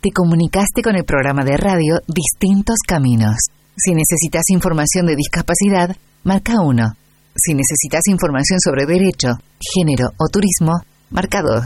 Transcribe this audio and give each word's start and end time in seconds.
Te 0.00 0.10
comunicaste 0.10 0.82
con 0.82 0.96
el 0.96 1.04
programa 1.04 1.44
de 1.44 1.56
radio 1.56 2.00
Distintos 2.06 2.78
Caminos. 2.86 3.36
Si 3.76 3.92
necesitas 3.92 4.44
información 4.50 5.06
de 5.06 5.16
discapacidad, 5.16 5.96
marca 6.24 6.60
1. 6.60 6.96
Si 7.34 7.54
necesitas 7.54 8.02
información 8.08 8.58
sobre 8.60 8.86
derecho, 8.86 9.28
género 9.74 10.08
o 10.18 10.28
turismo, 10.30 10.72
marca 11.10 11.40
2. 11.42 11.64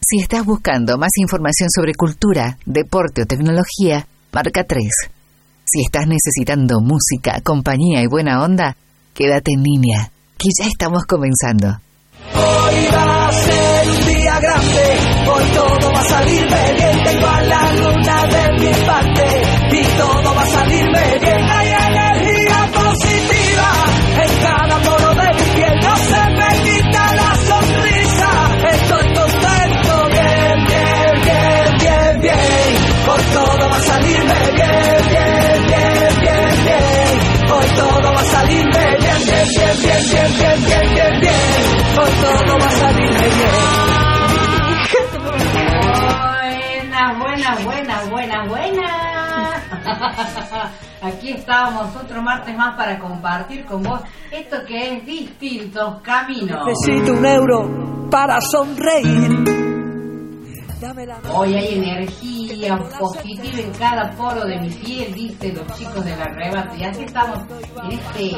Si 0.00 0.20
estás 0.20 0.44
buscando 0.44 0.98
más 0.98 1.10
información 1.16 1.68
sobre 1.74 1.94
cultura, 1.94 2.58
deporte 2.66 3.22
o 3.22 3.26
tecnología, 3.26 4.06
marca 4.32 4.64
3. 4.64 4.82
Si 5.64 5.82
estás 5.82 6.06
necesitando 6.06 6.80
música, 6.80 7.40
compañía 7.42 8.02
y 8.02 8.06
buena 8.06 8.42
onda, 8.42 8.76
quédate 9.14 9.52
en 9.52 9.62
línea, 9.62 10.10
que 10.38 10.48
ya 10.58 10.68
estamos 10.68 11.04
comenzando. 11.06 11.80
Hoy 12.34 12.88
va 12.94 13.28
a 13.28 13.32
ser 13.32 14.01
todo 15.54 15.92
va 15.92 16.00
a 16.00 16.04
salirme 16.04 16.72
bien, 16.76 17.04
tengo 17.04 17.26
a 17.26 17.40
la 17.42 17.72
luna 17.72 18.26
de 18.26 18.52
mi 18.60 18.72
parte 18.86 19.42
y 19.72 19.82
todo 19.98 20.31
Aquí 51.02 51.32
estábamos 51.32 51.94
otro 51.96 52.22
martes 52.22 52.56
más 52.56 52.76
para 52.76 52.98
compartir 52.98 53.64
con 53.64 53.82
vos 53.82 54.00
esto 54.30 54.58
que 54.66 54.96
es 54.96 55.06
distintos 55.06 56.00
caminos. 56.02 56.66
Necesito 56.66 57.12
un 57.12 57.26
euro 57.26 58.08
para 58.10 58.40
sonreír. 58.40 59.71
Hoy 61.32 61.54
hay 61.54 61.74
energía 61.78 62.76
positiva 62.98 63.58
en 63.60 63.70
cada 63.78 64.10
poro 64.16 64.44
de 64.44 64.58
mi 64.60 64.68
piel, 64.70 65.14
dicen 65.14 65.54
los 65.54 65.78
chicos 65.78 66.04
de 66.04 66.16
la 66.16 66.24
rebate. 66.24 66.76
Y 66.78 66.84
así 66.84 67.04
estamos 67.04 67.38
en 67.84 67.92
este 67.92 68.36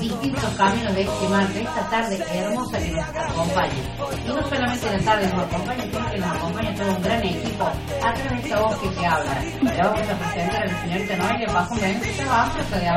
distintos 0.00 0.44
caminos 0.58 0.94
de 0.94 1.02
este 1.02 1.28
martes, 1.30 1.56
esta 1.56 1.88
tarde 1.88 2.18
hermosa 2.34 2.78
que 2.78 2.90
nos 2.90 3.04
acompaña. 3.08 3.72
Y 4.24 4.28
no 4.28 4.48
solamente 4.48 4.86
la 4.92 4.98
tarde 5.04 5.26
nos 5.32 5.44
acompaña, 5.46 5.82
sino 5.84 6.10
que 6.10 6.18
nos 6.18 6.36
acompaña 6.36 6.74
todo 6.74 6.96
un 6.96 7.02
gran 7.02 7.24
equipo 7.24 7.64
a 7.64 8.12
través 8.12 8.30
de 8.30 8.36
esta 8.48 8.60
voz 8.60 8.76
que 8.78 8.88
te 8.88 9.06
habla. 9.06 9.42
Le 9.62 9.82
vamos 9.82 10.00
a 10.00 10.18
presentar 10.18 10.62
a 10.62 10.66
la 10.66 10.82
señorita 10.82 11.16
Noelia 11.16 11.46
Pajón, 11.46 11.78
que 11.78 12.24
va 12.26 12.42
ansiosa 12.44 12.78
de. 12.78 12.88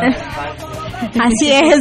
Así 1.21 1.51
es. 1.51 1.79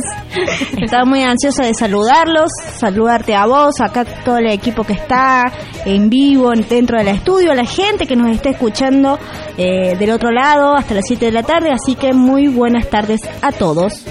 Estaba 0.83 1.05
muy 1.05 1.23
ansiosa 1.25 1.65
de 1.65 1.75
saludarlos, 1.75 2.51
saludarte 2.79 3.35
a 3.35 3.47
vos, 3.47 3.81
acá 3.81 4.05
todo 4.25 4.39
el 4.39 4.47
equipo 4.53 4.85
que 4.85 4.93
está 4.93 5.43
en 5.85 6.09
vivo 6.09 6.53
en- 6.53 6.63
dentro 6.89 7.05
del 7.05 7.17
estudio, 7.17 7.55
la 7.55 7.67
gente 7.67 8.07
que 8.07 8.17
nos 8.17 8.31
está 8.31 8.49
escuchando 8.49 9.19
eh, 9.59 9.95
del 9.99 10.11
otro 10.11 10.31
lado 10.31 10.75
hasta 10.75 10.95
las 10.95 11.05
7 11.07 11.27
de 11.27 11.33
la 11.33 11.43
tarde, 11.43 11.71
así 11.71 11.95
que 11.95 12.15
muy 12.15 12.49
buenas 12.49 12.89
tardes 12.89 13.21
a 13.43 13.53
todos. 13.53 14.07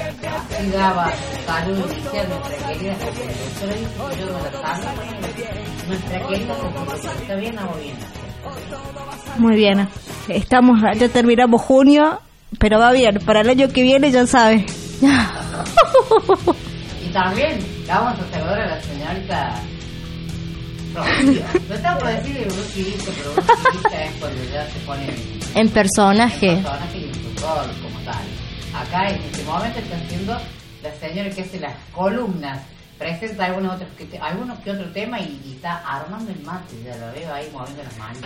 Muy 9.39 9.55
bien. 9.55 9.87
Estamos, 10.27 10.79
ya 10.99 11.09
terminamos 11.09 11.59
junio, 11.59 12.21
pero 12.59 12.77
va 12.77 12.91
bien. 12.91 13.17
Para 13.25 13.41
el 13.41 13.49
año 13.49 13.69
que 13.69 13.81
viene 13.81 14.11
ya 14.11 14.27
sabes. 14.27 14.65
Y 17.03 17.09
también 17.11 17.57
vamos 17.87 18.19
a 18.19 18.31
saludar 18.31 18.59
a 18.59 18.67
la 18.67 18.81
señorita 18.81 19.53
Rocío. 20.97 21.41
No 21.69 21.75
estaba 21.75 21.97
por 21.99 22.07
decir 22.09 22.33
de 22.37 22.45
Bruce 22.45 22.79
Willis, 22.79 23.03
pero 23.05 23.31
Willis 23.31 23.85
es 23.93 24.19
cuando 24.19 24.43
ya 24.51 24.65
se 24.69 24.79
pone 24.79 25.07
En 25.55 25.69
personaje. 25.69 26.47
personaje 26.55 26.97
y 26.97 27.13
su 27.13 27.41
rol 27.45 27.67
como 27.81 27.99
tal. 28.05 28.23
Acá 28.75 29.09
en 29.09 29.21
este 29.21 29.43
momento 29.43 29.79
está 29.79 29.95
haciendo 29.95 30.37
la 30.83 30.91
señora 30.99 31.29
que 31.29 31.41
hace 31.41 31.59
las 31.59 31.75
columnas. 31.93 32.61
Presenta 32.97 33.45
algunos 33.45 33.75
otros 33.75 33.89
que, 33.95 34.05
te- 34.05 34.17
algunos 34.17 34.57
que 34.59 34.71
otro 34.71 34.91
tema 34.91 35.19
y, 35.19 35.39
y 35.45 35.51
está 35.53 35.77
armando 35.85 36.31
el 36.31 36.39
mate, 36.43 36.73
ya 36.83 36.95
lo 36.97 37.13
veo 37.13 37.31
ahí 37.31 37.47
moviendo 37.53 37.83
las 37.83 37.95
manos. 37.99 38.21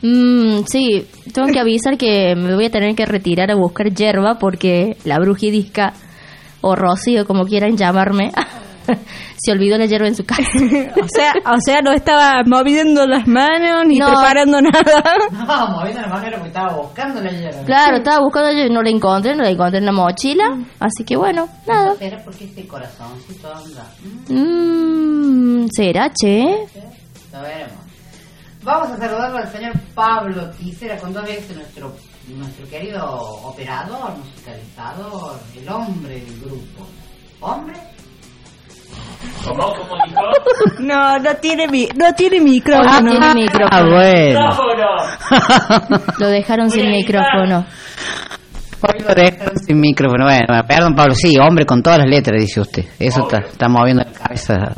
Mm, 0.00 0.64
sí, 0.66 1.06
tengo 1.32 1.48
que 1.48 1.60
avisar 1.60 1.98
que 1.98 2.34
me 2.34 2.54
voy 2.54 2.64
a 2.66 2.70
tener 2.70 2.94
que 2.94 3.04
retirar 3.04 3.50
a 3.50 3.54
buscar 3.54 3.92
yerba 3.92 4.38
porque 4.38 4.96
la 5.04 5.18
brujidisca 5.18 5.92
o 6.62 6.74
Rocío, 6.74 7.26
como 7.26 7.44
quieran 7.44 7.76
llamarme, 7.76 8.30
se 9.36 9.52
olvidó 9.52 9.76
la 9.78 9.86
yerba 9.86 10.06
en 10.08 10.14
su 10.14 10.24
casa. 10.24 10.42
O 11.02 11.06
sea, 11.14 11.32
o 11.46 11.58
sea, 11.64 11.80
no 11.82 11.92
estaba 11.92 12.42
moviendo 12.46 13.06
las 13.06 13.26
manos 13.26 13.84
ni 13.86 13.98
No. 13.98 14.06
preparando 14.06 14.60
nada. 14.60 15.02
No, 15.30 15.68
moviendo 15.76 16.00
las 16.02 16.10
manos 16.10 16.26
era 16.26 16.36
porque 16.38 16.48
estaba 16.48 16.74
buscando 16.76 17.20
la 17.20 17.30
hierba. 17.30 17.62
Claro, 17.64 17.96
estaba 17.98 18.20
buscando 18.20 18.52
yo 18.52 18.64
y 18.66 18.70
no 18.70 18.82
la 18.82 18.90
encontré, 18.90 19.34
no 19.36 19.42
la 19.42 19.50
encontré 19.50 19.78
en 19.78 19.86
la 19.86 19.92
mochila, 19.92 20.44
así 20.80 21.04
que 21.04 21.16
bueno, 21.16 21.48
nada. 21.66 21.94
¿Será 21.96 22.22
porque 22.24 22.44
este 22.44 22.66
corazoncito 22.66 23.48
anda? 23.54 23.86
¿Mm? 24.28 25.62
Mm, 25.64 25.68
¿Será, 25.74 26.10
che? 26.10 26.42
Lo 27.32 27.40
veremos. 27.42 27.84
Vamos 28.62 28.90
a 28.92 28.96
saludarlo 28.96 29.36
al 29.38 29.48
señor 29.52 29.72
Pablo 29.94 30.50
Tisera 30.52 30.96
con 30.96 31.12
dos 31.12 31.24
veces 31.24 31.54
nuestro 31.54 31.94
nuestro 32.28 32.66
querido 32.68 33.04
operador, 33.44 34.16
musicalizador, 34.16 35.38
el 35.54 35.68
hombre 35.68 36.14
del 36.20 36.40
grupo. 36.40 36.86
¿Hombre? 37.40 37.74
¿Cómo? 39.46 39.74
¿Cómo 39.74 39.94
dijo? 40.06 40.20
No, 40.80 41.18
no 41.18 41.34
tiene, 41.36 41.68
mi, 41.68 41.86
no 41.96 42.12
tiene 42.14 42.38
Ah, 42.38 42.42
micrófono. 42.42 43.10
tiene 43.10 43.34
micrófono. 43.34 43.68
Ah, 43.70 43.82
bueno. 43.82 44.40
¡Micrófono! 44.40 46.04
Lo 46.18 46.28
dejaron 46.28 46.70
sin 46.70 46.90
micrófono. 46.90 47.66
Hoy 48.86 49.00
lo 49.02 49.14
dejaron 49.14 49.56
sin 49.58 49.80
micrófono. 49.80 50.24
Bueno, 50.26 50.46
perdón, 50.68 50.94
Pablo. 50.94 51.14
Sí, 51.14 51.36
hombre 51.38 51.64
con 51.64 51.82
todas 51.82 51.98
las 52.00 52.08
letras, 52.08 52.38
dice 52.40 52.60
usted. 52.60 52.84
Eso 52.98 53.22
está, 53.22 53.38
está 53.38 53.66
moviendo 53.68 54.02
la 54.04 54.12
cabeza. 54.12 54.74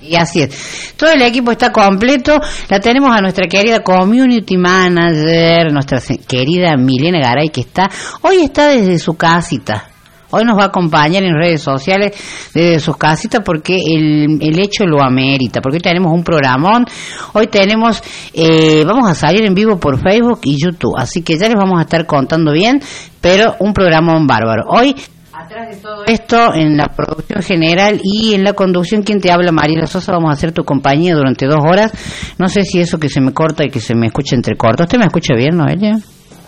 Y 0.00 0.14
así 0.16 0.42
es. 0.42 0.94
Todo 0.96 1.10
el 1.12 1.22
equipo 1.22 1.50
está 1.52 1.70
completo. 1.72 2.38
La 2.68 2.78
tenemos 2.80 3.10
a 3.16 3.20
nuestra 3.20 3.46
querida 3.48 3.80
community 3.80 4.56
manager, 4.56 5.72
nuestra 5.72 5.98
querida 6.26 6.76
Milena 6.76 7.18
Garay, 7.20 7.48
que 7.50 7.62
está, 7.62 7.88
hoy 8.22 8.42
está 8.42 8.68
desde 8.68 8.98
su 8.98 9.14
casita. 9.14 9.88
Hoy 10.32 10.44
nos 10.44 10.58
va 10.58 10.64
a 10.64 10.66
acompañar 10.66 11.22
en 11.22 11.34
redes 11.34 11.62
sociales 11.62 12.16
desde 12.54 12.80
sus 12.80 12.96
casitas 12.96 13.42
porque 13.44 13.76
el, 13.76 14.38
el 14.40 14.58
hecho 14.58 14.84
lo 14.86 15.02
amerita, 15.02 15.60
porque 15.60 15.76
hoy 15.76 15.82
tenemos 15.82 16.12
un 16.12 16.24
programón, 16.24 16.86
hoy 17.34 17.46
tenemos, 17.48 18.02
eh, 18.32 18.82
vamos 18.86 19.08
a 19.10 19.14
salir 19.14 19.44
en 19.44 19.54
vivo 19.54 19.78
por 19.78 20.00
Facebook 20.00 20.40
y 20.44 20.56
YouTube, 20.58 20.94
así 20.96 21.22
que 21.22 21.38
ya 21.38 21.48
les 21.48 21.56
vamos 21.56 21.78
a 21.78 21.82
estar 21.82 22.06
contando 22.06 22.52
bien, 22.52 22.80
pero 23.20 23.56
un 23.60 23.74
programón 23.74 24.26
bárbaro. 24.26 24.64
Hoy 24.68 24.96
Atrás 25.34 25.74
de 25.74 25.76
todo 25.80 26.04
esto 26.06 26.54
en 26.54 26.76
la 26.76 26.88
producción 26.88 27.42
general 27.42 28.00
y 28.02 28.34
en 28.34 28.44
la 28.44 28.52
conducción, 28.52 29.02
quien 29.02 29.18
te 29.18 29.30
habla, 29.30 29.50
Mariela 29.50 29.86
Sosa, 29.86 30.12
vamos 30.12 30.30
a 30.30 30.34
hacer 30.34 30.52
tu 30.52 30.62
compañía 30.62 31.14
durante 31.14 31.46
dos 31.46 31.60
horas. 31.60 31.90
No 32.38 32.48
sé 32.48 32.64
si 32.64 32.80
eso 32.80 32.98
que 32.98 33.08
se 33.08 33.20
me 33.20 33.32
corta 33.32 33.64
y 33.64 33.70
que 33.70 33.80
se 33.80 33.94
me 33.94 34.08
escucha 34.08 34.36
entrecorto. 34.36 34.82
¿Usted 34.84 34.98
me 34.98 35.06
escucha 35.06 35.34
bien, 35.34 35.56
Noelia? 35.56 35.98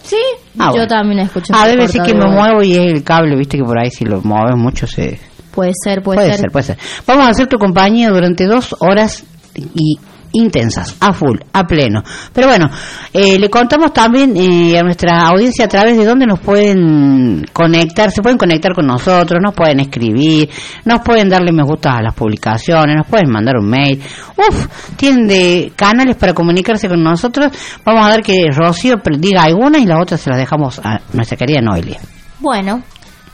Sí, 0.05 0.17
Ah, 0.59 0.67
yo 0.67 0.73
bueno. 0.73 0.87
también 0.87 1.19
escucho. 1.21 1.53
A 1.57 1.67
debe 1.67 1.83
decir 1.83 2.01
cortado 2.03 2.21
que 2.21 2.27
me 2.27 2.31
muevo 2.33 2.63
y 2.63 2.73
es 2.73 2.79
el 2.93 3.03
cable, 3.03 3.37
viste 3.37 3.57
que 3.59 3.65
por 3.65 3.79
ahí 3.79 3.91
si 3.91 4.05
lo 4.05 4.21
mueves 4.23 4.57
mucho 4.57 4.87
se... 4.87 5.19
Puede 5.51 5.73
ser, 5.83 6.03
puede, 6.03 6.19
Puede 6.19 6.31
ser. 6.33 6.41
ser, 6.41 6.51
puede 6.51 6.65
ser. 6.65 6.79
Vamos 7.07 7.27
a 7.27 7.31
hacer 7.31 7.47
tu 7.47 7.59
compañía 7.59 8.11
durante 8.11 8.45
dos 8.47 8.75
horas 8.81 9.25
y 9.57 9.99
intensas, 10.35 10.97
a 11.01 11.13
full, 11.13 11.39
a 11.53 11.65
pleno. 11.65 12.03
Pero 12.33 12.49
bueno, 12.49 12.67
eh, 13.13 13.39
le 13.39 13.49
contamos 13.49 13.93
también 13.93 14.37
eh, 14.37 14.79
a 14.79 14.83
nuestra 14.83 15.29
audiencia 15.29 15.65
a 15.65 15.69
través 15.69 15.97
de 15.97 16.05
dónde 16.05 16.27
nos 16.27 16.41
pueden 16.41 17.45
conectar, 17.53 18.11
se 18.11 18.23
pueden 18.23 18.39
conectar 18.39 18.75
con 18.75 18.87
nosotros, 18.87 19.41
nos 19.43 19.55
pueden 19.55 19.81
escribir, 19.81 20.49
nos 20.85 21.01
pueden 21.01 21.29
darle 21.29 21.53
me 21.53 21.63
gusta 21.63 21.97
a 21.97 22.03
las 22.03 22.15
publicaciones, 22.15 22.97
nos 22.97 23.07
pueden 23.07 23.31
mandar 23.31 23.57
un 23.57 23.69
mail. 23.69 24.03
Uf, 24.37 24.95
tienen 24.97 25.27
de 25.27 25.73
canales 25.77 26.17
para 26.17 26.35
comunicarse 26.35 26.89
con 26.89 27.03
nosotros. 27.03 27.53
Vamos 27.85 28.07
a 28.07 28.11
dar 28.11 28.23
que 28.23 28.47
Rocío 28.51 28.97
diga 29.19 29.45
algunas 29.45 29.81
y 29.81 29.87
las 29.87 30.01
otras 30.01 30.21
se 30.21 30.31
las 30.31 30.39
dejamos 30.39 30.81
a 30.85 31.01
nuestra 31.13 31.37
querida 31.37 31.61
Noelia. 31.61 32.01
Bueno, 32.41 32.83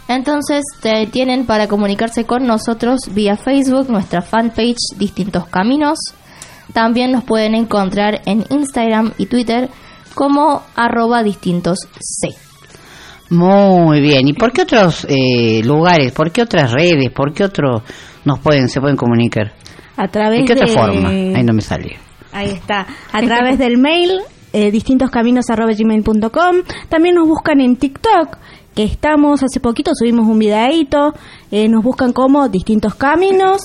entonces 0.08 0.64
te 0.80 1.06
tienen 1.06 1.46
para 1.46 1.68
comunicarse 1.68 2.24
con 2.24 2.46
nosotros 2.46 3.00
vía 3.12 3.36
Facebook, 3.36 3.88
nuestra 3.90 4.22
fanpage 4.22 4.96
Distintos 4.98 5.46
Caminos. 5.46 5.98
También 6.72 7.12
nos 7.12 7.24
pueden 7.24 7.54
encontrar 7.54 8.20
en 8.26 8.44
Instagram 8.50 9.12
y 9.18 9.26
Twitter 9.26 9.68
como 10.14 10.62
arroba 10.74 11.22
distintos 11.22 11.78
C. 12.00 12.28
Muy 13.30 14.00
bien. 14.00 14.26
¿Y 14.26 14.32
por 14.32 14.52
qué 14.52 14.62
otros 14.62 15.06
eh, 15.08 15.62
lugares? 15.64 16.12
¿Por 16.12 16.32
qué 16.32 16.42
otras 16.42 16.72
redes? 16.72 17.10
¿Por 17.14 17.32
qué 17.32 17.44
otros 17.44 17.82
nos 18.24 18.40
pueden 18.40 18.68
se 18.68 18.80
pueden 18.80 18.96
comunicar? 18.96 19.52
A 19.96 20.08
través 20.08 20.40
¿De 20.40 20.46
qué 20.46 20.52
otra 20.54 20.66
forma? 20.66 21.08
Ahí 21.10 21.42
no 21.44 21.52
me 21.52 21.62
salió. 21.62 21.96
Ahí 22.32 22.50
está. 22.50 22.86
A 23.12 23.20
través 23.22 23.58
del 23.58 23.78
mail 23.78 24.20
eh, 24.52 24.70
distintoscaminos.gmail.com. 24.70 26.56
También 26.88 27.14
nos 27.14 27.28
buscan 27.28 27.60
en 27.60 27.76
TikTok, 27.76 28.36
que 28.74 28.82
estamos, 28.82 29.42
hace 29.42 29.60
poquito 29.60 29.92
subimos 29.94 30.26
un 30.26 30.38
videíto, 30.38 31.14
eh, 31.50 31.68
nos 31.68 31.84
buscan 31.84 32.12
como 32.12 32.48
Distintos 32.48 32.94
Caminos. 32.94 33.62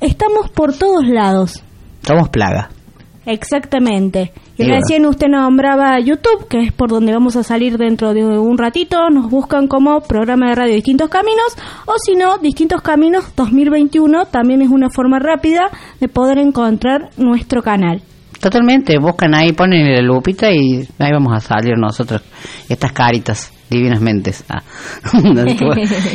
Estamos 0.00 0.50
por 0.50 0.76
todos 0.76 1.06
lados. 1.06 1.62
Somos 2.06 2.28
plaga. 2.28 2.70
Exactamente. 3.26 4.32
Y 4.56 4.62
Y 4.62 4.66
bueno. 4.66 4.76
recién 4.80 5.06
usted 5.06 5.26
nombraba 5.28 5.98
YouTube, 5.98 6.46
que 6.48 6.60
es 6.60 6.72
por 6.72 6.88
donde 6.90 7.12
vamos 7.12 7.36
a 7.36 7.42
salir 7.42 7.76
dentro 7.76 8.14
de 8.14 8.24
un 8.24 8.56
ratito. 8.56 9.10
Nos 9.10 9.28
buscan 9.28 9.66
como 9.66 10.00
programa 10.00 10.48
de 10.50 10.54
radio 10.54 10.74
Distintos 10.74 11.10
Caminos. 11.10 11.56
O 11.86 11.94
si 11.98 12.14
no, 12.14 12.38
Distintos 12.38 12.80
Caminos 12.82 13.34
2021 13.36 14.26
también 14.26 14.62
es 14.62 14.68
una 14.70 14.88
forma 14.88 15.18
rápida 15.18 15.68
de 16.00 16.08
poder 16.08 16.38
encontrar 16.38 17.10
nuestro 17.16 17.62
canal. 17.62 18.00
Totalmente, 18.40 18.98
buscan 18.98 19.34
ahí, 19.34 19.52
ponen 19.52 19.92
la 19.92 20.02
lupita 20.02 20.50
y 20.52 20.86
ahí 20.98 21.10
vamos 21.10 21.32
a 21.32 21.40
salir 21.40 21.76
nosotros, 21.76 22.22
estas 22.68 22.92
caritas, 22.92 23.50
divinas 23.70 24.00
mentes. 24.00 24.44
Ah. 24.48 24.62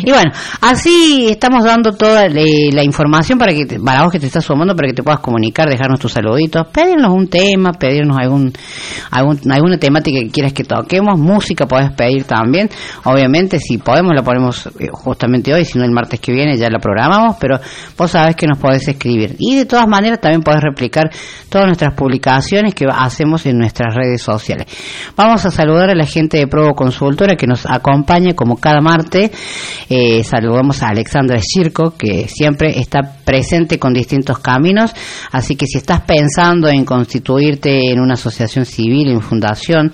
Y 0.03 0.11
bueno, 0.11 0.31
así 0.61 1.27
estamos 1.29 1.63
dando 1.63 1.93
toda 1.93 2.25
eh, 2.25 2.69
la 2.71 2.83
información 2.83 3.37
para 3.37 3.53
que 3.53 3.79
para 3.83 4.03
vos 4.03 4.11
que 4.11 4.19
te 4.19 4.27
estás 4.27 4.43
sumando, 4.43 4.75
para 4.75 4.87
que 4.87 4.93
te 4.93 5.03
puedas 5.03 5.19
comunicar, 5.19 5.69
dejarnos 5.69 5.99
tus 5.99 6.11
saluditos, 6.13 6.67
pedirnos 6.67 7.11
un 7.13 7.27
tema, 7.27 7.71
pedirnos 7.73 8.17
algún, 8.17 8.51
algún 9.11 9.39
alguna 9.51 9.77
temática 9.77 10.19
que 10.19 10.29
quieras 10.29 10.53
que 10.53 10.63
toquemos, 10.63 11.19
música 11.19 11.65
podés 11.65 11.91
pedir 11.91 12.23
también, 12.23 12.69
obviamente 13.03 13.59
si 13.59 13.77
podemos 13.77 14.13
la 14.15 14.23
ponemos 14.23 14.67
eh, 14.79 14.87
justamente 14.91 15.53
hoy, 15.53 15.65
si 15.65 15.77
no 15.77 15.85
el 15.85 15.91
martes 15.91 16.19
que 16.19 16.31
viene 16.31 16.57
ya 16.57 16.69
la 16.69 16.79
programamos, 16.79 17.37
pero 17.39 17.59
vos 17.97 18.11
sabés 18.11 18.35
que 18.35 18.47
nos 18.47 18.57
podés 18.57 18.87
escribir. 18.87 19.35
Y 19.39 19.55
de 19.55 19.65
todas 19.65 19.87
maneras 19.87 20.19
también 20.19 20.41
podés 20.41 20.61
replicar 20.61 21.09
todas 21.49 21.67
nuestras 21.67 21.93
publicaciones 21.93 22.73
que 22.73 22.85
hacemos 22.91 23.45
en 23.45 23.57
nuestras 23.57 23.95
redes 23.95 24.21
sociales. 24.21 24.67
Vamos 25.15 25.45
a 25.45 25.51
saludar 25.51 25.89
a 25.89 25.95
la 25.95 26.05
gente 26.05 26.37
de 26.37 26.47
Provo 26.47 26.73
Consultora 26.73 27.35
que 27.41 27.47
nos 27.47 27.65
acompaña 27.65 28.35
como 28.35 28.57
cada 28.57 28.81
martes. 28.81 29.31
Eh, 29.89 30.23
saludamos 30.23 30.83
a 30.83 30.89
Alexandra 30.89 31.39
Circo 31.41 31.95
que 31.97 32.27
siempre 32.27 32.79
está 32.79 32.99
presente 33.25 33.79
con 33.79 33.93
distintos 33.93 34.37
caminos. 34.37 34.93
Así 35.31 35.55
que 35.55 35.65
si 35.65 35.79
estás 35.79 36.01
pensando 36.01 36.67
en 36.69 36.85
constituirte 36.85 37.91
en 37.91 37.99
una 37.99 38.13
asociación 38.13 38.65
civil, 38.65 39.09
en 39.09 39.21
fundación, 39.21 39.91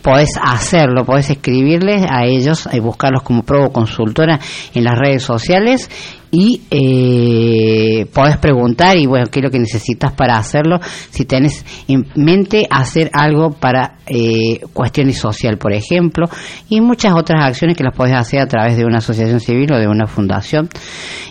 podés 0.00 0.30
hacerlo, 0.42 1.04
podés 1.04 1.28
escribirles 1.28 2.06
a 2.08 2.24
ellos 2.24 2.66
y 2.72 2.80
buscarlos 2.80 3.22
como 3.22 3.42
Provo 3.42 3.70
Consultora 3.70 4.40
en 4.72 4.84
las 4.84 4.98
redes 4.98 5.22
sociales 5.22 5.90
y 6.30 6.62
eh, 6.70 8.06
podés 8.12 8.36
preguntar 8.38 8.96
y 8.96 9.06
bueno 9.06 9.26
qué 9.30 9.40
es 9.40 9.44
lo 9.44 9.50
que 9.50 9.58
necesitas 9.58 10.12
para 10.12 10.36
hacerlo 10.36 10.78
si 11.10 11.24
tenés 11.24 11.64
en 11.88 12.06
mente 12.16 12.66
hacer 12.70 13.10
algo 13.12 13.50
para 13.50 13.98
eh, 14.06 14.60
cuestiones 14.72 15.18
social 15.18 15.58
por 15.58 15.72
ejemplo 15.72 16.26
y 16.68 16.80
muchas 16.80 17.14
otras 17.14 17.44
acciones 17.44 17.76
que 17.76 17.84
las 17.84 17.94
podés 17.94 18.14
hacer 18.14 18.40
a 18.40 18.46
través 18.46 18.76
de 18.76 18.84
una 18.84 18.98
asociación 18.98 19.40
civil 19.40 19.72
o 19.72 19.78
de 19.78 19.88
una 19.88 20.06
fundación 20.06 20.68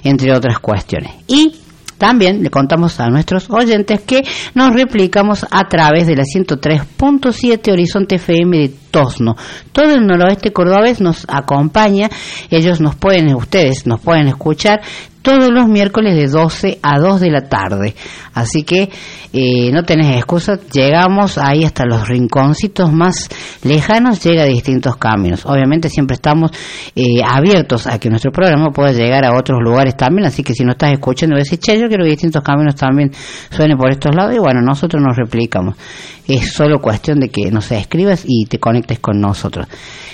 entre 0.03 0.33
otras 0.33 0.59
cuestiones. 0.59 1.11
Y 1.27 1.53
también 1.97 2.43
le 2.43 2.49
contamos 2.49 2.99
a 2.99 3.07
nuestros 3.09 3.49
oyentes 3.49 4.01
que 4.01 4.23
nos 4.53 4.73
replicamos 4.73 5.45
a 5.49 5.67
través 5.67 6.07
de 6.07 6.15
la 6.15 6.23
103.7 6.23 7.71
Horizonte 7.71 8.15
FM 8.15 8.57
de 8.57 8.73
Tosno. 8.91 9.35
Todo 9.71 9.93
el 9.93 10.05
noroeste 10.05 10.51
cordobés 10.51 11.01
nos 11.01 11.25
acompaña, 11.27 12.09
ellos 12.49 12.79
nos 12.79 12.95
pueden, 12.95 13.33
ustedes 13.35 13.85
nos 13.85 14.01
pueden 14.01 14.27
escuchar 14.27 14.81
todos 15.21 15.49
los 15.49 15.67
miércoles 15.67 16.15
de 16.15 16.27
12 16.27 16.79
a 16.81 16.99
2 16.99 17.19
de 17.21 17.31
la 17.31 17.41
tarde. 17.41 17.95
Así 18.33 18.63
que 18.63 18.89
eh, 19.33 19.71
no 19.71 19.83
tenés 19.83 20.15
excusa, 20.15 20.59
llegamos 20.71 21.37
ahí 21.37 21.63
hasta 21.63 21.85
los 21.85 22.07
rinconcitos 22.07 22.91
más 22.93 23.29
lejanos, 23.63 24.23
llega 24.23 24.43
a 24.43 24.45
distintos 24.45 24.95
caminos. 24.97 25.45
Obviamente 25.45 25.89
siempre 25.89 26.15
estamos 26.15 26.51
eh, 26.95 27.21
abiertos 27.23 27.87
a 27.87 27.99
que 27.99 28.09
nuestro 28.09 28.31
programa 28.31 28.69
pueda 28.69 28.93
llegar 28.93 29.25
a 29.25 29.37
otros 29.37 29.59
lugares 29.61 29.97
también, 29.97 30.27
así 30.27 30.43
que 30.43 30.53
si 30.53 30.63
no 30.63 30.71
estás 30.71 30.91
escuchando, 30.93 31.35
decís, 31.35 31.59
che, 31.59 31.79
yo 31.79 31.87
quiero 31.87 32.03
que 32.03 32.11
distintos 32.11 32.41
caminos 32.41 32.75
también 32.75 33.11
suenen 33.49 33.77
por 33.77 33.91
estos 33.91 34.15
lados, 34.15 34.35
y 34.35 34.39
bueno, 34.39 34.61
nosotros 34.61 35.01
nos 35.05 35.17
replicamos. 35.17 35.75
Es 36.27 36.53
solo 36.53 36.79
cuestión 36.79 37.19
de 37.19 37.29
que 37.29 37.49
nos 37.51 37.71
escribas 37.71 38.23
y 38.27 38.45
te 38.45 38.59
conectes 38.59 38.99
con 38.99 39.19
nosotros. 39.19 39.67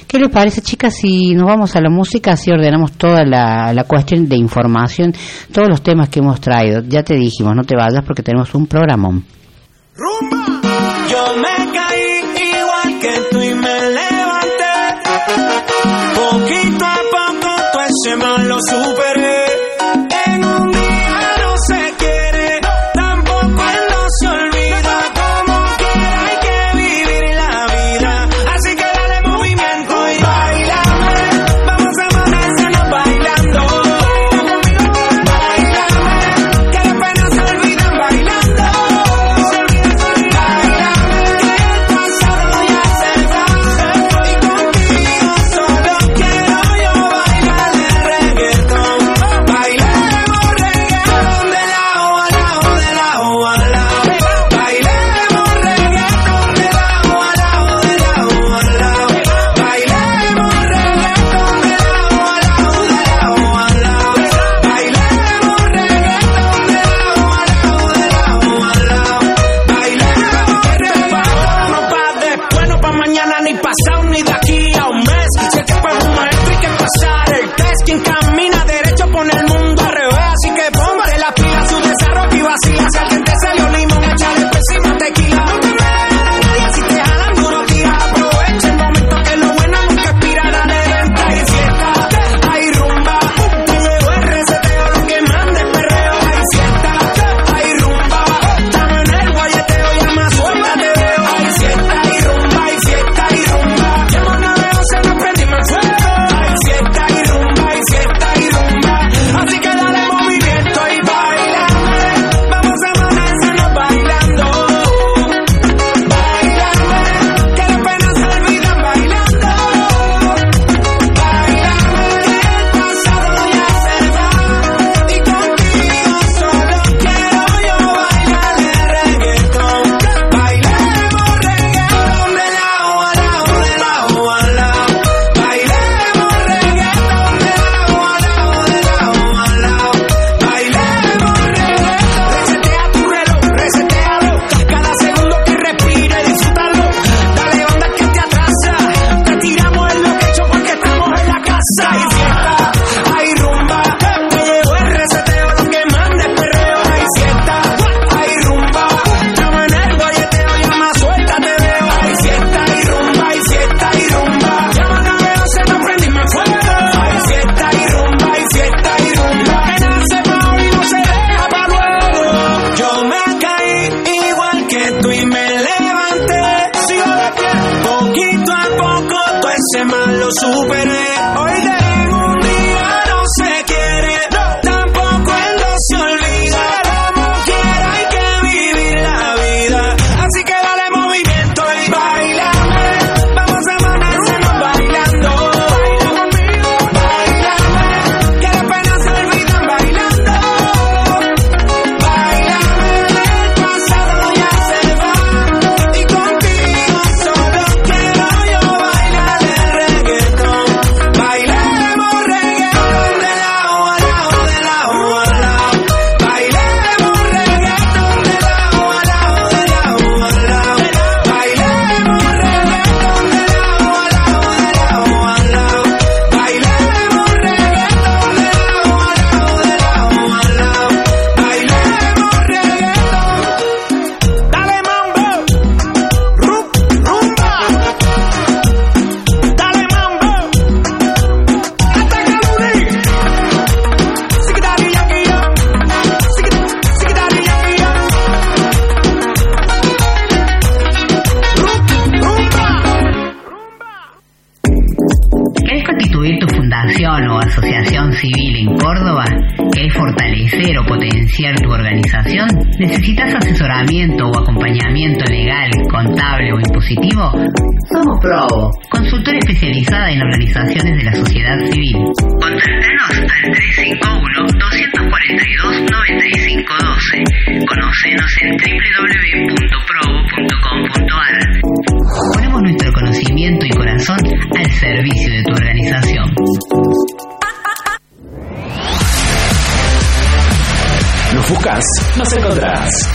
¿Qué 0.07 0.19
les 0.19 0.30
parece, 0.30 0.62
chicas, 0.62 0.95
si 0.95 1.33
nos 1.33 1.45
vamos 1.48 1.75
a 1.75 1.81
la 1.81 1.89
música, 1.89 2.33
así 2.33 2.51
ordenamos 2.51 2.92
toda 2.94 3.25
la, 3.25 3.74
la 3.74 3.83
cuestión 3.86 4.27
de 4.30 4.36
información, 4.36 5.13
todos 5.51 5.68
los 5.69 5.81
temas 5.81 6.10
que 6.10 6.19
hemos 6.19 6.39
traído? 6.39 6.83
Ya 6.88 7.04
te 7.04 7.15
dijimos, 7.15 7.56
no 7.56 7.63
te 7.63 7.75
vayas 7.75 8.04
porque 8.06 8.21
tenemos 8.21 8.54
un 8.54 8.68
programón. 8.68 9.25
Yo 9.95 11.36
me 11.38 11.71
caí 11.71 12.24
igual 12.60 13.00
que 13.00 13.13
tú 13.31 13.42
y 13.42 13.54
me 13.56 13.80
levanté. 13.89 14.74
Poquito 16.15 16.86
a 16.86 16.98
poco 17.12 17.56
todo 17.71 17.83
ese 17.83 18.15
mal 18.18 18.48
lo 18.48 18.57
superé. 18.62 19.12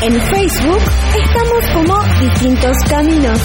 En 0.01 0.13
Facebook 0.13 0.83
estamos 1.13 1.67
como 1.75 2.21
Distintos 2.21 2.77
Caminos. 2.89 3.41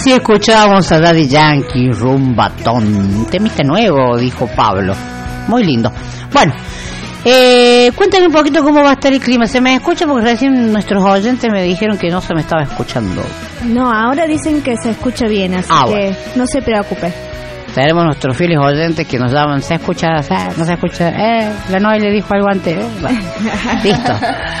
Así 0.00 0.12
escuchábamos 0.12 0.90
a 0.92 0.98
Daddy 0.98 1.28
Yankee, 1.28 1.90
Rumbatón. 1.90 3.26
Temita 3.30 3.62
nuevo, 3.62 4.16
dijo 4.16 4.46
Pablo. 4.56 4.94
Muy 5.46 5.62
lindo. 5.62 5.92
Bueno, 6.32 6.54
eh, 7.22 7.92
cuéntame 7.94 8.28
un 8.28 8.32
poquito 8.32 8.62
cómo 8.64 8.82
va 8.82 8.88
a 8.88 8.92
estar 8.94 9.12
el 9.12 9.20
clima. 9.20 9.46
¿Se 9.46 9.60
me 9.60 9.74
escucha? 9.74 10.06
Porque 10.06 10.24
recién 10.24 10.72
nuestros 10.72 11.04
oyentes 11.04 11.52
me 11.52 11.62
dijeron 11.62 11.98
que 11.98 12.08
no 12.08 12.22
se 12.22 12.32
me 12.34 12.40
estaba 12.40 12.62
escuchando. 12.62 13.22
No, 13.66 13.92
ahora 13.92 14.26
dicen 14.26 14.62
que 14.62 14.74
se 14.78 14.88
escucha 14.92 15.26
bien, 15.26 15.52
así 15.52 15.68
Ah, 15.70 15.84
que 15.86 15.90
bueno. 15.92 16.16
no 16.34 16.46
se 16.46 16.62
preocupe. 16.62 17.12
Tenemos 17.74 18.04
nuestros 18.04 18.36
fieles 18.36 18.58
oyentes 18.58 19.06
que 19.06 19.18
nos 19.18 19.32
llaman, 19.32 19.62
¿se 19.62 19.74
escucha? 19.74 20.22
¿Se- 20.22 20.34
¿No 20.58 20.64
se 20.64 20.72
escucha? 20.72 21.08
Eh, 21.10 21.52
la 21.70 21.78
Noy 21.78 22.00
le 22.00 22.10
dijo 22.10 22.34
algo 22.34 22.48
antes. 22.50 22.76
eh, 22.76 22.86
bueno. 23.00 23.18
Listo. 23.84 24.12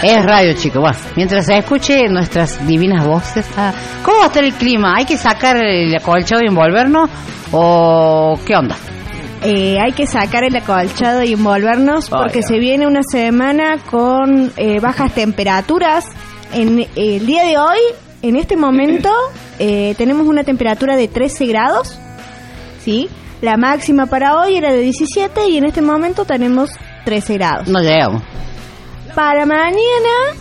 Es 0.02 0.24
radio, 0.24 0.52
chicos. 0.54 0.80
Bueno, 0.80 0.96
mientras 1.16 1.46
se 1.46 1.58
escuche 1.58 2.08
nuestras 2.08 2.64
divinas 2.66 3.04
voces. 3.04 3.46
ah, 3.56 3.72
¿Cómo 4.04 4.18
va 4.18 4.24
a 4.24 4.26
estar 4.28 4.44
el 4.44 4.52
clima? 4.54 4.94
¿Hay 4.96 5.04
que 5.06 5.16
sacar 5.16 5.56
el 5.56 5.94
acolchado 5.96 6.40
y 6.42 6.46
envolvernos? 6.48 7.10
¿O 7.52 8.38
qué 8.46 8.54
onda? 8.56 8.76
Eh, 9.42 9.78
hay 9.80 9.92
que 9.92 10.06
sacar 10.06 10.44
el 10.44 10.54
acolchado 10.54 11.22
y 11.22 11.32
envolvernos 11.32 12.10
porque 12.10 12.42
se 12.42 12.58
viene 12.58 12.86
una 12.86 13.00
semana 13.02 13.78
con 13.90 14.52
eh, 14.56 14.78
bajas 14.80 15.12
temperaturas. 15.14 16.04
En 16.52 16.78
eh, 16.80 16.88
el 16.96 17.26
día 17.26 17.44
de 17.44 17.56
hoy, 17.58 17.78
en 18.22 18.36
este 18.36 18.56
momento, 18.56 19.10
eh, 19.58 19.94
tenemos 19.96 20.26
una 20.28 20.44
temperatura 20.44 20.94
de 20.96 21.08
13 21.08 21.46
grados. 21.46 21.98
¿Sí? 22.82 23.08
La 23.40 23.56
máxima 23.56 24.06
para 24.06 24.36
hoy 24.36 24.56
era 24.56 24.72
de 24.72 24.80
17 24.82 25.48
y 25.48 25.56
en 25.56 25.64
este 25.64 25.80
momento 25.80 26.24
tenemos 26.24 26.70
13 27.04 27.34
grados. 27.34 27.68
No 27.68 27.80
llegamos. 27.80 28.22
Para 29.14 29.46
mañana, 29.46 30.34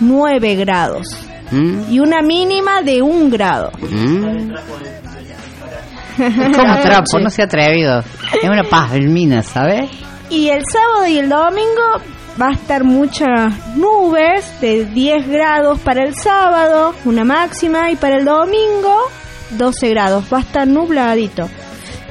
9 0.00 0.56
grados. 0.56 1.06
¿Mm? 1.50 1.92
Y 1.92 2.00
una 2.00 2.22
mínima 2.22 2.82
de 2.82 3.02
1 3.02 3.30
grado. 3.30 3.70
¿Mm? 3.78 4.54
Es 6.20 6.56
como 6.56 6.78
trapo, 6.80 7.18
no 7.18 7.30
se 7.30 7.42
ha 7.42 7.44
atrevido. 7.46 8.00
Es 8.00 8.48
una 8.48 8.64
palmina, 8.64 9.42
¿sabes? 9.42 9.90
Y 10.28 10.48
el 10.48 10.62
sábado 10.70 11.06
y 11.06 11.18
el 11.18 11.28
domingo 11.30 11.82
va 12.40 12.48
a 12.48 12.52
estar 12.52 12.84
muchas 12.84 13.76
nubes 13.76 14.60
de 14.60 14.84
10 14.84 15.28
grados 15.28 15.78
para 15.80 16.04
el 16.04 16.14
sábado, 16.14 16.94
una 17.04 17.24
máxima, 17.24 17.90
y 17.90 17.96
para 17.96 18.16
el 18.18 18.24
domingo 18.24 18.96
12 19.52 19.88
grados. 19.88 20.24
Va 20.32 20.38
a 20.38 20.42
estar 20.42 20.66
nubladito. 20.66 21.48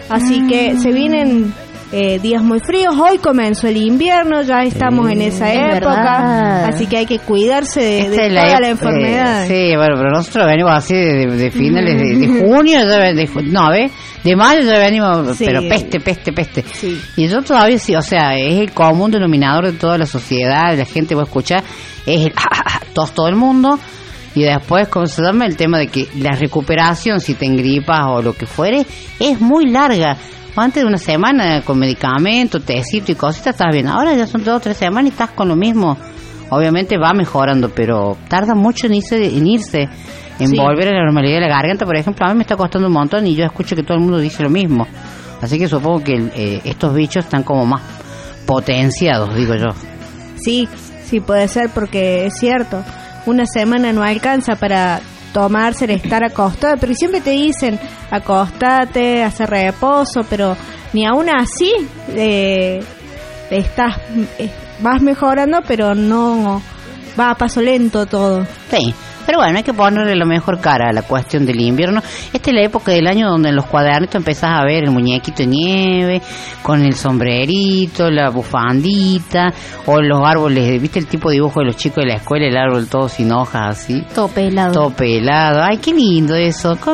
Así 0.09 0.47
que 0.47 0.75
se 0.77 0.91
vienen 0.91 1.53
eh, 1.91 2.19
días 2.19 2.43
muy 2.43 2.59
fríos. 2.59 2.95
Hoy 2.97 3.17
comenzó 3.17 3.67
el 3.67 3.77
invierno, 3.77 4.41
ya 4.43 4.63
estamos 4.63 5.09
en 5.11 5.21
esa 5.21 5.51
es 5.53 5.75
época. 5.77 5.95
verdad. 5.95 6.65
Así 6.65 6.85
que 6.87 6.97
hay 6.97 7.05
que 7.05 7.19
cuidarse 7.19 7.79
de, 7.81 7.99
Esta 8.01 8.21
de 8.21 8.27
es 8.27 8.33
toda 8.33 8.59
la, 8.59 8.67
ep- 8.67 8.71
enfermedad. 8.71 9.43
eh, 9.45 9.47
sí, 9.71 9.75
bueno, 9.75 9.95
pero 9.97 10.11
nosotros 10.11 10.45
venimos 10.45 10.71
así 10.73 10.93
de, 10.95 11.25
de- 11.27 11.51
finales 11.51 11.97
de, 11.99 12.15
de 12.27 12.27
junio, 12.39 12.79
no, 13.45 13.69
¿ves? 13.71 13.91
De 14.23 14.35
mayo 14.35 14.61
ya 14.61 14.77
venimos, 14.79 15.37
Sí. 15.37 15.45
pero 15.45 15.61
peste, 15.61 15.99
peste, 15.99 16.33
peste. 16.33 16.63
Sí. 16.73 16.99
Y 17.15 17.27
yo 17.27 17.41
todavía 17.41 17.77
sí, 17.79 17.95
o 17.95 18.01
sea, 18.01 18.35
es 18.37 18.55
el 18.59 18.71
común 18.71 19.09
denominador 19.11 19.65
de 19.65 19.73
toda 19.73 19.97
la 19.97 20.05
sociedad, 20.05 20.77
la 20.77 20.85
gente 20.85 21.15
va 21.15 21.21
a 21.21 21.25
escuchar, 21.25 21.63
es 22.05 22.25
el 22.25 22.33
tos 22.93 23.11
todo 23.13 23.27
el 23.29 23.35
mundo. 23.35 23.79
Y 24.35 24.43
después, 24.43 24.87
¿cómo 24.87 25.07
se 25.07 25.21
llama? 25.23 25.45
El 25.45 25.57
tema 25.57 25.77
de 25.79 25.87
que 25.87 26.07
la 26.17 26.31
recuperación, 26.31 27.19
si 27.19 27.33
te 27.33 27.45
engripas 27.45 28.01
o 28.07 28.21
lo 28.21 28.33
que 28.33 28.45
fuere, 28.45 28.85
es 29.19 29.41
muy 29.41 29.69
larga. 29.69 30.15
Antes 30.55 30.83
de 30.83 30.87
una 30.87 30.97
semana 30.97 31.61
con 31.61 31.79
medicamentos, 31.79 32.63
tecito 32.63 33.11
y 33.11 33.15
cositas, 33.15 33.55
estás 33.55 33.71
bien. 33.71 33.87
Ahora 33.87 34.13
ya 34.15 34.27
son 34.27 34.43
dos 34.43 34.57
o 34.57 34.59
tres 34.59 34.77
semanas 34.77 35.05
y 35.05 35.13
estás 35.13 35.31
con 35.31 35.47
lo 35.47 35.55
mismo. 35.55 35.97
Obviamente 36.49 36.97
va 36.97 37.13
mejorando, 37.13 37.69
pero 37.69 38.17
tarda 38.27 38.55
mucho 38.55 38.87
en 38.87 38.95
irse, 38.95 39.23
en 39.37 39.47
irse, 39.47 39.87
en 40.39 40.47
Sí. 40.47 40.57
volver 40.57 40.89
a 40.89 40.91
la 40.97 41.03
normalidad 41.05 41.35
de 41.35 41.47
la 41.47 41.55
garganta. 41.55 41.85
Por 41.85 41.95
ejemplo, 41.95 42.25
a 42.25 42.29
mí 42.29 42.35
me 42.35 42.41
está 42.41 42.55
costando 42.55 42.87
un 42.87 42.93
montón 42.93 43.25
y 43.27 43.35
yo 43.35 43.45
escucho 43.45 43.75
que 43.75 43.83
todo 43.83 43.97
el 43.97 44.03
mundo 44.03 44.17
dice 44.19 44.43
lo 44.43 44.49
mismo. 44.49 44.85
Así 45.41 45.57
que 45.57 45.67
supongo 45.67 46.03
que 46.03 46.13
eh, 46.35 46.61
estos 46.65 46.93
bichos 46.93 47.23
están 47.25 47.43
como 47.43 47.65
más 47.65 47.81
potenciados, 48.45 49.35
digo 49.35 49.55
yo. 49.55 49.67
Sí, 50.37 50.67
sí 51.05 51.19
puede 51.19 51.47
ser 51.47 51.69
porque 51.69 52.25
es 52.25 52.33
cierto, 52.37 52.83
una 53.25 53.45
semana 53.45 53.91
no 53.93 54.03
alcanza 54.03 54.55
para 54.55 55.01
tomarse 55.33 55.85
el 55.85 55.91
estar 55.91 56.23
acostado, 56.23 56.77
pero 56.79 56.93
siempre 56.93 57.21
te 57.21 57.31
dicen 57.31 57.79
acostate, 58.09 59.23
hacer 59.23 59.49
reposo, 59.49 60.21
pero 60.29 60.55
ni 60.93 61.05
aún 61.05 61.29
así 61.29 61.71
eh, 62.09 62.83
estás 63.49 63.97
eh, 64.39 64.49
vas 64.79 65.01
mejorando, 65.01 65.59
pero 65.67 65.93
no 65.93 66.61
va 67.19 67.31
a 67.31 67.35
paso 67.35 67.61
lento 67.61 68.05
todo. 68.05 68.45
Sí, 68.71 68.93
pero 69.29 69.41
bueno, 69.41 69.57
hay 69.59 69.63
que 69.63 69.75
ponerle 69.75 70.15
la 70.15 70.25
mejor 70.25 70.59
cara 70.59 70.89
a 70.89 70.91
la 70.91 71.03
cuestión 71.03 71.45
del 71.45 71.61
invierno. 71.61 72.01
Esta 72.33 72.49
es 72.49 72.55
la 72.55 72.63
época 72.63 72.91
del 72.91 73.05
año 73.05 73.29
donde 73.29 73.49
en 73.49 73.57
los 73.57 73.67
cuadernitos 73.67 74.15
empezás 74.15 74.59
a 74.59 74.65
ver 74.65 74.85
el 74.85 74.89
muñequito 74.89 75.43
de 75.43 75.45
nieve, 75.45 76.21
con 76.63 76.81
el 76.81 76.95
sombrerito, 76.95 78.09
la 78.09 78.31
bufandita, 78.31 79.53
o 79.85 80.01
los 80.01 80.19
árboles, 80.25 80.81
¿viste 80.81 80.97
el 80.97 81.05
tipo 81.05 81.29
de 81.29 81.35
dibujo 81.35 81.59
de 81.59 81.67
los 81.67 81.77
chicos 81.77 81.97
de 81.97 82.07
la 82.07 82.15
escuela? 82.15 82.47
El 82.47 82.57
árbol 82.57 82.87
todo 82.87 83.07
sin 83.07 83.31
hojas, 83.31 83.77
así. 83.77 84.03
Todo 84.15 84.29
pelado. 84.29 84.73
Todo 84.73 84.89
pelado. 84.89 85.61
Ay, 85.61 85.77
qué 85.77 85.93
lindo 85.93 86.33
eso. 86.33 86.75
Qué 86.83 86.89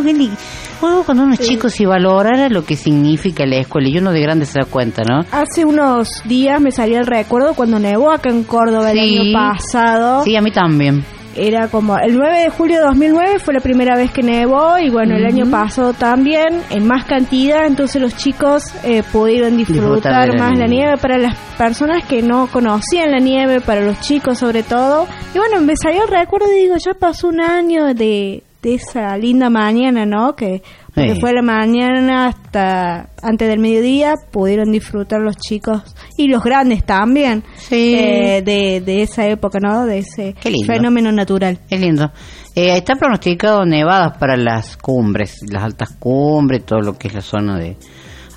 Bueno, 0.82 1.04
cuando 1.06 1.24
uno 1.24 1.36
es 1.36 1.40
chico, 1.40 1.70
si 1.70 1.86
valorara 1.86 2.50
lo 2.50 2.66
que 2.66 2.76
significa 2.76 3.46
la 3.46 3.60
escuela, 3.60 3.88
y 3.88 3.98
uno 3.98 4.12
de 4.12 4.20
grande 4.20 4.46
se 4.46 4.60
da 4.60 4.66
cuenta, 4.70 5.04
¿no? 5.10 5.22
Hace 5.32 5.64
unos 5.64 6.10
días 6.26 6.60
me 6.60 6.72
salió 6.72 7.00
el 7.00 7.08
recuerdo 7.08 7.54
cuando 7.54 7.80
nevó 7.80 8.12
acá 8.12 8.30
en 8.30 8.44
Córdoba 8.44 8.92
el 8.92 8.98
Sí. 9.00 9.20
año 9.20 9.32
pasado. 9.32 10.24
Sí, 10.26 10.36
a 10.36 10.42
mí 10.42 10.52
también. 10.52 11.06
Era 11.36 11.68
como 11.68 11.98
el 11.98 12.16
9 12.18 12.44
de 12.44 12.50
julio 12.50 12.78
de 12.80 12.86
2009 12.86 13.40
fue 13.40 13.54
la 13.54 13.60
primera 13.60 13.96
vez 13.98 14.10
que 14.12 14.24
nevó 14.24 14.78
y 14.78 14.90
bueno, 14.90 15.16
el 15.18 15.26
año 15.26 15.46
pasado 15.52 15.92
también 15.94 16.62
en 16.70 16.88
más 16.88 17.04
cantidad, 17.06 17.66
entonces 17.66 18.02
los 18.02 18.16
chicos 18.16 18.64
eh, 18.86 19.04
pudieron 19.12 19.58
disfrutar, 19.58 19.84
Disfrutar 19.86 20.30
de 20.32 20.38
la 20.38 20.44
más 20.44 20.58
la 20.58 20.66
nieve. 20.66 20.86
nieve 20.86 20.98
para 21.02 21.18
las 21.18 21.38
personas 21.58 22.06
que 22.06 22.22
no 22.22 22.48
conocían 22.48 23.12
la 23.12 23.20
nieve, 23.20 23.60
para 23.60 23.82
los 23.82 24.00
chicos 24.00 24.38
sobre 24.40 24.64
todo. 24.64 25.08
Y 25.34 25.38
bueno, 25.38 25.60
me 25.62 25.76
salió 25.76 26.04
el 26.04 26.10
recuerdo 26.10 26.48
y 26.52 26.64
digo, 26.64 26.76
ya 26.78 26.94
pasó 26.94 27.28
un 27.28 27.42
año 27.42 27.94
de, 27.94 28.42
de 28.62 28.74
esa 28.74 29.18
linda 29.18 29.50
mañana, 29.50 30.06
¿no? 30.06 30.36
Que 30.36 30.62
porque 30.96 31.14
Sí. 31.16 31.20
fue 31.20 31.34
la 31.34 31.42
mañana 31.42 32.28
hasta 32.30 33.10
antes 33.22 33.48
del 33.50 33.60
mediodía, 33.60 34.14
pudieron 34.32 34.72
disfrutar 34.72 35.20
los 35.22 35.36
chicos 35.38 35.82
y 36.18 36.28
los 36.30 36.42
grandes 36.42 36.86
también 36.86 37.44
eh, 37.70 38.42
de, 38.44 38.82
de 38.82 39.02
esa 39.04 39.28
época, 39.28 39.60
¿no? 39.62 39.86
De 39.86 40.00
ese 40.00 40.34
Qué 40.42 40.54
fenómeno 40.66 41.12
natural. 41.12 41.60
Es 41.70 41.80
lindo. 41.82 42.12
Eh, 42.56 42.78
está 42.78 42.96
pronosticado 42.96 43.66
nevadas 43.66 44.18
para 44.18 44.38
las 44.38 44.78
cumbres, 44.78 45.40
las 45.52 45.64
altas 45.64 45.90
cumbres, 46.00 46.66
todo 46.66 46.80
lo 46.80 46.98
que 46.98 47.10
es 47.10 47.14
la 47.14 47.22
zona 47.22 47.58
de... 47.60 47.76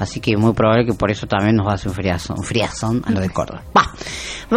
Así 0.01 0.21
que 0.21 0.33
es 0.33 0.39
muy 0.39 0.53
probable 0.53 0.87
que 0.87 0.95
por 0.95 1.11
eso 1.11 1.27
también 1.27 1.57
nos 1.57 1.67
va 1.67 1.73
a 1.73 1.75
hacer 1.75 1.89
un 1.89 1.95
friazón, 1.95 2.37
un 2.39 2.45
friazón 2.45 3.03
a 3.05 3.11
lo 3.11 3.21
de 3.21 3.31
Córdoba. 3.31 3.63
Va. 3.77 3.85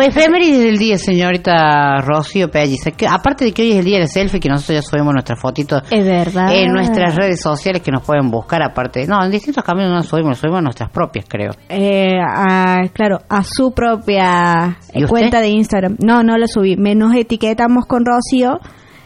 Efemérides 0.05 0.59
del 0.63 0.77
día, 0.77 0.97
señorita 0.97 1.97
Rocío 2.01 2.49
Pelliza. 2.49 2.91
Que, 2.91 3.07
aparte 3.07 3.45
de 3.45 3.51
que 3.53 3.61
hoy 3.63 3.71
es 3.71 3.77
el 3.79 3.85
día 3.85 3.97
del 3.99 4.07
selfie, 4.07 4.39
que 4.39 4.49
nosotros 4.49 4.83
ya 4.83 4.89
subimos 4.89 5.13
nuestra 5.13 5.35
fotito 5.35 5.81
Es 5.89 6.05
verdad. 6.05 6.53
en 6.53 6.71
nuestras 6.71 7.15
redes 7.15 7.41
sociales 7.41 7.81
que 7.81 7.91
nos 7.91 8.03
pueden 8.03 8.29
buscar. 8.31 8.61
Aparte, 8.63 9.05
no, 9.07 9.23
en 9.23 9.31
distintos 9.31 9.63
caminos 9.63 9.89
no 9.89 9.95
las 9.97 10.05
subimos, 10.05 10.37
subimos 10.37 10.59
a 10.59 10.61
nuestras 10.63 10.89
propias, 10.91 11.25
creo. 11.27 11.51
Eh, 11.69 12.17
a- 12.21 12.83
claro, 12.93 13.17
a 13.27 13.43
su 13.43 13.71
propia 13.73 14.77
cuenta 15.09 15.41
de 15.41 15.49
Instagram. 15.49 15.97
No, 15.99 16.23
no 16.23 16.37
la 16.37 16.47
subí. 16.47 16.77
Me 16.77 16.95
nos 16.95 17.13
etiquetamos 17.15 17.85
con 17.85 18.03
Rocío, 18.05 18.59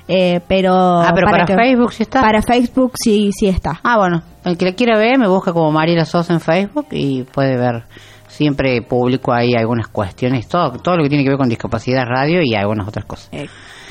eh, 0.07 0.39
pero... 0.47 0.73
Ah, 0.73 1.11
pero 1.13 1.27
para 1.29 1.45
que- 1.45 1.55
Facebook 1.55 1.93
sí 1.93 2.03
está. 2.03 2.21
Para 2.21 2.41
Facebook 2.41 2.93
sí, 2.95 3.31
sí 3.37 3.47
está. 3.47 3.79
Ah, 3.83 3.97
bueno, 3.97 4.21
el 4.43 4.57
que 4.57 4.65
la 4.65 4.73
quiera 4.73 4.97
ver 4.97 5.17
me 5.17 5.27
busca 5.27 5.51
como 5.53 5.71
Mariela 5.71 6.05
Sosa 6.05 6.33
en 6.33 6.39
Facebook 6.41 6.87
y 6.91 7.23
puede 7.23 7.57
ver. 7.57 7.83
Siempre 8.27 8.81
publico 8.81 9.31
ahí 9.31 9.53
algunas 9.57 9.87
cuestiones, 9.87 10.47
todo, 10.47 10.71
todo 10.79 10.97
lo 10.97 11.03
que 11.03 11.09
tiene 11.09 11.23
que 11.23 11.29
ver 11.29 11.37
con 11.37 11.47
discapacidad 11.47 12.03
radio 12.05 12.41
y 12.43 12.53
algunas 12.53 12.87
otras 12.87 13.05
cosas. 13.05 13.29
Eh, 13.31 13.47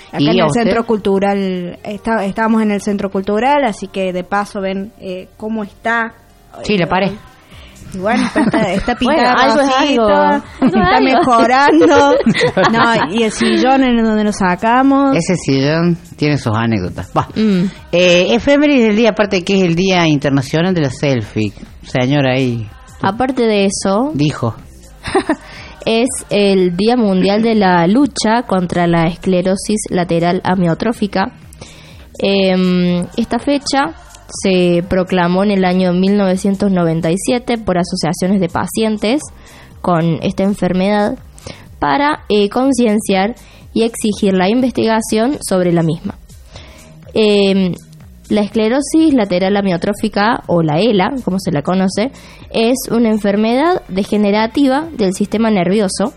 acá 0.08 0.18
¿Y 0.20 0.28
en 0.28 0.38
el 0.38 0.44
usted? 0.44 0.62
Centro 0.64 0.84
Cultural, 0.84 1.78
está, 1.82 2.24
estamos 2.26 2.60
en 2.62 2.70
el 2.72 2.80
Centro 2.82 3.10
Cultural, 3.10 3.64
así 3.64 3.86
que 3.88 4.12
de 4.12 4.22
paso 4.22 4.60
ven 4.60 4.92
eh, 5.00 5.28
cómo 5.38 5.62
está. 5.62 6.12
Sí, 6.62 6.76
le 6.76 6.86
paré. 6.86 7.12
Y 7.94 7.98
bueno, 7.98 8.24
está, 8.26 8.40
está, 8.40 8.72
está 8.72 8.96
Bueno, 9.00 9.18
pintada 9.22 9.34
algo 9.42 9.60
es 9.60 9.66
rosita, 9.66 9.80
algo. 9.80 10.08
Algo 10.08 10.44
es 10.60 10.66
está 10.66 10.96
algo. 10.96 11.04
mejorando. 11.04 12.14
No, 12.72 13.14
y 13.14 13.22
el 13.22 13.32
sillón 13.32 13.84
en 13.84 14.02
donde 14.02 14.24
nos 14.24 14.36
sacamos. 14.36 15.16
Ese 15.16 15.36
sillón 15.36 15.96
tiene 16.16 16.38
sus 16.38 16.54
anécdotas. 16.56 17.10
Va. 17.16 17.28
Mm. 17.34 17.64
Eh, 17.92 18.34
efemérides 18.34 18.88
del 18.88 18.96
día, 18.96 19.10
aparte 19.10 19.36
de 19.36 19.44
que 19.44 19.56
es 19.56 19.62
el 19.62 19.74
Día 19.74 20.06
Internacional 20.06 20.74
de 20.74 20.80
la 20.82 20.90
Selfie. 20.90 21.52
Señora 21.82 22.34
ahí 22.34 22.68
Aparte 23.02 23.42
de 23.42 23.66
eso, 23.66 24.12
dijo. 24.14 24.54
es 25.84 26.08
el 26.30 26.76
Día 26.76 26.96
Mundial 26.96 27.42
de 27.42 27.54
la 27.54 27.86
Lucha 27.86 28.42
contra 28.46 28.86
la 28.86 29.04
Esclerosis 29.04 29.82
Lateral 29.90 30.40
Amiotrófica. 30.42 31.32
Em, 32.18 33.04
esta 33.16 33.38
fecha 33.38 33.94
se 34.42 34.82
proclamó 34.88 35.44
en 35.44 35.50
el 35.50 35.64
año 35.64 35.92
1997 35.92 37.58
por 37.58 37.78
asociaciones 37.78 38.40
de 38.40 38.48
pacientes 38.48 39.22
con 39.80 40.18
esta 40.22 40.42
enfermedad 40.42 41.18
para 41.78 42.24
eh, 42.28 42.48
concienciar 42.48 43.34
y 43.72 43.82
exigir 43.82 44.32
la 44.32 44.48
investigación 44.48 45.36
sobre 45.46 45.72
la 45.72 45.82
misma. 45.82 46.14
Em, 47.12 47.74
la 48.30 48.40
esclerosis 48.40 49.12
lateral 49.12 49.56
amiotrófica, 49.56 50.42
o 50.46 50.62
la 50.62 50.80
ELA, 50.80 51.12
como 51.24 51.38
se 51.38 51.52
la 51.52 51.62
conoce, 51.62 52.10
es 52.50 52.76
una 52.90 53.10
enfermedad 53.10 53.82
degenerativa 53.88 54.88
del 54.96 55.12
sistema 55.12 55.50
nervioso 55.50 56.14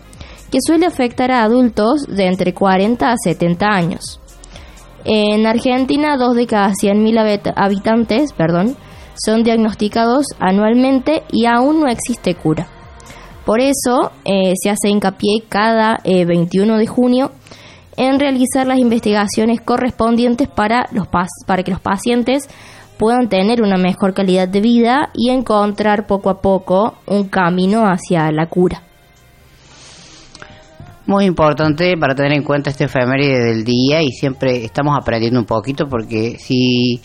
que 0.50 0.58
suele 0.64 0.86
afectar 0.86 1.30
a 1.30 1.42
adultos 1.42 2.06
de 2.08 2.26
entre 2.26 2.54
40 2.54 3.10
a 3.10 3.16
70 3.22 3.66
años. 3.66 4.20
En 5.04 5.46
Argentina, 5.46 6.16
dos 6.16 6.34
de 6.34 6.46
cada 6.46 6.70
100.000 6.70 7.18
habit- 7.18 7.52
habitantes 7.56 8.32
perdón, 8.32 8.76
son 9.14 9.42
diagnosticados 9.42 10.26
anualmente 10.38 11.22
y 11.32 11.46
aún 11.46 11.80
no 11.80 11.88
existe 11.88 12.34
cura. 12.34 12.68
Por 13.44 13.60
eso 13.60 14.12
eh, 14.24 14.52
se 14.62 14.70
hace 14.70 14.88
hincapié 14.88 15.42
cada 15.48 15.98
eh, 16.04 16.24
21 16.24 16.76
de 16.76 16.86
junio 16.86 17.32
en 17.96 18.20
realizar 18.20 18.66
las 18.66 18.78
investigaciones 18.78 19.60
correspondientes 19.60 20.48
para, 20.48 20.86
los 20.92 21.08
para 21.46 21.62
que 21.62 21.70
los 21.72 21.80
pacientes 21.80 22.48
puedan 22.98 23.28
tener 23.28 23.62
una 23.62 23.76
mejor 23.76 24.12
calidad 24.12 24.48
de 24.48 24.60
vida 24.60 25.10
y 25.14 25.30
encontrar 25.30 26.06
poco 26.06 26.30
a 26.30 26.40
poco 26.42 26.94
un 27.06 27.28
camino 27.28 27.86
hacia 27.86 28.30
la 28.30 28.46
cura. 28.46 28.82
Muy 31.08 31.24
importante 31.24 31.96
para 31.98 32.14
tener 32.14 32.32
en 32.34 32.42
cuenta 32.42 32.68
este 32.68 32.84
efeméride 32.84 33.42
del 33.42 33.64
día 33.64 34.02
y 34.02 34.10
siempre 34.12 34.62
estamos 34.62 34.94
aprendiendo 34.94 35.40
un 35.40 35.46
poquito 35.46 35.86
porque 35.88 36.36
si 36.38 37.00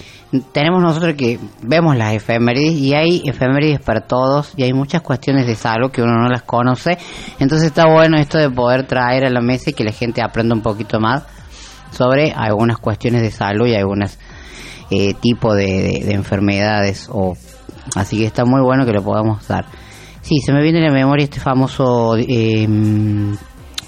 tenemos 0.52 0.84
nosotros 0.84 1.13
que 1.16 1.39
vemos 1.62 1.96
las 1.96 2.13
efemérides 2.13 2.74
y 2.74 2.94
hay 2.94 3.22
efemérides 3.26 3.80
para 3.80 4.02
todos 4.02 4.52
y 4.58 4.63
hay 4.63 4.74
muchas 4.74 5.02
cuestiones 5.04 5.48
de 5.48 5.56
salud 5.56 5.89
que 5.89 6.02
uno 6.02 6.16
no 6.18 6.28
las 6.28 6.42
conoce, 6.44 6.98
entonces 7.39 7.68
está 7.68 7.86
bueno 7.89 8.18
esto 8.18 8.38
de 8.38 8.50
poder 8.50 8.86
traer 8.88 9.24
a 9.26 9.30
la 9.30 9.39
mesa 9.39 9.70
y 9.70 9.74
que 9.74 9.86
la 9.86 9.94
gente 9.94 10.22
aprenda 10.22 10.54
un 10.54 10.62
poquito 10.62 11.00
más 11.00 11.24
sobre 11.92 12.34
algunas 12.34 12.80
cuestiones 12.80 13.22
de 13.22 13.32
salud 13.32 13.68
y 13.68 13.76
algunos 13.76 14.20
eh, 14.92 15.13
tipos 15.13 15.56
de, 15.56 15.66
de- 15.82 16.06
de 16.08 16.13
enfermedades 16.13 17.08
o 17.10 17.38
así 17.96 18.18
que 18.18 18.26
está 18.26 18.44
muy 18.44 18.60
bueno 18.62 18.86
que 18.86 18.92
lo 18.92 19.02
podamos 19.02 19.48
dar. 19.48 19.63
Sí, 20.22 20.39
se 20.46 20.52
me 20.52 20.62
viene 20.62 20.80
a 20.80 20.89
la 20.89 20.94
memoria 20.94 21.24
este 21.24 21.39
famoso 21.39 22.18
eh, 22.18 22.68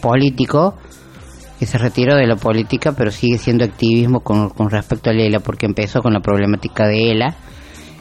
político 0.06 0.76
que 1.60 1.66
se 1.66 1.78
retiró 1.80 2.16
de 2.16 2.28
la 2.28 2.36
política 2.36 2.92
pero 2.92 3.10
sigue 3.10 3.40
siendo 3.40 3.66
activismo 3.66 4.20
con, 4.20 4.50
con 4.50 4.70
respecto 4.70 5.10
a 5.10 5.14
ELA 5.14 5.40
porque 5.40 5.66
empezó 5.66 6.02
con 6.02 6.14
la 6.14 6.20
problemática 6.20 6.86
de 6.86 7.12
ELA. 7.12 7.36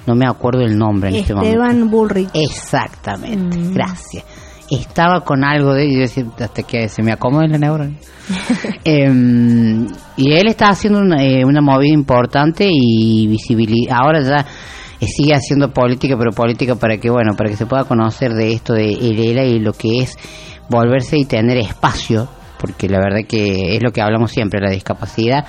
No 0.07 0.15
me 0.15 0.27
acuerdo 0.27 0.61
el 0.61 0.77
nombre 0.77 1.09
en 1.09 1.17
este 1.17 1.35
momento. 1.35 1.63
Esteban 1.63 1.91
Bullrich. 1.91 2.29
exactamente 2.35 3.57
gracias. 3.73 4.25
Estaba 4.71 5.21
con 5.23 5.45
algo 5.45 5.73
de 5.73 5.93
yo 5.93 6.01
decía, 6.01 6.25
hasta 6.39 6.63
que 6.63 6.89
se 6.89 7.03
me 7.03 7.13
acomode 7.13 7.49
la 7.49 7.59
neurona. 7.59 7.95
Em, 8.85 9.87
y 10.17 10.33
él 10.33 10.49
está 10.49 10.69
haciendo 10.69 10.99
una, 10.99 11.23
eh, 11.23 11.45
una 11.45 11.61
movida 11.63 11.93
importante 11.93 12.67
y 12.71 13.27
visibilidad 13.27 13.99
ahora 13.99 14.21
ya 14.21 14.47
eh, 15.01 15.07
sigue 15.07 15.35
haciendo 15.35 15.73
política 15.73 16.17
pero 16.19 16.33
política 16.33 16.75
para 16.77 16.97
que 16.97 17.11
bueno 17.11 17.35
para 17.37 17.51
que 17.51 17.57
se 17.57 17.67
pueda 17.67 17.85
conocer 17.85 18.33
de 18.33 18.53
esto 18.53 18.73
de 18.73 18.93
el 18.93 19.19
ELA 19.19 19.45
y 19.45 19.59
lo 19.59 19.73
que 19.75 19.99
es 20.01 20.17
volverse 20.69 21.17
y 21.19 21.25
tener 21.25 21.59
espacio 21.59 22.29
porque 22.59 22.89
la 22.89 22.99
verdad 22.99 23.27
que 23.29 23.77
es 23.77 23.83
lo 23.83 23.91
que 23.91 24.01
hablamos 24.01 24.31
siempre 24.31 24.61
la 24.61 24.71
discapacidad 24.71 25.45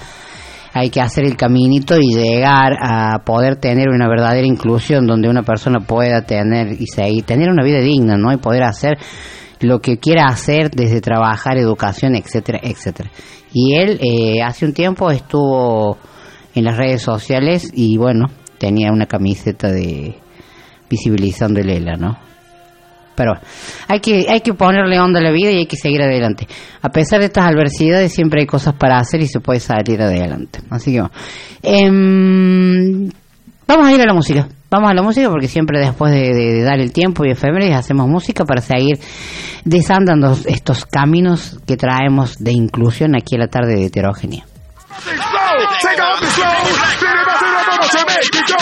hay 0.77 0.89
que 0.89 0.99
hacer 0.99 1.23
el 1.23 1.37
caminito 1.37 1.95
y 1.97 2.13
llegar 2.13 2.73
a 2.81 3.19
poder 3.19 3.55
tener 3.55 3.87
una 3.87 4.09
verdadera 4.09 4.45
inclusión 4.45 5.07
donde 5.07 5.29
una 5.29 5.41
persona 5.41 5.79
pueda 5.79 6.23
tener 6.23 6.73
y 6.81 6.85
seguir, 6.87 7.23
tener 7.23 7.49
una 7.49 7.63
vida 7.63 7.79
digna, 7.79 8.17
¿no? 8.17 8.33
Y 8.33 8.37
poder 8.37 8.63
hacer 8.63 8.97
lo 9.61 9.79
que 9.79 9.99
quiera 9.99 10.25
hacer 10.25 10.71
desde 10.71 10.99
trabajar, 10.99 11.57
educación, 11.57 12.13
etcétera, 12.15 12.59
etcétera. 12.61 13.09
Y 13.53 13.75
él 13.75 14.01
eh, 14.01 14.43
hace 14.43 14.65
un 14.65 14.73
tiempo 14.73 15.09
estuvo 15.11 15.97
en 16.53 16.65
las 16.65 16.75
redes 16.75 17.01
sociales 17.01 17.71
y 17.73 17.97
bueno, 17.97 18.25
tenía 18.57 18.91
una 18.91 19.05
camiseta 19.05 19.71
de 19.71 20.17
visibilizando 20.89 21.61
el 21.61 21.69
ELA, 21.69 21.95
¿no? 21.95 22.24
Pero 23.15 23.31
hay 23.87 23.99
que, 23.99 24.25
hay 24.29 24.41
que 24.41 24.53
ponerle 24.53 24.99
onda 24.99 25.19
a 25.19 25.23
la 25.23 25.31
vida 25.31 25.51
y 25.51 25.57
hay 25.59 25.65
que 25.67 25.77
seguir 25.77 26.01
adelante. 26.01 26.47
A 26.81 26.89
pesar 26.89 27.19
de 27.19 27.25
estas 27.27 27.45
adversidades, 27.45 28.13
siempre 28.13 28.41
hay 28.41 28.47
cosas 28.47 28.75
para 28.75 28.97
hacer 28.99 29.21
y 29.21 29.27
se 29.27 29.39
puede 29.39 29.59
salir 29.59 30.01
adelante. 30.01 30.59
Así 30.69 30.91
que. 30.93 31.01
Em, 31.63 33.09
vamos 33.67 33.87
a 33.87 33.91
ir 33.93 34.01
a 34.01 34.05
la 34.05 34.13
música. 34.13 34.47
Vamos 34.69 34.89
a 34.91 34.93
la 34.93 35.01
música 35.01 35.29
porque 35.29 35.47
siempre 35.47 35.79
después 35.79 36.11
de, 36.11 36.33
de- 36.33 36.63
dar 36.63 36.79
el 36.79 36.91
tiempo 36.91 37.23
y 37.25 37.31
efemérides 37.31 37.75
hacemos 37.77 38.07
música 38.07 38.43
para 38.43 38.61
seguir 38.61 38.99
desandando 39.63 40.37
estos 40.47 40.85
caminos 40.85 41.59
que 41.65 41.77
traemos 41.77 42.37
de 42.39 42.51
inclusión 42.51 43.15
aquí 43.15 43.35
a 43.35 43.39
la 43.39 43.47
tarde 43.47 43.75
de 43.75 43.85
heterogénea. 43.85 44.43
vamos 47.85 47.95
a 47.95 48.05
México. 48.05 48.55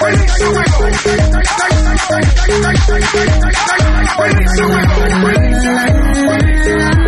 Buenísimo, 0.00 0.58
buenísimo. 6.26 7.03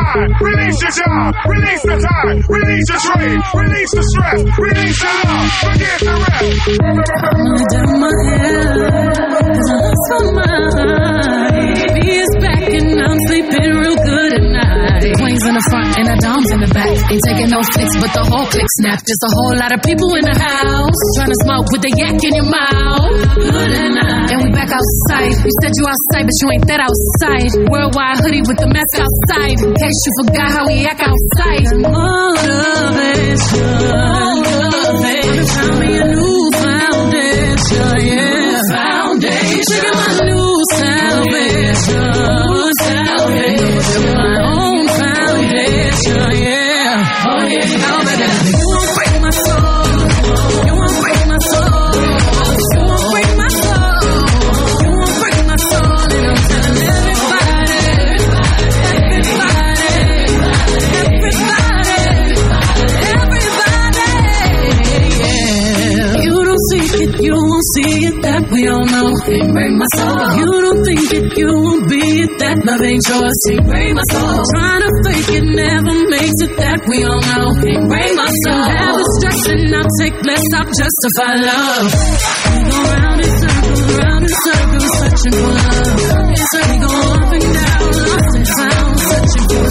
Mind, 0.00 0.32
release 0.40 0.78
your 0.82 0.90
job, 0.90 1.34
release 1.46 1.82
the 1.82 1.96
time, 2.00 2.38
release 2.48 2.86
your 2.90 3.00
trade, 3.00 3.40
release 3.54 3.92
the 3.92 4.04
stress, 4.10 4.40
release 4.58 4.98
your 5.02 5.14
love, 5.24 5.50
forget 5.60 5.98
the 6.00 6.14
rest. 6.20 6.80
down 7.72 7.92
my 8.00 8.12
head 8.30 8.80
as 9.50 9.68
I 9.68 9.76
lost 9.80 10.06
my 10.10 10.22
mind. 10.36 11.20
In 15.50 15.58
the 15.58 15.66
front 15.66 15.90
and 15.98 16.06
the 16.06 16.14
doms 16.22 16.46
in 16.54 16.62
the 16.62 16.70
back. 16.70 16.94
Ain't 17.10 17.24
taking 17.26 17.50
no 17.50 17.58
flicks, 17.74 17.98
but 17.98 18.14
the 18.14 18.22
whole 18.22 18.46
click 18.46 18.70
snap. 18.78 19.02
Just 19.02 19.18
a 19.26 19.30
whole 19.34 19.58
lot 19.58 19.74
of 19.74 19.82
people 19.82 20.14
in 20.14 20.22
the 20.22 20.38
house 20.38 21.02
trying 21.18 21.34
to 21.34 21.38
smoke 21.42 21.66
with 21.74 21.82
the 21.82 21.90
yak 21.98 22.22
in 22.22 22.34
your 22.38 22.46
mouth. 22.46 23.10
Good 23.34 23.50
at 23.50 23.90
night. 23.90 24.30
And 24.30 24.46
we 24.46 24.54
back 24.54 24.70
outside. 24.70 25.34
You 25.34 25.50
said 25.58 25.74
you 25.74 25.84
outside, 25.90 26.24
but 26.30 26.36
you 26.38 26.46
ain't 26.54 26.66
that 26.70 26.80
outside. 26.86 27.50
Worldwide 27.66 28.22
hoodie 28.22 28.46
with 28.46 28.62
the 28.62 28.70
mask 28.70 28.94
outside. 29.02 29.58
In 29.58 29.74
case 29.74 29.98
you 30.06 30.12
forgot 30.22 30.48
how 30.54 30.62
we 30.70 30.86
act 30.86 31.02
outside. 31.02 31.66
Motivation. 31.82 33.66
Motivation. 34.54 35.50
Found 35.50 35.82
me 35.82 35.90
a 35.98 36.06
new 36.14 36.38
foundation, 36.62 37.98
yeah. 38.06 38.54
Foundation. 38.70 40.29
Can't 69.20 69.52
break 69.52 69.72
my 69.76 69.86
soul. 69.96 70.16
You 70.40 70.48
don't 70.64 70.82
think 70.84 71.04
it, 71.12 71.26
you 71.36 71.50
won't 71.52 71.88
be 71.88 72.00
it, 72.24 72.32
that 72.40 72.56
love 72.64 72.80
ain't 72.80 73.04
yours. 73.04 73.38
Can't 73.48 73.66
break 73.68 73.92
my 73.94 74.06
soul. 74.10 74.42
Trying 74.56 74.80
to 74.80 74.90
fake 75.04 75.30
it 75.36 75.46
never 75.46 75.94
makes 76.08 76.38
it, 76.40 76.52
that 76.56 76.80
we 76.88 77.04
all 77.04 77.20
know. 77.20 77.52
Can't 77.60 77.86
break 77.88 78.10
my 78.16 78.30
soul. 78.48 78.64
Never 78.64 79.04
stressing, 79.20 79.74
I'll 79.76 79.92
take 80.00 80.16
less, 80.24 80.44
I'll 80.56 80.72
justify 80.72 81.32
love. 81.36 81.88
We 82.50 82.58
go 82.64 82.78
round 82.90 83.20
in 83.20 83.32
circles, 83.40 83.82
round 84.00 84.24
in 84.24 84.34
circles, 84.40 84.88
searching 84.98 85.36
for 85.36 85.52
love. 85.52 86.00
We 86.00 86.76
go 86.80 86.90
up 86.90 87.30
and 87.30 87.48
down, 87.54 87.86
lost 88.08 88.32
and 88.40 88.46
found, 88.56 88.94
searching 89.00 89.46
for 89.52 89.62
love. 89.62 89.69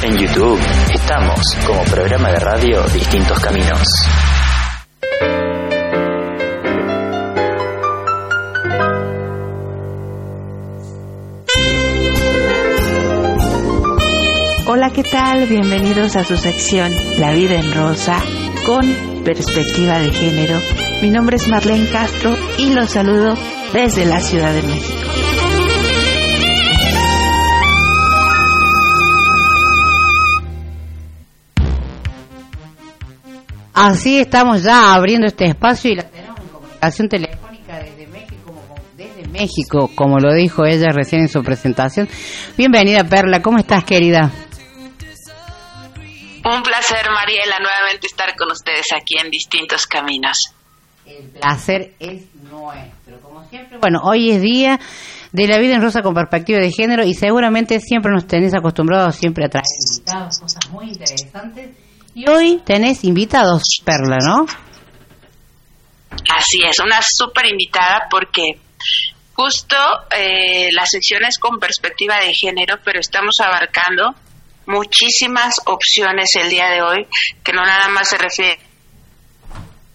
En 0.00 0.16
YouTube 0.16 0.60
estamos 0.94 1.40
como 1.66 1.82
programa 1.82 2.30
de 2.30 2.38
radio 2.38 2.84
Distintos 2.84 3.40
Caminos. 3.40 3.88
Hola, 14.66 14.90
¿qué 14.92 15.02
tal? 15.02 15.46
Bienvenidos 15.48 16.14
a 16.14 16.22
su 16.22 16.36
sección 16.36 16.92
La 17.18 17.32
vida 17.32 17.56
en 17.56 17.74
rosa 17.74 18.22
con 18.64 18.86
perspectiva 19.24 19.98
de 19.98 20.12
género. 20.12 20.60
Mi 21.02 21.10
nombre 21.10 21.38
es 21.38 21.48
Marlene 21.48 21.88
Castro 21.90 22.36
y 22.56 22.72
los 22.72 22.90
saludo 22.90 23.34
desde 23.72 24.06
la 24.06 24.20
Ciudad 24.20 24.54
de 24.54 24.62
México. 24.62 24.97
Así 33.80 34.18
estamos 34.18 34.64
ya 34.64 34.92
abriendo 34.92 35.28
este 35.28 35.44
espacio 35.44 35.92
y 35.92 35.94
la 35.94 36.02
tenemos 36.02 36.40
en 36.40 36.48
comunicación 36.48 37.08
telefónica 37.08 37.78
desde 37.78 38.08
México, 38.08 38.42
como, 38.44 38.74
desde 38.96 39.28
México, 39.28 39.90
como 39.94 40.18
lo 40.18 40.34
dijo 40.34 40.64
ella 40.64 40.88
recién 40.90 41.20
en 41.22 41.28
su 41.28 41.44
presentación. 41.44 42.08
Bienvenida 42.56 43.04
Perla, 43.04 43.40
¿cómo 43.40 43.58
estás 43.58 43.84
querida? 43.84 44.32
Un 46.44 46.62
placer, 46.64 47.06
Mariela, 47.08 47.58
nuevamente 47.60 48.08
estar 48.08 48.34
con 48.36 48.50
ustedes 48.50 48.86
aquí 49.00 49.14
en 49.24 49.30
distintos 49.30 49.86
caminos. 49.86 50.52
El 51.06 51.28
placer 51.28 51.92
es 52.00 52.24
nuestro, 52.50 53.20
como 53.22 53.48
siempre. 53.48 53.78
Bueno, 53.78 54.00
hoy 54.02 54.30
es 54.32 54.42
día 54.42 54.80
de 55.30 55.46
la 55.46 55.58
vida 55.58 55.76
en 55.76 55.82
rosa 55.82 56.02
con 56.02 56.14
perspectiva 56.14 56.58
de 56.58 56.72
género 56.72 57.04
y 57.04 57.14
seguramente 57.14 57.78
siempre 57.78 58.10
nos 58.10 58.26
tenés 58.26 58.54
acostumbrados 58.56 59.14
siempre 59.14 59.44
a 59.44 59.48
traer 59.48 59.64
invitados, 59.88 60.40
cosas 60.40 60.68
muy 60.72 60.88
interesantes. 60.88 61.87
Y 62.18 62.28
hoy 62.28 62.60
tenés 62.64 63.04
invitados, 63.04 63.62
Perla, 63.84 64.16
¿no? 64.20 64.44
Así 66.36 66.58
es, 66.68 66.80
una 66.80 66.98
súper 67.00 67.46
invitada 67.46 68.08
porque 68.10 68.58
justo 69.34 69.76
eh, 70.16 70.66
la 70.72 70.84
sección 70.84 71.24
es 71.24 71.38
con 71.38 71.60
perspectiva 71.60 72.16
de 72.18 72.34
género, 72.34 72.74
pero 72.84 72.98
estamos 72.98 73.36
abarcando 73.40 74.16
muchísimas 74.66 75.60
opciones 75.66 76.30
el 76.42 76.50
día 76.50 76.70
de 76.70 76.82
hoy, 76.82 77.06
que 77.44 77.52
no 77.52 77.64
nada 77.64 77.86
más 77.86 78.08
se 78.08 78.18
refiere 78.18 78.58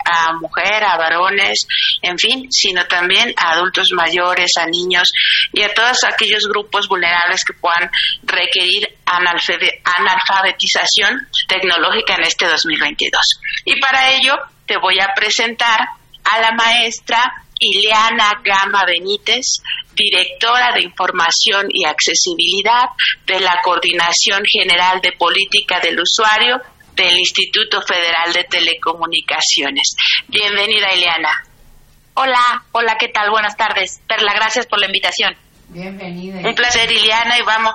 a 0.06 0.34
mujer, 0.34 0.84
a 0.84 0.98
varones, 0.98 1.66
en 2.02 2.18
fin, 2.18 2.52
sino 2.52 2.86
también 2.86 3.34
a 3.38 3.54
adultos 3.54 3.90
mayores, 3.94 4.52
a 4.60 4.66
niños 4.66 5.10
y 5.52 5.62
a 5.62 5.72
todos 5.74 6.04
aquellos 6.06 6.44
grupos 6.48 6.88
vulnerables 6.88 7.44
que 7.46 7.54
puedan 7.54 7.90
requerir 8.24 8.88
analfabetización 9.06 11.28
tecnológica 11.48 12.16
en 12.16 12.24
este 12.24 12.48
2022. 12.48 13.22
Y 13.66 13.80
para 13.80 14.12
ello 14.12 14.34
te 14.66 14.78
voy 14.78 15.00
a 15.00 15.14
presentar 15.16 15.80
a 16.32 16.40
la 16.40 16.52
maestra 16.52 17.44
Ileana 17.60 18.42
Gama 18.44 18.84
Benítez, 18.86 19.46
directora 19.94 20.74
de 20.74 20.84
Información 20.84 21.68
y 21.70 21.86
Accesibilidad 21.86 22.90
de 23.26 23.40
la 23.40 23.60
Coordinación 23.64 24.44
General 24.46 25.00
de 25.02 25.14
Política 25.14 25.80
del 25.80 26.00
Usuario 26.00 26.62
del 26.96 27.18
Instituto 27.18 27.82
Federal 27.82 28.34
de 28.34 28.44
Telecomunicaciones. 28.46 29.96
Bienvenida, 30.28 30.88
Ileana. 30.94 31.44
Hola, 32.16 32.64
hola, 32.72 32.96
¿qué 33.00 33.08
tal? 33.08 33.32
Buenas 33.32 33.58
tardes. 33.58 34.02
Perla, 34.08 34.34
gracias 34.34 34.68
por 34.68 34.80
la 34.80 34.86
invitación. 34.86 35.36
Bienvenida. 35.70 36.48
Un 36.48 36.54
placer, 36.54 36.92
Ileana, 36.92 37.40
y 37.40 37.42
vamos, 37.42 37.74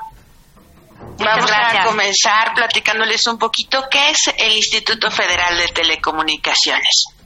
vamos 1.19 1.51
a 1.51 1.85
comenzar 1.85 2.55
platicándoles 2.55 3.27
un 3.27 3.39
poquito 3.39 3.85
qué 3.91 4.11
es 4.11 4.33
el 4.37 4.53
Instituto 4.53 5.11
Federal 5.11 5.57
de 5.59 5.69
Telecomunicaciones. 5.69 7.18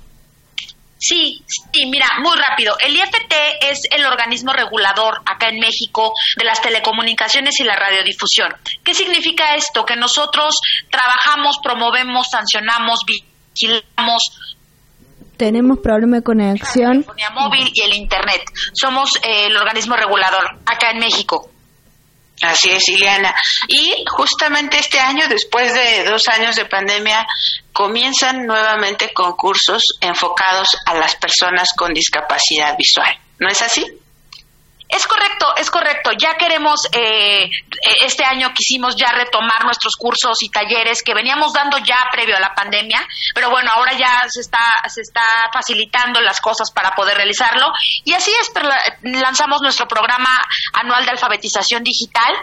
Sí, 1.02 1.42
sí, 1.48 1.86
mira, 1.86 2.06
muy 2.22 2.36
rápido. 2.36 2.76
El 2.78 2.94
IFT 2.94 3.34
es 3.60 3.80
el 3.90 4.06
organismo 4.06 4.52
regulador 4.52 5.20
acá 5.26 5.48
en 5.48 5.56
México 5.58 6.12
de 6.38 6.44
las 6.44 6.62
telecomunicaciones 6.62 7.58
y 7.58 7.64
la 7.64 7.74
radiodifusión. 7.74 8.54
¿Qué 8.84 8.94
significa 8.94 9.56
esto? 9.56 9.84
Que 9.84 9.96
nosotros 9.96 10.54
trabajamos, 10.88 11.56
promovemos, 11.60 12.28
sancionamos, 12.30 13.00
vigilamos. 13.04 14.22
Tenemos 15.36 15.80
problema 15.80 16.18
de 16.18 16.22
conexión. 16.22 16.98
La 16.98 17.02
telefonía 17.02 17.30
móvil 17.30 17.68
y 17.74 17.80
el 17.82 17.94
Internet. 17.94 18.44
Somos 18.72 19.10
eh, 19.24 19.46
el 19.46 19.56
organismo 19.56 19.96
regulador 19.96 20.60
acá 20.66 20.92
en 20.92 20.98
México. 21.00 21.50
Así 22.42 22.70
es, 22.70 22.88
Ileana. 22.88 23.34
Y 23.68 24.04
justamente 24.10 24.78
este 24.78 24.98
año, 24.98 25.28
después 25.28 25.72
de 25.72 26.04
dos 26.04 26.26
años 26.28 26.56
de 26.56 26.64
pandemia, 26.64 27.26
comienzan 27.72 28.46
nuevamente 28.46 29.12
concursos 29.14 29.82
enfocados 30.00 30.68
a 30.86 30.94
las 30.94 31.14
personas 31.16 31.68
con 31.76 31.94
discapacidad 31.94 32.76
visual. 32.76 33.16
¿No 33.38 33.48
es 33.48 33.62
así? 33.62 33.86
Es 34.92 35.06
correcto, 35.06 35.46
es 35.56 35.70
correcto. 35.70 36.10
Ya 36.18 36.34
queremos, 36.34 36.80
eh, 36.92 37.50
este 38.02 38.26
año 38.26 38.52
quisimos 38.52 38.94
ya 38.94 39.10
retomar 39.10 39.64
nuestros 39.64 39.94
cursos 39.96 40.36
y 40.42 40.50
talleres 40.50 41.02
que 41.02 41.14
veníamos 41.14 41.54
dando 41.54 41.78
ya 41.78 41.96
previo 42.12 42.36
a 42.36 42.40
la 42.40 42.54
pandemia, 42.54 43.00
pero 43.34 43.48
bueno, 43.48 43.70
ahora 43.74 43.94
ya 43.94 44.20
se 44.28 44.42
está, 44.42 44.58
se 44.88 45.00
está 45.00 45.22
facilitando 45.50 46.20
las 46.20 46.42
cosas 46.42 46.70
para 46.70 46.94
poder 46.94 47.16
realizarlo. 47.16 47.68
Y 48.04 48.12
así 48.12 48.30
es, 48.38 48.52
lanzamos 49.02 49.62
nuestro 49.62 49.88
programa 49.88 50.38
anual 50.74 51.06
de 51.06 51.12
alfabetización 51.12 51.82
digital, 51.82 52.34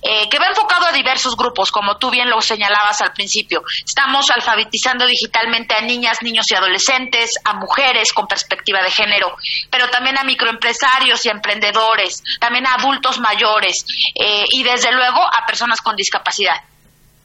eh, 0.00 0.28
que 0.28 0.38
va 0.38 0.46
enfocado 0.46 0.86
a 0.86 0.92
diversos 0.92 1.36
grupos, 1.36 1.72
como 1.72 1.98
tú 1.98 2.10
bien 2.10 2.30
lo 2.30 2.40
señalabas 2.40 3.00
al 3.00 3.14
principio. 3.14 3.64
Estamos 3.84 4.30
alfabetizando 4.30 5.06
digitalmente 5.06 5.74
a 5.76 5.80
niñas, 5.80 6.22
niños 6.22 6.46
y 6.50 6.54
adolescentes, 6.54 7.32
a 7.44 7.54
mujeres 7.54 8.12
con 8.12 8.28
perspectiva 8.28 8.80
de 8.80 8.92
género, 8.92 9.36
pero 9.70 9.90
también 9.90 10.18
a 10.18 10.22
microempresarios 10.22 11.26
y 11.26 11.30
emprendedores 11.30 11.95
también 12.40 12.66
a 12.66 12.74
adultos 12.74 13.18
mayores 13.18 13.84
eh, 14.14 14.44
y 14.50 14.62
desde 14.62 14.92
luego 14.92 15.22
a 15.22 15.46
personas 15.46 15.80
con 15.80 15.96
discapacidad. 15.96 16.56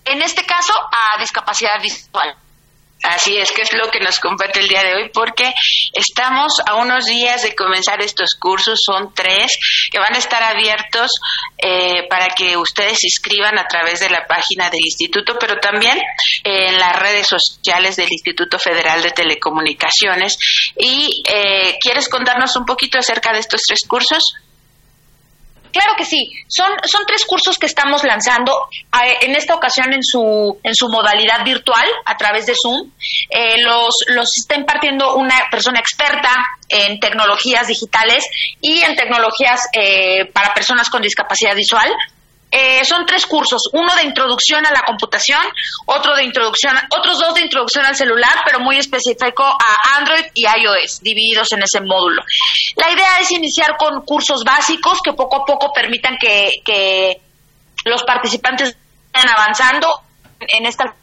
En 0.06 0.22
este 0.22 0.46
caso, 0.46 0.74
a 0.74 1.20
discapacidad 1.20 1.82
visual. 1.82 2.36
Así 3.04 3.36
es 3.36 3.52
que 3.52 3.64
es 3.64 3.74
lo 3.74 3.90
que 3.90 4.00
nos 4.00 4.20
compete 4.20 4.60
el 4.60 4.68
día 4.68 4.84
de 4.84 4.94
hoy 4.94 5.10
porque 5.12 5.52
estamos 5.94 6.54
a 6.66 6.76
unos 6.76 7.06
días 7.06 7.42
de 7.42 7.56
comenzar 7.56 8.02
estos 8.02 8.36
cursos, 8.40 8.80
son 8.86 9.14
tres, 9.14 9.58
que 9.92 9.98
van 9.98 10.14
a 10.14 10.20
estar 10.20 10.42
abiertos 10.44 11.10
eh, 11.58 12.08
para 12.10 12.28
que 12.28 12.58
ustedes 12.58 13.00
se 13.00 13.08
inscriban 13.08 13.58
a 13.58 13.66
través 13.66 14.00
de 14.02 14.10
la 14.10 14.26
página 14.28 14.70
del 14.70 14.82
instituto, 14.84 15.36
pero 15.40 15.60
también 15.60 16.00
en 16.44 16.78
las 16.78 17.00
redes 17.00 17.28
sociales 17.28 17.96
del 17.96 18.12
Instituto 18.12 18.60
Federal 18.60 19.02
de 19.02 19.12
Telecomunicaciones. 19.12 20.38
¿Y 20.78 21.24
eh, 21.28 21.78
quieres 21.82 22.08
contarnos 22.08 22.56
un 22.56 22.66
poquito 22.66 23.00
acerca 23.00 23.34
de 23.34 23.40
estos 23.40 23.62
tres 23.68 23.82
cursos? 23.88 24.36
Claro 25.72 25.94
que 25.98 26.06
sí, 26.06 26.32
son, 26.48 26.72
son 26.84 27.06
tres 27.06 27.26
cursos 27.26 27.58
que 27.58 27.66
estamos 27.66 28.04
lanzando, 28.04 28.68
en 29.22 29.36
esta 29.36 29.56
ocasión 29.56 29.94
en 29.94 30.04
su, 30.04 30.60
en 30.64 30.76
su 30.76 30.90
modalidad 30.90 31.44
virtual, 31.46 31.86
a 32.06 32.18
través 32.18 32.46
de 32.46 32.54
Zoom. 32.62 32.92
Eh, 33.30 33.62
los, 33.62 33.94
los 34.08 34.30
está 34.38 34.56
impartiendo 34.56 35.16
una 35.16 35.36
persona 35.50 35.80
experta 35.80 36.34
en 36.70 37.00
tecnologías 37.00 37.68
digitales 37.68 38.24
y 38.62 38.82
en 38.82 38.96
tecnologías 38.96 39.68
eh, 39.74 40.26
para 40.34 40.54
personas 40.54 40.90
con 40.90 41.02
discapacidad 41.02 41.56
visual. 41.56 41.90
Eh, 42.52 42.84
son 42.84 43.06
tres 43.06 43.26
cursos, 43.26 43.62
uno 43.72 43.96
de 43.96 44.04
introducción 44.04 44.66
a 44.66 44.72
la 44.72 44.82
computación, 44.82 45.42
otro 45.86 46.16
de 46.16 46.26
introducción, 46.26 46.76
otros 46.98 47.18
dos 47.18 47.34
de 47.34 47.42
introducción 47.42 47.86
al 47.86 47.96
celular, 47.96 48.42
pero 48.46 48.60
muy 48.60 48.78
específico 48.78 49.44
a 49.44 49.98
Android 49.98 50.26
y 50.34 50.44
iOS, 50.46 51.00
divididos 51.02 51.52
en 51.54 51.64
ese 51.64 51.80
módulo. 51.80 52.22
La 52.76 52.92
idea 52.92 53.20
es 53.22 53.32
iniciar 53.32 53.78
con 53.78 54.02
cursos 54.02 54.44
básicos 54.44 55.00
que 55.02 55.14
poco 55.14 55.44
a 55.44 55.46
poco 55.46 55.72
permitan 55.74 56.18
que, 56.20 56.52
que 56.66 57.22
los 57.86 58.04
participantes 58.04 58.76
vayan 59.14 59.30
avanzando 59.30 59.88
en 60.40 60.66
esta 60.66 60.94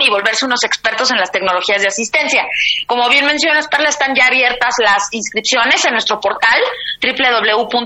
y 0.00 0.10
volverse 0.10 0.44
unos 0.44 0.64
expertos 0.64 1.12
en 1.12 1.18
las 1.18 1.30
tecnologías 1.30 1.80
de 1.80 1.88
asistencia. 1.88 2.44
Como 2.86 3.08
bien 3.08 3.24
mencionas, 3.24 3.68
Perla, 3.68 3.88
están 3.88 4.16
ya 4.16 4.26
abiertas 4.26 4.74
las 4.82 5.08
inscripciones 5.12 5.84
en 5.84 5.92
nuestro 5.92 6.18
portal 6.18 6.60
www.ift.org.mx 7.00 7.76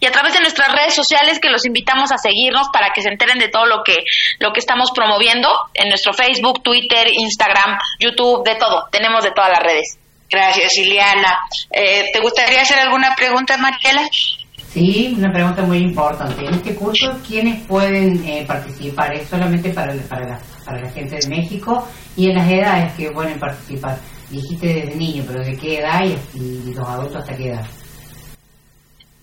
y 0.00 0.06
a 0.06 0.12
través 0.12 0.34
de 0.34 0.40
nuestras 0.40 0.68
redes 0.68 0.94
sociales 0.94 1.38
que 1.40 1.50
los 1.50 1.64
invitamos 1.66 2.12
a 2.12 2.18
seguirnos 2.18 2.68
para 2.72 2.90
que 2.94 3.02
se 3.02 3.08
enteren 3.08 3.38
de 3.38 3.48
todo 3.48 3.66
lo 3.66 3.82
que 3.84 3.96
lo 4.38 4.52
que 4.52 4.60
estamos 4.60 4.90
promoviendo 4.94 5.48
en 5.74 5.88
nuestro 5.88 6.12
Facebook, 6.12 6.62
Twitter, 6.62 7.08
Instagram, 7.12 7.78
YouTube, 8.00 8.44
de 8.44 8.56
todo. 8.56 8.88
Tenemos 8.90 9.24
de 9.24 9.30
todas 9.32 9.50
las 9.50 9.60
redes. 9.60 9.98
Gracias, 10.28 10.76
Ileana. 10.78 11.38
Eh, 11.70 12.06
¿Te 12.12 12.20
gustaría 12.20 12.62
hacer 12.62 12.78
alguna 12.78 13.14
pregunta, 13.16 13.56
Mariela? 13.56 14.08
Sí, 14.72 15.14
una 15.16 15.32
pregunta 15.32 15.62
muy 15.62 15.78
importante. 15.78 16.44
En 16.44 16.54
este 16.54 16.74
curso, 16.74 17.18
¿quiénes 17.26 17.64
pueden 17.66 18.22
eh, 18.28 18.44
participar? 18.46 19.14
¿Es 19.14 19.28
solamente 19.28 19.70
para, 19.70 19.94
para, 20.08 20.28
la, 20.28 20.38
para 20.64 20.82
la 20.82 20.90
gente 20.90 21.16
de 21.16 21.28
México? 21.28 21.88
¿Y 22.16 22.30
en 22.30 22.36
las 22.36 22.50
edades 22.50 22.92
que 22.94 23.10
pueden 23.10 23.38
participar? 23.38 23.96
Dijiste 24.28 24.66
desde 24.66 24.96
niño, 24.96 25.24
pero 25.26 25.42
¿de 25.42 25.56
qué 25.56 25.78
edad 25.78 26.02
y, 26.04 26.38
y 26.38 26.74
los 26.74 26.86
adultos 26.86 27.16
hasta 27.22 27.36
qué 27.36 27.50
edad? 27.50 27.64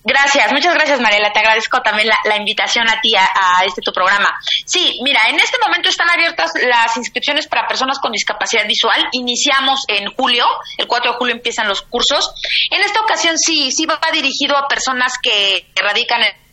Gracias, 0.06 0.52
muchas 0.52 0.74
gracias 0.74 1.00
Mariela, 1.00 1.32
te 1.32 1.38
agradezco 1.38 1.80
también 1.80 2.08
la, 2.08 2.36
invitación 2.36 2.86
a 2.90 3.00
ti 3.00 3.14
a, 3.16 3.64
este 3.64 3.80
tu 3.80 3.90
programa. 3.90 4.38
Sí, 4.66 5.00
mira, 5.02 5.18
en 5.28 5.36
este 5.36 5.56
momento 5.64 5.88
están 5.88 6.10
abiertas 6.10 6.52
las 6.62 6.94
inscripciones 6.98 7.46
para 7.46 7.66
personas 7.66 7.98
con 7.98 8.12
discapacidad 8.12 8.66
visual. 8.66 9.02
Iniciamos 9.12 9.84
en 9.88 10.12
julio, 10.12 10.44
el 10.76 10.86
4 10.86 11.12
de 11.12 11.16
julio 11.16 11.34
empiezan 11.34 11.68
los 11.68 11.80
cursos. 11.80 12.34
En 12.70 12.82
esta 12.82 13.00
ocasión 13.00 13.38
sí, 13.38 13.72
sí 13.72 13.86
va 13.86 13.98
dirigido 14.12 14.58
a 14.58 14.68
personas 14.68 15.14
que 15.22 15.70
radican 15.74 16.20
en 16.22 16.44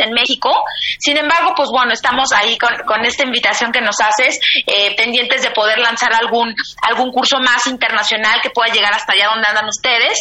en 0.00 0.12
México. 0.12 0.50
Sin 0.98 1.16
embargo, 1.16 1.52
pues 1.56 1.68
bueno, 1.72 1.92
estamos 1.92 2.32
ahí 2.32 2.56
con, 2.58 3.04
esta 3.04 3.24
invitación 3.24 3.70
que 3.72 3.80
nos 3.80 3.96
haces, 4.00 4.38
eh, 4.66 4.94
pendientes 4.96 5.42
de 5.42 5.50
poder 5.50 5.78
lanzar 5.78 6.12
algún, 6.14 6.54
algún 6.82 7.10
curso 7.12 7.38
más 7.40 7.66
internacional 7.66 8.40
que 8.42 8.50
pueda 8.50 8.72
llegar 8.72 8.92
hasta 8.94 9.12
allá 9.12 9.28
donde 9.28 9.46
andan 9.48 9.66
ustedes. 9.68 10.18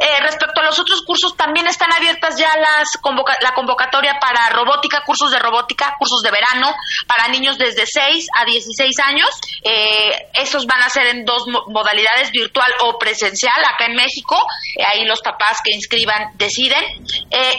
Eh, 0.00 0.20
respecto 0.22 0.60
a 0.60 0.64
los 0.64 0.78
otros 0.78 1.02
cursos, 1.06 1.36
también 1.36 1.66
están 1.66 1.92
abiertas 1.92 2.36
ya 2.38 2.50
las 2.56 2.88
convoca 3.00 3.36
la 3.40 3.52
convocatoria 3.54 4.18
para 4.20 4.48
robótica, 4.50 5.02
cursos 5.04 5.30
de 5.30 5.38
robótica, 5.38 5.94
cursos 5.98 6.22
de 6.22 6.30
verano 6.30 6.74
para 7.06 7.28
niños 7.28 7.58
desde 7.58 7.84
6 7.86 8.26
a 8.40 8.44
16 8.44 8.98
años. 9.00 9.28
Eh, 9.62 10.28
esos 10.34 10.66
van 10.66 10.82
a 10.82 10.88
ser 10.90 11.06
en 11.06 11.24
dos 11.24 11.46
mo- 11.46 11.64
modalidades, 11.68 12.30
virtual 12.30 12.72
o 12.80 12.98
presencial, 12.98 13.54
acá 13.72 13.86
en 13.86 13.94
México. 13.94 14.36
Eh, 14.76 14.82
ahí 14.92 15.04
los 15.04 15.20
papás 15.20 15.58
que 15.64 15.72
inscriban 15.74 16.30
deciden. 16.34 16.82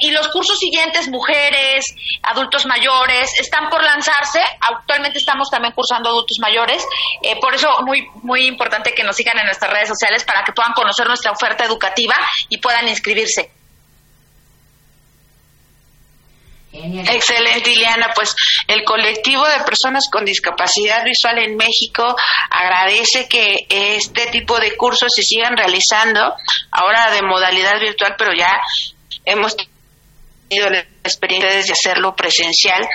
Y 0.01 0.11
los 0.11 0.27
cursos 0.29 0.57
siguientes, 0.59 1.07
mujeres, 1.09 1.35
adultos 2.23 2.65
mayores, 2.65 3.29
están 3.39 3.69
por 3.69 3.83
lanzarse. 3.83 4.41
Actualmente 4.69 5.19
estamos 5.19 5.49
también 5.49 5.73
cursando 5.73 6.09
adultos 6.09 6.37
mayores. 6.39 6.85
Eh, 7.21 7.39
por 7.39 7.53
eso 7.53 7.69
muy 7.85 8.07
muy 8.23 8.47
importante 8.47 8.93
que 8.93 9.03
nos 9.03 9.15
sigan 9.15 9.37
en 9.39 9.45
nuestras 9.45 9.71
redes 9.71 9.89
sociales 9.89 10.23
para 10.23 10.43
que 10.43 10.53
puedan 10.53 10.73
conocer 10.73 11.07
nuestra 11.07 11.31
oferta 11.31 11.65
educativa 11.65 12.15
y 12.49 12.57
puedan 12.57 12.87
inscribirse. 12.87 13.51
Excelente, 16.83 17.71
Ileana. 17.71 18.11
Pues 18.13 18.35
el 18.67 18.83
colectivo 18.83 19.47
de 19.47 19.63
personas 19.63 20.05
con 20.11 20.25
discapacidad 20.25 21.03
visual 21.03 21.39
en 21.39 21.55
México 21.55 22.15
agradece 22.49 23.27
que 23.29 23.65
este 23.69 24.27
tipo 24.27 24.59
de 24.59 24.75
cursos 24.75 25.09
se 25.15 25.23
sigan 25.23 25.55
realizando, 25.55 26.35
ahora 26.71 27.11
de 27.11 27.21
modalidad 27.21 27.79
virtual, 27.79 28.15
pero 28.17 28.31
ya 28.37 28.59
hemos 29.23 29.55
tenido 29.55 30.69
la 30.69 30.85
experiencia 31.05 31.49
de 31.49 31.59
hacerlo 31.59 32.15
presencial. 32.15 32.87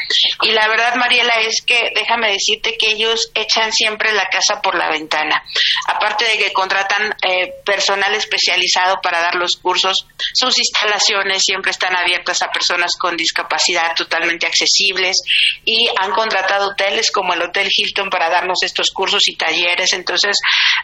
Y 0.43 0.51
la 0.53 0.69
verdad, 0.69 0.95
Mariela, 0.97 1.33
es 1.41 1.63
que 1.67 1.93
déjame 1.95 2.33
decirte 2.33 2.77
que 2.77 2.93
ellos 2.93 3.31
echan 3.35 3.73
siempre 3.73 4.13
la 4.13 4.27
casa 4.31 4.61
por 4.63 4.77
la 4.77 4.91
ventana. 4.91 5.43
Aparte 5.87 6.25
de 6.25 6.39
que 6.39 6.53
contratan 6.53 7.15
eh, 7.23 7.55
personal 7.65 8.15
especializado 8.15 9.01
para 9.03 9.21
dar 9.21 9.35
los 9.35 9.57
cursos, 9.57 10.07
sus 10.35 10.59
instalaciones 10.59 11.43
siempre 11.43 11.71
están 11.71 11.97
abiertas 11.97 12.43
a 12.43 12.51
personas 12.51 12.93
con 12.99 13.17
discapacidad 13.17 13.95
totalmente 13.97 14.47
accesibles 14.47 15.17
y 15.65 15.89
han 16.01 16.13
contratado 16.13 16.71
hoteles 16.71 17.11
como 17.11 17.35
el 17.35 17.43
Hotel 17.43 17.69
Hilton 17.71 18.11
para 18.11 18.31
darnos 18.31 18.63
estos 18.63 18.91
cursos 18.91 19.27
y 19.29 19.37
talleres. 19.37 19.93
Entonces, 19.93 20.37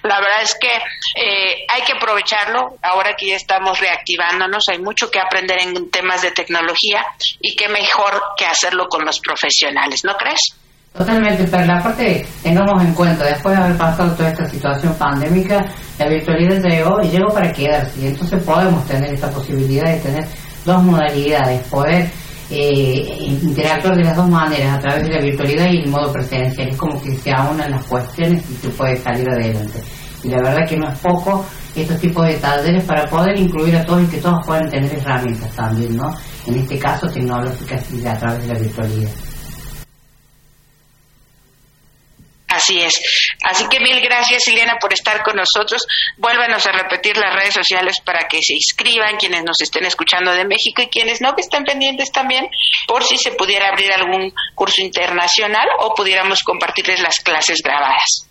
la 0.03 0.21
verdad 0.21 0.43
es 0.43 0.55
que 0.55 0.69
eh, 0.69 1.67
hay 1.69 1.83
que 1.83 1.93
aprovecharlo 1.93 2.79
ahora 2.83 3.15
que 3.17 3.29
ya 3.29 3.37
estamos 3.37 3.79
reactivándonos. 3.81 4.69
Hay 4.69 4.79
mucho 4.79 5.11
que 5.11 5.19
aprender 5.19 5.61
en 5.61 5.91
temas 5.91 6.23
de 6.23 6.31
tecnología 6.31 7.05
y 7.41 7.55
qué 7.57 7.69
mejor 7.69 8.23
que 8.37 8.47
hacerlo 8.47 8.87
con 8.89 9.05
los 9.05 9.21
profesionales, 9.21 10.03
¿no 10.05 10.15
crees? 10.17 10.57
Totalmente, 10.97 11.45
pero 11.51 11.67
la 11.67 11.95
tengamos 12.43 12.83
en 12.83 12.95
cuenta, 12.95 13.27
después 13.27 13.55
de 13.55 13.63
haber 13.63 13.77
pasado 13.77 14.13
toda 14.15 14.31
esta 14.31 14.49
situación 14.49 14.95
pandémica, 14.95 15.67
la 15.99 16.09
virtualidad 16.09 16.63
llegó 16.63 17.03
y 17.03 17.09
llegó 17.09 17.35
para 17.35 17.53
quedarse. 17.53 18.01
Y 18.01 18.07
entonces 18.07 18.43
podemos 18.43 18.87
tener 18.87 19.13
esta 19.13 19.31
posibilidad 19.31 19.85
de 19.85 19.99
tener 19.99 20.27
dos 20.65 20.83
modalidades, 20.83 21.63
poder 21.69 22.11
eh, 22.49 23.17
interactuar 23.43 23.95
de 23.95 24.05
las 24.05 24.17
dos 24.17 24.29
maneras, 24.31 24.79
a 24.79 24.81
través 24.81 25.07
de 25.07 25.15
la 25.15 25.21
virtualidad 25.21 25.71
y 25.71 25.83
el 25.83 25.89
modo 25.89 26.11
presencial. 26.13 26.69
Es 26.69 26.77
como 26.77 27.03
que 27.03 27.15
se 27.15 27.31
aunan 27.31 27.71
las 27.71 27.85
cuestiones 27.85 28.43
y 28.51 28.55
se 28.55 28.71
puede 28.71 28.97
salir 28.97 29.29
adelante. 29.29 29.83
Y 30.25 30.29
la 30.29 30.39
verdad 30.39 30.67
que 30.67 30.79
no 30.79 30.89
es 30.89 30.99
poco 30.99 31.45
estos 31.75 32.01
tipos 32.01 32.27
de 32.27 32.35
talleres 32.35 32.85
para 32.85 33.05
poder 33.07 33.39
incluir 33.39 33.77
a 33.77 33.85
todos 33.85 34.03
y 34.03 34.07
que 34.07 34.17
todos 34.17 34.45
puedan 34.47 34.69
tener 34.71 34.93
herramientas 34.95 35.53
también, 35.53 35.95
¿no? 35.95 36.15
En 36.47 36.59
este 36.59 36.79
caso 36.79 37.09
tecnológicas 37.09 37.91
y 37.93 38.07
a 38.07 38.19
través 38.19 38.47
de 38.47 38.55
la 38.55 38.59
virtualidad. 38.59 39.11
Así 42.49 42.81
es. 42.81 42.95
Así 43.43 43.69
que 43.69 43.81
mil 43.81 44.01
gracias, 44.01 44.49
Ileana, 44.49 44.77
por 44.81 44.93
estar 44.93 45.23
con 45.23 45.37
nosotros. 45.37 45.83
Vuélvanos 46.17 46.65
a 46.67 46.73
repetir 46.73 47.17
las 47.17 47.35
redes 47.35 47.55
sociales 47.55 47.97
para 48.05 48.27
que 48.29 48.39
se 48.41 48.55
inscriban 48.55 49.17
quienes 49.17 49.45
nos 49.45 49.61
estén 49.61 49.85
escuchando 49.85 50.33
de 50.33 50.47
México 50.47 50.83
y 50.83 50.87
quienes 50.87 51.21
no, 51.21 51.35
que 51.35 51.43
estén 51.43 51.65
pendientes 51.65 52.11
también 52.13 52.49
por 52.87 53.05
si 53.05 53.19
se 53.19 53.33
pudiera 53.33 53.69
abrir 53.69 53.93
algún 53.93 54.33
curso 54.55 54.81
internacional 54.81 55.69
o 55.81 55.95
pudiéramos 55.95 56.41
compartirles 56.45 57.01
las 57.01 57.21
clases 57.21 57.59
grabadas. 57.63 58.27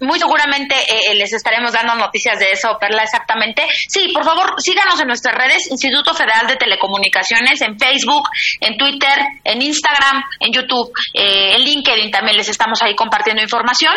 Muy 0.00 0.18
seguramente 0.18 0.74
eh, 0.76 1.14
les 1.14 1.32
estaremos 1.32 1.72
dando 1.72 1.94
noticias 1.96 2.38
de 2.38 2.46
eso, 2.52 2.76
Perla, 2.80 3.02
exactamente. 3.02 3.66
Sí, 3.88 4.08
por 4.14 4.24
favor, 4.24 4.54
síganos 4.58 5.00
en 5.00 5.08
nuestras 5.08 5.34
redes, 5.34 5.68
Instituto 5.70 6.14
Federal 6.14 6.46
de 6.46 6.56
Telecomunicaciones, 6.56 7.60
en 7.62 7.78
Facebook, 7.78 8.28
en 8.60 8.76
Twitter, 8.76 9.18
en 9.42 9.60
Instagram, 9.60 10.22
en 10.38 10.52
YouTube, 10.52 10.92
eh, 11.14 11.56
en 11.56 11.62
LinkedIn 11.62 12.10
también 12.12 12.36
les 12.36 12.48
estamos 12.48 12.80
ahí 12.82 12.94
compartiendo 12.94 13.42
información. 13.42 13.94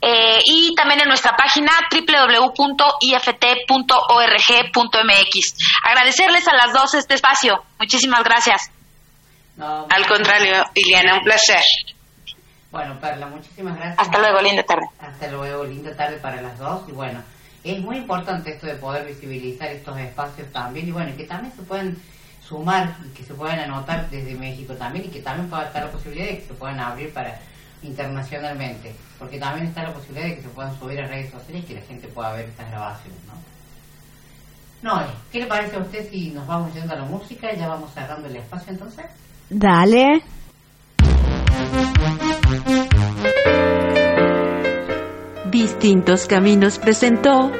Eh, 0.00 0.40
y 0.44 0.74
también 0.74 1.00
en 1.00 1.08
nuestra 1.08 1.36
página 1.36 1.72
www.ift.org.mx. 1.90 2.56
Agradecerles 5.84 6.48
a 6.48 6.54
las 6.54 6.72
dos 6.72 6.94
este 6.94 7.14
espacio. 7.14 7.62
Muchísimas 7.78 8.22
gracias. 8.22 8.70
Al 9.58 10.06
contrario, 10.06 10.64
Ileana, 10.74 11.14
un 11.14 11.22
placer. 11.24 11.62
Bueno, 12.76 13.00
Perla, 13.00 13.26
muchísimas 13.28 13.74
gracias. 13.74 13.98
Hasta 13.98 14.18
luego, 14.18 14.42
linda 14.42 14.62
tarde. 14.62 14.86
Hasta 15.00 15.28
luego, 15.28 15.64
linda 15.64 15.96
tarde 15.96 16.18
para 16.18 16.42
las 16.42 16.58
dos. 16.58 16.86
Y 16.86 16.92
bueno, 16.92 17.20
es 17.64 17.80
muy 17.80 17.96
importante 17.96 18.50
esto 18.50 18.66
de 18.66 18.74
poder 18.74 19.06
visibilizar 19.06 19.68
estos 19.68 19.98
espacios 19.98 20.52
también. 20.52 20.86
Y 20.86 20.92
bueno, 20.92 21.16
que 21.16 21.24
también 21.24 21.54
se 21.56 21.62
pueden 21.62 21.96
sumar 22.46 22.94
y 23.02 23.14
que 23.14 23.24
se 23.24 23.32
puedan 23.32 23.60
anotar 23.60 24.10
desde 24.10 24.34
México 24.34 24.74
también 24.74 25.06
y 25.06 25.08
que 25.08 25.22
también 25.22 25.48
pueda 25.48 25.64
estar 25.64 25.84
la 25.84 25.90
posibilidad 25.90 26.26
de 26.26 26.38
que 26.40 26.48
se 26.48 26.52
puedan 26.52 26.78
abrir 26.78 27.14
para 27.14 27.40
internacionalmente. 27.82 28.94
Porque 29.18 29.38
también 29.38 29.68
está 29.68 29.82
la 29.84 29.94
posibilidad 29.94 30.26
de 30.26 30.36
que 30.36 30.42
se 30.42 30.48
puedan 30.50 30.78
subir 30.78 31.00
a 31.00 31.06
redes 31.06 31.30
sociales 31.30 31.64
y 31.64 31.66
que 31.66 31.80
la 31.80 31.86
gente 31.86 32.08
pueda 32.08 32.32
ver 32.34 32.44
estas 32.44 32.70
grabaciones, 32.70 33.20
¿no? 33.24 33.32
No, 34.82 35.02
¿qué 35.32 35.38
le 35.38 35.46
parece 35.46 35.76
a 35.76 35.78
usted 35.78 36.10
si 36.10 36.30
nos 36.32 36.46
vamos 36.46 36.74
yendo 36.74 36.92
a 36.92 36.98
la 36.98 37.04
música? 37.06 37.54
Ya 37.54 37.68
vamos 37.68 37.90
cerrando 37.94 38.28
el 38.28 38.36
espacio 38.36 38.70
entonces. 38.70 39.06
Dale. 39.48 40.22
Distintos 45.50 46.26
Caminos 46.26 46.78
presentó 46.78 47.50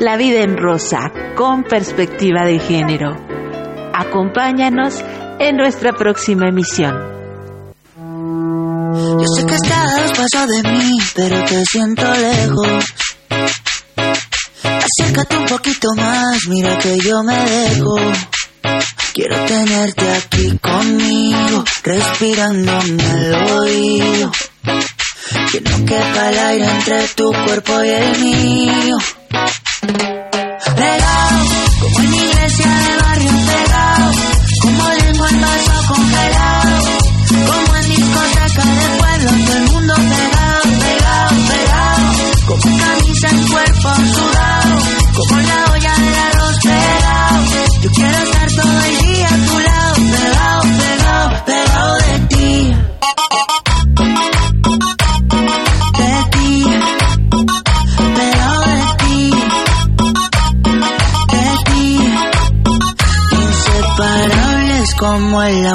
La 0.00 0.16
vida 0.16 0.40
en 0.42 0.56
rosa 0.56 1.12
con 1.36 1.62
perspectiva 1.62 2.44
de 2.44 2.58
género. 2.58 3.16
Acompáñanos 3.92 5.04
en 5.38 5.56
nuestra 5.56 5.92
próxima 5.92 6.48
emisión. 6.48 6.92
Yo 8.94 9.26
sé 9.36 9.46
que 9.46 9.54
estás 9.54 10.12
paso 10.12 10.46
de 10.46 10.62
mí, 10.70 10.98
pero 11.14 11.44
te 11.44 11.64
siento 11.64 12.02
lejos. 12.12 12.84
Acércate 14.62 15.36
un 15.36 15.46
poquito 15.46 15.88
más, 15.96 16.38
mira 16.48 16.78
que 16.78 16.98
yo 16.98 17.22
me 17.22 17.36
dejo. 17.36 17.96
Quiero 19.14 19.36
tenerte 19.44 20.10
aquí 20.10 20.58
conmigo, 20.58 21.64
respirándome 21.84 23.04
al 23.04 23.34
oído. 23.60 24.32
Que 25.52 25.60
no 25.60 25.86
el 26.30 26.38
aire 26.38 26.68
entre 26.68 27.06
tu 27.14 27.32
cuerpo 27.46 27.80
y 27.84 27.88
el 27.90 28.18
mío. 28.18 28.96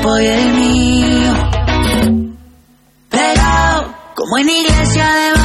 cuerpo 0.00 0.18
y 0.18 0.26
el 0.26 0.52
mío. 0.54 1.34
Pegado, 3.08 3.94
como 4.14 4.38
en 4.38 4.48
iglesia 4.48 5.14
de 5.14 5.39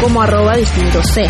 como 0.00 0.22
arroba 0.22 0.56
distinto 0.56 1.02
C. 1.02 1.26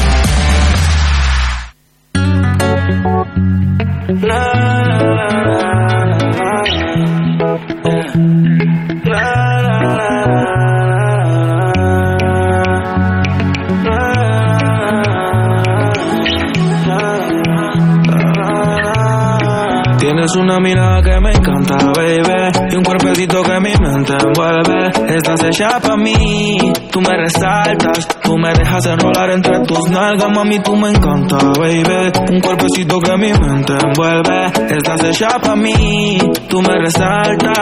Tienes 19.98 20.36
una 20.36 20.60
mirada 20.60 21.02
que 21.02 21.20
me 21.20 21.30
encanta, 21.30 21.76
baby 21.96 22.70
Y 22.70 22.76
un 22.76 22.84
cuerpecito 22.84 23.42
que 23.42 23.60
mi 23.60 23.72
mente 23.76 24.12
envuelve 24.12 25.16
Estás 25.16 25.42
hecha 25.44 25.80
pa' 25.80 25.96
mí 25.96 26.58
Tú 26.90 27.00
me 27.00 27.16
resaltas 27.16 28.13
me 28.44 28.52
dejas 28.52 28.84
enrolar 28.86 29.30
entre 29.30 29.60
tus 29.60 29.90
nalgas 29.90 30.30
Mami, 30.30 30.58
tú 30.60 30.76
me 30.76 30.90
encanta, 30.90 31.36
baby. 31.58 32.12
Un 32.30 32.40
cuerpecito 32.40 33.00
que 33.00 33.16
mi 33.16 33.32
mente 33.32 33.72
envuelve 33.72 34.46
Estás 34.76 35.02
hecha 35.04 35.38
pa' 35.40 35.56
mí 35.56 36.18
Tú 36.48 36.60
me 36.60 36.78
resaltas 36.78 37.54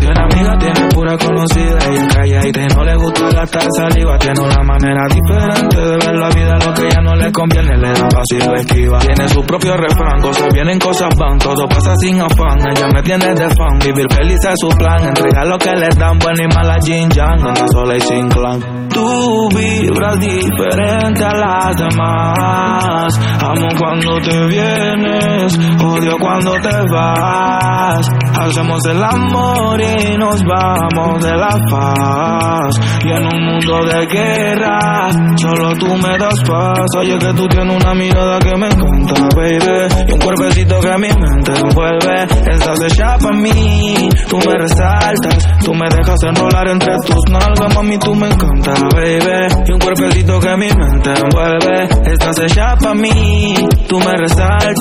tiene 0.00 0.20
amiga, 0.20 0.58
tiene 0.58 0.88
pura 0.88 1.16
conocida 1.16 1.78
Ella 1.88 2.08
calladita 2.08 2.60
y 2.60 2.66
no 2.74 2.84
le 2.84 2.96
gusta 2.96 3.30
gastar 3.30 3.66
saliva. 3.76 4.18
Tiene 4.18 4.40
una 4.40 4.62
manera 4.64 5.06
diferente 5.08 5.76
de 5.76 5.96
ver 5.98 6.16
la 6.16 6.28
vida 6.30 6.54
Lo 6.66 6.74
que 6.74 6.82
ella 6.86 7.00
no 7.02 7.14
le 7.14 7.32
conviene 7.32 7.76
le 7.76 7.92
da 7.92 8.08
fácil 8.10 8.54
esquiva. 8.56 8.98
Tiene 8.98 9.28
su 9.28 9.42
propio 9.42 9.76
refrán, 9.76 10.20
cosas 10.20 10.52
vienen, 10.52 10.78
cosas 10.78 11.10
van 11.18 11.38
Todo 11.38 11.68
pasa 11.68 11.94
sin 12.00 12.20
afán, 12.20 12.58
ella 12.68 12.88
me 12.92 13.02
tiene 13.02 13.34
de 13.34 13.48
fan 13.48 13.78
Vivir 13.84 14.06
feliz 14.12 14.38
es 14.42 14.54
su 14.60 14.68
plan, 14.76 15.06
entregar 15.06 15.46
lo 15.46 15.58
que 15.58 15.70
le 15.76 15.88
dan 15.90 16.18
Buena 16.18 16.42
y 16.42 16.48
mala 16.54 16.76
Jin 16.82 17.10
Yang, 17.10 17.46
anda 17.46 17.64
sola 17.72 17.96
y 17.96 18.00
sin 18.00 18.28
clan. 18.28 18.88
Tú 18.88 19.48
vibras 19.54 20.18
diferente 20.18 21.24
a 21.24 21.34
las 21.34 21.76
demás. 21.76 23.20
Amo 23.40 23.68
cuando 23.78 24.20
te 24.20 24.46
vienes, 24.46 25.58
odio 25.82 26.16
cuando 26.20 26.52
te 26.60 26.76
vas. 26.92 28.08
Hacemos 28.40 28.80
el 28.86 29.02
amor 29.02 29.80
y 29.80 29.89
nos 30.18 30.42
vamos 30.44 31.22
de 31.22 31.36
la 31.36 31.54
paz 31.70 32.74
Y 33.04 33.10
en 33.10 33.26
un 33.26 33.44
mundo 33.44 33.80
de 33.86 34.06
guerra, 34.06 35.10
solo 35.36 35.72
tú 35.78 35.86
me 35.96 36.18
das 36.18 36.40
paz. 36.46 36.86
Oye 36.98 37.18
que 37.18 37.32
tú 37.34 37.46
tienes 37.48 37.76
una 37.76 37.94
mirada 37.94 38.38
que 38.38 38.56
me 38.56 38.66
encanta, 38.66 39.28
baby. 39.36 39.88
Y 40.08 40.12
un 40.12 40.18
cuerpecito 40.18 40.80
que 40.80 40.98
mi 40.98 41.08
mente 41.08 41.52
envuelve 41.52 42.22
Estás 42.50 42.82
hecha 42.82 43.16
pa' 43.18 43.32
mí, 43.32 44.08
tú 44.28 44.38
me 44.38 44.58
resaltas 44.58 45.48
Tú 45.64 45.74
me 45.74 45.88
dejas 45.88 46.22
enrolar 46.22 46.68
entre 46.68 46.96
tus 47.06 47.22
nalgas, 47.30 47.74
mami, 47.74 47.98
tú 47.98 48.14
me 48.14 48.28
encanta, 48.28 48.72
baby. 48.94 49.48
Y 49.66 49.72
un 49.72 49.78
cuerpecito 49.78 50.40
que 50.40 50.56
mi 50.56 50.68
mente 50.68 51.10
envuelve 51.10 51.88
Estás 52.12 52.38
hecha 52.40 52.76
pa' 52.76 52.94
mí, 52.94 53.54
tú 53.88 53.98
me 53.98 54.12
resaltas. 54.16 54.80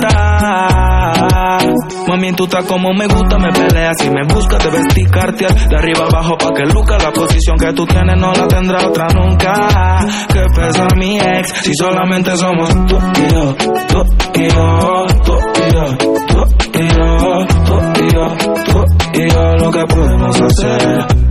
Mami, 2.07 2.31
tú 2.33 2.45
estás 2.45 2.65
como 2.65 2.91
me 2.93 3.05
gusta, 3.07 3.37
me 3.37 3.51
peleas 3.51 3.95
y 4.03 4.09
me 4.09 4.23
buscas, 4.33 4.59
te 4.63 4.69
vestir 4.69 4.98
De 5.05 5.75
arriba 5.75 6.05
abajo 6.05 6.37
pa' 6.37 6.53
que 6.53 6.65
luca 6.65 6.97
La 6.97 7.11
posición 7.11 7.57
que 7.57 7.73
tú 7.73 7.85
tienes 7.85 8.17
no 8.17 8.31
la 8.33 8.47
tendrá 8.47 8.87
otra 8.87 9.07
nunca. 9.09 9.99
Que 10.31 10.45
pesa 10.55 10.87
mi 10.95 11.19
ex 11.19 11.51
Si 11.63 11.73
solamente 11.73 12.35
somos 12.37 12.69
tú 12.87 12.97
y 12.97 13.33
yo 13.33 13.55
Tú 13.87 14.03
y 14.35 14.49
yo, 14.49 15.05
tú 15.23 15.33
y 15.55 15.73
yo 15.73 15.97
Tú 15.97 16.79
y 16.79 16.87
yo, 16.87 17.47
tú 17.65 18.01
y 18.01 18.13
yo 18.13 18.37
Tú 18.71 18.85
y 19.13 19.29
yo 19.29 19.55
lo 19.57 19.71
que 19.71 19.85
podemos 19.85 20.41
hacer 20.41 21.28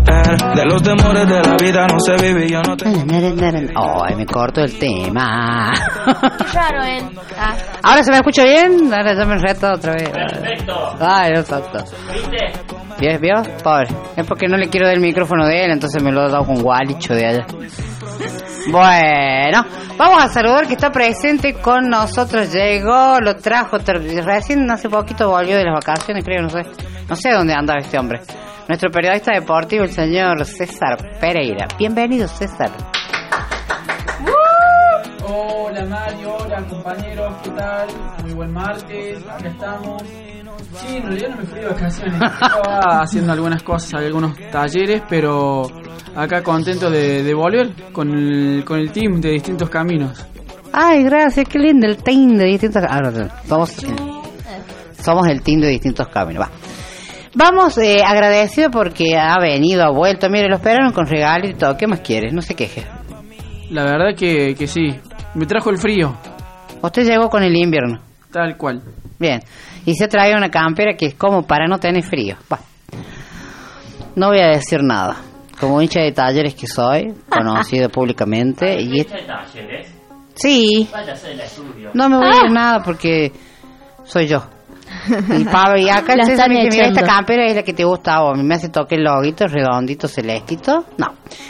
De 0.54 0.64
los 0.64 0.82
temores 0.82 1.28
de 1.28 1.40
la 1.42 1.56
vida 1.56 1.86
no 1.86 1.98
se 2.00 2.16
vive 2.16 2.46
y 2.46 2.48
yo 2.50 2.60
no 2.62 2.76
te 2.76 2.88
Ay, 2.88 4.16
me 4.16 4.26
corto 4.26 4.62
el 4.62 4.78
tema. 4.78 5.72
Claro, 6.50 6.84
eh. 6.84 7.02
Ah. 7.38 7.54
Ahora 7.82 8.02
se 8.02 8.10
me 8.10 8.18
escucha 8.18 8.42
bien. 8.44 8.92
Ahora 8.92 9.14
ya 9.14 9.24
me 9.24 9.38
reto 9.38 9.70
otra 9.72 9.92
vez. 9.92 10.10
Perfecto. 10.10 10.96
Ay, 11.00 11.32
exacto. 11.32 11.84
¿Viste? 12.12 12.78
¿Vio? 12.98 13.18
¿Vio? 13.20 13.34
Pobre. 13.62 13.88
Es 14.16 14.26
porque 14.26 14.48
no 14.48 14.56
le 14.56 14.68
quiero 14.68 14.86
dar 14.86 14.96
el 14.96 15.00
micrófono 15.00 15.46
de 15.46 15.64
él, 15.64 15.70
entonces 15.70 16.02
me 16.02 16.10
lo 16.10 16.26
he 16.26 16.30
dado 16.30 16.44
con 16.44 16.60
Gualicho 16.60 17.14
de 17.14 17.26
allá. 17.26 17.46
Bueno, 18.70 19.64
vamos 19.96 20.24
a 20.24 20.28
saludar 20.28 20.66
que 20.66 20.74
está 20.74 20.90
presente 20.90 21.54
con 21.54 21.88
nosotros. 21.88 22.52
Llegó, 22.52 23.20
lo 23.20 23.36
trajo, 23.36 23.78
recién 23.78 24.70
hace 24.70 24.88
poquito 24.88 25.30
volvió 25.30 25.56
de 25.56 25.64
las 25.64 25.74
vacaciones, 25.74 26.24
creo, 26.24 26.42
no 26.42 26.50
sé. 26.50 26.62
No 27.08 27.16
sé 27.16 27.30
dónde 27.30 27.54
andaba 27.54 27.80
este 27.80 27.98
hombre. 27.98 28.20
Nuestro 28.68 28.90
periodista 28.90 29.32
deportivo, 29.32 29.84
el 29.84 29.92
señor 29.92 30.44
César 30.44 30.98
Pereira. 31.18 31.66
Bienvenido, 31.78 32.28
César. 32.28 32.70
Hola 35.26 35.86
Mario, 35.86 36.36
hola 36.36 36.62
compañeros, 36.68 37.34
¿qué 37.42 37.50
tal? 37.50 37.88
Muy 38.22 38.34
buen 38.34 38.52
martes, 38.52 39.26
acá 39.26 39.48
estamos. 39.48 40.02
Sí, 40.02 40.96
en 40.98 41.02
realidad 41.02 41.28
no 41.30 41.36
me 41.36 41.44
fui 41.44 41.60
de 41.60 41.66
vacaciones, 41.66 42.14
estaba 42.42 43.00
haciendo 43.00 43.32
algunas 43.32 43.62
cosas, 43.62 43.94
algunos 43.94 44.36
talleres, 44.50 45.02
pero 45.08 45.62
acá 46.14 46.42
contento 46.42 46.90
de, 46.90 47.22
de 47.22 47.34
volver 47.34 47.72
con 47.90 48.10
el, 48.10 48.64
con 48.66 48.80
el 48.80 48.92
team 48.92 49.18
de 49.18 49.30
distintos 49.30 49.70
caminos. 49.70 50.26
Ay, 50.74 51.04
gracias, 51.04 51.48
qué 51.48 51.58
lindo 51.58 51.86
el 51.86 51.96
team 51.96 52.36
de 52.36 52.44
distintos 52.44 52.82
ahora, 52.86 53.30
somos, 53.46 53.82
el, 53.82 53.96
somos 55.02 55.26
el 55.26 55.40
team 55.40 55.62
de 55.62 55.68
distintos 55.68 56.06
caminos. 56.08 56.42
Va. 56.42 56.77
Vamos 57.38 57.78
eh, 57.78 58.02
agradecido 58.04 58.68
porque 58.68 59.16
ha 59.16 59.38
venido, 59.40 59.84
ha 59.84 59.90
vuelto. 59.92 60.28
Mire, 60.28 60.48
lo 60.48 60.56
esperaron 60.56 60.92
con 60.92 61.06
regalo 61.06 61.46
y 61.46 61.54
todo. 61.54 61.76
¿Qué 61.76 61.86
más 61.86 62.00
quieres? 62.00 62.32
No 62.32 62.42
se 62.42 62.56
queje. 62.56 62.84
La 63.70 63.84
verdad 63.84 64.16
que, 64.18 64.56
que 64.58 64.66
sí, 64.66 64.88
me 65.34 65.46
trajo 65.46 65.70
el 65.70 65.78
frío, 65.78 66.16
Usted 66.82 67.04
llegó 67.06 67.28
con 67.28 67.44
el 67.44 67.54
invierno. 67.56 68.00
tal 68.32 68.56
cual. 68.56 68.82
Bien. 69.20 69.40
Y 69.86 69.94
se 69.94 70.08
trae 70.08 70.34
una 70.34 70.50
campera 70.50 70.96
que 70.96 71.06
es 71.06 71.14
como 71.14 71.44
para 71.46 71.68
no 71.68 71.78
tener 71.78 72.02
frío. 72.02 72.36
Va. 72.52 72.58
No 74.16 74.30
voy 74.30 74.40
a 74.40 74.48
decir 74.48 74.80
nada. 74.82 75.16
Como 75.60 75.80
hincha 75.80 76.00
de 76.00 76.10
talleres 76.10 76.56
que 76.56 76.66
soy, 76.66 77.14
conocido 77.28 77.88
públicamente. 77.88 78.80
y 78.80 78.88
¿Viste 78.88 79.22
talleres? 79.24 79.94
Sí. 80.34 80.88
Vaya 80.92 81.12
a 81.12 81.14
hacer 81.14 81.32
el 81.32 81.40
estudio. 81.40 81.90
No 81.94 82.08
me 82.08 82.16
voy 82.16 82.26
a 82.26 82.30
decir 82.30 82.50
nada 82.50 82.82
porque 82.82 83.30
soy 84.04 84.26
yo. 84.26 84.42
Y 85.06 85.44
Pablo, 85.44 85.78
y 85.78 85.88
acá 85.88 86.12
el 86.14 86.20
César 86.20 86.50
están 86.50 86.52
me 86.52 86.64
dice, 86.64 86.76
mira, 86.76 86.88
esta 86.88 87.02
campera 87.02 87.46
es 87.46 87.56
la 87.56 87.62
que 87.62 87.72
te 87.72 87.84
gusta 87.84 88.16
a 88.16 88.22
vos. 88.22 88.38
Me 88.42 88.54
hace 88.54 88.68
toque 88.68 88.96
el 88.96 89.04
loguito, 89.04 89.46
redondito, 89.46 90.08
celestito. 90.08 90.84
No. 90.96 91.06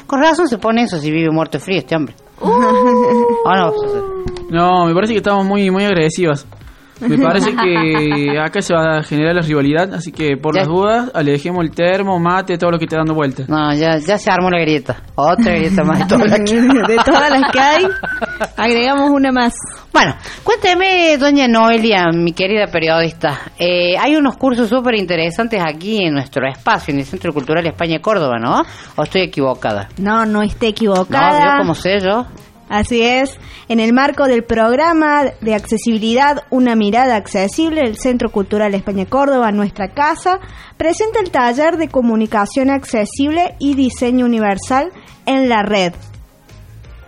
Con 0.06 0.20
razón 0.20 0.48
se 0.48 0.58
pone 0.58 0.82
eso 0.82 0.98
si 0.98 1.10
vive 1.10 1.30
muerto 1.30 1.58
frío 1.58 1.78
este 1.78 1.96
hombre. 1.96 2.14
¿O 2.40 3.54
no? 3.54 3.72
No, 4.50 4.86
me 4.86 4.94
parece 4.94 5.12
que 5.12 5.18
estamos 5.18 5.44
muy, 5.44 5.70
muy 5.70 5.84
agresivos. 5.84 6.46
Me 7.00 7.16
parece 7.18 7.54
que 7.54 8.38
acá 8.38 8.60
se 8.60 8.74
va 8.74 8.98
a 8.98 9.02
generar 9.02 9.34
la 9.34 9.42
rivalidad, 9.42 9.94
así 9.94 10.10
que 10.12 10.36
por 10.36 10.54
Ya. 10.54 10.60
las 10.62 10.68
dudas, 10.68 11.10
alejemos 11.14 11.62
el 11.64 11.70
termo, 11.70 12.18
mate, 12.18 12.58
todo 12.58 12.72
lo 12.72 12.78
que 12.78 12.86
esté 12.86 12.96
dando 12.96 13.14
vueltas. 13.14 13.48
No, 13.48 13.72
ya, 13.74 13.98
ya 13.98 14.18
se 14.18 14.30
armó 14.30 14.50
la 14.50 14.58
grieta. 14.60 14.96
Otra 15.14 15.52
grieta 15.54 15.84
más 15.84 16.00
de 16.00 16.04
todas 16.06 16.30
las 16.30 16.40
que 16.40 16.60
de 16.88 16.96
todas 17.04 17.30
las 17.30 17.52
que 17.52 17.60
hay, 17.60 17.84
agregamos 18.56 19.10
una 19.10 19.32
más. 19.32 19.54
Bueno, 19.92 20.14
cuénteme, 20.44 21.16
doña 21.18 21.48
Noelia, 21.48 22.06
mi 22.12 22.32
querida 22.32 22.66
periodista. 22.66 23.38
Eh, 23.58 23.96
hay 23.98 24.16
unos 24.16 24.36
cursos 24.36 24.68
súper 24.68 24.94
interesantes 24.96 25.60
aquí 25.64 26.04
en 26.04 26.14
nuestro 26.14 26.46
espacio, 26.48 26.92
en 26.92 27.00
el 27.00 27.06
Centro 27.06 27.32
Cultural 27.32 27.66
España 27.66 27.98
Córdoba, 28.00 28.38
¿no? 28.40 28.62
¿O 28.96 29.02
estoy 29.02 29.22
equivocada? 29.22 29.88
No, 29.98 30.24
no 30.26 30.42
esté 30.42 30.66
No, 30.66 30.70
equivocada. 30.70 31.52
yo 31.52 31.58
como 31.58 31.74
sé 31.74 31.98
yo. 32.00 32.26
Así 32.68 33.02
es, 33.02 33.38
en 33.68 33.80
el 33.80 33.92
marco 33.92 34.26
del 34.26 34.44
programa 34.44 35.24
de 35.40 35.54
accesibilidad 35.54 36.44
Una 36.50 36.74
mirada 36.74 37.16
accesible, 37.16 37.82
el 37.82 37.96
Centro 37.96 38.30
Cultural 38.30 38.74
España 38.74 39.06
Córdoba, 39.06 39.50
nuestra 39.52 39.88
casa, 39.88 40.38
presenta 40.76 41.20
el 41.20 41.30
taller 41.30 41.76
de 41.76 41.88
comunicación 41.88 42.70
accesible 42.70 43.54
y 43.58 43.74
diseño 43.74 44.26
universal 44.26 44.92
en 45.26 45.48
la 45.48 45.62
red. 45.62 45.92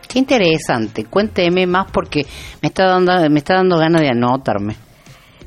Qué 0.09 0.19
interesante. 0.19 1.05
Cuénteme 1.05 1.67
más 1.67 1.91
porque 1.93 2.27
me 2.63 2.69
está 2.69 2.87
dando, 2.87 3.13
me 3.31 3.39
está 3.39 3.55
dando 3.55 3.79
ganas 3.79 4.01
de 4.01 4.09
anotarme. 4.09 4.90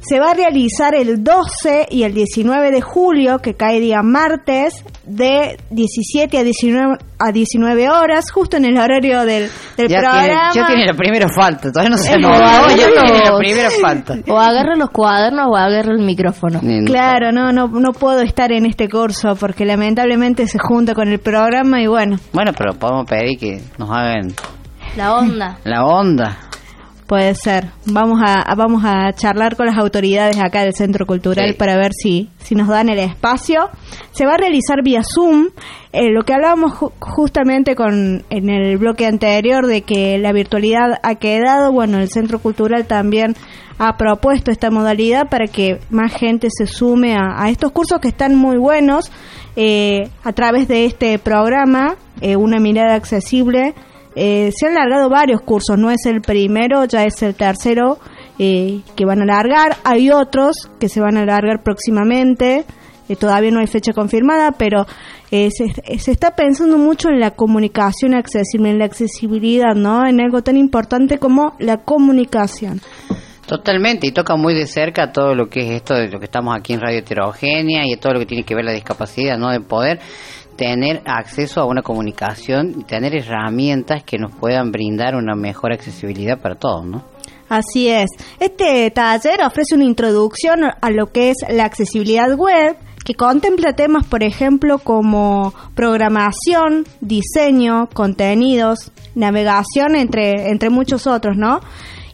Se 0.07 0.19
va 0.19 0.31
a 0.31 0.33
realizar 0.33 0.93
el 0.95 1.23
12 1.23 1.87
y 1.89 2.03
el 2.03 2.13
19 2.13 2.71
de 2.71 2.81
julio, 2.81 3.39
que 3.39 3.53
cae 3.53 3.79
día 3.79 4.01
martes, 4.03 4.83
de 5.05 5.57
17 5.69 6.37
a 6.37 6.43
19, 6.43 6.97
a 7.19 7.31
19 7.31 7.89
horas, 7.89 8.29
justo 8.31 8.57
en 8.57 8.65
el 8.65 8.77
horario 8.77 9.21
del, 9.25 9.49
del 9.77 9.87
Ya 9.87 9.99
programa. 9.99 10.21
tiene, 10.23 10.37
ya 10.53 10.67
tiene 10.67 10.85
la 10.85 10.93
primera 10.93 11.27
falta, 11.33 11.71
todavía 11.71 11.89
no 11.91 11.97
se 11.97 12.11
Eh, 12.11 12.15
anotó, 12.15 12.35
o 12.35 12.67
ya 12.69 12.75
tiene 12.75 13.19
la 13.23 13.29
los- 13.31 13.39
primera 13.39 13.69
falta. 13.81 14.15
O 14.27 14.37
agarra 14.37 14.75
los 14.75 14.89
cuadernos 14.89 15.47
o 15.49 15.55
agarra 15.55 15.93
el 15.93 16.05
micrófono. 16.05 16.59
Claro, 16.85 17.31
no, 17.31 17.51
no, 17.53 17.67
no 17.67 17.93
puedo 17.93 18.19
estar 18.21 18.51
en 18.51 18.65
este 18.65 18.89
curso 18.89 19.35
porque 19.37 19.65
lamentablemente 19.65 20.47
se 20.47 20.59
junta 20.59 20.93
con 20.93 21.07
el 21.07 21.19
programa 21.19 21.81
y 21.81 21.87
bueno. 21.87 22.17
Bueno, 22.33 22.51
pero 22.57 22.73
podemos 22.73 23.05
pedir 23.09 23.39
que 23.39 23.61
nos 23.77 23.89
hagan 23.89 24.33
La 24.97 25.15
onda. 25.15 25.57
la 25.63 25.85
onda. 25.85 26.37
Puede 27.07 27.35
ser. 27.35 27.65
Vamos 27.85 28.21
a, 28.25 28.55
vamos 28.55 28.83
a 28.85 29.11
charlar 29.13 29.55
con 29.57 29.65
las 29.65 29.77
autoridades 29.77 30.37
acá 30.39 30.61
del 30.63 30.73
Centro 30.73 31.05
Cultural 31.05 31.49
Sí. 31.51 31.53
para 31.57 31.75
ver 31.75 31.91
si, 31.93 32.29
si 32.39 32.55
nos 32.55 32.67
dan 32.69 32.87
el 32.89 32.97
espacio. 32.99 33.69
Se 34.13 34.25
va 34.25 34.35
a 34.35 34.37
realizar 34.37 34.77
vía 34.83 35.01
Zoom. 35.03 35.47
Eh, 35.91 36.09
lo 36.11 36.23
que 36.23 36.33
hablábamos 36.33 36.71
ju- 36.71 36.91
justamente 36.99 37.75
con 37.75 38.23
en 38.29 38.49
el 38.49 38.77
bloque 38.77 39.05
anterior 39.05 39.67
de 39.67 39.81
que 39.81 40.17
la 40.17 40.31
virtualidad 40.31 40.97
ha 41.03 41.15
quedado, 41.15 41.71
bueno, 41.73 41.99
el 41.99 42.09
Centro 42.09 42.39
Cultural 42.39 42.85
también 42.87 43.35
ha 43.79 43.97
propuesto 43.97 44.49
esta 44.49 44.71
modalidad 44.71 45.27
para 45.29 45.47
que 45.47 45.79
más 45.89 46.13
gente 46.13 46.47
se 46.51 46.67
sume 46.67 47.15
a, 47.15 47.35
a 47.43 47.49
estos 47.49 47.71
cursos 47.73 47.99
que 47.99 48.07
están 48.07 48.35
muy 48.35 48.57
buenos 48.57 49.11
eh, 49.55 50.09
a 50.23 50.31
través 50.31 50.67
de 50.67 50.85
este 50.85 51.19
programa, 51.19 51.95
eh, 52.21 52.37
Una 52.37 52.59
mirada 52.59 52.95
accesible. 52.95 53.73
Eh, 54.15 54.51
se 54.55 54.67
han 54.67 54.75
largado 54.75 55.09
varios 55.09 55.41
cursos, 55.41 55.77
no 55.77 55.89
es 55.89 56.05
el 56.05 56.21
primero, 56.21 56.85
ya 56.85 57.03
es 57.03 57.21
el 57.23 57.35
tercero 57.35 57.99
eh, 58.39 58.81
que 58.95 59.05
van 59.05 59.21
a 59.21 59.25
largar. 59.25 59.77
Hay 59.83 60.09
otros 60.11 60.55
que 60.79 60.89
se 60.89 61.01
van 61.01 61.17
a 61.17 61.25
largar 61.25 61.63
próximamente. 61.63 62.65
Eh, 63.09 63.15
todavía 63.15 63.51
no 63.51 63.59
hay 63.59 63.67
fecha 63.67 63.91
confirmada, 63.93 64.51
pero 64.51 64.85
eh, 65.29 65.49
se, 65.51 65.99
se 65.99 66.11
está 66.11 66.35
pensando 66.35 66.77
mucho 66.77 67.09
en 67.09 67.19
la 67.19 67.31
comunicación 67.31 68.13
accesible, 68.13 68.69
en 68.69 68.79
la 68.79 68.85
accesibilidad, 68.85 69.75
¿no? 69.75 70.07
En 70.07 70.21
algo 70.21 70.41
tan 70.41 70.57
importante 70.57 71.17
como 71.17 71.53
la 71.59 71.77
comunicación. 71.77 72.81
Totalmente, 73.45 74.07
y 74.07 74.11
toca 74.11 74.37
muy 74.37 74.53
de 74.53 74.65
cerca 74.67 75.11
todo 75.11 75.35
lo 75.35 75.49
que 75.49 75.59
es 75.59 75.71
esto 75.71 75.95
de 75.95 76.07
lo 76.07 76.17
que 76.17 76.25
estamos 76.25 76.55
aquí 76.57 76.73
en 76.73 76.79
Radio 76.79 76.99
Heterogénea 76.99 77.83
y 77.85 77.97
todo 77.97 78.13
lo 78.13 78.19
que 78.19 78.25
tiene 78.25 78.45
que 78.45 78.55
ver 78.55 78.63
la 78.63 78.71
discapacidad, 78.71 79.37
¿no? 79.37 79.51
De 79.51 79.59
poder 79.59 79.99
tener 80.55 81.01
acceso 81.05 81.61
a 81.61 81.65
una 81.65 81.81
comunicación 81.81 82.75
y 82.79 82.83
tener 82.83 83.15
herramientas 83.15 84.03
que 84.03 84.17
nos 84.17 84.35
puedan 84.35 84.71
brindar 84.71 85.15
una 85.15 85.35
mejor 85.35 85.73
accesibilidad 85.73 86.39
para 86.39 86.55
todos, 86.55 86.85
¿no? 86.85 87.03
Así 87.49 87.89
es. 87.89 88.09
Este 88.39 88.89
taller 88.91 89.41
ofrece 89.45 89.75
una 89.75 89.83
introducción 89.83 90.63
a 90.63 90.89
lo 90.89 91.11
que 91.11 91.29
es 91.29 91.37
la 91.49 91.65
accesibilidad 91.65 92.35
web, 92.35 92.77
que 93.05 93.15
contempla 93.15 93.73
temas, 93.73 94.05
por 94.07 94.23
ejemplo, 94.23 94.79
como 94.79 95.53
programación, 95.75 96.85
diseño, 97.01 97.89
contenidos, 97.93 98.91
navegación, 99.13 99.95
entre, 99.95 100.49
entre 100.49 100.69
muchos 100.69 101.05
otros, 101.05 101.37
¿no? 101.37 101.59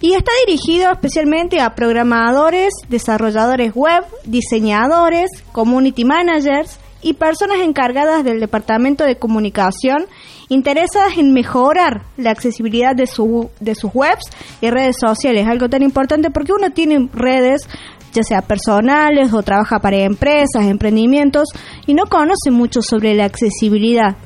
Y 0.02 0.14
está 0.14 0.32
dirigido 0.46 0.92
especialmente 0.92 1.60
a 1.60 1.76
programadores, 1.76 2.74
desarrolladores 2.88 3.74
web, 3.76 4.04
diseñadores, 4.26 5.30
community 5.52 6.06
managers 6.06 6.80
y 7.02 7.14
personas 7.14 7.60
encargadas 7.60 8.24
del 8.24 8.40
departamento 8.40 9.06
de 9.06 9.18
comunicación 9.18 10.06
interesadas 10.50 11.18
en 11.18 11.32
mejorar 11.32 12.04
la 12.18 12.32
accesibilidad 12.32 12.96
de, 12.96 13.08
su, 13.08 13.50
de 13.60 13.76
sus 13.76 13.92
webs 13.94 14.26
y 14.62 14.70
redes 14.70 14.98
sociales, 15.00 15.48
algo 15.48 15.70
tan 15.70 15.84
importante 15.84 16.32
porque 16.32 16.54
uno 16.54 16.72
tiene 16.72 17.10
redes 17.14 17.68
ya 18.12 18.24
sea 18.24 18.42
personales 18.42 19.34
o 19.34 19.44
trabaja 19.44 19.80
para 19.80 19.98
empresas, 19.98 20.66
emprendimientos 20.66 21.50
y 21.86 21.94
no 21.94 22.06
conoce 22.08 22.50
mucho 22.52 22.82
sobre 22.82 23.14
la 23.14 23.26
accesibilidad 23.26 24.18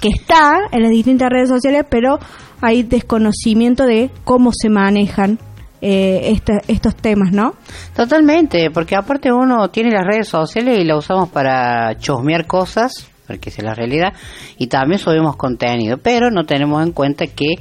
que 0.00 0.08
está 0.08 0.52
en 0.72 0.82
las 0.82 0.90
distintas 0.90 1.28
redes 1.30 1.48
sociales, 1.48 1.84
pero 1.88 2.18
hay 2.60 2.82
desconocimiento 2.82 3.86
de 3.86 4.10
cómo 4.24 4.50
se 4.52 4.68
manejan 4.68 5.38
eh, 5.80 6.38
estos 6.68 6.94
temas, 6.96 7.32
¿no? 7.32 7.54
Totalmente, 7.94 8.70
porque 8.70 8.96
aparte 8.96 9.32
uno 9.32 9.68
tiene 9.70 9.90
las 9.90 10.04
redes 10.06 10.28
sociales 10.28 10.78
y 10.78 10.84
las 10.84 10.98
usamos 10.98 11.28
para 11.30 11.96
chusmear 11.98 12.46
cosas, 12.46 13.08
porque 13.26 13.50
es 13.50 13.62
la 13.62 13.74
realidad, 13.74 14.12
y 14.58 14.66
también 14.66 14.98
subimos 14.98 15.36
contenido, 15.36 15.98
pero 15.98 16.30
no 16.30 16.44
tenemos 16.44 16.82
en 16.84 16.92
cuenta 16.92 17.26
que, 17.26 17.54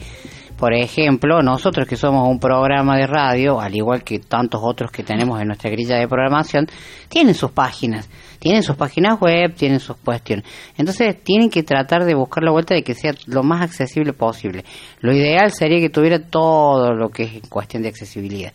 por 0.59 0.73
ejemplo, 0.73 1.41
nosotros 1.41 1.87
que 1.87 1.95
somos 1.95 2.27
un 2.27 2.37
programa 2.37 2.97
de 2.97 3.07
radio, 3.07 3.61
al 3.61 3.73
igual 3.73 4.03
que 4.03 4.19
tantos 4.19 4.59
otros 4.61 4.91
que 4.91 5.03
tenemos 5.03 5.39
en 5.39 5.47
nuestra 5.47 5.69
grilla 5.69 5.95
de 5.95 6.05
programación, 6.05 6.67
tienen 7.07 7.33
sus 7.33 7.51
páginas, 7.51 8.09
tienen 8.39 8.61
sus 8.61 8.75
páginas 8.75 9.21
web, 9.21 9.55
tienen 9.55 9.79
sus 9.79 9.95
cuestiones. 9.95 10.45
Entonces 10.77 11.23
tienen 11.23 11.49
que 11.49 11.63
tratar 11.63 12.03
de 12.03 12.13
buscar 12.13 12.43
la 12.43 12.51
vuelta 12.51 12.73
de 12.73 12.83
que 12.83 12.93
sea 12.93 13.13
lo 13.27 13.41
más 13.41 13.61
accesible 13.61 14.11
posible. 14.11 14.65
Lo 14.99 15.13
ideal 15.13 15.53
sería 15.53 15.79
que 15.79 15.89
tuviera 15.89 16.19
todo 16.19 16.93
lo 16.93 17.07
que 17.07 17.23
es 17.23 17.33
en 17.35 17.49
cuestión 17.49 17.81
de 17.81 17.89
accesibilidad. 17.89 18.51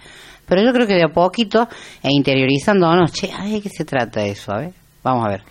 Pero 0.46 0.62
yo 0.62 0.74
creo 0.74 0.86
que 0.86 0.94
de 0.94 1.04
a 1.04 1.08
poquito, 1.08 1.66
e 2.02 2.12
interiorizándonos, 2.12 3.12
che, 3.12 3.32
a 3.32 3.44
ver, 3.44 3.52
¿de 3.52 3.60
qué 3.62 3.70
se 3.70 3.86
trata 3.86 4.22
eso? 4.26 4.52
A 4.52 4.58
ver, 4.58 4.74
vamos 5.02 5.24
a 5.24 5.30
ver. 5.30 5.42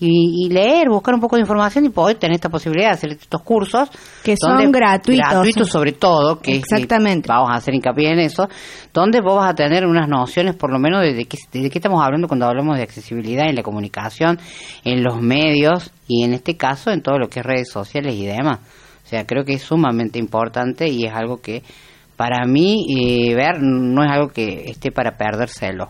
Y, 0.00 0.46
y 0.46 0.48
leer, 0.48 0.88
buscar 0.88 1.14
un 1.14 1.20
poco 1.20 1.36
de 1.36 1.42
información 1.42 1.84
y 1.84 1.90
poder 1.90 2.16
tener 2.16 2.34
esta 2.34 2.48
posibilidad 2.48 2.88
de 2.88 2.94
hacer 2.94 3.10
estos 3.12 3.42
cursos. 3.42 3.90
Que 4.24 4.34
son 4.34 4.72
gratuitos. 4.72 5.28
Gratuitos 5.28 5.68
sobre 5.68 5.92
todo, 5.92 6.40
que 6.40 6.56
Exactamente. 6.56 7.28
vamos 7.28 7.50
a 7.52 7.58
hacer 7.58 7.74
hincapié 7.74 8.12
en 8.12 8.20
eso, 8.20 8.48
donde 8.94 9.20
vos 9.20 9.36
vas 9.36 9.50
a 9.50 9.54
tener 9.54 9.86
unas 9.86 10.08
nociones 10.08 10.54
por 10.56 10.72
lo 10.72 10.78
menos 10.78 11.02
de, 11.02 11.12
de 11.12 11.26
qué, 11.26 11.36
de 11.52 11.68
qué 11.68 11.78
estamos 11.78 12.02
hablando 12.02 12.28
cuando 12.28 12.46
hablamos 12.46 12.78
de 12.78 12.82
accesibilidad 12.82 13.46
en 13.48 13.56
la 13.56 13.62
comunicación, 13.62 14.38
en 14.84 15.04
los 15.04 15.20
medios 15.20 15.92
y 16.08 16.24
en 16.24 16.32
este 16.32 16.56
caso 16.56 16.90
en 16.90 17.02
todo 17.02 17.18
lo 17.18 17.28
que 17.28 17.40
es 17.40 17.46
redes 17.46 17.70
sociales 17.70 18.14
y 18.14 18.24
demás. 18.24 18.58
O 19.04 19.08
sea, 19.10 19.26
creo 19.26 19.44
que 19.44 19.54
es 19.54 19.62
sumamente 19.62 20.18
importante 20.18 20.88
y 20.88 21.04
es 21.04 21.12
algo 21.12 21.40
que 21.40 21.62
para 22.16 22.46
mí 22.46 22.84
eh, 22.96 23.34
ver 23.34 23.60
no 23.60 24.04
es 24.04 24.10
algo 24.10 24.28
que 24.28 24.70
esté 24.70 24.92
para 24.92 25.16
perdérselo 25.16 25.88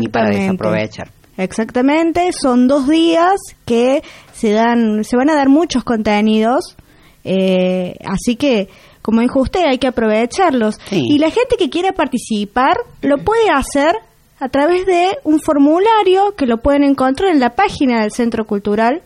ni 0.00 0.08
para 0.08 0.30
desaprovechar. 0.30 1.17
Exactamente, 1.38 2.30
son 2.32 2.66
dos 2.66 2.88
días 2.88 3.36
que 3.64 4.02
se 4.32 4.50
dan, 4.50 5.04
se 5.04 5.16
van 5.16 5.30
a 5.30 5.36
dar 5.36 5.48
muchos 5.48 5.84
contenidos, 5.84 6.76
eh, 7.22 7.94
así 8.04 8.34
que, 8.34 8.68
como 9.02 9.20
dijo 9.20 9.40
usted, 9.40 9.64
hay 9.64 9.78
que 9.78 9.86
aprovecharlos. 9.86 10.80
Y 10.90 11.18
la 11.18 11.30
gente 11.30 11.56
que 11.56 11.70
quiera 11.70 11.92
participar 11.92 12.76
lo 13.02 13.18
puede 13.18 13.50
hacer 13.50 13.94
a 14.40 14.48
través 14.48 14.84
de 14.84 15.16
un 15.22 15.40
formulario 15.40 16.34
que 16.36 16.46
lo 16.46 16.58
pueden 16.58 16.82
encontrar 16.82 17.30
en 17.30 17.38
la 17.38 17.50
página 17.50 18.00
del 18.02 18.10
Centro 18.10 18.44
Cultural, 18.44 19.02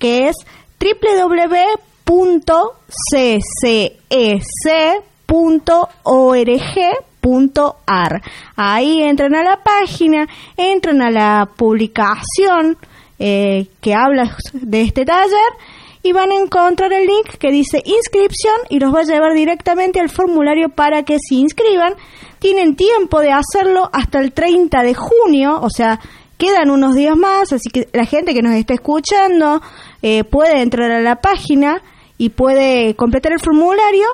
que 0.00 0.28
es 0.28 0.36
Ahí 8.56 9.02
entran 9.02 9.34
a 9.34 9.42
la 9.42 9.62
página, 9.62 10.26
entran 10.56 11.02
a 11.02 11.10
la 11.10 11.48
publicación 11.56 12.76
eh, 13.18 13.66
que 13.80 13.94
habla 13.94 14.36
de 14.52 14.82
este 14.82 15.04
taller 15.04 15.52
y 16.02 16.12
van 16.12 16.30
a 16.30 16.34
encontrar 16.34 16.92
el 16.92 17.06
link 17.06 17.36
que 17.38 17.50
dice 17.50 17.82
inscripción 17.84 18.54
y 18.68 18.78
los 18.78 18.94
va 18.94 19.00
a 19.00 19.04
llevar 19.04 19.32
directamente 19.34 19.98
al 19.98 20.08
formulario 20.08 20.68
para 20.68 21.02
que 21.02 21.16
se 21.18 21.34
inscriban. 21.34 21.94
Tienen 22.38 22.76
tiempo 22.76 23.20
de 23.20 23.32
hacerlo 23.32 23.90
hasta 23.92 24.20
el 24.20 24.32
30 24.32 24.82
de 24.82 24.94
junio, 24.94 25.58
o 25.60 25.70
sea, 25.70 25.98
quedan 26.38 26.70
unos 26.70 26.94
días 26.94 27.16
más, 27.16 27.52
así 27.52 27.70
que 27.70 27.88
la 27.92 28.04
gente 28.04 28.34
que 28.34 28.42
nos 28.42 28.52
está 28.52 28.74
escuchando 28.74 29.60
eh, 30.02 30.22
puede 30.24 30.60
entrar 30.60 30.92
a 30.92 31.00
la 31.00 31.16
página 31.16 31.82
y 32.18 32.28
puede 32.28 32.94
completar 32.94 33.32
el 33.32 33.40
formulario 33.40 34.06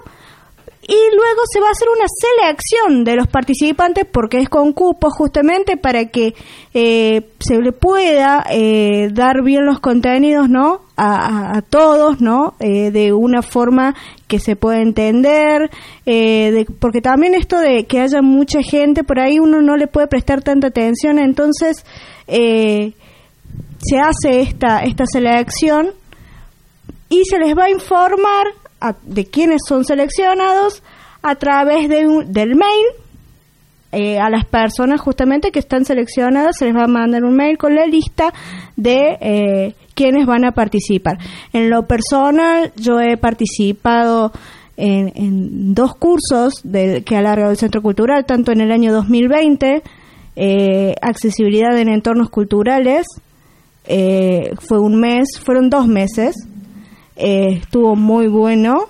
y 0.85 0.95
luego 1.14 1.43
se 1.53 1.61
va 1.61 1.68
a 1.68 1.70
hacer 1.70 1.89
una 1.89 2.07
selección 2.09 3.05
de 3.05 3.14
los 3.14 3.28
participantes 3.28 4.05
porque 4.05 4.39
es 4.39 4.49
con 4.49 4.72
cupo 4.72 5.11
justamente 5.11 5.76
para 5.76 6.07
que 6.07 6.35
eh, 6.74 7.22
se 7.39 7.59
le 7.61 7.70
pueda 7.72 8.45
eh, 8.51 9.09
dar 9.12 9.43
bien 9.45 9.64
los 9.64 9.78
contenidos 9.78 10.49
no 10.49 10.80
a, 10.97 11.53
a- 11.53 11.59
a 11.59 11.62
todos 11.62 12.20
no 12.20 12.55
Eh, 12.59 12.91
de 12.91 13.12
una 13.12 13.43
forma 13.43 13.95
que 14.26 14.41
se 14.41 14.57
pueda 14.57 14.80
entender 14.83 15.70
eh, 16.05 16.51
de- 16.51 16.64
porque 16.80 17.01
también 17.01 17.35
esto 17.35 17.61
de 17.61 17.85
que 17.87 18.01
haya 18.01 18.20
mucha 18.20 18.61
gente 18.62 19.05
por 19.05 19.20
ahí 19.20 19.39
uno 19.39 19.62
no 19.62 19.76
le 19.76 19.87
puede 19.87 20.09
prestar 20.09 20.43
tanta 20.43 20.66
atención 20.68 21.18
entonces 21.20 21.85
eh, 22.26 22.93
se 23.78 23.99
hace 24.01 24.41
esta 24.41 24.83
esta 24.83 25.05
selección 25.07 25.91
y 27.09 27.24
se 27.24 27.39
les 27.39 27.57
va 27.57 27.64
a 27.64 27.70
informar 27.70 28.47
a- 28.89 28.97
de 29.05 29.24
quienes 29.26 29.62
son 29.68 29.85
seleccionados 29.85 30.83
a 31.22 31.35
través 31.37 31.89
de 31.89 32.07
un- 32.07 32.33
del 32.33 32.57
mail 32.57 32.87
eh, 33.95 34.18
a 34.18 34.30
las 34.30 34.47
personas 34.47 35.01
justamente 35.03 35.51
que 35.51 35.59
están 35.59 35.85
seleccionadas 35.85 36.57
se 36.59 36.64
les 36.64 36.74
va 36.74 36.85
a 36.85 36.89
mandar 36.89 37.24
un 37.24 37.37
mail 37.37 37.59
con 37.59 37.74
la 37.74 37.85
lista 37.85 38.33
de 38.74 39.18
eh, 39.20 39.74
quienes 39.95 40.24
van 40.26 40.47
a 40.47 40.53
participar. 40.53 41.18
En 41.53 41.68
lo 41.68 41.87
personal, 41.87 42.72
yo 42.76 43.01
he 43.01 43.18
participado 43.18 44.33
en, 44.78 45.12
en 45.14 45.74
dos 45.74 45.95
cursos 45.95 46.55
del, 46.64 47.05
que 47.05 47.16
ha 47.16 47.18
alargado 47.18 47.51
el 47.51 47.59
Centro 47.59 47.83
Cultural, 47.83 48.24
tanto 48.24 48.51
en 48.53 48.62
el 48.62 48.72
año 48.72 48.95
2020, 48.95 49.83
eh, 50.37 50.95
accesibilidad 51.03 51.76
en 51.78 51.91
entornos 51.91 52.30
culturales, 52.30 53.05
eh, 53.85 54.55
fue 54.59 54.78
un 54.78 54.99
mes, 54.99 55.39
fueron 55.45 55.68
dos 55.68 55.87
meses, 55.87 56.35
eh, 57.16 57.58
estuvo 57.62 57.94
muy 57.96 58.28
bueno. 58.28 58.86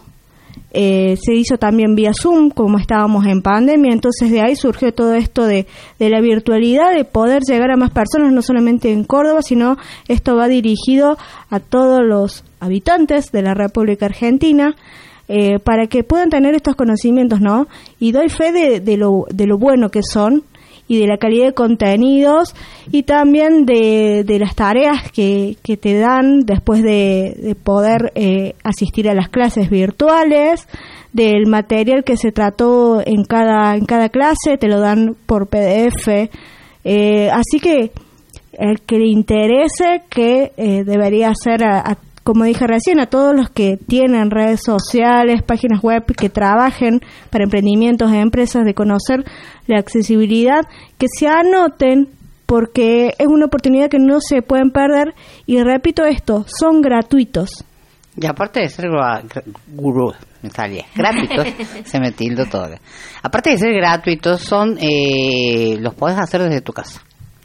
Eh, 0.74 1.18
se 1.20 1.34
hizo 1.34 1.58
también 1.58 1.94
vía 1.94 2.12
Zoom, 2.14 2.48
como 2.48 2.78
estábamos 2.78 3.26
en 3.26 3.42
pandemia, 3.42 3.92
entonces 3.92 4.30
de 4.30 4.40
ahí 4.40 4.56
surgió 4.56 4.92
todo 4.94 5.14
esto 5.14 5.44
de, 5.46 5.66
de 5.98 6.08
la 6.08 6.22
virtualidad, 6.22 6.94
de 6.94 7.04
poder 7.04 7.42
llegar 7.46 7.70
a 7.70 7.76
más 7.76 7.90
personas, 7.90 8.32
no 8.32 8.40
solamente 8.40 8.90
en 8.90 9.04
Córdoba, 9.04 9.42
sino 9.42 9.76
esto 10.08 10.34
va 10.34 10.48
dirigido 10.48 11.18
a 11.50 11.60
todos 11.60 12.00
los 12.02 12.44
habitantes 12.58 13.32
de 13.32 13.42
la 13.42 13.52
República 13.52 14.06
Argentina, 14.06 14.74
eh, 15.28 15.58
para 15.58 15.88
que 15.88 16.04
puedan 16.04 16.30
tener 16.30 16.54
estos 16.54 16.74
conocimientos, 16.74 17.40
¿no? 17.40 17.66
Y 18.00 18.12
doy 18.12 18.30
fe 18.30 18.52
de, 18.52 18.80
de 18.80 18.96
lo, 18.96 19.26
de 19.30 19.46
lo 19.46 19.58
bueno 19.58 19.90
que 19.90 20.02
son 20.02 20.42
y 20.92 20.98
de 21.00 21.06
la 21.06 21.16
calidad 21.16 21.46
de 21.46 21.54
contenidos 21.54 22.54
y 22.90 23.04
también 23.04 23.64
de, 23.64 24.24
de 24.26 24.38
las 24.38 24.54
tareas 24.54 25.10
que, 25.10 25.56
que 25.62 25.78
te 25.78 25.98
dan 25.98 26.40
después 26.40 26.82
de, 26.82 27.34
de 27.40 27.54
poder 27.54 28.12
eh, 28.14 28.54
asistir 28.62 29.08
a 29.08 29.14
las 29.14 29.30
clases 29.30 29.70
virtuales, 29.70 30.68
del 31.14 31.46
material 31.46 32.04
que 32.04 32.16
se 32.16 32.30
trató 32.32 33.00
en 33.06 33.24
cada, 33.24 33.74
en 33.76 33.84
cada 33.86 34.08
clase, 34.10 34.58
te 34.58 34.68
lo 34.68 34.80
dan 34.80 35.16
por 35.26 35.46
PDF. 35.46 36.08
Eh, 36.84 37.30
así 37.30 37.58
que 37.60 37.90
el 38.52 38.80
que 38.82 38.98
le 38.98 39.08
interese, 39.08 40.02
que 40.10 40.52
eh, 40.56 40.84
debería 40.84 41.30
hacer, 41.30 41.64
a- 41.64 41.96
como 42.24 42.44
dije 42.44 42.66
recién, 42.66 43.00
a 43.00 43.06
todos 43.06 43.34
los 43.34 43.50
que 43.50 43.76
tienen 43.76 44.30
redes 44.30 44.60
sociales, 44.64 45.42
páginas 45.42 45.82
web, 45.82 46.04
que 46.16 46.28
trabajen 46.28 47.00
para 47.30 47.44
emprendimientos 47.44 48.12
e 48.12 48.20
empresas, 48.20 48.64
de 48.64 48.74
conocer 48.74 49.24
la 49.66 49.78
accesibilidad, 49.78 50.62
que 50.98 51.06
se 51.08 51.28
anoten 51.28 52.08
porque 52.46 53.14
es 53.18 53.26
una 53.26 53.46
oportunidad 53.46 53.88
que 53.88 53.98
no 53.98 54.20
se 54.20 54.42
pueden 54.42 54.70
perder 54.70 55.14
y 55.46 55.62
repito 55.62 56.04
esto, 56.04 56.44
son 56.46 56.82
gratuitos. 56.82 57.64
Y 58.14 58.26
aparte 58.26 58.60
de 58.60 58.68
ser 58.68 58.90
gurú, 59.68 60.12
me 60.42 60.50
salía, 60.50 60.84
gratuitos, 60.94 61.46
se 61.84 61.98
me 61.98 62.12
tildo 62.12 62.44
todo. 62.46 62.74
Aparte 63.22 63.50
de 63.50 63.58
ser 63.58 63.72
gratuitos, 63.72 64.42
son 64.42 64.76
eh, 64.80 65.76
los 65.80 65.94
podés 65.94 66.18
hacer 66.18 66.42
desde 66.42 66.60
tu 66.60 66.72
casa. 66.72 67.02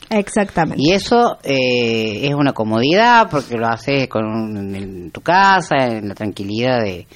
Exactamente. 0.10 0.82
Y 0.82 0.94
eso 0.94 1.38
eh, 1.44 2.28
es 2.28 2.34
una 2.34 2.54
comodidad 2.54 3.30
porque 3.30 3.58
lo 3.58 3.68
haces 3.68 4.08
con, 4.08 4.76
en 4.76 5.12
tu 5.12 5.22
casa, 5.22 5.76
en 5.88 6.08
la 6.08 6.16
tranquilidad 6.16 6.80
de, 6.80 7.08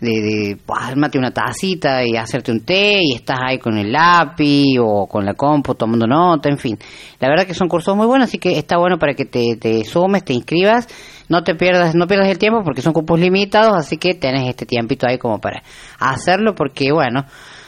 de, 0.00 0.10
de 0.10 0.56
pues, 0.64 0.78
una 1.14 1.30
tacita 1.30 2.04
y 2.04 2.16
hacerte 2.16 2.50
un 2.50 2.64
té 2.64 3.00
y 3.02 3.14
estás 3.14 3.38
ahí 3.40 3.58
con 3.58 3.76
el 3.76 3.92
lápiz 3.92 4.78
o 4.80 5.06
con 5.06 5.24
la 5.24 5.34
compu 5.34 5.74
tomando 5.74 6.06
nota, 6.06 6.48
en 6.48 6.58
fin. 6.58 6.78
La 7.20 7.28
verdad 7.28 7.46
que 7.46 7.54
son 7.54 7.68
cursos 7.68 7.94
muy 7.94 8.06
buenos, 8.06 8.28
así 8.28 8.38
que 8.38 8.58
está 8.58 8.78
bueno 8.78 8.98
para 8.98 9.14
que 9.14 9.26
te, 9.26 9.56
te 9.56 9.84
sumes, 9.84 10.24
te 10.24 10.32
inscribas, 10.32 10.88
no 11.28 11.44
te 11.44 11.54
pierdas, 11.54 11.94
no 11.94 12.06
pierdas 12.06 12.28
el 12.28 12.38
tiempo 12.38 12.62
porque 12.64 12.82
son 12.82 12.92
cupos 12.92 13.20
limitados, 13.20 13.74
así 13.76 13.98
que 13.98 14.14
tenés 14.14 14.48
este 14.48 14.66
tiempito 14.66 15.06
ahí 15.06 15.18
como 15.18 15.38
para 15.38 15.62
hacerlo 15.98 16.54
porque 16.54 16.92
bueno, 16.92 17.24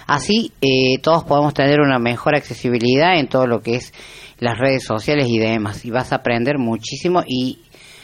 así 0.07 0.53
eh, 0.61 0.99
todos 1.03 1.25
podemos 1.25 1.55
tener 1.55 1.81
una 1.81 1.99
mejor 1.99 2.35
accesibilidad 2.35 3.19
en 3.19 3.29
todo 3.29 3.47
lo 3.47 3.61
que 3.61 3.77
es 3.77 3.93
las 4.43 4.59
redes 4.59 4.83
sociales 4.83 5.29
y 5.29 5.39
demás 5.39 5.85
y 5.85 5.91
vas 5.93 6.13
a 6.13 6.17
aprender 6.17 6.59
muchísimo 6.59 7.23
y 7.25 7.61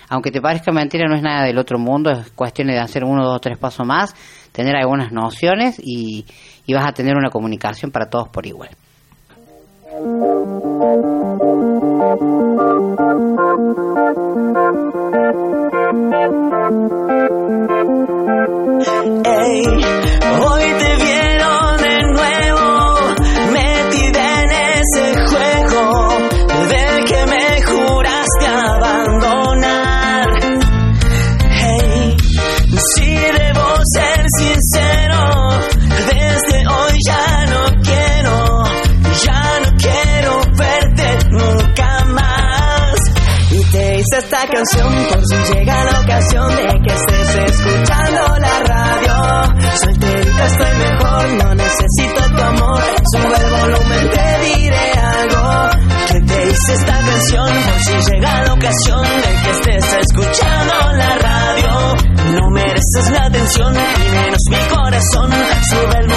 aunque 0.08 0.30
te 0.30 0.40
parezca 0.40 0.70
mentira 0.70 1.08
no 1.08 1.16
es 1.16 1.22
nada 1.22 1.44
del 1.44 1.58
otro 1.58 1.80
mundo, 1.80 2.12
es 2.12 2.30
cuestión 2.30 2.68
de 2.68 2.78
hacer 2.78 3.02
uno, 3.02 3.24
dos, 3.24 3.40
tres 3.40 3.58
pasos 3.58 3.84
más, 3.84 4.14
tener 4.52 4.76
algunas 4.76 5.10
nociones 5.10 5.80
y, 5.82 6.24
y 6.64 6.74
vas 6.74 6.86
a 6.86 6.92
tener 6.92 7.16
una 7.16 7.30
comunicación 7.30 7.90
para 7.90 8.08
todos 8.08 8.28
por 8.28 8.46
igual. 8.46 8.70
Esta 44.38 44.54
canción 44.54 44.92
por 45.08 45.22
si 45.26 45.52
llega 45.52 45.84
la 45.84 46.00
ocasión 46.00 46.56
de 46.56 46.64
que 46.64 46.94
estés 46.94 47.34
escuchando 47.50 48.20
la 48.40 48.58
radio. 48.60 49.54
Solterita 49.82 50.46
estoy 50.46 50.78
mejor, 50.78 51.28
no 51.42 51.54
necesito 51.54 52.36
tu 52.36 52.42
amor. 52.42 52.82
Sube 53.12 53.36
el 53.36 53.50
volumen, 53.50 54.10
te 54.10 54.46
diré 54.46 54.92
algo. 54.92 55.70
Que 56.06 56.20
te 56.20 56.42
hice 56.50 56.72
esta 56.74 56.92
canción 56.92 57.48
por 57.64 57.80
si 57.80 58.12
llega 58.12 58.42
la 58.44 58.52
ocasión 58.52 59.02
de 59.02 59.42
que 59.42 59.50
estés 59.50 59.96
escuchando 60.08 60.92
la 60.92 61.18
radio. 61.18 61.94
No 62.38 62.50
mereces 62.50 63.10
la 63.10 63.24
atención, 63.26 63.72
ni 63.72 64.08
menos 64.10 64.42
mi 64.50 64.76
corazón. 64.76 65.30
Sube 65.70 65.98
el 66.00 66.07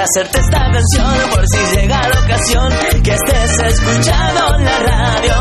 hacerte 0.00 0.40
esta 0.40 0.58
canción 0.58 1.30
por 1.30 1.44
si 1.46 1.76
llega 1.76 2.08
la 2.08 2.20
ocasión 2.20 2.72
que 3.02 3.10
estés 3.10 3.58
escuchando 3.60 4.58
la 4.58 4.78
radio. 4.78 5.34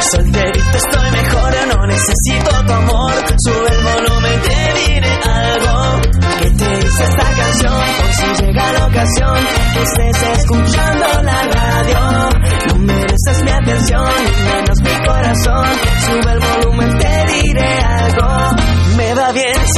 Solterito 0.00 0.76
estoy 0.76 1.10
mejor, 1.12 1.54
no 1.68 1.86
necesito 1.86 2.64
tu 2.66 2.72
amor. 2.72 3.12
Sube 3.44 3.68
el 3.68 3.84
volumen, 3.84 4.40
te 4.42 4.90
diré 4.90 5.18
algo. 5.22 6.00
Que 6.40 6.50
te 6.50 6.78
hice 6.78 7.04
esta 7.04 7.32
canción 7.34 7.82
por 7.98 8.12
si 8.14 8.44
llega 8.44 8.72
la 8.72 8.86
ocasión 8.86 9.46
que 9.74 9.82
estés 9.82 10.22
escuchando 10.38 11.22
la 11.22 11.42
radio. 11.42 12.30
No 12.68 12.74
mereces 12.78 13.42
mi 13.44 13.50
atención, 13.50 14.10
ni 14.24 14.42
menos 14.42 14.80
mi 14.82 15.06
corazón. 15.06 15.66
Sube 16.06 16.32
el 16.32 16.40
volumen, 16.40 16.98
te 16.98 17.26
diré 17.32 17.80
algo. 17.80 18.56
Me 18.96 19.14
va 19.14 19.32
bien 19.32 19.69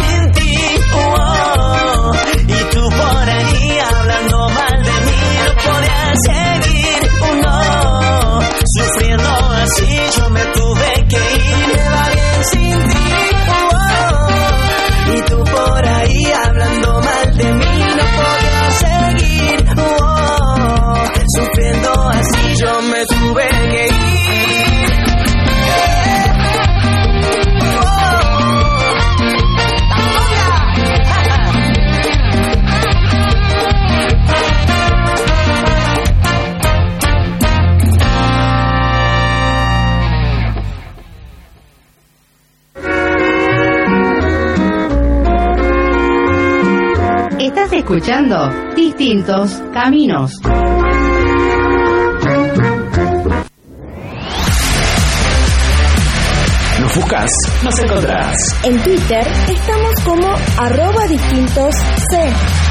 escuchando 47.92 48.50
Distintos 48.74 49.50
Caminos. 49.74 50.32
Nos 56.80 56.96
buscas, 56.96 57.30
nos 57.62 57.78
encontrás. 57.80 58.34
En 58.64 58.82
Twitter 58.82 59.26
estamos 59.46 60.00
como 60.06 60.26
arroba 60.56 61.06
distintos 61.06 61.74
C. 62.10 62.61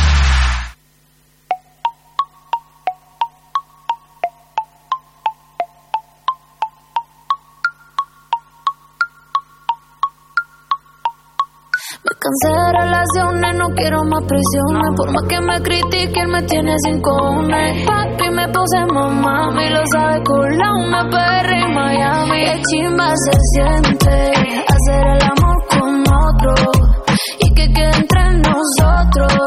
Por 14.96 15.12
más 15.12 15.24
que 15.28 15.39
me 15.42 15.62
critiquen, 15.62 16.30
me 16.30 16.42
tiene 16.44 16.76
sin 16.84 17.02
cojones. 17.02 17.86
Papi 17.86 18.30
me 18.30 18.48
puse 18.50 18.86
mamá, 18.94 19.54
y 19.66 19.70
lo 19.70 19.82
sabe 19.92 20.24
con 20.24 20.58
la 20.58 20.74
una 20.74 21.10
PR 21.10 21.54
en 21.54 21.74
Miami. 21.74 22.44
Qué 22.46 22.62
chimba 22.70 23.14
se 23.16 23.38
siente 23.54 24.32
hacer 24.68 25.08
el 25.08 25.24
amor 25.24 25.58
con 25.70 26.02
otro. 26.02 26.54
Y 27.39 27.54
que 27.54 27.72
quede 27.74 27.96
entre 27.96 28.24
nosotros. 28.39 29.41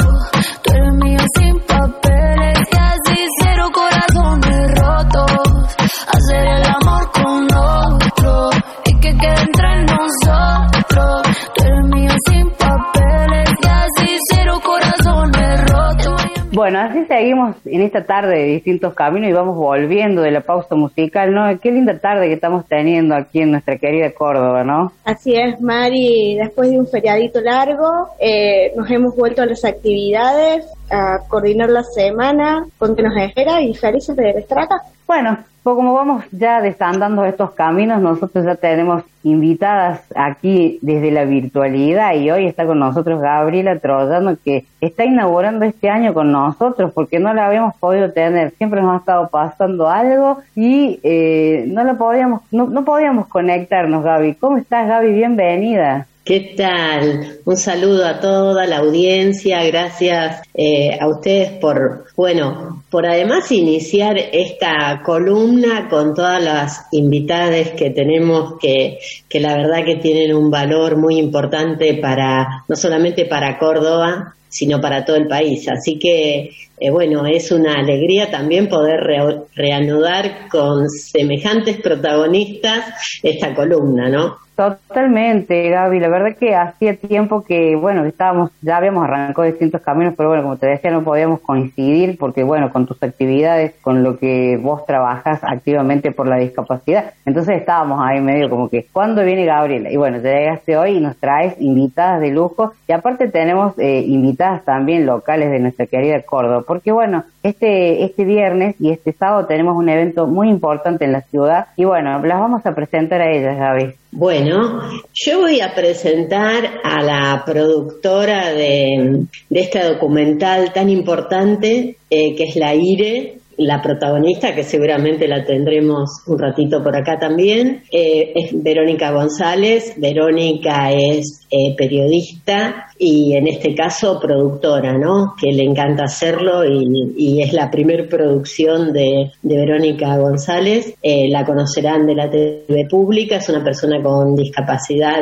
Así 16.85 17.05
seguimos 17.07 17.57
en 17.64 17.82
esta 17.82 18.05
tarde 18.05 18.37
de 18.37 18.45
distintos 18.45 18.95
caminos 18.95 19.30
y 19.30 19.32
vamos 19.32 19.57
volviendo 19.57 20.22
de 20.22 20.30
la 20.30 20.41
pausa 20.41 20.74
musical, 20.74 21.32
¿no? 21.32 21.59
Qué 21.61 21.70
linda 21.70 21.99
tarde 21.99 22.28
que 22.28 22.35
estamos 22.35 22.66
teniendo 22.66 23.14
aquí 23.14 23.41
en 23.41 23.53
nuestra 23.53 23.76
querida 23.78 24.11
Córdoba, 24.12 24.64
¿no? 24.64 24.93
Así 25.05 25.35
es, 25.35 25.61
Mari. 25.61 26.37
Después 26.37 26.70
de 26.70 26.78
un 26.78 26.87
feriadito 26.87 27.41
largo, 27.41 28.09
eh, 28.18 28.72
nos 28.76 28.91
hemos 28.91 29.16
vuelto 29.16 29.43
a 29.43 29.47
las 29.47 29.64
actividades, 29.64 30.66
a 30.91 31.18
coordinar 31.28 31.70
la 31.70 31.82
semana, 31.82 32.64
con 32.78 32.95
que 32.95 33.03
nos 33.03 33.16
espera 33.16 33.61
y 33.61 33.74
felices 33.74 34.16
de 34.16 34.30
acá. 34.30 34.76
Bueno, 35.07 35.39
pues 35.64 35.76
como 35.76 35.94
vamos 35.94 36.22
ya 36.30 36.60
desandando 36.60 37.24
estos 37.24 37.52
caminos, 37.52 38.02
nosotros 38.02 38.44
ya 38.44 38.54
tenemos 38.54 39.02
invitadas 39.22 40.02
aquí 40.14 40.78
desde 40.82 41.10
la 41.10 41.24
virtualidad 41.24 42.12
y 42.16 42.30
hoy 42.30 42.44
está 42.44 42.66
con 42.66 42.78
nosotros 42.78 43.18
Gabriela 43.22 43.78
Troyano 43.78 44.36
que 44.44 44.66
está 44.82 45.06
inaugurando 45.06 45.64
este 45.64 45.88
año 45.88 46.12
con 46.12 46.30
nosotros 46.30 46.92
porque 46.92 47.18
no 47.18 47.32
la 47.32 47.46
habíamos 47.46 47.74
podido 47.76 48.12
tener, 48.12 48.50
siempre 48.58 48.82
nos 48.82 48.92
ha 48.92 48.98
estado 48.98 49.28
pasando 49.28 49.88
algo 49.88 50.40
y 50.54 51.00
eh, 51.02 51.64
no 51.66 51.82
la 51.82 51.94
podíamos, 51.94 52.42
no, 52.52 52.66
no 52.66 52.84
podíamos 52.84 53.26
conectarnos 53.28 54.04
Gaby. 54.04 54.34
¿Cómo 54.34 54.58
estás 54.58 54.86
Gaby? 54.86 55.14
Bienvenida. 55.14 56.06
¿Qué 56.24 56.54
tal? 56.56 57.40
Un 57.44 57.56
saludo 57.58 58.06
a 58.06 58.18
toda 58.18 58.64
la 58.64 58.78
audiencia, 58.78 59.62
gracias 59.64 60.40
eh, 60.54 60.96
a 60.98 61.06
ustedes 61.06 61.50
por, 61.52 62.06
bueno, 62.16 62.82
por 62.88 63.04
además 63.04 63.52
iniciar 63.52 64.16
esta 64.32 65.02
columna 65.04 65.86
con 65.90 66.14
todas 66.14 66.42
las 66.42 66.86
invitadas 66.92 67.72
que 67.72 67.90
tenemos 67.90 68.54
que, 68.58 69.00
que 69.28 69.38
la 69.38 69.54
verdad 69.54 69.84
que 69.84 69.96
tienen 69.96 70.34
un 70.34 70.50
valor 70.50 70.96
muy 70.96 71.18
importante 71.18 71.92
para, 72.00 72.64
no 72.68 72.74
solamente 72.74 73.26
para 73.26 73.58
Córdoba, 73.58 74.34
sino 74.48 74.80
para 74.80 75.04
todo 75.04 75.16
el 75.16 75.28
país. 75.28 75.68
Así 75.68 75.98
que, 75.98 76.52
eh, 76.78 76.90
bueno, 76.90 77.26
es 77.26 77.50
una 77.52 77.74
alegría 77.74 78.30
también 78.30 78.68
poder 78.68 79.00
re- 79.00 79.42
reanudar 79.54 80.48
con 80.50 80.88
semejantes 80.88 81.80
protagonistas 81.80 83.20
esta 83.22 83.54
columna, 83.54 84.08
¿no? 84.08 84.36
Totalmente, 84.56 85.68
Gaby. 85.68 85.98
La 85.98 86.08
verdad 86.08 86.36
que 86.38 86.54
hacía 86.54 86.94
tiempo 86.94 87.42
que, 87.42 87.74
bueno, 87.74 88.04
estábamos, 88.04 88.52
ya 88.62 88.76
habíamos 88.76 89.02
arrancado 89.02 89.48
distintos 89.48 89.80
caminos, 89.82 90.14
pero 90.16 90.28
bueno, 90.28 90.44
como 90.44 90.56
te 90.56 90.68
decía, 90.68 90.92
no 90.92 91.02
podíamos 91.02 91.40
coincidir 91.40 92.16
porque, 92.18 92.44
bueno, 92.44 92.70
con 92.70 92.86
tus 92.86 93.02
actividades, 93.02 93.74
con 93.82 94.04
lo 94.04 94.16
que 94.16 94.56
vos 94.62 94.86
trabajas 94.86 95.40
activamente 95.42 96.12
por 96.12 96.28
la 96.28 96.36
discapacidad. 96.36 97.14
Entonces 97.26 97.56
estábamos 97.58 98.00
ahí 98.04 98.20
medio 98.20 98.48
como 98.48 98.68
que, 98.68 98.86
¿cuándo 98.92 99.24
viene 99.24 99.44
Gabriela? 99.44 99.90
Y 99.90 99.96
bueno, 99.96 100.18
llegaste 100.18 100.76
hoy 100.76 100.98
y 100.98 101.00
nos 101.00 101.16
traes 101.16 101.56
invitadas 101.60 102.20
de 102.20 102.30
lujo 102.30 102.74
y 102.86 102.92
aparte 102.92 103.28
tenemos 103.28 103.76
eh, 103.80 104.04
invitadas 104.06 104.64
también 104.64 105.04
locales 105.04 105.50
de 105.50 105.58
nuestra 105.58 105.86
querida 105.86 106.22
Córdoba, 106.22 106.62
porque 106.74 106.90
bueno, 106.90 107.22
este, 107.44 108.02
este 108.02 108.24
viernes 108.24 108.74
y 108.80 108.90
este 108.90 109.12
sábado 109.12 109.46
tenemos 109.46 109.76
un 109.76 109.88
evento 109.88 110.26
muy 110.26 110.48
importante 110.48 111.04
en 111.04 111.12
la 111.12 111.20
ciudad 111.20 111.66
y 111.76 111.84
bueno, 111.84 112.18
las 112.18 112.40
vamos 112.40 112.66
a 112.66 112.74
presentar 112.74 113.20
a 113.20 113.30
ellas, 113.30 113.56
Gaby. 113.56 113.94
Bueno, 114.10 114.80
yo 115.12 115.38
voy 115.38 115.60
a 115.60 115.72
presentar 115.72 116.64
a 116.82 117.00
la 117.00 117.44
productora 117.46 118.52
de, 118.52 119.24
de 119.48 119.60
este 119.60 119.84
documental 119.84 120.72
tan 120.72 120.90
importante, 120.90 121.96
eh, 122.10 122.34
que 122.34 122.42
es 122.42 122.56
la 122.56 122.74
IRE, 122.74 123.38
la 123.59 123.80
protagonista, 123.82 124.55
que 124.55 124.62
seguramente 124.62 125.28
la 125.28 125.44
tendremos 125.44 126.22
un 126.26 126.38
ratito 126.38 126.82
por 126.82 126.96
acá 126.96 127.18
también, 127.18 127.82
eh, 127.90 128.32
es 128.34 128.62
Verónica 128.62 129.11
González. 129.11 129.94
Verónica 129.96 130.90
es 130.92 131.46
eh, 131.50 131.74
periodista 131.76 132.86
y 132.98 133.34
en 133.34 133.46
este 133.46 133.74
caso 133.74 134.18
productora, 134.20 134.96
¿no? 134.98 135.34
Que 135.40 135.52
le 135.52 135.64
encanta 135.64 136.05
hacerlo 136.05 136.64
y, 136.64 137.42
es 137.42 137.52
la 137.52 137.70
primer 137.70 138.09
producción 138.09 138.92
de, 138.92 139.32
Verónica 139.42 140.16
González. 140.16 140.94
Eh, 141.02 141.28
la 141.28 141.44
conocerán 141.44 142.07
de 142.07 142.14
la 142.14 142.30
TV 142.30 142.86
pública, 142.88 143.36
es 143.36 143.48
una 143.48 143.62
persona 143.62 144.02
con 144.02 144.34
discapacidad 144.34 145.20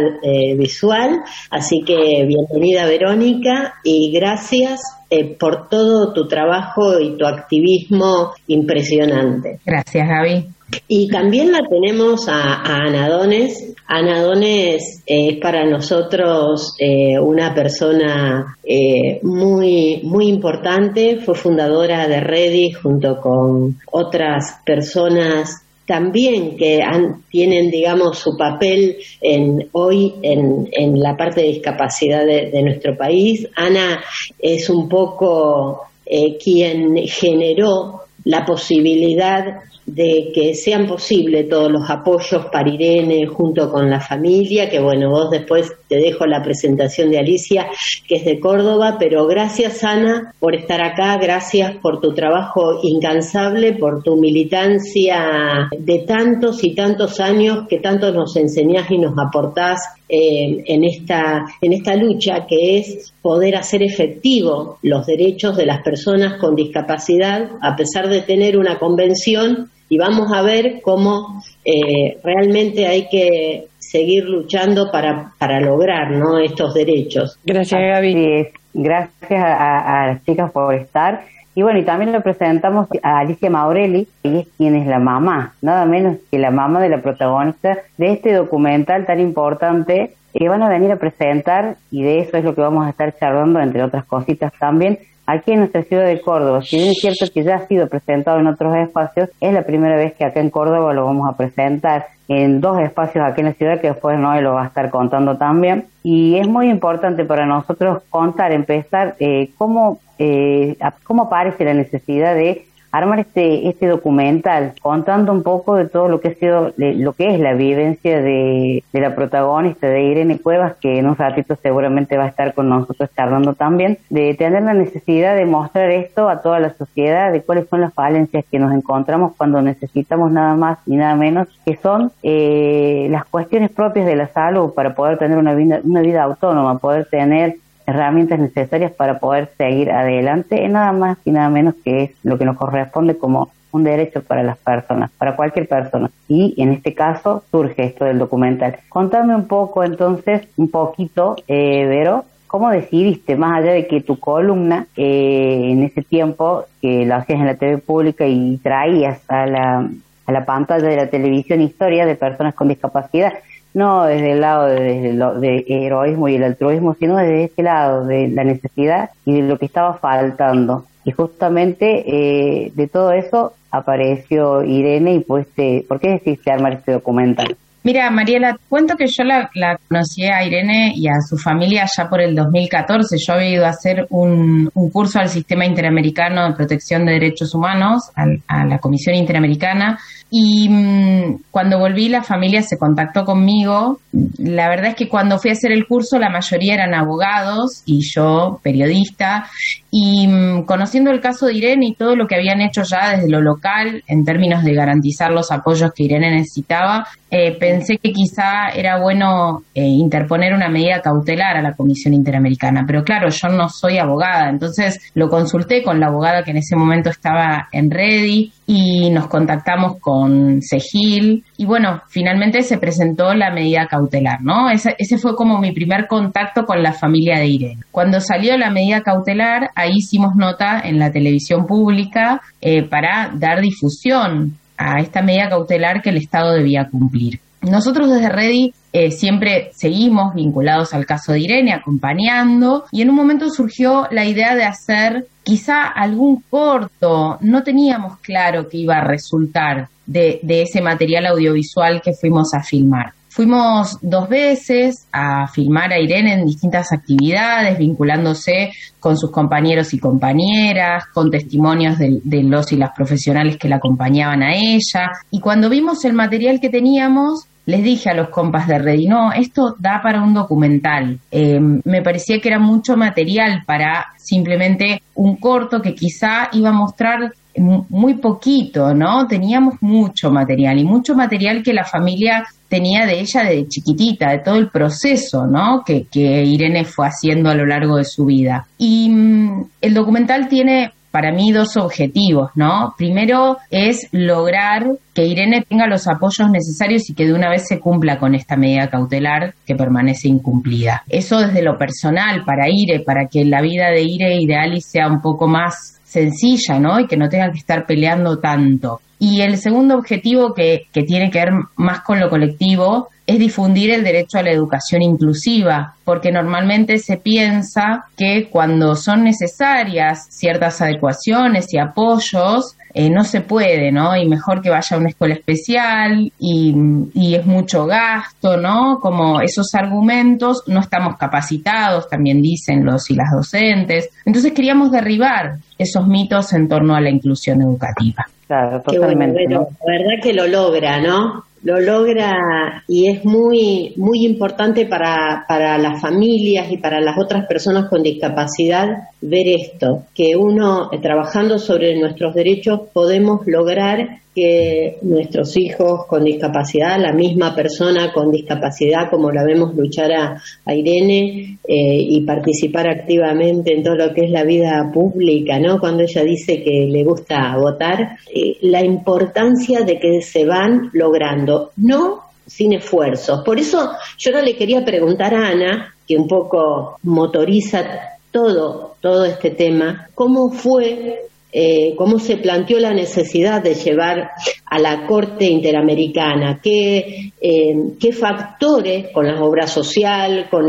visual, 0.57 1.21
así 1.51 1.83
que 1.85 2.25
bienvenida 2.27 2.87
Verónica 2.87 3.75
y 3.83 4.13
gracias 4.13 4.81
eh, 5.15 5.37
por 5.39 5.69
todo 5.69 6.13
tu 6.15 6.27
trabajo 6.27 6.99
y 6.99 7.19
tu 7.19 7.27
activismo 7.27 8.33
impresionante. 8.47 9.59
Gracias, 9.67 10.09
Gaby. 10.09 10.47
Y 10.89 11.09
también 11.09 11.53
la 11.53 11.61
tenemos 11.69 12.29
a, 12.29 12.63
a 12.63 12.77
Ana 12.87 13.09
Dones. 13.09 13.75
Ana 13.87 14.23
Dones 14.23 15.03
eh, 15.07 15.29
es 15.33 15.39
para 15.39 15.67
nosotros 15.67 16.75
eh, 16.79 17.19
una 17.19 17.55
persona 17.55 18.57
eh, 18.65 19.21
muy, 19.23 20.01
muy 20.03 20.29
importante. 20.29 21.19
Fue 21.19 21.35
fundadora 21.35 22.09
de 22.09 22.21
Ready 22.21 22.73
junto 22.73 23.21
con 23.21 23.77
otras 23.91 24.61
personas 24.65 25.63
también 25.97 26.57
que 26.57 26.81
han- 26.83 27.23
tienen, 27.31 27.71
digamos, 27.71 28.19
su 28.19 28.35
papel 28.37 28.97
en, 29.21 29.69
hoy 29.73 30.15
en, 30.23 30.69
en 30.73 30.99
la 30.99 31.15
parte 31.17 31.43
de 31.43 31.49
discapacidad 31.49 32.25
de, 32.25 32.51
de 32.51 32.63
nuestro 32.63 32.97
país. 32.97 33.47
Ana 33.55 34.03
es 34.39 34.71
un 34.71 34.89
poco 34.89 35.83
eh, 36.07 36.39
quien 36.43 36.97
generó 37.07 38.01
la 38.25 38.45
posibilidad 38.47 39.45
de 39.87 40.31
que 40.35 40.55
sean 40.55 40.87
posibles 40.87 41.49
todos 41.49 41.71
los 41.71 41.89
apoyos 41.91 42.47
para 42.47 42.71
Irene 42.71 43.27
junto 43.27 43.71
con 43.71 43.91
la 43.91 44.01
familia, 44.01 44.71
que 44.71 44.81
bueno, 44.81 45.11
vos 45.11 45.31
después 45.31 45.73
te 45.89 45.97
dejo 45.97 46.27
la 46.27 46.43
presentación 46.43 47.11
de 47.11 47.19
Alicia, 47.19 47.67
que 48.07 48.17
es 48.17 48.25
de 48.25 48.41
Córdoba, 48.41 48.97
pero 48.99 49.27
gracias 49.27 49.83
Ana 49.85 50.35
por 50.39 50.55
estar 50.55 50.83
acá, 50.83 51.17
gracias 51.19 51.77
por 51.83 52.01
tu 52.01 52.15
trabajo 52.15 52.81
incansable, 52.83 53.75
por 53.75 54.03
tu 54.03 54.17
militancia 54.17 55.69
de 55.77 55.99
tantos 56.01 56.63
y 56.65 56.75
tantos 56.75 57.21
años 57.21 57.67
que 57.69 57.79
tanto 57.79 58.13
nos 58.13 58.37
enseñás 58.37 58.91
y 58.91 58.99
nos 58.99 59.15
aportás 59.19 59.81
eh, 60.13 60.63
en, 60.67 60.85
esta, 60.85 61.47
en 61.63 61.73
esta 61.73 61.97
lucha 61.97 62.45
que 62.47 62.79
es 62.79 63.13
poder 63.23 63.57
hacer 63.57 63.83
efectivo 63.83 64.79
los 64.83 65.07
derechos 65.07 65.57
de 65.57 65.65
las 65.67 65.83
personas 65.83 66.39
con 66.39 66.55
discapacidad 66.55 67.49
a 67.63 67.75
pesar 67.75 68.09
de 68.09 68.21
tener 68.21 68.59
una 68.59 68.79
convención 68.79 69.71
y 69.89 69.97
vamos 69.99 70.31
a 70.33 70.43
ver 70.43 70.81
cómo 70.83 71.43
eh, 71.65 72.19
realmente 72.23 72.87
hay 72.87 73.09
que 73.09 73.69
seguir 73.79 74.25
luchando 74.25 74.91
para, 74.93 75.33
para 75.39 75.61
lograr 75.61 76.11
¿no? 76.13 76.39
estos 76.39 76.73
derechos. 76.75 77.39
Gracias, 77.45 77.81
Gaby. 77.81 78.49
Gracias 78.75 79.31
a, 79.33 79.53
a- 79.55 80.03
a 80.05 80.07
las 80.09 80.25
chicas 80.25 80.51
por 80.53 80.75
estar. 80.75 81.25
Y 81.55 81.63
bueno, 81.63 81.79
y 81.79 81.85
también 81.85 82.13
le 82.13 82.21
presentamos 82.21 82.89
a 83.03 83.19
Alicia 83.19 83.51
Maurelli, 83.51 84.09
ella 84.23 84.41
es 84.41 84.49
quien 84.57 84.75
es 84.75 84.87
la 84.87 84.99
mamá, 84.99 85.55
nada 85.61 85.85
menos 85.85 86.17
que 86.31 86.39
la 86.39 86.51
mamá 86.51 86.81
de 86.81 86.89
la 86.89 87.03
protagonista 87.03 87.79
de 87.99 88.13
este 88.13 88.33
documental 88.33 89.05
tan 89.05 89.21
importante 89.21 90.15
que 90.33 90.49
van 90.49 90.63
a 90.63 90.71
venir 90.71 90.91
a 90.91 90.97
presentar 90.97 91.77
y 91.91 92.03
de 92.03 92.21
eso 92.21 92.39
es 92.39 92.45
lo 92.45 92.55
que 92.55 92.63
vamos 92.63 92.87
a 92.87 92.91
estar 92.91 93.15
charlando, 93.19 93.61
entre 93.61 93.83
otras 93.83 94.07
cositas 94.07 94.51
también, 94.59 94.99
aquí 95.27 95.53
en 95.53 95.61
nuestra 95.61 95.83
ciudad 95.83 96.07
de 96.07 96.21
Córdoba, 96.21 96.63
si 96.63 96.77
bien 96.77 96.91
es 96.91 97.01
cierto 97.01 97.27
que 97.33 97.43
ya 97.43 97.57
ha 97.57 97.67
sido 97.67 97.89
presentado 97.89 98.41
en 98.41 98.47
otros 98.47 98.75
espacios, 98.77 99.31
es 99.41 99.53
la 99.53 99.63
primera 99.63 99.97
vez 99.97 100.15
que 100.15 100.25
acá 100.25 100.41
en 100.41 100.51
Córdoba 100.51 100.93
lo 100.93 101.05
vamos 101.05 101.29
a 101.29 101.37
presentar 101.37 102.07
en 102.29 102.61
dos 102.61 102.79
espacios 102.81 103.25
aquí 103.25 103.41
en 103.41 103.49
la 103.49 103.53
ciudad 103.55 103.81
que 103.81 103.89
después 103.89 104.19
Noé 104.19 104.41
lo 104.41 104.55
va 104.55 104.65
a 104.65 104.67
estar 104.67 104.91
contando 104.91 105.37
también. 105.37 105.87
Y 106.03 106.37
es 106.37 106.49
muy 106.49 106.71
importante 106.71 107.25
para 107.25 107.47
nosotros 107.47 108.03
contar, 108.11 108.53
empezar, 108.53 109.17
eh, 109.19 109.51
cómo, 109.59 109.99
eh, 110.19 110.77
cómo 111.05 111.25
aparece 111.25 111.65
la 111.65 111.75
necesidad 111.75 112.35
de 112.35 112.67
armar 112.93 113.19
este 113.21 113.69
este 113.69 113.87
documental 113.89 114.75
contando 114.81 115.33
un 115.33 115.43
poco 115.43 115.75
de 115.77 115.89
todo 115.89 116.09
lo 116.09 116.21
que 116.21 116.29
ha 116.29 116.35
sido 116.35 116.73
de- 116.77 116.95
lo 116.95 117.15
que 117.15 117.35
es 117.35 117.41
la 117.41 117.55
vivencia 117.55 118.21
de, 118.21 118.85
de 118.93 119.01
la 119.01 119.15
protagonista 119.15 119.87
de 119.89 120.03
Irene 120.03 120.39
Cuevas 120.39 120.75
que 120.81 120.99
en 120.99 121.07
un 121.09 121.17
ratito 121.17 121.57
seguramente 121.63 122.17
va 122.17 122.25
a 122.25 122.29
estar 122.29 122.55
con 122.55 122.69
nosotros 122.69 123.11
charlando 123.17 123.55
también 123.55 123.99
de 124.11 124.35
tener 124.35 124.63
la 124.63 124.75
necesidad 124.75 125.35
de 125.37 125.47
mostrar 125.47 125.91
esto 125.91 126.29
a 126.29 126.43
toda 126.43 126.61
la 126.61 126.75
sociedad 126.75 127.33
de 127.33 127.43
cuáles 127.43 127.69
son 127.69 127.81
las 127.81 127.95
falencias 127.95 128.45
que 128.51 128.59
nos 128.59 128.73
encontramos 128.73 129.33
cuando 129.37 129.63
necesitamos 129.63 130.31
nada 130.31 130.55
más 130.55 130.79
y 130.87 130.97
nada 130.97 131.17
menos 131.17 131.49
que 131.65 131.77
son 131.77 132.13
eh, 132.23 133.09
las 133.11 133.25
cuestiones 133.25 133.71
propias 133.71 134.07
de 134.07 134.17
la 134.17 134.29
salud 134.29 134.75
para 134.75 134.95
poder 134.95 135.19
tener 135.19 135.39
una 135.39 135.55
vida 135.55 135.81
una 135.83 136.03
vida 136.03 136.23
autónoma 136.23 136.79
poder 136.79 137.07
tener 137.07 137.57
herramientas 137.95 138.39
necesarias 138.39 138.93
para 138.93 139.19
poder 139.19 139.51
seguir 139.57 139.91
adelante, 139.91 140.69
nada 140.69 140.93
más 140.93 141.19
y 141.25 141.31
nada 141.31 141.49
menos 141.49 141.75
que 141.85 142.05
es 142.05 142.11
lo 142.23 142.39
que 142.39 142.45
nos 142.45 142.57
corresponde 142.57 143.17
como 143.17 143.51
un 143.73 143.85
derecho 143.85 144.23
para 144.23 144.43
las 144.43 144.59
personas, 144.59 145.11
para 145.19 145.35
cualquier 145.35 145.67
persona. 145.67 146.11
Y 146.29 146.55
en 146.59 146.73
este 146.73 146.95
caso 146.95 147.43
surge 147.51 147.85
esto 147.85 148.05
del 148.05 148.19
documental. 148.19 148.77
Contame 148.89 149.35
un 149.35 149.49
poco 149.49 149.83
entonces, 149.83 150.43
un 150.57 150.71
poquito, 150.71 151.37
eh, 151.49 151.87
Vero, 151.87 152.25
¿cómo 152.47 152.71
decidiste, 152.71 153.35
más 153.35 153.59
allá 153.59 153.73
de 153.73 153.87
que 153.87 154.03
tu 154.03 154.19
columna 154.19 154.87
eh, 154.97 155.71
en 155.71 155.83
ese 155.83 156.03
tiempo, 156.03 156.65
que 156.81 157.07
la 157.07 157.17
hacías 157.17 157.41
en 157.41 157.47
la 157.47 157.55
TV 157.55 157.79
pública 157.79 158.27
y 158.27 158.59
traías 158.59 159.23
a 159.29 159.47
la, 159.47 159.89
a 160.27 160.33
la 160.33 160.45
pantalla 160.45 160.87
de 160.89 160.97
la 160.97 161.07
televisión 161.07 161.63
historia 161.63 162.05
de 162.05 162.15
personas 162.15 162.55
con 162.55 162.69
discapacidad, 162.69 163.33
no 163.75 164.05
desde 164.05 164.33
el 164.33 164.41
lado 164.41 164.67
de, 164.67 164.81
desde 164.81 165.13
lo, 165.15 165.39
de 165.41 165.65
heroísmo 165.69 166.29
y 166.29 166.37
el 166.37 166.45
altruismo, 166.45 166.95
sino 166.95 167.17
desde 167.17 167.45
ese 167.45 167.63
lado 167.63 168.05
de 168.07 168.29
la 168.29 168.45
necesidad 168.45 169.11
y 169.25 169.41
de 169.41 169.43
lo 169.49 169.59
que 169.59 169.67
estaba 169.67 169.95
faltando. 169.95 170.85
Y 171.05 171.11
justamente 171.13 172.05
eh, 172.07 172.73
de 172.75 172.87
todo 172.89 173.13
eso 173.13 173.55
apareció 173.71 174.63
Irene 174.63 175.15
y 175.15 175.21
pues, 175.21 175.47
te- 175.55 175.85
¿por 175.89 175.99
qué 176.01 176.11
decidiste 176.11 176.53
armar 176.53 176.75
este 176.75 176.93
documental? 176.93 177.57
Mira, 177.85 178.09
Mariela, 178.11 178.57
cuento 178.69 178.95
que 178.97 179.09
yo 179.09 179.25
la, 179.25 179.51
la 179.55 179.77
conocí 179.89 180.25
a 180.25 180.45
Irene 180.45 180.93
y 180.95 181.09
a 181.09 181.21
su 181.29 181.37
familia 181.37 181.85
ya 181.97 182.09
por 182.09 182.21
el 182.21 182.33
2014. 182.37 183.17
Yo 183.19 183.33
había 183.33 183.49
ido 183.51 183.67
a 183.67 183.71
hacer 183.71 184.07
un, 184.11 184.71
un 184.73 184.91
curso 184.91 185.19
al 185.19 185.29
Sistema 185.29 185.67
Interamericano 185.67 186.47
de 186.49 186.55
Protección 186.55 187.05
de 187.05 187.15
Derechos 187.15 187.53
Humanos, 187.57 188.11
al- 188.15 188.41
a 188.47 188.65
la 188.67 188.79
Comisión 188.79 189.17
Interamericana, 189.17 189.99
y 190.35 190.67
mm, 190.67 191.43
cuando 191.51 191.79
volví 191.79 192.09
la 192.09 192.23
familia 192.23 192.63
se 192.63 192.79
contactó 192.79 193.27
conmigo. 193.27 194.01
La 194.39 194.71
verdad 194.71 194.87
es 194.87 194.95
que 194.95 195.07
cuando 195.11 195.39
fui 195.39 195.51
a 195.51 195.53
hacer 195.53 195.73
el 195.73 195.87
curso 195.87 196.19
la 196.19 196.31
mayoría 196.31 196.73
eran 196.73 196.95
abogados 196.95 197.83
y 197.85 198.01
yo 198.01 198.59
periodista. 198.63 199.51
Y 199.95 200.27
mm, 200.27 200.65
conociendo 200.65 201.11
el 201.11 201.21
caso 201.21 201.45
de 201.45 201.53
Irene 201.53 201.89
y 201.89 201.95
todo 201.95 202.17
lo 202.17 202.27
que 202.27 202.37
habían 202.37 202.63
hecho 202.63 202.83
ya 202.83 203.11
desde 203.11 203.29
lo 203.29 203.43
local 203.43 204.03
en 204.07 204.25
términos 204.25 204.65
de 204.65 204.73
garantizar 204.73 205.31
los 205.31 205.53
apoyos 205.53 205.93
que 205.95 206.05
Irene 206.05 206.31
necesitaba, 206.31 207.07
eh, 207.31 207.59
pensé 207.59 207.99
que 207.99 208.11
quizá 208.11 208.71
era 208.75 208.99
bueno 208.99 209.65
eh, 209.75 209.85
interponer 209.85 210.55
una 210.55 210.71
medida 210.71 211.03
cautelar 211.03 211.59
a 211.59 211.63
la 211.63 211.75
Comisión 211.75 212.15
Interamericana. 212.15 212.85
Pero 212.87 213.05
claro, 213.05 213.29
yo 213.29 213.49
no 213.49 213.69
soy 213.69 213.99
abogada, 213.99 214.49
entonces 214.49 214.99
lo 215.13 215.29
consulté 215.29 215.83
con 215.83 216.01
la 216.01 216.07
abogada 216.07 216.43
que 216.43 216.53
en 216.53 216.57
ese 216.57 216.75
momento 216.75 217.11
estaba 217.11 217.69
en 217.71 217.91
Ready 217.91 218.51
y 218.67 219.11
nos 219.11 219.27
contactamos 219.27 220.01
con 220.01 220.63
Segil 220.63 221.45
y 221.63 221.65
bueno, 221.65 222.03
finalmente 222.09 222.63
se 222.63 222.77
presentó 222.77 223.35
la 223.35 223.53
medida 223.53 223.87
cautelar, 223.87 224.43
¿no? 224.43 224.69
Ese, 224.69 224.97
ese 224.99 225.17
fue 225.17 225.37
como 225.37 225.61
mi 225.61 225.71
primer 225.71 226.09
contacto 226.09 226.65
con 226.65 226.83
la 226.83 226.93
familia 226.93 227.39
de 227.39 227.47
Irene. 227.47 227.85
Cuando 227.93 228.21
salió 228.21 228.59
la 228.59 228.69
medida 228.69 229.03
cautelar, 229.03 229.71
ahí 229.77 229.93
hicimos 229.99 230.35
nota 230.35 230.81
en 230.81 230.99
la 230.99 231.13
televisión 231.13 231.65
pública 231.65 232.43
eh, 232.61 232.83
para 232.83 233.31
dar 233.37 233.61
difusión 233.61 234.59
a 234.77 234.99
esta 234.99 235.23
medida 235.23 235.51
cautelar 235.51 236.03
que 236.03 236.11
el 236.11 236.17
Estado 236.17 236.53
debía 236.53 236.89
cumplir. 236.91 237.39
Nosotros 237.61 238.11
desde 238.11 238.29
Ready 238.29 238.75
eh, 238.93 239.13
siempre 239.13 239.71
seguimos 239.73 240.35
vinculados 240.35 240.93
al 240.95 241.07
caso 241.07 241.31
de 241.31 241.39
Irene, 241.39 241.73
acompañando, 241.73 242.87
y 242.91 243.03
en 243.03 243.11
un 243.11 243.15
momento 243.15 243.49
surgió 243.51 244.09
la 244.11 244.25
idea 244.25 244.57
de 244.57 244.65
hacer 244.65 245.29
quizá 245.45 245.87
algún 245.87 246.43
corto, 246.51 247.39
no 247.41 247.63
teníamos 247.63 248.19
claro 248.19 248.69
que 248.69 248.79
iba 248.79 248.97
a 248.97 249.05
resultar 249.05 249.89
de, 250.07 250.41
ese 250.49 250.81
material 250.81 251.27
audiovisual 251.27 252.01
que 252.03 252.13
fuimos 252.13 252.55
a 252.55 252.63
filmar. 252.63 253.13
Fuimos 253.29 253.97
dos 254.03 254.29
veces 254.29 255.07
a 255.11 255.49
filmar 255.49 255.91
a 255.91 255.99
Irene 255.99 256.35
en 256.35 256.45
distintas 256.45 256.93
actividades, 256.93 257.79
vinculándose 257.79 258.73
con 259.01 259.17
sus 259.17 259.31
compañeros 259.31 259.95
y 259.95 259.99
compañeras, 259.99 261.07
con 261.15 261.31
testimonios 261.31 261.99
de, 261.99 262.43
los 262.43 262.73
y 262.73 262.77
las 262.77 262.91
profesionales 262.95 263.57
que 263.57 263.71
la 263.71 263.77
acompañaban 263.77 264.43
a 264.43 264.55
ella. 264.55 265.13
Y 265.31 265.41
cuando 265.41 265.71
vimos 265.71 266.05
el 266.05 266.13
material 266.13 266.61
que 266.61 266.69
teníamos, 266.69 267.47
les 267.65 267.83
dije 267.83 268.11
a 268.11 268.15
los 268.15 268.29
compas 268.29 268.67
de 268.67 268.79
Ready, 268.79 269.07
no, 269.07 269.33
esto 269.33 269.77
da 269.79 270.01
para 270.03 270.23
un 270.23 270.35
documental. 270.35 271.19
Eh, 271.31 271.59
me 271.61 272.03
parecía 272.03 272.41
que 272.41 272.49
era 272.49 272.59
mucho 272.59 272.97
material 272.97 273.63
para 273.65 274.07
simplemente 274.19 275.03
un 275.15 275.37
corto 275.37 275.81
que 275.81 275.95
quizá 275.95 276.49
iba 276.53 276.71
a 276.71 276.73
mostrar 276.73 277.33
muy 277.57 278.15
poquito, 278.15 278.95
¿no? 278.95 279.27
Teníamos 279.27 279.75
mucho 279.81 280.31
material 280.31 280.79
y 280.79 280.85
mucho 280.85 281.15
material 281.15 281.63
que 281.63 281.73
la 281.73 281.85
familia 281.85 282.45
tenía 282.69 283.05
de 283.05 283.21
ella 283.21 283.43
de 283.45 283.69
chiquitita, 283.69 284.31
de 284.31 284.39
todo 284.39 284.57
el 284.57 284.71
proceso, 284.71 285.47
¿no? 285.47 285.83
Que, 285.85 286.07
Irene 286.15 286.85
fue 286.85 287.07
haciendo 287.07 287.51
a 287.51 287.55
lo 287.55 287.67
largo 287.67 287.97
de 287.97 288.05
su 288.05 288.25
vida. 288.25 288.67
Y 288.79 289.11
mm, 289.11 289.65
el 289.83 289.95
documental 289.95 290.49
tiene 290.49 290.93
para 291.13 291.31
mí 291.31 291.53
dos 291.53 291.77
objetivos, 291.77 292.51
¿no? 292.55 292.95
Primero 292.97 293.59
es 293.71 294.09
lograr 294.11 294.87
que 295.13 295.27
Irene 295.27 295.63
tenga 295.69 295.87
los 295.87 296.09
apoyos 296.09 296.51
necesarios 296.51 297.09
y 297.11 297.15
que 297.15 297.27
de 297.27 297.35
una 297.35 297.51
vez 297.51 297.69
se 297.69 297.79
cumpla 297.79 298.19
con 298.19 298.35
esta 298.35 298.57
medida 298.57 298.89
cautelar 298.89 299.55
que 299.67 299.77
permanece 299.77 300.29
incumplida. 300.29 301.05
Eso 301.09 301.41
desde 301.41 301.63
lo 301.63 301.77
personal 301.77 302.45
para 302.47 302.71
Ire, 302.71 303.01
para 303.01 303.27
que 303.27 303.45
la 303.45 303.61
vida 303.61 303.91
de 303.91 304.03
Ire 304.03 304.37
y 304.41 304.47
de 304.47 304.57
Alice 304.57 304.89
sea 304.89 305.09
un 305.09 305.21
poco 305.21 305.47
más 305.47 305.92
sencilla, 306.13 306.79
¿no? 306.79 307.01
Y 307.01 307.07
que 307.07 307.17
no 307.17 307.29
tengan 307.29 307.53
que 307.53 307.59
estar 307.59 307.87
peleando 307.87 308.39
tanto. 308.39 309.01
Y 309.19 309.41
el 309.41 309.57
segundo 309.57 309.97
objetivo 309.97 310.53
que, 310.53 310.89
que 310.93 311.03
tiene 311.05 311.31
que 311.31 311.39
ver 311.39 311.53
más 311.77 312.01
con 312.01 312.21
lo 312.21 312.29
colectivo 312.29 313.09
es 313.27 313.39
difundir 313.39 313.91
el 313.91 314.05
derecho 314.05 314.39
a 314.39 314.43
la 314.43 314.51
educación 314.51 315.03
inclusiva, 315.03 315.95
porque 316.05 316.33
normalmente 316.33 316.99
se 316.99 317.17
piensa 317.17 318.05
que 318.17 318.49
cuando 318.51 318.95
son 318.97 319.25
necesarias 319.25 320.27
ciertas 320.31 320.81
adecuaciones 320.81 321.73
y 321.73 321.79
apoyos, 321.79 322.77
eh, 322.95 323.09
no 323.09 323.25
se 323.25 323.41
puede, 323.41 323.91
¿no? 323.91 324.15
Y 324.17 324.29
mejor 324.29 324.61
que 324.61 324.69
vaya 324.69 324.97
a 324.97 325.01
una 325.01 325.09
escuela 325.09 325.35
especial 325.35 326.31
y, 326.39 326.75
y 327.15 327.35
es 327.35 327.47
mucho 327.47 327.87
gasto, 327.87 328.59
¿no? 328.59 328.99
Como 329.01 329.41
esos 329.41 329.75
argumentos, 329.75 330.65
no 330.67 330.81
estamos 330.81 331.17
capacitados, 331.17 332.09
también 332.09 332.43
dicen 332.43 332.85
los 332.85 333.11
y 333.11 333.15
las 333.15 333.31
docentes. 333.35 334.11
Entonces 334.27 334.53
queríamos 334.53 334.91
derribar 334.91 335.57
esos 335.79 336.07
mitos 336.07 336.53
en 336.53 336.69
torno 336.69 336.95
a 336.95 337.01
la 337.01 337.09
inclusión 337.09 337.63
educativa. 337.63 338.27
Claro, 338.47 338.83
Qué 338.87 338.99
bueno, 338.99 339.33
pero 339.35 339.69
la 339.87 339.93
verdad 339.99 340.23
que 340.23 340.35
lo 340.35 340.47
logra, 340.47 341.01
¿no? 341.01 341.45
Lo 341.63 341.79
logra 341.79 342.83
y 342.89 343.09
es 343.09 343.25
muy, 343.25 343.95
muy 343.97 344.25
importante 344.25 344.87
para, 344.87 345.45
para 345.47 345.79
las 345.79 346.01
familias 346.01 346.71
y 346.71 346.79
para 346.79 347.01
las 347.01 347.17
otras 347.17 347.47
personas 347.47 347.89
con 347.89 348.03
discapacidad 348.03 348.89
ver 349.21 349.47
esto, 349.47 350.05
que 350.15 350.37
uno, 350.37 350.91
eh, 350.93 350.99
trabajando 351.01 351.59
sobre 351.59 351.99
nuestros 352.01 352.35
derechos, 352.35 352.81
podemos 352.93 353.47
lograr 353.47 354.23
que 354.35 354.99
nuestros 355.03 355.57
hijos 355.57 356.07
con 356.07 356.25
discapacidad, 356.25 356.99
la 356.99 357.13
misma 357.13 357.55
persona 357.55 358.13
con 358.13 358.31
discapacidad, 358.31 359.11
como 359.11 359.31
la 359.31 359.45
vemos 359.45 359.75
luchar 359.75 360.13
a, 360.13 360.43
Irene 360.75 361.59
eh, 361.69 361.97
y 361.99 362.23
participar 362.23 362.89
activamente 362.89 363.75
en 363.75 363.83
todo 363.83 363.95
lo 363.95 364.15
que 364.15 364.25
es 364.25 364.31
la 364.31 364.45
vida 364.45 364.91
pública, 364.93 365.59
¿no? 365.59 365.79
Cuando 365.79 366.03
ella 366.03 366.23
dice 366.23 366.63
que 366.63 366.87
le 366.89 367.05
gusta 367.05 367.57
votar, 367.59 368.17
eh, 368.35 368.57
la 368.63 368.83
importancia 368.83 369.83
de 369.83 369.99
que 369.99 370.23
se 370.23 370.47
van 370.47 370.91
logrando, 370.93 371.73
no 371.77 372.23
sin 372.47 372.73
esfuerzos. 372.73 373.43
Por 373.45 373.59
eso 373.59 373.93
yo 374.19 374.33
no 374.33 374.41
le 374.41 374.57
quería 374.57 374.85
preguntar 374.85 375.35
a 375.35 375.49
Ana, 375.49 375.95
que 376.07 376.17
un 376.17 376.27
poco 376.27 376.99
motoriza 377.03 377.85
todo, 378.31 378.97
todo 379.01 379.25
este 379.25 379.51
tema, 379.51 380.09
cómo 380.15 380.51
fue 380.51 381.27
eh, 381.53 381.95
cómo 381.97 382.19
se 382.19 382.39
planteó 382.39 382.79
la 382.81 382.95
necesidad 382.95 383.63
de 383.63 383.75
llevar 383.75 384.31
a 384.65 384.79
la 384.79 385.07
Corte 385.07 385.45
Interamericana, 385.45 386.61
qué, 386.63 387.33
eh, 387.41 388.13
factores 388.13 389.09
con 389.13 389.27
la 389.27 389.43
obra 389.43 389.67
social, 389.67 390.49
con 390.51 390.67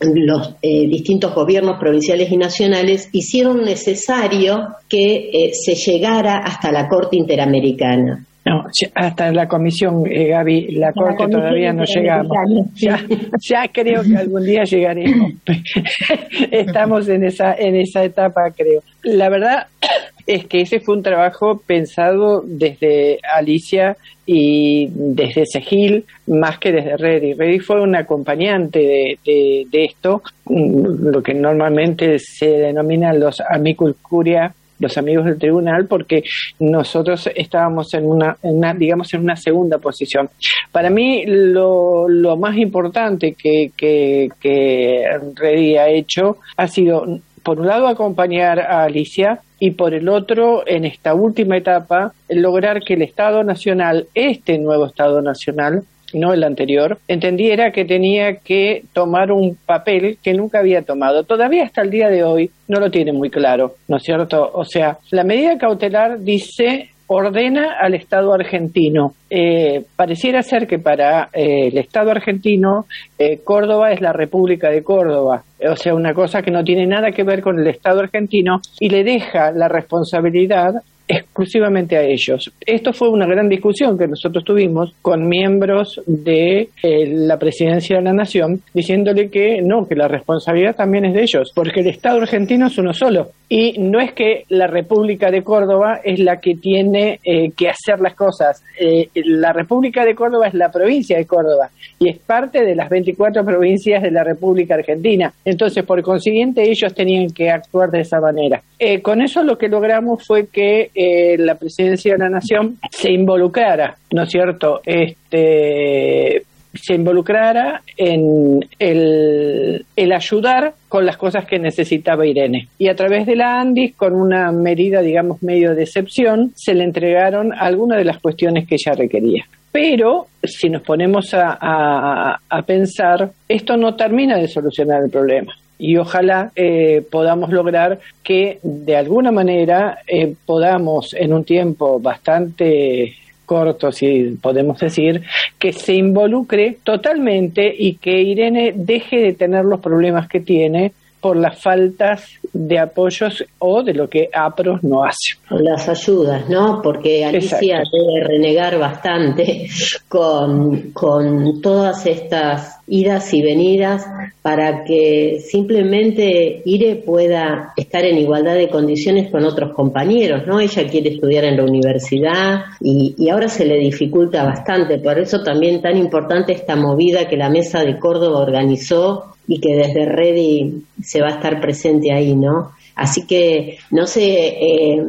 los 0.00 0.54
eh, 0.62 0.86
distintos 0.86 1.34
gobiernos 1.34 1.78
provinciales 1.78 2.30
y 2.30 2.36
nacionales 2.36 3.08
hicieron 3.12 3.62
necesario 3.62 4.68
que 4.88 5.30
eh, 5.32 5.52
se 5.52 5.74
llegara 5.74 6.38
hasta 6.38 6.70
la 6.72 6.88
Corte 6.88 7.16
Interamericana. 7.16 8.24
No, 8.46 8.62
hasta 8.94 9.32
la 9.32 9.48
comisión, 9.48 10.02
eh, 10.06 10.28
Gaby, 10.28 10.72
la 10.72 10.92
corte 10.92 11.28
todavía 11.28 11.72
no 11.72 11.84
llegamos. 11.84 12.36
ya 13.40 13.68
creo 13.72 14.02
que 14.02 14.16
algún 14.18 14.44
día 14.44 14.64
llegaremos. 14.64 15.32
Estamos 16.50 17.08
en 17.08 17.24
esa, 17.24 17.54
en 17.54 17.76
esa 17.76 18.04
etapa, 18.04 18.50
creo. 18.54 18.82
La 19.02 19.28
verdad 19.28 19.66
es 20.26 20.46
que 20.46 20.60
ese 20.60 20.80
fue 20.80 20.96
un 20.96 21.02
trabajo 21.02 21.62
pensado 21.66 22.42
desde 22.44 23.18
Alicia 23.34 23.96
y 24.26 24.88
desde 24.94 25.44
Segil, 25.46 26.04
más 26.26 26.58
que 26.58 26.72
desde 26.72 26.96
Reddy. 26.96 27.34
Reddy 27.34 27.58
fue 27.60 27.80
un 27.80 27.94
acompañante 27.96 28.78
de, 28.78 29.18
de- 29.24 29.64
de 29.70 29.84
esto, 29.84 30.22
mm, 30.46 31.08
lo 31.12 31.22
que 31.22 31.34
normalmente 31.34 32.18
se 32.18 32.48
denominan 32.48 33.20
los 33.20 33.40
amicus 33.40 33.96
curia 34.02 34.54
los 34.78 34.96
amigos 34.98 35.24
del 35.24 35.38
tribunal 35.38 35.86
porque 35.86 36.22
nosotros 36.58 37.28
estábamos 37.34 37.92
en 37.94 38.06
una, 38.06 38.36
en 38.42 38.58
una, 38.58 38.74
digamos 38.74 39.12
en 39.14 39.22
una 39.22 39.36
segunda 39.36 39.78
posición. 39.78 40.28
Para 40.72 40.90
mí 40.90 41.24
lo, 41.26 42.08
lo 42.08 42.36
más 42.36 42.56
importante 42.56 43.34
que, 43.34 43.70
que, 43.76 44.28
que 44.40 45.04
Reddy 45.34 45.76
ha 45.76 45.88
hecho 45.88 46.38
ha 46.56 46.66
sido 46.66 47.20
por 47.42 47.60
un 47.60 47.66
lado 47.66 47.86
acompañar 47.86 48.58
a 48.58 48.84
Alicia 48.84 49.40
y 49.60 49.72
por 49.72 49.94
el 49.94 50.08
otro 50.08 50.66
en 50.66 50.84
esta 50.84 51.14
última 51.14 51.56
etapa 51.56 52.12
lograr 52.28 52.80
que 52.80 52.94
el 52.94 53.02
Estado 53.02 53.44
Nacional 53.44 54.08
este 54.14 54.58
nuevo 54.58 54.86
Estado 54.86 55.20
Nacional 55.22 55.84
no 56.14 56.32
el 56.32 56.44
anterior, 56.44 56.98
entendiera 57.08 57.72
que 57.72 57.84
tenía 57.84 58.36
que 58.36 58.82
tomar 58.92 59.32
un 59.32 59.56
papel 59.66 60.18
que 60.22 60.34
nunca 60.34 60.60
había 60.60 60.82
tomado. 60.82 61.24
Todavía 61.24 61.64
hasta 61.64 61.82
el 61.82 61.90
día 61.90 62.08
de 62.08 62.24
hoy 62.24 62.50
no 62.68 62.80
lo 62.80 62.90
tiene 62.90 63.12
muy 63.12 63.30
claro, 63.30 63.74
¿no 63.88 63.96
es 63.96 64.02
cierto? 64.02 64.50
O 64.54 64.64
sea, 64.64 64.98
la 65.10 65.24
medida 65.24 65.58
cautelar 65.58 66.20
dice 66.20 66.90
ordena 67.06 67.76
al 67.80 67.94
Estado 67.94 68.32
argentino. 68.32 69.12
Eh, 69.28 69.84
pareciera 69.96 70.42
ser 70.42 70.66
que 70.66 70.78
para 70.78 71.28
eh, 71.32 71.68
el 71.68 71.78
Estado 71.78 72.10
argentino 72.10 72.86
eh, 73.18 73.40
Córdoba 73.44 73.92
es 73.92 74.00
la 74.00 74.12
República 74.12 74.70
de 74.70 74.82
Córdoba, 74.82 75.42
o 75.70 75.76
sea, 75.76 75.94
una 75.94 76.14
cosa 76.14 76.42
que 76.42 76.50
no 76.50 76.62
tiene 76.62 76.86
nada 76.86 77.10
que 77.10 77.24
ver 77.24 77.42
con 77.42 77.58
el 77.58 77.66
Estado 77.66 78.00
argentino 78.00 78.60
y 78.80 78.88
le 78.88 79.04
deja 79.04 79.50
la 79.52 79.68
responsabilidad 79.68 80.74
exclusivamente 81.06 81.96
a 81.96 82.02
ellos. 82.02 82.52
Esto 82.60 82.92
fue 82.92 83.08
una 83.10 83.26
gran 83.26 83.48
discusión 83.48 83.98
que 83.98 84.06
nosotros 84.06 84.44
tuvimos 84.44 84.94
con 85.02 85.28
miembros 85.28 86.00
de 86.06 86.68
eh, 86.82 87.06
la 87.08 87.38
presidencia 87.38 87.96
de 87.96 88.02
la 88.02 88.12
nación 88.12 88.62
diciéndole 88.72 89.30
que 89.30 89.60
no, 89.62 89.86
que 89.86 89.94
la 89.94 90.08
responsabilidad 90.08 90.76
también 90.76 91.04
es 91.04 91.14
de 91.14 91.22
ellos, 91.22 91.52
porque 91.54 91.80
el 91.80 91.88
Estado 91.88 92.20
argentino 92.20 92.66
es 92.66 92.78
uno 92.78 92.92
solo 92.92 93.30
y 93.48 93.78
no 93.78 94.00
es 94.00 94.12
que 94.12 94.44
la 94.48 94.66
República 94.66 95.30
de 95.30 95.42
Córdoba 95.42 96.00
es 96.02 96.18
la 96.18 96.40
que 96.40 96.54
tiene 96.56 97.20
eh, 97.22 97.50
que 97.56 97.68
hacer 97.68 98.00
las 98.00 98.14
cosas. 98.14 98.62
Eh, 98.80 99.08
la 99.14 99.52
República 99.52 100.04
de 100.04 100.14
Córdoba 100.14 100.48
es 100.48 100.54
la 100.54 100.70
provincia 100.70 101.18
de 101.18 101.26
Córdoba 101.26 101.70
y 101.98 102.08
es 102.08 102.18
parte 102.18 102.64
de 102.64 102.74
las 102.74 102.88
24 102.88 103.44
provincias 103.44 104.02
de 104.02 104.10
la 104.10 104.24
República 104.24 104.74
Argentina. 104.74 105.32
Entonces, 105.44 105.84
por 105.84 106.02
consiguiente, 106.02 106.62
ellos 106.62 106.94
tenían 106.94 107.28
que 107.28 107.50
actuar 107.50 107.90
de 107.90 108.00
esa 108.00 108.18
manera. 108.18 108.62
Eh, 108.86 109.00
con 109.00 109.22
eso 109.22 109.42
lo 109.42 109.56
que 109.56 109.68
logramos 109.68 110.26
fue 110.26 110.48
que 110.48 110.90
eh, 110.94 111.38
la 111.38 111.54
presidencia 111.54 112.12
de 112.12 112.18
la 112.18 112.28
nación 112.28 112.76
se 112.90 113.10
involucrara, 113.12 113.96
¿no 114.12 114.24
es 114.24 114.28
cierto? 114.30 114.80
Este 114.84 116.42
se 116.74 116.94
involucrara 116.94 117.82
en 117.96 118.58
el, 118.80 119.86
el 119.94 120.12
ayudar 120.12 120.74
con 120.88 121.06
las 121.06 121.16
cosas 121.16 121.46
que 121.46 121.58
necesitaba 121.60 122.26
Irene. 122.26 122.66
Y 122.78 122.88
a 122.88 122.96
través 122.96 123.26
de 123.26 123.36
la 123.36 123.60
ANDIS, 123.60 123.94
con 123.94 124.12
una 124.12 124.50
medida, 124.50 125.00
digamos, 125.00 125.40
medio 125.42 125.74
de 125.74 125.84
excepción, 125.84 126.50
se 126.56 126.74
le 126.74 126.82
entregaron 126.82 127.52
algunas 127.56 127.98
de 127.98 128.04
las 128.04 128.18
cuestiones 128.18 128.66
que 128.66 128.74
ella 128.74 128.96
requería. 128.96 129.44
Pero 129.70 130.26
si 130.42 130.68
nos 130.68 130.82
ponemos 130.82 131.32
a, 131.32 131.56
a- 131.60 132.38
a 132.50 132.62
pensar, 132.62 133.30
esto 133.48 133.76
no 133.76 133.94
termina 133.94 134.36
de 134.36 134.48
solucionar 134.48 135.00
el 135.04 135.10
problema. 135.10 135.52
Y 135.78 135.96
ojalá 135.96 136.52
eh, 136.54 137.02
podamos 137.10 137.50
lograr 137.50 137.98
que 138.22 138.58
de 138.62 138.96
alguna 138.96 139.32
manera 139.32 139.98
eh, 140.06 140.34
podamos 140.46 141.14
en 141.14 141.32
un 141.32 141.44
tiempo 141.44 141.98
bastante 142.00 143.14
corto, 143.44 143.92
si 143.92 144.38
podemos 144.40 144.78
decir, 144.78 145.22
que 145.58 145.72
se 145.72 145.94
involucre 145.94 146.78
totalmente 146.82 147.74
y 147.76 147.96
que 147.96 148.22
Irene 148.22 148.72
deje 148.74 149.18
de 149.18 149.32
tener 149.34 149.64
los 149.64 149.80
problemas 149.80 150.28
que 150.28 150.40
tiene 150.40 150.92
por 151.24 151.38
las 151.38 151.58
faltas 151.58 152.38
de 152.52 152.78
apoyos 152.78 153.42
o 153.58 153.82
de 153.82 153.94
lo 153.94 154.10
que 154.10 154.28
APROS 154.30 154.84
no 154.84 155.04
hace. 155.04 155.38
las 155.48 155.88
ayudas, 155.88 156.50
¿no? 156.50 156.82
Porque 156.82 157.24
Alicia 157.24 157.56
Exacto. 157.56 157.96
debe 157.96 158.28
renegar 158.28 158.78
bastante 158.78 159.66
con, 160.06 160.90
con 160.92 161.62
todas 161.62 162.04
estas 162.04 162.78
idas 162.86 163.32
y 163.32 163.40
venidas 163.40 164.04
para 164.42 164.84
que 164.84 165.38
simplemente 165.40 166.60
Ire 166.66 166.96
pueda 166.96 167.72
estar 167.74 168.04
en 168.04 168.18
igualdad 168.18 168.56
de 168.56 168.68
condiciones 168.68 169.30
con 169.30 169.46
otros 169.46 169.72
compañeros, 169.72 170.42
¿no? 170.46 170.60
Ella 170.60 170.86
quiere 170.86 171.14
estudiar 171.14 171.44
en 171.44 171.56
la 171.56 171.64
universidad 171.64 172.64
y, 172.82 173.14
y 173.16 173.30
ahora 173.30 173.48
se 173.48 173.64
le 173.64 173.78
dificulta 173.78 174.44
bastante, 174.44 174.98
por 174.98 175.18
eso 175.18 175.42
también 175.42 175.80
tan 175.80 175.96
importante 175.96 176.52
esta 176.52 176.76
movida 176.76 177.26
que 177.26 177.38
la 177.38 177.48
Mesa 177.48 177.80
de 177.82 177.98
Córdoba 177.98 178.40
organizó 178.40 179.33
y 179.46 179.60
que 179.60 179.74
desde 179.74 180.06
Ready 180.06 180.82
se 181.02 181.20
va 181.20 181.28
a 181.28 181.34
estar 181.36 181.60
presente 181.60 182.12
ahí, 182.12 182.34
¿no? 182.34 182.72
Así 182.96 183.26
que, 183.26 183.78
no 183.90 184.06
sé, 184.06 184.24
eh, 184.60 185.02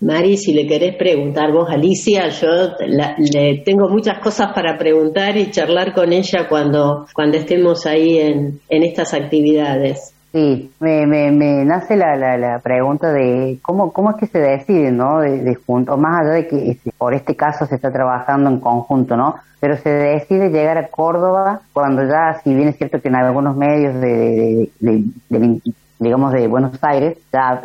Mari, 0.00 0.36
si 0.36 0.52
le 0.54 0.66
querés 0.66 0.94
preguntar 0.94 1.50
vos, 1.52 1.68
Alicia, 1.68 2.28
yo 2.28 2.46
la- 2.86 3.16
le 3.18 3.58
tengo 3.64 3.88
muchas 3.88 4.20
cosas 4.20 4.52
para 4.54 4.78
preguntar 4.78 5.36
y 5.36 5.50
charlar 5.50 5.92
con 5.92 6.12
ella 6.12 6.46
cuando, 6.48 7.06
cuando 7.12 7.38
estemos 7.38 7.84
ahí 7.84 8.18
en, 8.18 8.60
en 8.68 8.82
estas 8.84 9.12
actividades. 9.12 10.14
Sí, 10.32 10.72
me, 10.80 11.06
me, 11.06 11.30
me 11.30 11.62
nace 11.66 11.94
la, 11.94 12.16
la, 12.16 12.38
la 12.38 12.58
pregunta 12.60 13.12
de 13.12 13.58
cómo, 13.60 13.92
cómo 13.92 14.10
es 14.12 14.16
que 14.16 14.26
se 14.26 14.38
decide, 14.38 14.90
¿no? 14.90 15.20
De, 15.20 15.42
de 15.42 15.54
junto, 15.56 15.98
más 15.98 16.22
allá 16.22 16.30
de 16.32 16.48
que 16.48 16.70
este, 16.70 16.90
por 16.96 17.12
este 17.12 17.36
caso 17.36 17.66
se 17.66 17.74
está 17.74 17.92
trabajando 17.92 18.48
en 18.48 18.58
conjunto, 18.60 19.14
¿no? 19.14 19.34
Pero 19.60 19.76
se 19.76 19.90
decide 19.90 20.48
llegar 20.48 20.78
a 20.78 20.88
Córdoba 20.88 21.60
cuando 21.74 22.02
ya, 22.04 22.40
si 22.42 22.54
bien 22.54 22.68
es 22.68 22.78
cierto 22.78 23.02
que 23.02 23.08
en 23.08 23.16
algunos 23.16 23.56
medios 23.56 23.94
de, 24.00 24.70
de- 24.80 25.04
de- 25.28 25.60
digamos, 25.98 26.32
de 26.32 26.48
Buenos 26.48 26.82
Aires, 26.82 27.18
ya 27.30 27.60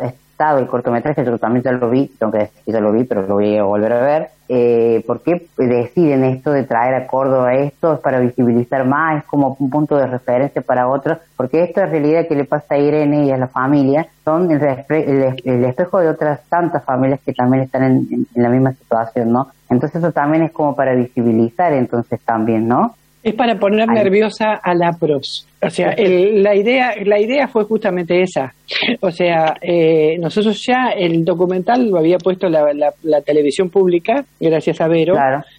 el 0.58 0.66
cortometraje, 0.66 1.24
yo 1.24 1.36
también 1.38 1.62
ya 1.64 1.72
lo 1.72 1.90
vi, 1.90 2.06
tengo 2.18 2.32
que 2.32 2.38
decir 2.38 2.62
ya 2.66 2.80
lo 2.80 2.92
vi, 2.92 3.04
pero 3.04 3.22
lo 3.26 3.34
voy 3.34 3.56
a 3.56 3.64
volver 3.64 3.92
a 3.92 4.00
ver. 4.02 4.28
Eh, 4.50 5.04
¿Por 5.06 5.20
qué 5.22 5.46
deciden 5.58 6.24
esto 6.24 6.52
de 6.52 6.62
traer 6.64 6.94
a 6.94 7.06
Córdoba 7.06 7.54
esto? 7.54 7.92
¿Es 7.94 8.00
para 8.00 8.18
visibilizar 8.20 8.86
más? 8.86 9.18
¿Es 9.18 9.24
como 9.24 9.56
un 9.58 9.68
punto 9.68 9.96
de 9.96 10.06
referencia 10.06 10.62
para 10.62 10.88
otros? 10.88 11.18
Porque 11.36 11.62
esta 11.62 11.84
realidad 11.86 12.26
que 12.28 12.34
le 12.34 12.44
pasa 12.44 12.74
a 12.74 12.78
Irene 12.78 13.26
y 13.26 13.30
a 13.30 13.36
la 13.36 13.48
familia 13.48 14.06
son 14.24 14.50
el, 14.50 14.62
el, 14.88 15.42
el 15.44 15.64
espejo 15.64 15.98
de 15.98 16.08
otras 16.08 16.40
tantas 16.48 16.82
familias 16.84 17.20
que 17.26 17.34
también 17.34 17.64
están 17.64 17.82
en- 17.84 18.26
en 18.34 18.42
la 18.42 18.48
misma 18.48 18.72
situación, 18.72 19.32
¿no? 19.32 19.48
Entonces 19.68 20.02
eso 20.02 20.12
también 20.12 20.44
es 20.44 20.52
como 20.52 20.74
para 20.74 20.94
visibilizar 20.94 21.72
entonces 21.74 22.20
también, 22.24 22.66
¿no? 22.68 22.94
Es 23.22 23.34
para 23.34 23.58
poner 23.58 23.88
Ay. 23.88 23.96
nerviosa 23.96 24.54
a 24.62 24.74
la 24.74 24.92
pros. 24.92 25.46
O 25.60 25.70
sea, 25.70 25.90
el- 25.90 26.40
la 26.42 26.54
idea 26.54 26.94
la 27.04 27.18
idea 27.20 27.48
fue 27.48 27.64
justamente 27.64 28.22
esa. 28.22 28.54
O 29.00 29.10
sea, 29.10 29.56
eh, 29.60 30.16
nosotros 30.20 30.62
ya 30.64 30.90
el 30.96 31.24
documental 31.24 31.90
lo 31.90 31.98
había 31.98 32.18
puesto 32.18 32.48
la, 32.48 32.72
la- 32.72 32.94
la 33.02 33.20
televisión 33.22 33.68
pública, 33.70 34.24
gracias 34.38 34.80
a 34.80 34.86
Vero, 34.86 35.14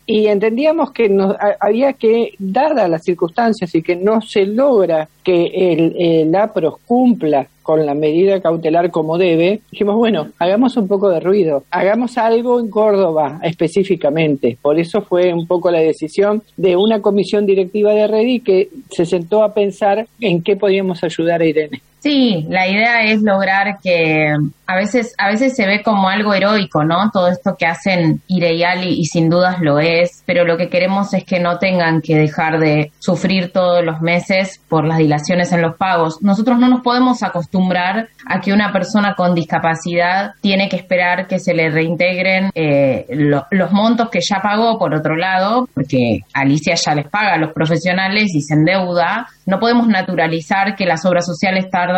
y 0.05 0.28
entendíamos 0.28 0.91
que 0.93 1.10
nos, 1.10 1.36
a- 1.36 1.57
había 1.60 1.93
que, 1.93 2.32
dadas 2.39 2.89
las 2.89 3.03
circunstancias 3.03 3.76
y 3.76 3.82
que 3.82 3.97
no 3.97 4.22
se 4.22 4.45
logra 4.45 5.10
que 5.24 5.47
el, 5.53 5.95
el 5.99 6.34
APROS 6.36 6.76
cumpla 6.86 7.45
con 7.70 7.86
la 7.86 7.93
medida 7.93 8.41
cautelar 8.41 8.89
como 8.89 9.20
debe, 9.20 9.59
dijimos, 9.70 9.95
bueno, 9.95 10.30
hagamos 10.39 10.76
un 10.76 10.88
poco 10.88 11.07
de 11.07 11.20
ruido, 11.20 11.65
hagamos 11.70 12.17
algo 12.17 12.59
en 12.59 12.67
Córdoba 12.67 13.39
específicamente. 13.43 14.57
Por 14.59 14.80
eso 14.80 15.01
fue 15.01 15.32
un 15.32 15.45
poco 15.45 15.70
la 15.70 15.78
decisión 15.78 16.41
de 16.57 16.76
una 16.76 16.99
comisión 16.99 17.45
directiva 17.45 17.93
de 17.93 18.07
Redi 18.07 18.39
que 18.39 18.70
se 18.89 19.05
sentó 19.05 19.43
a 19.43 19.53
pensar 19.53 20.07
en 20.20 20.41
qué 20.41 20.55
podíamos 20.55 21.03
ayudar 21.03 21.41
a 21.41 21.45
Irene. 21.45 21.80
Sí, 22.02 22.45
la 22.50 22.66
idea 22.68 23.04
es 23.04 23.22
lograr 23.22 23.78
que 23.84 24.34
a 24.68 24.76
veces, 24.76 25.16
a 25.18 25.28
veces 25.30 25.56
se 25.56 25.66
ve 25.66 25.82
como 25.84 26.08
algo 26.10 26.34
heroico, 26.34 26.84
¿no? 26.86 27.10
Todo 27.12 27.28
esto 27.28 27.56
que 27.58 27.66
hacen 27.66 28.22
Ireyali 28.28 28.89
y 29.00 29.06
sin 29.06 29.30
dudas 29.30 29.58
lo 29.60 29.80
es, 29.80 30.24
pero 30.26 30.45
lo 30.45 30.56
que 30.58 30.70
queremos 30.70 31.14
es 31.14 31.24
que 31.26 31.39
no 31.39 31.58
tengan 31.58 32.02
que 32.02 32.16
dejar 32.16 32.60
de 32.60 32.91
sufrir 33.00 33.52
todos 33.52 33.84
los 33.84 34.00
meses 34.00 34.62
por 34.70 34.86
las 34.86 35.00
dilaciones 35.00 35.52
en 35.52 35.62
los 35.64 35.76
pagos. 35.76 36.22
Nosotros 36.22 36.58
no 36.60 36.70
nos 36.70 36.82
podemos 36.82 37.22
acostumbrar 37.24 38.08
a 38.28 38.39
que 38.39 38.54
una 38.54 38.72
persona 38.72 39.16
con 39.16 39.34
discapacidad 39.36 40.34
tiene 40.39 40.70
que 40.70 40.76
esperar 40.78 41.28
que 41.28 41.39
se 41.39 41.54
le 41.56 41.70
reintegren 41.70 42.52
eh, 42.54 43.08
lo- 43.10 43.45
los 43.52 43.72
montos 43.72 44.10
que 44.10 44.20
ya 44.22 44.39
pagó 44.41 44.78
por 44.78 44.93
otro 44.93 45.16
lado, 45.18 45.68
porque 45.74 46.20
Alicia 46.34 46.76
ya 46.76 46.93
les 46.95 47.10
paga 47.10 47.34
a 47.34 47.38
los 47.39 47.52
profesionales 47.54 48.34
y 48.36 48.41
se 48.41 48.54
endeuda. 48.54 49.28
No 49.47 49.60
podemos 49.60 49.88
naturalizar 49.88 50.76
que 50.76 50.86
las 50.86 51.04
obras 51.06 51.26
sociales 51.26 51.70
tardan 51.72 51.88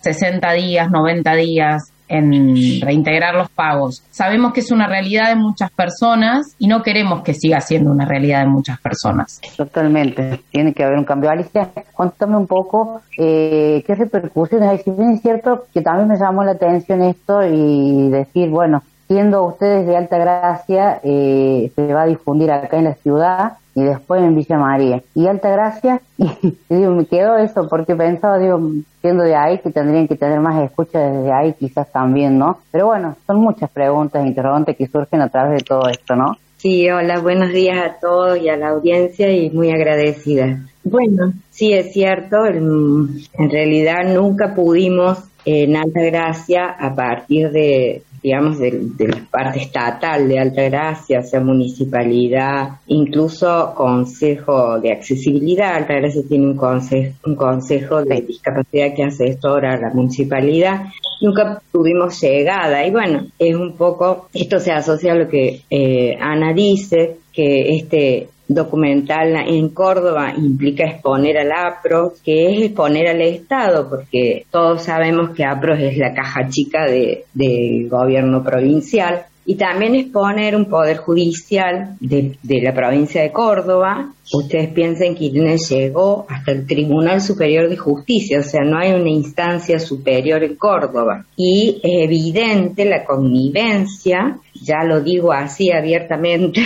60 0.00 0.52
días, 0.52 0.90
90 0.90 1.34
días 1.34 1.92
en 2.10 2.80
reintegrar 2.80 3.34
los 3.34 3.48
pagos. 3.50 4.02
Sabemos 4.10 4.52
que 4.52 4.60
es 4.60 4.72
una 4.72 4.88
realidad 4.88 5.28
de 5.28 5.36
muchas 5.36 5.70
personas 5.70 6.56
y 6.58 6.66
no 6.66 6.82
queremos 6.82 7.22
que 7.22 7.34
siga 7.34 7.60
siendo 7.60 7.92
una 7.92 8.04
realidad 8.04 8.40
de 8.40 8.48
muchas 8.48 8.80
personas. 8.80 9.40
Totalmente, 9.56 10.40
tiene 10.50 10.74
que 10.74 10.82
haber 10.82 10.98
un 10.98 11.04
cambio. 11.04 11.30
Alicia, 11.30 11.70
cuéntame 11.92 12.36
un 12.36 12.48
poco 12.48 13.00
eh, 13.16 13.84
qué 13.86 13.94
repercusiones 13.94 14.68
hay. 14.68 14.78
Si 14.78 14.90
bien 14.90 15.12
es 15.12 15.22
cierto 15.22 15.66
que 15.72 15.82
también 15.82 16.08
me 16.08 16.18
llamó 16.18 16.42
la 16.42 16.52
atención 16.52 17.02
esto 17.02 17.44
y 17.44 18.10
decir, 18.10 18.50
bueno, 18.50 18.82
siendo 19.06 19.44
ustedes 19.44 19.86
de 19.86 19.96
Alta 19.96 20.18
Gracia, 20.18 21.00
eh, 21.04 21.70
se 21.76 21.94
va 21.94 22.02
a 22.02 22.06
difundir 22.06 22.50
acá 22.50 22.76
en 22.76 22.84
la 22.84 22.94
ciudad 22.94 23.52
y 23.80 23.84
después 23.84 24.22
en 24.22 24.36
Villa 24.36 24.58
María. 24.58 25.02
Y 25.14 25.26
Alta 25.26 25.50
Gracia, 25.50 26.00
y 26.18 26.56
digo, 26.68 26.92
me 26.92 27.06
quedó 27.06 27.36
eso 27.38 27.66
porque 27.68 27.96
pensaba, 27.96 28.38
digo, 28.38 28.60
siendo 29.00 29.24
de 29.24 29.34
ahí, 29.34 29.58
que 29.58 29.70
tendrían 29.70 30.06
que 30.06 30.16
tener 30.16 30.40
más 30.40 30.62
escucha 30.62 30.98
desde 30.98 31.32
ahí 31.32 31.54
quizás 31.54 31.90
también, 31.90 32.38
¿no? 32.38 32.58
Pero 32.70 32.86
bueno, 32.86 33.16
son 33.26 33.40
muchas 33.40 33.70
preguntas, 33.70 34.26
interrogantes 34.26 34.76
que 34.76 34.86
surgen 34.86 35.22
a 35.22 35.28
través 35.28 35.58
de 35.58 35.64
todo 35.64 35.88
esto, 35.88 36.14
¿no? 36.14 36.36
Sí, 36.58 36.90
hola, 36.90 37.20
buenos 37.20 37.52
días 37.52 37.78
a 37.78 37.98
todos 37.98 38.38
y 38.38 38.50
a 38.50 38.56
la 38.56 38.68
audiencia 38.68 39.32
y 39.32 39.48
muy 39.50 39.70
agradecida. 39.70 40.66
Bueno, 40.84 41.32
sí 41.50 41.72
es 41.72 41.92
cierto, 41.92 42.44
en 42.46 43.50
realidad 43.50 44.14
nunca 44.14 44.54
pudimos 44.54 45.24
en 45.44 45.76
Alta 45.76 46.02
Gracia 46.02 46.76
a 46.78 46.94
partir 46.94 47.50
de, 47.50 48.02
digamos, 48.22 48.58
de, 48.58 48.70
de 48.96 49.08
la 49.08 49.26
parte 49.30 49.60
estatal 49.60 50.28
de 50.28 50.38
Alta 50.38 50.62
Gracia, 50.62 51.20
o 51.20 51.22
sea, 51.22 51.40
municipalidad, 51.40 52.80
incluso 52.86 53.72
Consejo 53.74 54.80
de 54.80 54.92
Accesibilidad. 54.92 55.74
Alta 55.74 55.94
Gracia 55.94 56.22
tiene 56.28 56.46
un 56.46 56.56
consejo, 56.56 57.14
un 57.26 57.36
consejo 57.36 58.04
de 58.04 58.22
discapacidad 58.22 58.94
que 58.94 59.04
hace 59.04 59.28
esto 59.28 59.48
ahora 59.48 59.80
la 59.80 59.90
municipalidad. 59.90 60.86
Nunca 61.20 61.62
tuvimos 61.70 62.20
llegada 62.20 62.86
y 62.86 62.90
bueno, 62.90 63.26
es 63.38 63.54
un 63.54 63.76
poco, 63.76 64.28
esto 64.32 64.58
se 64.58 64.72
asocia 64.72 65.12
a 65.12 65.16
lo 65.16 65.28
que 65.28 65.62
eh, 65.70 66.16
Ana 66.18 66.52
dice, 66.52 67.19
que 67.32 67.76
este 67.76 68.28
documental 68.48 69.36
en 69.46 69.68
Córdoba 69.68 70.32
implica 70.36 70.84
exponer 70.84 71.38
al 71.38 71.52
APRO, 71.52 72.14
que 72.24 72.46
es 72.50 72.62
exponer 72.62 73.06
al 73.08 73.20
Estado, 73.22 73.88
porque 73.88 74.44
todos 74.50 74.82
sabemos 74.82 75.30
que 75.36 75.44
APRO 75.44 75.74
es 75.74 75.96
la 75.96 76.12
caja 76.12 76.48
chica 76.48 76.84
de- 76.86 77.24
del 77.32 77.88
gobierno 77.88 78.42
provincial, 78.42 79.22
y 79.46 79.54
también 79.56 79.94
exponer 79.96 80.54
un 80.54 80.66
poder 80.66 80.98
judicial 80.98 81.96
de, 81.98 82.36
de 82.42 82.60
la 82.62 82.72
provincia 82.74 83.22
de 83.22 83.32
Córdoba. 83.32 84.12
Ustedes 84.32 84.68
piensen 84.68 85.16
que 85.16 85.24
Irene 85.24 85.56
llegó 85.56 86.26
hasta 86.28 86.52
el 86.52 86.66
Tribunal 86.66 87.20
Superior 87.20 87.68
de 87.68 87.76
Justicia, 87.76 88.40
o 88.40 88.42
sea, 88.44 88.60
no 88.64 88.78
hay 88.78 88.92
una 88.92 89.10
instancia 89.10 89.80
superior 89.80 90.44
en 90.44 90.54
Córdoba. 90.56 91.24
Y 91.36 91.80
es 91.82 92.04
evidente 92.04 92.84
la 92.84 93.04
connivencia, 93.04 94.38
ya 94.62 94.84
lo 94.84 95.00
digo 95.00 95.32
así 95.32 95.72
abiertamente, 95.72 96.60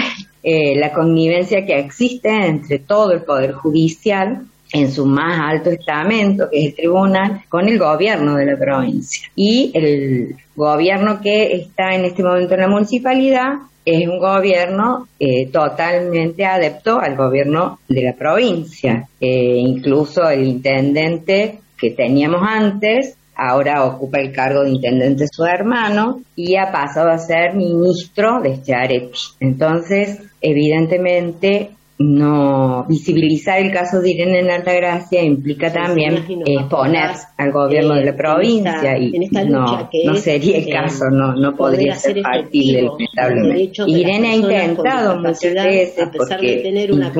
eh, 0.47 0.77
la 0.77 0.93
connivencia 0.93 1.65
que 1.65 1.79
existe 1.79 2.29
entre 2.29 2.79
todo 2.81 3.13
el 3.13 3.23
Poder 3.23 3.53
Judicial 3.53 4.47
en 4.75 4.93
su 4.93 5.07
más 5.07 5.41
alto 5.41 5.71
estamento, 5.71 6.51
que 6.51 6.59
es 6.59 6.67
el 6.67 6.75
tribunal, 6.75 7.43
con 7.49 7.67
el 7.67 7.79
gobierno 7.79 8.35
de 8.35 8.45
la 8.45 8.59
provincia. 8.59 9.27
Y 9.35 9.71
el 9.73 10.37
gobierno 10.55 11.21
que 11.23 11.55
está 11.55 11.95
en 11.95 12.05
este 12.05 12.23
momento 12.23 12.55
en 12.55 12.61
la 12.61 12.69
municipalidad 12.69 13.53
es 13.87 14.07
un 14.07 14.19
gobierno 14.19 15.09
eh, 15.19 15.47
totalmente 15.51 16.45
adepto 16.45 17.01
al 17.01 17.17
gobierno 17.17 17.79
de 17.89 18.03
la 18.03 18.13
provincia. 18.13 19.09
Eh, 19.21 19.57
incluso 19.57 20.29
el 20.29 20.45
intendente 20.45 21.61
que 21.79 21.93
teníamos 21.93 22.43
antes 22.47 23.17
ahora 23.37 23.85
ocupa 23.85 24.19
el 24.19 24.33
cargo 24.33 24.63
de 24.63 24.71
intendente 24.71 25.27
su 25.31 25.45
hermano 25.45 26.21
y 26.37 26.57
ha 26.57 26.71
pasado 26.71 27.11
a 27.11 27.19
ser 27.19 27.55
ministro 27.55 28.41
de 28.41 28.63
Chiaretti. 28.63 29.19
Entonces, 29.41 30.21
evidentemente, 30.45 31.71
no 31.97 32.85
visibilizar 32.89 33.61
el 33.61 33.71
caso 33.71 34.01
de 34.01 34.11
Irene 34.11 34.41
en 34.41 34.51
Altagracia 34.51 35.23
implica 35.23 35.73
también 35.73 36.25
exponer 36.45 37.11
al 37.39 37.53
gobierno 37.53 37.95
de 37.95 38.05
la 38.07 38.17
provincia 38.17 38.99
y 38.99 39.13
no, 39.53 39.65
no 40.05 40.15
sería 40.17 40.57
el 40.59 40.69
caso, 40.73 41.05
no, 41.13 41.37
no 41.37 41.55
podría 41.57 41.95
ser 41.95 42.21
factible, 42.21 42.83
lamentablemente. 42.83 43.63
Irene 43.87 44.29
ha 44.29 44.35
intentado 44.35 45.15
muchas 45.19 45.41
veces 45.71 45.95
porque 46.19 46.47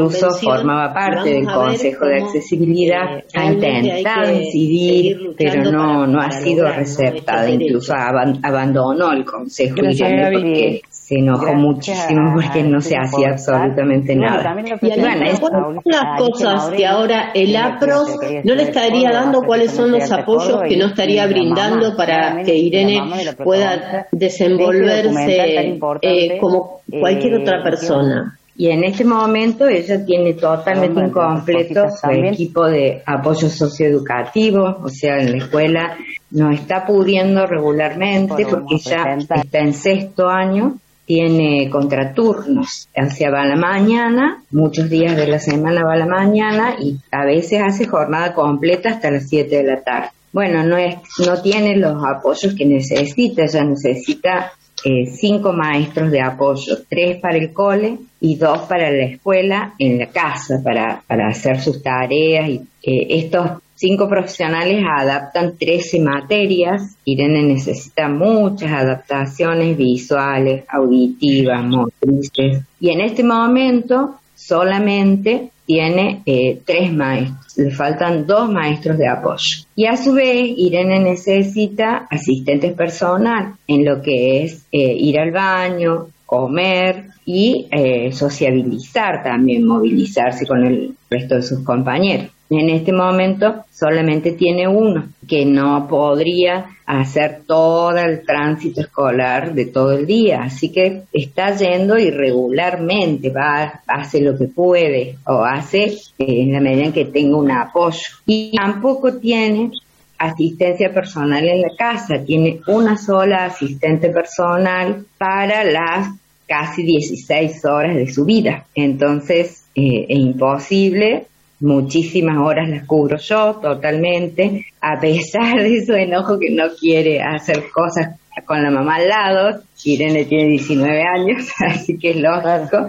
incluso 0.01 0.27
formaba 0.51 0.93
parte 0.93 1.31
del 1.31 1.45
Consejo 1.55 2.07
de 2.07 2.23
Accesibilidad, 2.25 3.25
ha 3.33 3.53
intentado 3.53 4.33
incidir, 4.43 5.19
pero 5.39 5.71
no, 5.71 6.07
no 6.09 6.19
ha 6.21 6.31
sido 6.33 6.67
receptada, 6.73 7.49
incluso 7.49 7.95
aban- 7.95 8.41
abandonó 8.43 9.13
el 9.13 9.25
Consejo 9.25 9.77
Gracias, 9.77 10.01
Irene 10.11 10.31
porque 10.33 10.81
se 11.15 11.21
enojó 11.21 11.55
muchísimo 11.55 12.35
porque 12.35 12.63
no 12.63 12.81
se 12.81 12.97
hacía 12.97 13.31
absolutamente 13.31 14.17
nada. 14.17 14.57
Y 14.81 14.91
además, 14.91 15.41
¿cuáles 15.41 15.41
son 15.41 15.81
las 15.85 16.19
cosas 16.19 16.71
que 16.71 16.87
ahora 16.87 17.31
el 17.35 17.55
APROS 17.55 18.19
no 18.45 18.55
le 18.55 18.63
estaría 18.63 19.11
dando? 19.11 19.43
¿Cuáles 19.43 19.71
son 19.71 19.93
los 19.93 20.11
apoyos 20.11 20.63
que 20.69 20.77
no 20.77 20.87
estaría 20.87 21.27
brindando 21.27 21.97
para 21.97 22.43
que 22.43 22.57
Irene 22.57 23.01
pueda 23.43 24.07
desenvolverse 24.11 25.69
eh, 26.03 26.39
como 26.41 26.81
cualquier 27.01 27.41
otra 27.41 27.63
persona? 27.63 28.39
Y 28.57 28.69
en 28.69 28.85
este 28.85 29.05
momento 29.05 29.67
ella 29.67 30.05
tiene 30.07 30.35
totalmente 30.35 31.01
incompleto 31.01 31.87
su 31.91 32.09
equipo 32.11 32.65
de 32.67 33.03
apoyo 33.05 33.49
socioeducativo, 33.49 34.79
o 34.81 34.89
sea, 34.89 35.19
en 35.19 35.33
la 35.33 35.39
escuela 35.39 35.97
no 36.31 36.53
está 36.53 36.87
pudiendo 36.87 37.47
regularmente 37.47 38.47
porque 38.49 38.79
ya 38.79 39.17
está 39.19 39.59
en 39.59 39.75
sexto 39.75 40.29
año, 40.29 40.77
tiene 41.05 41.69
contraturnos, 41.71 42.89
o 42.97 43.11
sea, 43.11 43.31
va 43.31 43.43
a 43.43 43.47
la 43.47 43.57
mañana, 43.57 44.43
muchos 44.51 44.89
días 44.89 45.17
de 45.17 45.27
la 45.27 45.39
semana 45.39 45.85
va 45.85 45.95
a 45.95 45.99
la 45.99 46.07
mañana 46.07 46.77
y 46.81 46.97
a 47.11 47.25
veces 47.25 47.61
hace 47.63 47.87
jornada 47.87 48.35
completa 48.35 48.91
hasta 48.91 49.11
las 49.11 49.29
7 49.29 49.57
de 49.57 49.65
la 49.65 49.83
tarde. 49.83 50.09
Bueno, 50.33 50.65
no 50.65 50.77
es, 50.77 50.97
no 51.25 51.41
tiene 51.43 51.77
los 51.77 52.03
apoyos 52.05 52.55
que 52.55 52.65
necesita, 52.65 53.45
ella 53.45 53.65
necesita 53.65 54.53
eh, 54.85 55.07
cinco 55.07 55.53
maestros 55.53 56.11
de 56.11 56.21
apoyo, 56.21 56.77
tres 56.89 57.19
para 57.21 57.39
el 57.39 57.53
cole 57.53 57.99
y 58.21 58.37
dos 58.37 58.63
para 58.63 58.91
la 58.91 59.05
escuela 59.05 59.75
en 59.79 59.99
la 59.99 60.09
casa 60.09 60.61
para, 60.63 61.03
para 61.07 61.29
hacer 61.29 61.61
sus 61.61 61.83
tareas. 61.83 62.49
Y, 62.49 62.61
eh, 62.83 63.07
estos 63.11 63.63
cinco 63.85 64.09
profesionales 64.09 64.83
adaptan 64.83 65.59
13 65.59 66.01
materias. 66.01 66.97
Irene 67.05 67.43
necesita 67.43 68.09
muchas 68.09 68.73
adaptaciones 68.73 69.77
visuales, 69.77 70.65
auditivas, 70.69 71.63
motrices. 71.67 72.63
Y 72.81 72.89
en 72.89 73.03
este 73.03 73.23
momento 73.23 74.15
solamente 74.35 75.51
tiene 75.67 76.23
eh, 76.25 76.61
tres 76.65 76.93
maestros, 76.95 77.59
le 77.59 77.71
faltan 77.73 78.27
dos 78.27 78.51
maestros 78.51 78.97
de 78.97 79.07
apoyo. 79.07 79.67
Y 79.77 79.85
a 79.85 79.97
su 79.99 80.15
vez, 80.15 80.51
Irene 80.57 81.01
necesita 81.01 82.07
asistentes 82.11 82.73
personal 82.73 83.55
en 83.67 83.85
lo 83.85 84.01
que 84.01 84.45
es 84.45 84.67
eh, 84.73 84.95
ir 84.99 85.19
al 85.19 85.31
baño, 85.31 86.07
comer 86.25 87.09
y 87.27 87.67
eh, 87.71 88.13
sociabilizar 88.13 89.23
también, 89.23 89.67
movilizarse 89.67 90.47
con 90.47 90.65
el 90.65 90.95
resto 91.11 91.37
de 91.37 91.43
sus 91.43 91.61
compañeros. 91.61 92.34
En 92.51 92.69
este 92.69 92.93
momento 92.93 93.65
solamente 93.73 94.33
tiene 94.33 94.69
uno 94.69 95.09
que 95.27 95.47
no 95.47 95.89
podría 95.89 96.67
hacer 96.87 97.43
todo 97.47 97.97
el 97.97 98.25
tránsito 98.25 98.83
escolar 98.83 99.55
de 99.55 99.67
todo 99.67 99.93
el 99.93 100.07
día, 100.07 100.43
así 100.43 100.71
que 100.71 101.05
está 101.13 101.57
yendo 101.57 101.99
irregularmente, 101.99 103.31
va, 103.31 103.81
hace 103.87 104.21
lo 104.21 104.37
que 104.37 104.47
puede 104.47 105.17
o 105.27 105.43
hace 105.43 105.97
en 106.19 106.53
la 106.53 106.61
medida 106.61 106.85
en 106.85 106.93
que 106.93 107.07
tenga 107.07 107.39
un 107.39 107.51
apoyo. 107.51 108.03
Y 108.27 108.53
tampoco 108.55 109.15
tiene 109.15 109.71
asistencia 110.19 110.93
personal 110.93 111.45
en 111.45 111.63
la 111.63 111.75
casa, 111.77 112.23
tiene 112.25 112.61
una 112.67 112.99
sola 112.99 113.47
asistente 113.47 114.11
personal 114.11 115.07
para 115.17 115.65
las 115.65 116.09
casi 116.47 116.83
16 116.83 117.65
horas 117.65 117.97
de 117.97 118.13
su 118.13 118.27
vida. 118.27 118.67
Entonces 118.75 119.65
eh, 119.75 120.07
es 120.09 120.19
imposible 120.19 121.27
muchísimas 121.61 122.39
horas 122.39 122.69
las 122.69 122.87
cubro 122.87 123.19
yo 123.19 123.55
totalmente, 123.63 124.67
a 124.81 125.01
pesar 125.01 125.63
de 125.63 125.85
su 125.85 125.93
enojo 125.95 126.39
que 126.39 126.51
no 126.51 126.65
quiere 126.79 127.23
hacer 127.23 127.65
cosas 127.73 128.17
con 128.45 128.63
la 128.63 128.71
mamá 128.71 128.97
al 128.97 129.09
lado, 129.09 129.63
Irene 129.85 130.25
tiene 130.25 130.51
19 130.51 131.03
años, 131.03 131.49
así 131.67 131.99
que 131.99 132.11
es 132.11 132.17
lógico. 132.17 132.89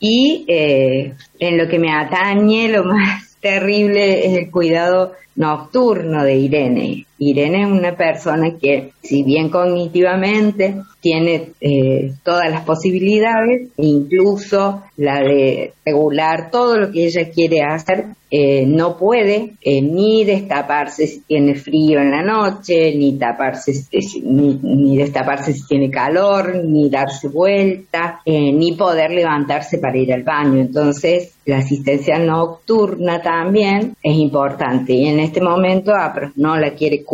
Y 0.00 0.44
eh, 0.48 1.14
en 1.38 1.58
lo 1.58 1.68
que 1.68 1.78
me 1.78 1.92
atañe, 1.92 2.68
lo 2.68 2.84
más 2.84 3.36
terrible 3.40 4.26
es 4.26 4.38
el 4.38 4.50
cuidado 4.50 5.12
nocturno 5.36 6.24
de 6.24 6.36
Irene. 6.36 7.06
Irene 7.30 7.62
es 7.62 7.70
una 7.70 7.96
persona 7.96 8.56
que, 8.60 8.92
si 9.02 9.22
bien 9.22 9.48
cognitivamente 9.48 10.76
tiene 11.04 11.50
eh, 11.60 12.14
todas 12.22 12.50
las 12.50 12.62
posibilidades, 12.62 13.68
incluso 13.76 14.82
la 14.96 15.20
de 15.20 15.74
regular 15.84 16.50
todo 16.50 16.78
lo 16.78 16.90
que 16.90 17.04
ella 17.04 17.28
quiere 17.30 17.60
hacer, 17.60 18.06
eh, 18.30 18.64
no 18.66 18.96
puede 18.96 19.52
eh, 19.60 19.82
ni 19.82 20.24
destaparse 20.24 21.06
si 21.06 21.20
tiene 21.20 21.56
frío 21.56 22.00
en 22.00 22.10
la 22.10 22.22
noche, 22.22 22.94
ni 22.96 23.18
taparse 23.18 23.72
ni, 24.22 24.96
destaparse 24.96 25.52
si 25.52 25.66
tiene 25.66 25.90
calor, 25.90 26.64
ni 26.64 26.88
darse 26.88 27.28
vuelta, 27.28 28.22
ni 28.24 28.72
poder 28.72 29.10
levantarse 29.10 29.78
para 29.78 29.98
ir 29.98 30.12
al 30.12 30.22
baño. 30.22 30.58
Entonces, 30.58 31.34
la 31.44 31.58
asistencia 31.58 32.18
nocturna 32.18 33.20
también 33.20 33.94
es 34.02 34.16
importante 34.16 34.94
y 34.94 35.06
en 35.06 35.20
este 35.20 35.42
momento 35.42 35.92
no 36.36 36.56
la 36.56 36.70
quiere 36.70 37.04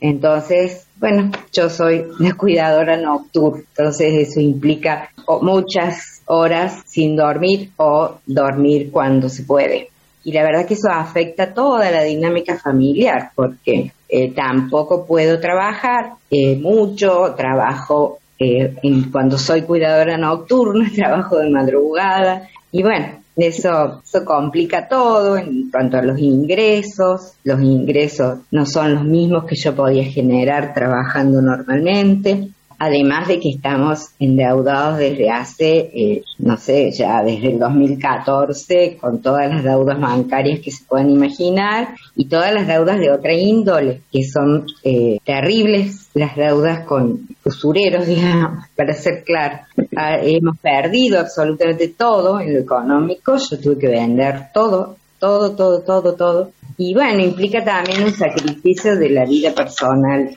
entonces 0.00 0.88
bueno, 0.98 1.30
yo 1.52 1.70
soy 1.70 2.04
la 2.18 2.34
cuidadora 2.34 2.96
nocturna, 2.96 3.62
entonces 3.76 4.28
eso 4.28 4.40
implica 4.40 5.10
muchas 5.42 6.22
horas 6.26 6.82
sin 6.86 7.14
dormir 7.16 7.70
o 7.76 8.16
dormir 8.26 8.90
cuando 8.90 9.28
se 9.28 9.44
puede. 9.44 9.90
Y 10.24 10.32
la 10.32 10.42
verdad 10.42 10.66
que 10.66 10.74
eso 10.74 10.88
afecta 10.90 11.54
toda 11.54 11.90
la 11.90 12.02
dinámica 12.02 12.58
familiar, 12.58 13.30
porque 13.36 13.92
eh, 14.08 14.32
tampoco 14.32 15.06
puedo 15.06 15.38
trabajar 15.38 16.14
eh, 16.30 16.56
mucho, 16.56 17.34
trabajo 17.36 18.18
eh, 18.38 18.74
en- 18.82 19.10
cuando 19.10 19.38
soy 19.38 19.62
cuidadora 19.62 20.18
nocturna, 20.18 20.90
trabajo 20.94 21.38
de 21.38 21.50
madrugada, 21.50 22.48
y 22.72 22.82
bueno, 22.82 23.20
eso, 23.38 24.02
eso 24.04 24.24
complica 24.24 24.88
todo 24.88 25.36
en 25.36 25.70
cuanto 25.70 25.98
a 25.98 26.02
los 26.02 26.18
ingresos. 26.18 27.32
Los 27.44 27.60
ingresos 27.62 28.40
no 28.50 28.66
son 28.66 28.94
los 28.94 29.04
mismos 29.04 29.44
que 29.44 29.56
yo 29.56 29.74
podía 29.74 30.04
generar 30.04 30.74
trabajando 30.74 31.40
normalmente. 31.40 32.50
Además 32.78 33.26
de 33.26 33.40
que 33.40 33.50
estamos 33.50 34.10
endeudados 34.20 34.98
desde 34.98 35.30
hace, 35.30 35.90
eh, 35.92 36.22
no 36.38 36.56
sé, 36.56 36.92
ya 36.92 37.24
desde 37.24 37.48
el 37.48 37.58
2014, 37.58 38.98
con 39.00 39.20
todas 39.20 39.48
las 39.48 39.64
deudas 39.64 40.00
bancarias 40.00 40.60
que 40.60 40.70
se 40.70 40.84
puedan 40.84 41.10
imaginar 41.10 41.96
y 42.14 42.26
todas 42.26 42.52
las 42.52 42.68
deudas 42.68 43.00
de 43.00 43.10
otra 43.10 43.32
índole, 43.32 44.02
que 44.12 44.22
son 44.22 44.66
eh, 44.84 45.18
terribles, 45.24 46.08
las 46.14 46.36
deudas 46.36 46.86
con 46.86 47.26
usureros, 47.44 48.06
digamos, 48.06 48.64
para 48.76 48.92
ser 48.94 49.24
claro. 49.24 49.58
Ah, 49.96 50.18
hemos 50.22 50.56
perdido 50.58 51.18
absolutamente 51.18 51.88
todo 51.88 52.40
en 52.40 52.54
lo 52.54 52.60
económico, 52.60 53.36
yo 53.36 53.58
tuve 53.58 53.78
que 53.78 53.88
vender 53.88 54.52
todo, 54.54 54.96
todo, 55.18 55.56
todo, 55.56 55.82
todo, 55.82 56.14
todo. 56.14 56.52
Y 56.76 56.94
bueno, 56.94 57.20
implica 57.24 57.64
también 57.64 58.04
un 58.04 58.12
sacrificio 58.12 58.96
de 58.96 59.10
la 59.10 59.24
vida 59.24 59.52
personal 59.52 60.30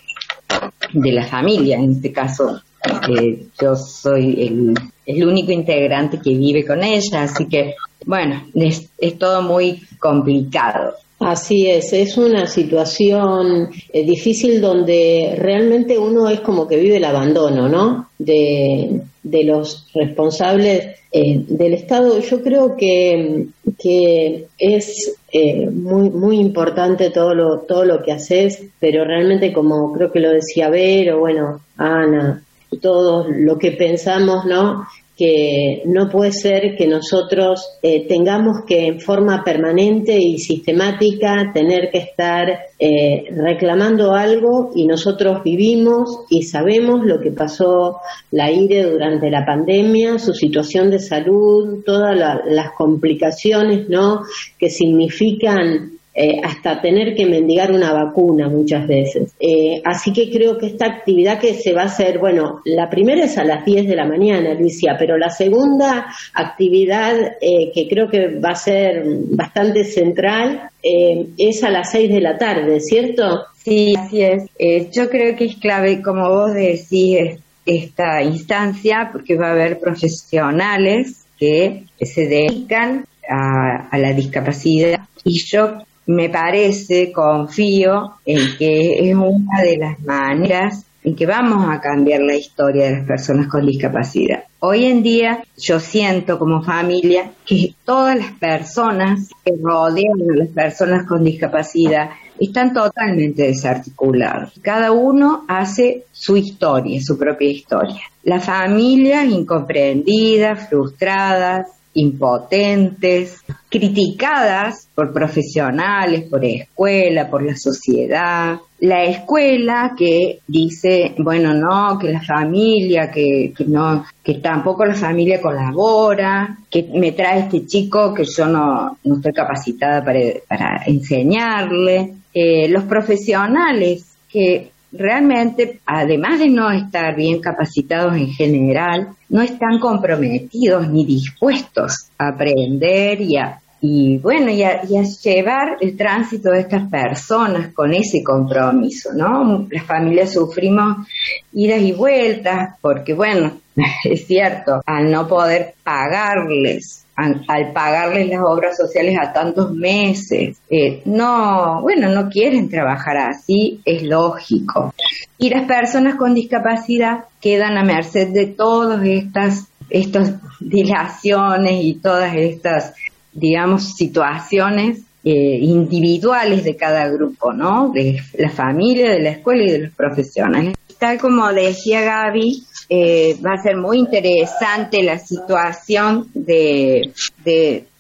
de 0.94 1.12
la 1.12 1.26
familia, 1.26 1.78
en 1.78 1.92
este 1.92 2.12
caso 2.12 2.62
eh, 3.08 3.48
yo 3.62 3.76
soy 3.76 4.42
el, 4.48 4.74
el 5.06 5.28
único 5.28 5.52
integrante 5.52 6.20
que 6.20 6.32
vive 6.32 6.66
con 6.66 6.84
ella, 6.84 7.24
así 7.24 7.46
que 7.48 7.76
bueno, 8.06 8.44
es, 8.56 8.90
es 8.98 9.18
todo 9.18 9.42
muy 9.42 9.82
complicado. 10.00 10.96
Así 11.22 11.70
es, 11.70 11.94
es 11.94 12.18
una 12.18 12.48
situación 12.48 13.70
eh, 13.94 14.04
difícil 14.04 14.60
donde 14.60 15.36
realmente 15.38 15.96
uno 16.00 16.28
es 16.28 16.40
como 16.40 16.68
que 16.68 16.78
vive 16.78 16.98
el 16.98 17.06
abandono, 17.06 17.70
¿no? 17.70 18.10
De, 18.18 19.02
de 19.22 19.44
los 19.44 19.88
responsables 19.94 20.96
eh, 21.12 21.44
del 21.48 21.76
Estado. 21.76 22.20
Yo 22.20 22.42
creo 22.42 22.76
que, 22.76 23.46
que 23.78 24.48
es 24.58 25.16
eh, 25.32 25.70
muy, 25.70 26.10
muy 26.10 26.40
importante 26.40 27.12
todo 27.12 27.36
lo, 27.36 27.60
todo 27.60 27.86
lo 27.86 28.02
que 28.02 28.14
haces, 28.14 28.64
pero 28.80 29.06
realmente 29.06 29.54
como 29.54 29.94
creo 29.94 30.12
que 30.12 30.22
lo 30.22 30.32
decía 30.32 30.70
Vero, 30.70 31.20
bueno, 31.20 31.62
Ana, 31.78 32.44
todo 32.82 33.28
lo 33.30 33.60
que 33.60 33.74
pensamos, 33.74 34.46
¿no? 34.46 34.88
Que 35.22 35.84
no 35.86 36.10
puede 36.10 36.32
ser 36.32 36.76
que 36.76 36.88
nosotros 36.88 37.78
eh, 37.84 38.08
tengamos 38.08 38.66
que 38.68 38.88
en 38.88 39.00
forma 39.00 39.44
permanente 39.44 40.18
y 40.20 40.40
sistemática 40.40 41.52
tener 41.54 41.92
que 41.92 42.00
estar 42.00 42.50
eh, 42.80 43.26
reclamando 43.30 44.14
algo 44.16 44.72
y 44.74 44.88
nosotros 44.88 45.44
vivimos 45.44 46.22
y 46.32 46.42
sabemos 46.42 47.06
lo 47.06 47.20
que 47.22 47.30
pasó 47.30 47.98
la 48.32 48.50
IRE 48.52 48.82
durante 48.90 49.30
la 49.30 49.46
pandemia, 49.46 50.18
su 50.18 50.34
situación 50.34 50.90
de 50.90 50.98
salud, 50.98 51.84
todas 51.86 52.18
la- 52.18 52.42
las 52.48 52.72
complicaciones 52.72 53.88
¿no? 53.90 54.22
que 54.58 54.72
significan 54.72 56.00
eh, 56.14 56.42
hasta 56.44 56.82
tener 56.82 57.16
que 57.16 57.26
mendigar 57.26 57.72
una 57.72 57.94
vacuna 57.94 58.50
muchas 58.50 58.86
veces. 58.88 59.34
Eh, 59.40 59.82
así 59.86 60.12
que 60.12 60.30
creo 60.30 60.58
que 60.58 60.68
esta 60.68 60.86
actividad 60.88 61.40
que 61.40 61.54
se 61.54 61.72
va 61.74 61.84
a 61.84 61.86
hacer, 61.86 62.20
bueno, 62.20 62.62
la 62.66 62.90
primera 62.90 63.24
es 63.24 63.38
a 63.38 63.44
las 63.46 63.64
10 63.66 63.88
de 63.88 63.96
la 63.96 64.06
mañana, 64.06 64.52
Alicia, 64.52 64.96
pero 65.00 65.18
la 65.18 65.30
segunda 65.30 66.08
actividad 66.34 67.16
eh, 67.40 67.72
que 67.74 67.88
creo 67.88 68.10
que 68.10 68.40
va 68.40 68.50
a 68.50 68.56
ser 68.56 69.04
bastante 69.30 69.84
central 69.86 70.70
eh, 70.84 71.28
es 71.38 71.64
a 71.64 71.70
las 71.70 71.92
6 71.92 72.10
de 72.14 72.22
la 72.22 72.38
tarde, 72.38 72.80
¿cierto? 72.82 73.46
Sí, 73.64 73.94
así 73.98 74.22
es. 74.22 74.50
Yo 74.92 75.10
creo 75.10 75.36
que 75.36 75.46
es 75.46 75.56
clave, 75.58 76.02
como 76.02 76.28
vos 76.30 76.54
decís, 76.54 77.18
es- 77.20 77.40
esta 77.64 78.24
instancia, 78.24 79.10
porque 79.12 79.38
va 79.38 79.50
a 79.50 79.52
haber 79.52 79.80
profesionales 79.80 81.26
que 81.38 81.84
se 82.02 82.28
dedican 82.28 83.06
a, 83.30 83.88
a 83.92 83.98
la 84.00 84.14
discapacidad 84.14 85.00
y 85.24 85.40
yo 85.46 85.74
me 86.06 86.30
parece, 86.30 87.12
confío 87.12 88.16
en 88.26 88.58
que 88.58 89.10
es 89.10 89.16
una 89.16 89.62
de 89.62 89.78
las 89.78 90.00
maneras 90.02 90.86
en 91.04 91.16
que 91.16 91.26
vamos 91.26 91.68
a 91.70 91.82
cambiar 91.82 92.22
la 92.22 92.36
historia 92.36 92.86
de 92.86 92.98
las 92.98 93.08
personas 93.08 93.48
con 93.48 93.66
discapacidad. 93.66 94.44
Hoy 94.60 94.86
en 94.86 95.02
día 95.02 95.44
yo 95.58 95.80
siento 95.80 96.38
como 96.38 96.62
familia 96.62 97.32
que 97.46 97.74
todas 97.84 98.16
las 98.16 98.34
personas 98.34 99.30
que 99.44 99.54
rodean 99.60 100.22
a 100.32 100.36
las 100.36 100.50
personas 100.50 101.08
con 101.08 101.24
discapacidad 101.24 102.12
están 102.40 102.74
totalmente 102.74 103.44
desarticulados. 103.44 104.54
Cada 104.62 104.92
uno 104.92 105.46
hace 105.48 106.06
su 106.12 106.38
historia, 106.38 107.02
su 107.02 107.18
propia 107.18 107.50
historia. 107.50 108.02
Las 108.24 108.46
familias 108.46 109.26
incomprendidas, 109.26 110.70
frustradas, 110.70 111.68
impotentes, 111.94 113.42
criticadas 113.70 114.88
por 114.94 115.14
profesionales, 115.14 116.30
por 116.30 116.44
escuela, 116.44 117.30
por 117.30 117.44
la 117.44 117.56
sociedad. 117.56 118.60
La 118.80 119.04
escuela 119.04 119.94
que 119.98 120.40
dice, 120.48 121.14
bueno, 121.20 121.54
no, 121.54 121.98
que 122.00 122.10
la 122.10 122.22
familia, 122.22 123.12
que, 123.12 123.54
que 123.56 123.66
no, 123.66 124.06
que 124.24 124.36
tampoco 124.36 124.86
la 124.86 124.96
familia 124.96 125.42
colabora, 125.42 126.58
que 126.70 126.90
me 126.94 127.12
trae 127.12 127.42
este 127.42 127.66
chico 127.66 128.14
que 128.14 128.24
yo 128.26 128.48
no, 128.48 128.98
no 129.04 129.16
estoy 129.16 129.34
capacitada 129.34 130.04
para, 130.04 130.20
para 130.48 130.84
enseñarle. 130.86 132.14
Eh, 132.34 132.70
los 132.70 132.86
profesionales 132.86 134.16
que 134.32 134.71
realmente, 134.92 135.80
además 135.86 136.40
de 136.40 136.50
no 136.50 136.72
estar 136.72 137.16
bien 137.16 137.40
capacitados 137.40 138.16
en 138.16 138.32
general, 138.32 139.10
no 139.30 139.42
están 139.42 139.80
comprometidos 139.80 140.90
ni 140.90 141.06
dispuestos 141.06 142.10
a 142.18 142.30
aprender 142.30 143.22
y 143.22 143.38
a, 143.38 143.61
y 143.82 144.20
bueno, 144.20 144.52
y 144.52 144.64
a, 144.64 144.82
y 144.88 144.98
a 144.98 145.04
llevar 145.04 145.78
el 145.82 145.98
tránsito 145.98 146.52
de 146.52 146.62
estas 146.62 146.90
personas 146.90 147.74
con 147.74 147.94
ese 147.94 148.24
compromiso, 148.24 149.10
¿no? 149.14 149.68
Las 149.70 149.86
familias 149.86 150.34
sufrimos 150.34 151.08
idas 151.54 151.82
y 151.82 151.92
vueltas 151.92 152.76
porque, 152.80 153.14
bueno, 153.14 153.60
es 154.04 154.28
cierto, 154.28 154.82
al 154.86 155.12
no 155.12 155.28
poder 155.28 155.74
pagarles 155.84 157.02
al, 157.48 157.72
pagarles 157.74 158.30
las 158.30 158.42
obras 158.42 158.78
sociales 158.78 159.16
a 159.22 159.34
tantos 159.34 159.74
meses, 159.74 160.58
eh, 160.70 161.02
no, 161.06 161.82
bueno, 161.82 162.10
no 162.10 162.30
quieren 162.30 162.70
trabajar 162.70 163.18
así, 163.18 163.82
es 163.86 164.04
lógico. 164.04 164.94
Y 165.38 165.50
las 165.50 165.66
personas 165.66 166.16
con 166.16 166.34
discapacidad 166.34 167.26
quedan 167.40 167.78
a 167.78 167.84
merced 167.84 168.30
de 168.30 168.48
todas 168.48 169.06
estas, 169.06 169.68
estas 169.90 170.36
dilaciones 170.60 171.84
y 171.84 171.96
todas 171.96 172.34
estas, 172.36 172.94
digamos, 173.34 173.96
situaciones 173.96 175.02
eh, 175.24 175.60
individuales 175.62 176.64
de 176.64 176.76
cada 176.76 177.08
grupo, 177.10 177.54
¿no? 177.54 177.92
De 177.94 178.20
la 178.38 178.50
familia, 178.50 179.12
de 179.12 179.22
la 179.22 179.32
escuela 179.32 179.64
y 179.64 179.72
de 179.72 179.80
los 179.80 179.94
profesionales. 179.94 180.76
tal 180.98 181.20
como 181.20 181.52
decía 181.54 182.02
Gaby, 182.02 182.64
eh, 182.94 183.38
va 183.40 183.54
a 183.54 183.62
ser 183.62 183.78
muy 183.78 184.00
interesante 184.00 185.02
la 185.02 185.18
situación 185.18 186.28
de, 186.34 187.14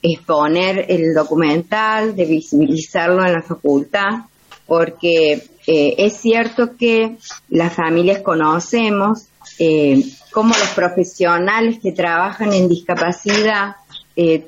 exponer 0.03 0.85
el 0.89 1.13
documental, 1.13 2.13
de 2.15 2.25
visibilizarlo 2.25 3.25
en 3.25 3.33
la 3.33 3.41
facultad, 3.41 4.25
porque 4.65 5.43
eh, 5.67 5.95
es 5.97 6.17
cierto 6.17 6.75
que 6.75 7.17
las 7.49 7.73
familias 7.73 8.21
conocemos 8.21 9.27
eh, 9.59 10.03
cómo 10.31 10.49
los 10.49 10.69
profesionales 10.69 11.79
que 11.81 11.91
trabajan 11.91 12.51
en 12.51 12.67
discapacidad 12.67 13.75
eh, 14.15 14.47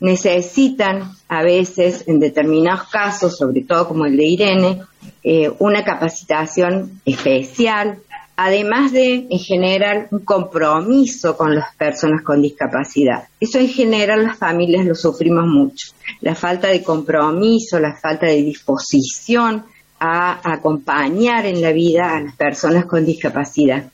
necesitan 0.00 1.12
a 1.28 1.42
veces, 1.42 2.04
en 2.06 2.20
determinados 2.20 2.88
casos, 2.88 3.36
sobre 3.36 3.62
todo 3.62 3.88
como 3.88 4.06
el 4.06 4.16
de 4.16 4.24
Irene, 4.24 4.82
eh, 5.22 5.50
una 5.58 5.84
capacitación 5.84 7.00
especial, 7.04 7.98
además 8.36 8.92
de, 8.92 9.26
en 9.30 9.38
general, 9.38 10.08
un 10.10 10.20
compromiso 10.20 11.36
con 11.36 11.54
las 11.54 11.74
personas 11.76 12.22
con 12.22 12.42
discapacidad. 12.42 13.24
Eso 13.40 13.58
en 13.58 13.68
general 13.68 14.24
las 14.24 14.38
familias 14.38 14.84
lo 14.84 14.94
sufrimos 14.94 15.46
mucho. 15.46 15.88
La 16.20 16.34
falta 16.34 16.68
de 16.68 16.82
compromiso, 16.82 17.78
la 17.80 17.96
falta 17.96 18.26
de 18.26 18.42
disposición 18.42 19.64
a 19.98 20.52
acompañar 20.52 21.46
en 21.46 21.62
la 21.62 21.72
vida 21.72 22.16
a 22.16 22.20
las 22.20 22.36
personas 22.36 22.84
con 22.84 23.04
discapacidad. 23.04 23.90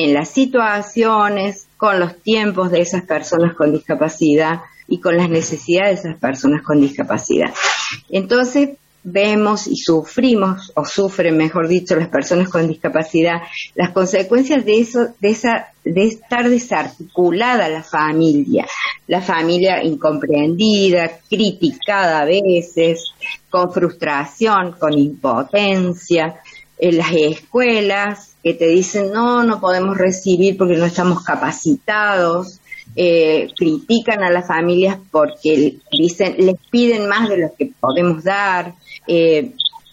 En 0.00 0.14
las 0.14 0.28
situaciones, 0.28 1.66
con 1.76 1.98
los 1.98 2.22
tiempos 2.22 2.70
de 2.70 2.82
esas 2.82 3.02
personas 3.02 3.56
con 3.56 3.72
discapacidad 3.72 4.60
y 4.86 5.00
con 5.00 5.16
las 5.16 5.28
necesidades 5.28 6.04
de 6.04 6.10
esas 6.10 6.20
personas 6.20 6.62
con 6.62 6.80
discapacidad. 6.80 7.52
Entonces, 8.08 8.76
vemos 9.02 9.66
y 9.66 9.74
sufrimos, 9.74 10.70
o 10.76 10.84
sufren, 10.84 11.36
mejor 11.36 11.66
dicho, 11.66 11.96
las 11.96 12.06
personas 12.10 12.48
con 12.48 12.68
discapacidad, 12.68 13.42
las 13.74 13.90
consecuencias 13.90 14.64
de 14.64 14.80
eso, 14.80 15.08
de 15.18 15.30
esa, 15.30 15.72
de 15.82 16.04
estar 16.04 16.48
desarticulada 16.48 17.68
la 17.68 17.82
familia, 17.82 18.68
la 19.08 19.20
familia 19.20 19.82
incomprendida, 19.82 21.10
criticada 21.28 22.20
a 22.20 22.24
veces, 22.24 23.04
con 23.50 23.72
frustración, 23.72 24.76
con 24.78 24.96
impotencia, 24.96 26.40
en 26.78 26.98
las 26.98 27.12
escuelas 27.12 28.36
que 28.48 28.54
te 28.54 28.68
dicen 28.68 29.12
no, 29.12 29.44
no 29.44 29.60
podemos 29.60 29.98
recibir 29.98 30.56
porque 30.56 30.78
no 30.78 30.86
estamos 30.86 31.22
capacitados, 31.22 32.60
eh, 32.96 33.48
critican 33.54 34.22
a 34.22 34.30
las 34.30 34.48
familias 34.48 34.96
porque 35.10 35.76
dicen, 35.92 36.34
les 36.38 36.54
piden 36.70 37.10
más 37.10 37.28
de 37.28 37.36
lo 37.36 37.54
que 37.54 37.70
podemos 37.78 38.24
dar. 38.24 38.72
Eh, 39.06 39.52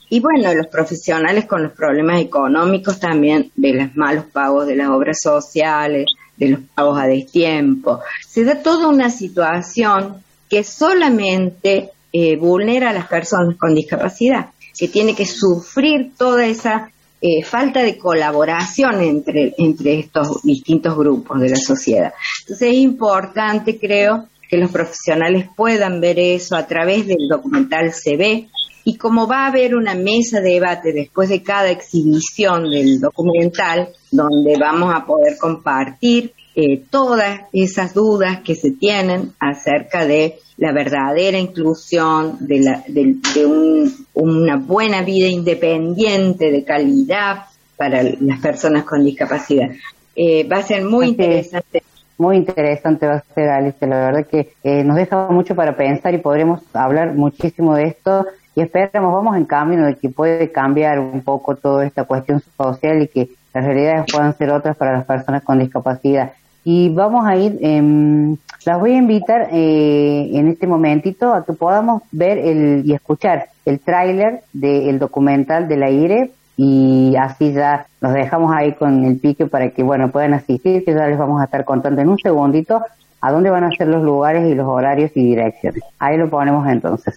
y 0.10 0.20
bueno, 0.22 0.54
los 0.54 0.68
profesionales 0.68 1.48
con 1.48 1.64
los 1.64 1.74
problemas 1.74 2.22
económicos 2.22 2.98
también, 2.98 3.52
de 3.58 3.74
los 3.74 3.96
malos 3.98 4.24
pagos 4.32 4.68
de 4.68 4.78
las 4.78 4.88
obras 4.88 5.20
sociales, 5.22 6.06
de 6.38 6.48
los 6.48 6.60
pagos 6.74 6.98
a 6.98 7.08
destiempo. 7.08 8.00
Se 8.26 8.46
da 8.46 8.64
toda 8.64 8.88
una 8.88 9.10
situación 9.10 10.24
que 10.50 10.64
solamente 10.64 11.90
eh, 12.14 12.38
vulnera 12.38 12.92
a 12.92 12.94
las 12.94 13.08
personas 13.08 13.58
con 13.58 13.76
discapacidad, 13.76 14.52
que 14.80 14.88
tiene 14.88 15.14
que 15.14 15.26
sufrir 15.26 16.14
toda 16.18 16.46
esa 16.46 16.90
eh, 17.28 17.44
falta 17.44 17.82
de 17.82 17.98
colaboración 17.98 19.02
entre, 19.02 19.56
entre 19.58 19.98
estos 19.98 20.44
distintos 20.44 20.96
grupos 20.96 21.42
de 21.42 21.50
la 21.50 21.56
sociedad. 21.56 22.14
Entonces 22.42 22.70
es 22.70 22.76
importante, 22.76 23.80
creo, 23.80 24.28
que 24.48 24.58
los 24.58 24.70
profesionales 24.70 25.48
puedan 25.56 26.00
ver 26.00 26.20
eso 26.20 26.56
a 26.56 26.68
través 26.68 27.08
del 27.08 27.28
documental 27.28 27.92
Se 27.94 28.16
ve 28.16 28.48
y 28.84 28.98
como 28.98 29.28
va 29.28 29.46
a 29.46 29.48
haber 29.48 29.76
una 29.76 29.96
mesa 29.96 30.40
de 30.40 30.52
debate 30.52 30.94
después 30.94 31.30
de 31.30 31.42
cada 31.42 31.72
exhibición 31.72 32.70
del 32.70 33.00
documental, 33.00 33.90
donde 34.12 34.56
vamos 34.60 34.94
a 34.94 35.04
poder 35.08 35.40
compartir 35.40 36.32
eh, 36.56 36.84
todas 36.90 37.42
esas 37.54 37.94
dudas 37.94 38.40
que 38.42 38.56
se 38.56 38.72
tienen 38.72 39.34
acerca 39.40 40.06
de 40.06 40.40
la 40.58 40.72
verdadera 40.72 41.38
inclusión, 41.38 42.38
de, 42.40 42.60
la, 42.62 42.84
de, 42.88 43.18
de 43.34 43.46
un, 43.46 43.94
una 44.14 44.56
buena 44.56 45.02
vida 45.02 45.28
independiente, 45.28 46.52
de 46.52 46.64
calidad 46.64 47.46
para 47.76 48.02
las 48.04 48.40
personas 48.40 48.84
con 48.84 49.04
discapacidad. 49.04 49.70
Eh, 50.16 50.48
va 50.48 50.58
a 50.58 50.64
ser 50.64 50.84
muy 50.86 51.08
interesante. 51.08 51.84
Muy 52.18 52.38
interesante 52.38 53.06
va 53.06 53.16
a 53.16 53.34
ser, 53.34 53.50
Alice. 53.50 53.86
La 53.86 54.06
verdad 54.06 54.26
que 54.26 54.54
eh, 54.64 54.86
nos 54.86 54.96
deja 54.96 55.28
mucho 55.30 55.54
para 55.54 55.76
pensar 55.76 56.14
y 56.14 56.20
podremos 56.20 56.62
hablar 56.74 57.14
muchísimo 57.14 57.76
de 57.76 57.84
esto 57.84 58.26
y 58.56 58.62
esperamos, 58.62 59.14
vamos 59.14 59.36
en 59.36 59.44
camino 59.44 59.86
de 59.86 59.96
que 59.96 60.08
puede 60.10 60.50
cambiar 60.50 61.00
un 61.00 61.22
poco 61.22 61.58
toda 61.58 61.86
esta 61.86 62.06
cuestión 62.06 62.42
social 62.56 63.02
y 63.02 63.10
que 63.10 63.30
las 63.54 63.66
realidades 63.66 64.06
puedan 64.10 64.38
ser 64.38 64.52
otras 64.52 64.78
para 64.78 64.94
las 64.94 65.06
personas 65.06 65.44
con 65.44 65.60
discapacidad. 65.60 66.32
Y 66.68 66.90
vamos 66.90 67.28
a 67.28 67.36
ir, 67.36 67.60
eh, 67.62 68.36
las 68.66 68.80
voy 68.80 68.94
a 68.94 68.98
invitar 68.98 69.50
eh, 69.52 70.32
en 70.34 70.48
este 70.48 70.66
momentito 70.66 71.32
a 71.32 71.46
que 71.46 71.54
podamos 71.54 72.02
ver 72.12 72.40
el, 72.40 72.82
y 72.84 72.94
escuchar 72.94 73.50
el 73.66 73.80
tráiler 73.80 74.42
del 74.52 74.98
documental 74.98 75.68
de 75.68 75.78
la 75.78 75.92
IRE 75.92 76.32
y 76.58 77.16
así 77.20 77.54
ya 77.54 77.86
nos 78.02 78.14
dejamos 78.14 78.52
ahí 78.56 78.74
con 78.74 79.06
el 79.06 79.20
pique 79.20 79.46
para 79.46 79.70
que 79.70 79.84
bueno 79.84 80.10
puedan 80.10 80.34
asistir, 80.34 80.84
que 80.84 80.94
ya 80.94 81.06
les 81.06 81.20
vamos 81.20 81.40
a 81.40 81.46
estar 81.46 81.64
contando 81.66 82.02
en 82.02 82.10
un 82.10 82.18
segundito 82.18 82.82
a 83.22 83.32
dónde 83.32 83.52
van 83.52 83.66
a 83.66 83.70
ser 83.70 83.88
los 83.88 84.04
lugares 84.04 84.50
y 84.50 84.56
los 84.56 84.68
horarios 84.68 85.12
y 85.16 85.24
direcciones. 85.24 85.84
Ahí 86.00 86.18
lo 86.18 86.30
ponemos 86.32 86.68
entonces. 86.68 87.14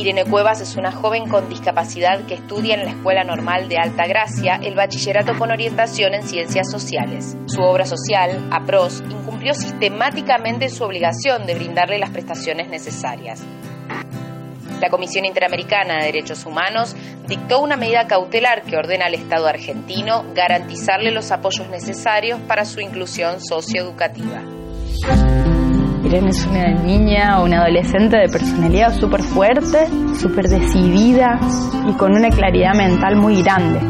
Irene 0.00 0.24
Cuevas 0.24 0.62
es 0.62 0.76
una 0.76 0.92
joven 0.92 1.28
con 1.28 1.50
discapacidad 1.50 2.24
que 2.24 2.32
estudia 2.32 2.74
en 2.74 2.86
la 2.86 2.92
Escuela 2.92 3.22
Normal 3.22 3.68
de 3.68 3.76
Alta 3.76 4.06
Gracia 4.06 4.58
el 4.62 4.74
bachillerato 4.74 5.36
con 5.36 5.50
orientación 5.50 6.14
en 6.14 6.22
ciencias 6.22 6.70
sociales. 6.70 7.36
Su 7.44 7.60
obra 7.60 7.84
social, 7.84 8.48
APROS, 8.50 9.02
incumplió 9.10 9.52
sistemáticamente 9.52 10.70
su 10.70 10.84
obligación 10.84 11.44
de 11.44 11.54
brindarle 11.54 11.98
las 11.98 12.08
prestaciones 12.08 12.70
necesarias. 12.70 13.44
La 14.80 14.88
Comisión 14.88 15.26
Interamericana 15.26 15.98
de 15.98 16.06
Derechos 16.06 16.46
Humanos 16.46 16.96
dictó 17.28 17.60
una 17.60 17.76
medida 17.76 18.06
cautelar 18.06 18.62
que 18.62 18.78
ordena 18.78 19.04
al 19.04 19.14
Estado 19.14 19.48
argentino 19.48 20.24
garantizarle 20.34 21.10
los 21.10 21.30
apoyos 21.30 21.68
necesarios 21.68 22.40
para 22.48 22.64
su 22.64 22.80
inclusión 22.80 23.42
socioeducativa. 23.42 24.59
Irene 26.04 26.30
es 26.30 26.46
una 26.46 26.70
niña 26.82 27.40
o 27.40 27.44
una 27.44 27.60
adolescente 27.60 28.16
de 28.16 28.28
personalidad 28.28 28.94
súper 28.94 29.22
fuerte, 29.22 29.86
súper 30.14 30.48
decidida 30.48 31.38
y 31.86 31.92
con 31.94 32.12
una 32.12 32.30
claridad 32.30 32.74
mental 32.74 33.16
muy 33.16 33.42
grande. 33.42 33.80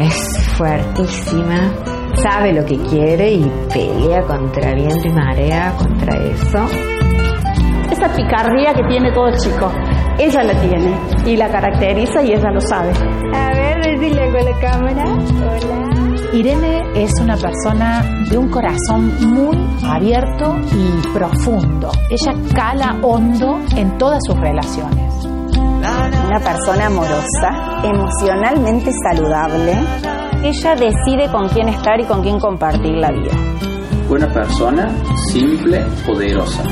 Es 0.00 0.54
fuertísima, 0.56 1.72
sabe 2.14 2.52
lo 2.52 2.64
que 2.64 2.78
quiere 2.78 3.32
y 3.32 3.50
pelea 3.72 4.22
contra 4.22 4.74
viento 4.74 5.08
y 5.08 5.12
marea, 5.12 5.72
contra 5.76 6.16
eso. 6.16 6.66
Esa 7.90 8.14
picardía 8.14 8.74
que 8.74 8.82
tiene 8.88 9.12
todo 9.12 9.30
chico, 9.32 9.72
ella 10.18 10.42
la 10.42 10.54
tiene 10.60 10.94
y 11.26 11.36
la 11.36 11.48
caracteriza 11.48 12.22
y 12.22 12.32
ella 12.32 12.50
lo 12.50 12.60
sabe. 12.60 12.92
A 13.34 13.50
ver, 13.50 13.82
decirle 13.82 14.30
con 14.30 14.44
la 14.44 14.60
cámara. 14.60 15.04
Hola. 15.04 15.87
Irene 16.32 16.82
es 16.94 17.10
una 17.22 17.36
persona 17.36 18.04
de 18.28 18.36
un 18.36 18.50
corazón 18.50 19.32
muy 19.32 19.56
abierto 19.82 20.56
y 20.72 21.08
profundo. 21.08 21.90
Ella 22.10 22.34
cala 22.54 22.98
hondo 23.02 23.58
en 23.74 23.96
todas 23.96 24.18
sus 24.26 24.38
relaciones. 24.38 25.24
Una 25.24 26.38
persona 26.40 26.86
amorosa, 26.86 27.80
emocionalmente 27.82 28.90
saludable. 29.02 29.72
Ella 30.42 30.74
decide 30.74 31.32
con 31.32 31.48
quién 31.48 31.70
estar 31.70 31.98
y 31.98 32.04
con 32.04 32.22
quién 32.22 32.38
compartir 32.38 32.92
la 32.96 33.10
vida. 33.10 33.32
Buena 34.06 34.30
persona, 34.30 34.86
simple, 35.32 35.82
poderosa. 36.06 36.62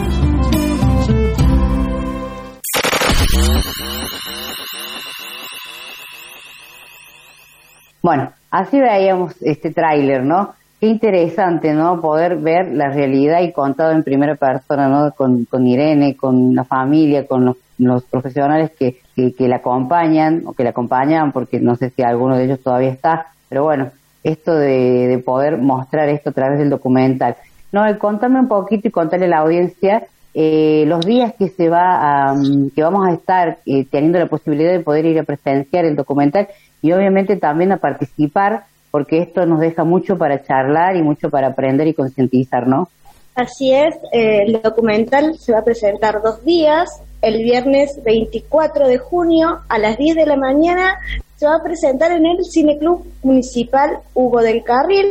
Bueno, 8.02 8.30
así 8.50 8.78
veíamos 8.80 9.34
este 9.42 9.72
tráiler, 9.72 10.24
¿no? 10.24 10.54
Qué 10.80 10.88
interesante, 10.88 11.72
¿no? 11.72 12.00
Poder 12.00 12.36
ver 12.36 12.72
la 12.72 12.88
realidad 12.88 13.40
y 13.40 13.52
contado 13.52 13.92
en 13.92 14.02
primera 14.02 14.34
persona, 14.34 14.88
¿no? 14.88 15.12
Con, 15.12 15.44
con 15.46 15.66
Irene, 15.66 16.16
con 16.16 16.54
la 16.54 16.64
familia, 16.64 17.26
con 17.26 17.44
los, 17.78 18.04
profesionales 18.04 18.70
que, 18.78 19.00
que, 19.14 19.34
que, 19.34 19.48
la 19.48 19.56
acompañan 19.56 20.42
o 20.46 20.52
que 20.52 20.64
la 20.64 20.70
acompañan, 20.70 21.32
porque 21.32 21.60
no 21.60 21.76
sé 21.76 21.90
si 21.90 22.02
alguno 22.02 22.36
de 22.36 22.44
ellos 22.44 22.60
todavía 22.60 22.90
está, 22.90 23.26
pero 23.48 23.64
bueno, 23.64 23.90
esto 24.22 24.54
de, 24.54 25.08
de 25.08 25.18
poder 25.18 25.58
mostrar 25.58 26.08
esto 26.08 26.30
a 26.30 26.32
través 26.32 26.58
del 26.58 26.70
documental. 26.70 27.36
No, 27.72 27.82
contame 27.98 28.40
un 28.40 28.48
poquito 28.48 28.88
y 28.88 28.90
contarle 28.90 29.26
a 29.26 29.28
la 29.28 29.38
audiencia 29.38 30.06
eh, 30.38 30.84
los 30.86 31.00
días 31.06 31.32
que 31.38 31.48
se 31.48 31.70
va 31.70 32.30
a, 32.30 32.36
que 32.74 32.82
vamos 32.82 33.08
a 33.08 33.14
estar 33.14 33.56
eh, 33.64 33.86
teniendo 33.90 34.18
la 34.18 34.26
posibilidad 34.26 34.70
de 34.70 34.80
poder 34.80 35.06
ir 35.06 35.18
a 35.18 35.22
presenciar 35.22 35.86
el 35.86 35.96
documental 35.96 36.46
y 36.86 36.92
obviamente 36.92 37.36
también 37.36 37.72
a 37.72 37.78
participar, 37.78 38.64
porque 38.92 39.18
esto 39.18 39.44
nos 39.44 39.58
deja 39.58 39.82
mucho 39.82 40.16
para 40.16 40.44
charlar 40.44 40.94
y 40.94 41.02
mucho 41.02 41.30
para 41.30 41.48
aprender 41.48 41.88
y 41.88 41.94
concientizar, 41.94 42.68
¿no? 42.68 42.88
Así 43.34 43.74
es, 43.74 43.96
eh, 44.12 44.44
el 44.46 44.62
documental 44.62 45.36
se 45.36 45.52
va 45.52 45.58
a 45.58 45.64
presentar 45.64 46.22
dos 46.22 46.44
días, 46.44 46.88
el 47.22 47.42
viernes 47.42 48.00
24 48.04 48.86
de 48.86 48.98
junio 48.98 49.62
a 49.68 49.78
las 49.78 49.98
10 49.98 50.14
de 50.14 50.26
la 50.26 50.36
mañana 50.36 50.94
se 51.36 51.46
va 51.46 51.56
a 51.56 51.62
presentar 51.62 52.12
en 52.12 52.24
el 52.24 52.38
Cineclub 52.50 53.04
Municipal 53.24 53.98
Hugo 54.14 54.40
del 54.40 54.62
Carril 54.62 55.06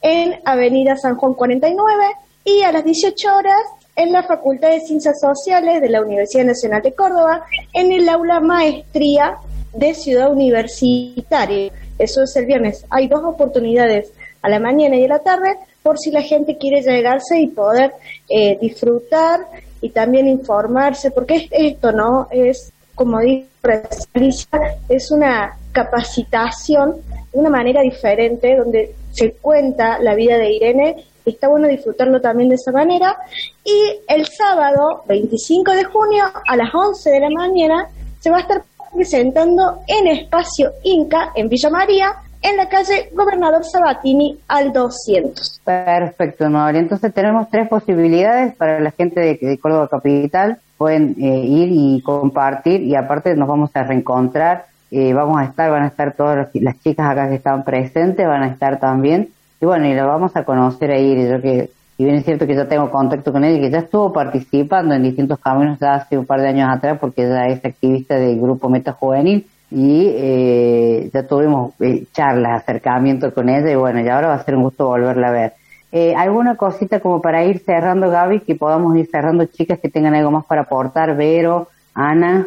en 0.00 0.40
Avenida 0.46 0.96
San 0.96 1.16
Juan 1.16 1.34
49 1.34 2.04
y 2.44 2.62
a 2.62 2.72
las 2.72 2.84
18 2.84 3.36
horas 3.36 3.62
en 3.96 4.12
la 4.12 4.22
Facultad 4.22 4.70
de 4.70 4.80
Ciencias 4.80 5.20
Sociales 5.20 5.80
de 5.80 5.88
la 5.88 6.00
Universidad 6.00 6.46
Nacional 6.46 6.82
de 6.82 6.94
Córdoba 6.94 7.44
en 7.74 7.92
el 7.92 8.08
aula 8.08 8.40
maestría 8.40 9.36
de 9.76 9.94
Ciudad 9.94 10.30
Universitaria. 10.30 11.72
Eso 11.98 12.22
es 12.22 12.36
el 12.36 12.46
viernes. 12.46 12.84
Hay 12.90 13.08
dos 13.08 13.22
oportunidades 13.24 14.12
a 14.42 14.48
la 14.48 14.60
mañana 14.60 14.96
y 14.96 15.04
a 15.04 15.08
la 15.08 15.18
tarde 15.20 15.56
por 15.82 15.98
si 15.98 16.10
la 16.10 16.22
gente 16.22 16.56
quiere 16.58 16.82
llegarse 16.82 17.40
y 17.40 17.48
poder 17.48 17.92
eh, 18.28 18.58
disfrutar 18.60 19.40
y 19.80 19.90
también 19.90 20.26
informarse, 20.26 21.10
porque 21.10 21.48
esto 21.50 21.92
no 21.92 22.28
es, 22.30 22.72
como 22.94 23.20
dice 23.20 24.48
es 24.88 25.10
una 25.10 25.56
capacitación 25.72 26.96
de 27.32 27.38
una 27.38 27.50
manera 27.50 27.82
diferente 27.82 28.56
donde 28.56 28.94
se 29.12 29.32
cuenta 29.32 29.98
la 29.98 30.14
vida 30.14 30.38
de 30.38 30.52
Irene 30.52 31.04
está 31.30 31.48
bueno 31.48 31.68
disfrutarlo 31.68 32.20
también 32.20 32.48
de 32.48 32.54
esa 32.54 32.72
manera. 32.72 33.16
Y 33.64 34.00
el 34.08 34.26
sábado 34.26 35.02
25 35.06 35.72
de 35.72 35.84
junio 35.84 36.24
a 36.46 36.56
las 36.56 36.72
11 36.72 37.10
de 37.10 37.20
la 37.20 37.30
mañana 37.30 37.88
se 38.20 38.30
va 38.30 38.38
a 38.38 38.40
estar 38.40 38.62
presentando 38.94 39.80
en 39.86 40.06
Espacio 40.08 40.72
Inca 40.84 41.32
en 41.34 41.48
Villa 41.48 41.70
María 41.70 42.12
en 42.42 42.56
la 42.56 42.68
calle 42.68 43.10
Gobernador 43.12 43.64
Sabatini 43.64 44.38
al 44.48 44.72
200. 44.72 45.62
Perfecto, 45.64 46.48
María. 46.48 46.80
Entonces 46.80 47.12
tenemos 47.12 47.48
tres 47.50 47.68
posibilidades 47.68 48.54
para 48.54 48.80
la 48.80 48.90
gente 48.90 49.20
de, 49.20 49.58
Córdoba 49.58 49.88
Capital. 49.88 50.58
Pueden 50.76 51.16
eh, 51.18 51.44
ir 51.44 51.68
y 51.72 52.02
compartir 52.02 52.82
y 52.82 52.94
aparte 52.94 53.34
nos 53.34 53.48
vamos 53.48 53.70
a 53.74 53.82
reencontrar. 53.82 54.66
Eh, 54.90 55.12
vamos 55.14 55.38
a 55.38 55.44
estar, 55.44 55.70
van 55.70 55.82
a 55.82 55.88
estar 55.88 56.14
todas 56.14 56.48
las 56.54 56.80
chicas 56.80 57.10
acá 57.10 57.28
que 57.28 57.36
están 57.36 57.64
presentes, 57.64 58.26
van 58.26 58.42
a 58.42 58.48
estar 58.48 58.78
también. 58.78 59.30
Y 59.60 59.66
bueno, 59.66 59.86
y 59.86 59.94
lo 59.94 60.06
vamos 60.06 60.36
a 60.36 60.44
conocer 60.44 60.92
ahí. 60.92 61.28
Yo 61.28 61.40
que, 61.40 61.70
y 61.98 62.04
bien 62.04 62.16
es 62.16 62.24
cierto 62.24 62.46
que 62.46 62.54
yo 62.54 62.66
tengo 62.66 62.90
contacto 62.90 63.32
con 63.32 63.42
ella, 63.44 63.58
que 63.58 63.70
ya 63.70 63.78
estuvo 63.78 64.12
participando 64.12 64.94
en 64.94 65.02
distintos 65.02 65.38
caminos 65.38 65.78
ya 65.78 65.94
hace 65.94 66.18
un 66.18 66.26
par 66.26 66.40
de 66.42 66.48
años 66.48 66.68
atrás, 66.70 66.98
porque 67.00 67.24
ella 67.24 67.46
es 67.46 67.64
activista 67.64 68.16
del 68.16 68.38
grupo 68.38 68.68
Meta 68.68 68.92
Juvenil 68.92 69.46
y 69.70 70.06
eh, 70.14 71.10
ya 71.12 71.26
tuvimos 71.26 71.72
eh, 71.80 72.04
charlas, 72.12 72.62
acercamientos 72.62 73.32
con 73.32 73.48
ella 73.48 73.70
y 73.70 73.76
bueno, 73.76 74.00
y 74.00 74.08
ahora 74.08 74.28
va 74.28 74.34
a 74.34 74.44
ser 74.44 74.56
un 74.56 74.64
gusto 74.64 74.86
volverla 74.86 75.28
a 75.28 75.32
ver. 75.32 75.52
Eh, 75.90 76.14
¿Alguna 76.14 76.56
cosita 76.56 77.00
como 77.00 77.22
para 77.22 77.44
ir 77.44 77.60
cerrando, 77.60 78.10
Gaby, 78.10 78.40
que 78.40 78.56
podamos 78.56 78.94
ir 78.96 79.06
cerrando, 79.06 79.46
chicas 79.46 79.78
que 79.80 79.88
tengan 79.88 80.14
algo 80.14 80.30
más 80.30 80.44
para 80.44 80.62
aportar? 80.62 81.16
Vero, 81.16 81.68
Ana. 81.94 82.46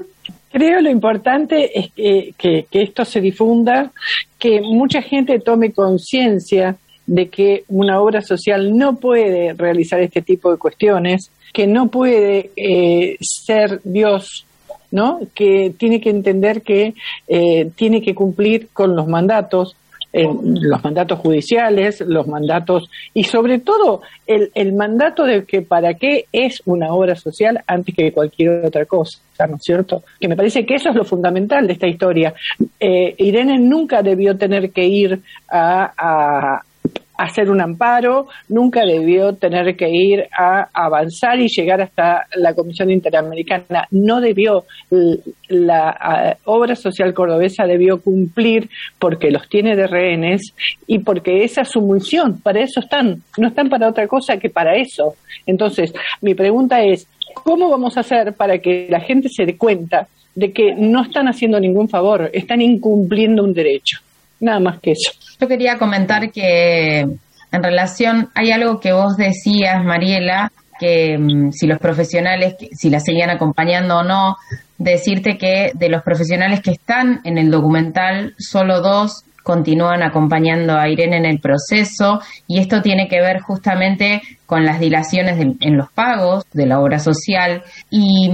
Creo 0.52 0.82
lo 0.82 0.92
importante 0.92 1.80
es 1.80 1.92
que, 1.92 2.34
que 2.38 2.82
esto 2.82 3.04
se 3.04 3.20
difunda, 3.20 3.92
que 4.38 4.62
mucha 4.62 5.02
gente 5.02 5.40
tome 5.40 5.72
conciencia 5.72 6.76
de 7.10 7.28
que 7.28 7.64
una 7.70 8.00
obra 8.00 8.22
social 8.22 8.78
no 8.78 8.98
puede 8.98 9.54
realizar 9.54 10.00
este 10.00 10.22
tipo 10.22 10.52
de 10.52 10.58
cuestiones, 10.58 11.32
que 11.52 11.66
no 11.66 11.88
puede 11.88 12.52
eh, 12.56 13.18
ser 13.20 13.82
Dios 13.84 14.46
¿no? 14.92 15.20
que 15.34 15.74
tiene 15.76 16.00
que 16.00 16.12
entender 16.12 16.62
que 16.62 16.94
eh, 17.28 17.72
tiene 17.76 18.04
que 18.04 18.14
cumplir 18.14 18.70
con 18.72 18.96
los 18.96 19.08
mandatos, 19.08 19.76
eh, 20.14 20.28
los 20.44 20.84
mandatos 20.84 21.18
judiciales, 21.18 22.02
los 22.02 22.28
mandatos 22.28 22.90
y 23.16 23.24
sobre 23.24 23.58
todo 23.58 24.02
el, 24.28 24.52
el, 24.54 24.74
mandato 24.74 25.24
de 25.24 25.46
que 25.46 25.64
para 25.64 25.96
qué 25.96 26.26
es 26.32 26.62
una 26.66 26.94
obra 26.94 27.16
social 27.16 27.64
antes 27.66 27.96
que 27.96 28.12
cualquier 28.12 28.66
otra 28.66 28.86
cosa, 28.86 29.20
¿no 29.48 29.56
es 29.56 29.64
cierto? 29.64 30.04
Que 30.20 30.28
me 30.28 30.36
parece 30.36 30.64
que 30.64 30.76
eso 30.76 30.90
es 30.90 30.96
lo 30.96 31.06
fundamental 31.06 31.66
de 31.66 31.74
esta 31.74 31.88
historia. 31.88 32.34
Irene 32.80 33.58
nunca 33.60 34.02
debió 34.02 34.36
tener 34.38 34.72
que 34.72 34.88
ir 34.88 35.22
a, 35.48 36.62
hacer 37.20 37.50
un 37.50 37.62
amparo, 37.62 38.28
nunca 38.48 38.86
debió 38.86 39.34
tener 39.34 39.76
que 39.76 39.90
ir 39.90 40.30
a 40.38 40.70
avanzar 40.74 41.38
y 41.40 41.50
llegar 41.50 41.82
hasta 41.82 42.26
la 42.36 42.54
Comisión 42.54 42.90
Interamericana. 42.92 43.88
No 43.92 44.22
debió, 44.22 44.64
la 45.50 46.38
obra 46.46 46.76
social 46.76 47.14
cordobesa 47.14 47.66
debió 47.66 48.02
cumplir 48.02 48.70
porque 48.98 49.32
los 49.32 49.50
tiene 49.50 49.76
de 49.76 49.88
rehenes 49.88 50.54
y 50.88 51.00
porque 51.00 51.44
esa 51.44 51.64
es 51.64 51.70
su 51.70 51.82
misión, 51.82 52.40
para 52.42 52.62
eso 52.62 52.80
están, 52.80 53.22
no 53.38 53.50
están 53.50 53.68
para 53.68 53.90
otra 53.90 54.08
cosa 54.08 54.38
que 54.38 54.50
para 54.50 54.78
eso. 54.78 55.16
Entonces, 55.46 55.94
mi 56.22 56.36
pregunta 56.36 56.82
es, 56.82 57.06
¿cómo 57.34 57.70
vamos 57.70 57.98
a 57.98 58.02
hacer 58.02 58.34
para 58.34 58.60
que 58.60 58.88
la 58.90 59.02
gente 59.02 59.28
se 59.28 59.46
dé 59.46 59.58
cuenta 59.58 60.08
de 60.36 60.54
que 60.54 60.74
no 60.74 61.02
están 61.02 61.28
haciendo 61.28 61.60
ningún 61.60 61.90
favor, 61.90 62.30
están 62.32 62.62
incumpliendo 62.62 63.44
un 63.44 63.54
derecho? 63.54 64.00
Nada 64.40 64.60
más 64.60 64.80
que 64.80 64.92
eso. 64.92 65.12
Yo 65.40 65.48
quería 65.48 65.78
comentar 65.78 66.32
que 66.32 67.00
en 67.00 67.64
relación, 67.64 68.30
hay 68.36 68.52
algo 68.52 68.80
que 68.80 68.94
vos 68.94 69.18
decías, 69.18 69.84
Mariela, 69.84 70.52
que 70.80 71.18
mm, 71.18 71.52
si 71.52 71.68
los 71.68 71.80
profesionales, 71.80 72.56
si 72.72 72.90
la 72.90 73.00
seguían 73.00 73.30
acompañando 73.30 73.98
o 73.98 74.04
no, 74.04 74.38
decirte 74.78 75.38
que 75.38 75.72
de 75.74 75.90
los 75.90 76.04
profesionales 76.04 76.62
que 76.62 76.72
están 76.72 77.22
en 77.26 77.38
el 77.38 77.52
documental, 77.52 78.34
solo 78.38 78.82
dos 78.82 79.26
continúan 79.50 80.04
acompañando 80.04 80.78
a 80.78 80.88
Irene 80.88 81.18
en 81.18 81.26
el 81.26 81.40
proceso 81.40 82.22
y 82.48 82.60
esto 82.60 82.84
tiene 82.84 83.08
que 83.08 83.20
ver 83.20 83.40
justamente 83.40 84.22
con 84.46 84.64
las 84.64 84.80
dilaciones 84.80 85.40
en 85.40 85.76
los 85.76 85.92
pagos 85.92 86.44
de 86.54 86.68
la 86.68 86.80
obra 86.80 87.00
social 87.00 87.64
y, 87.90 88.30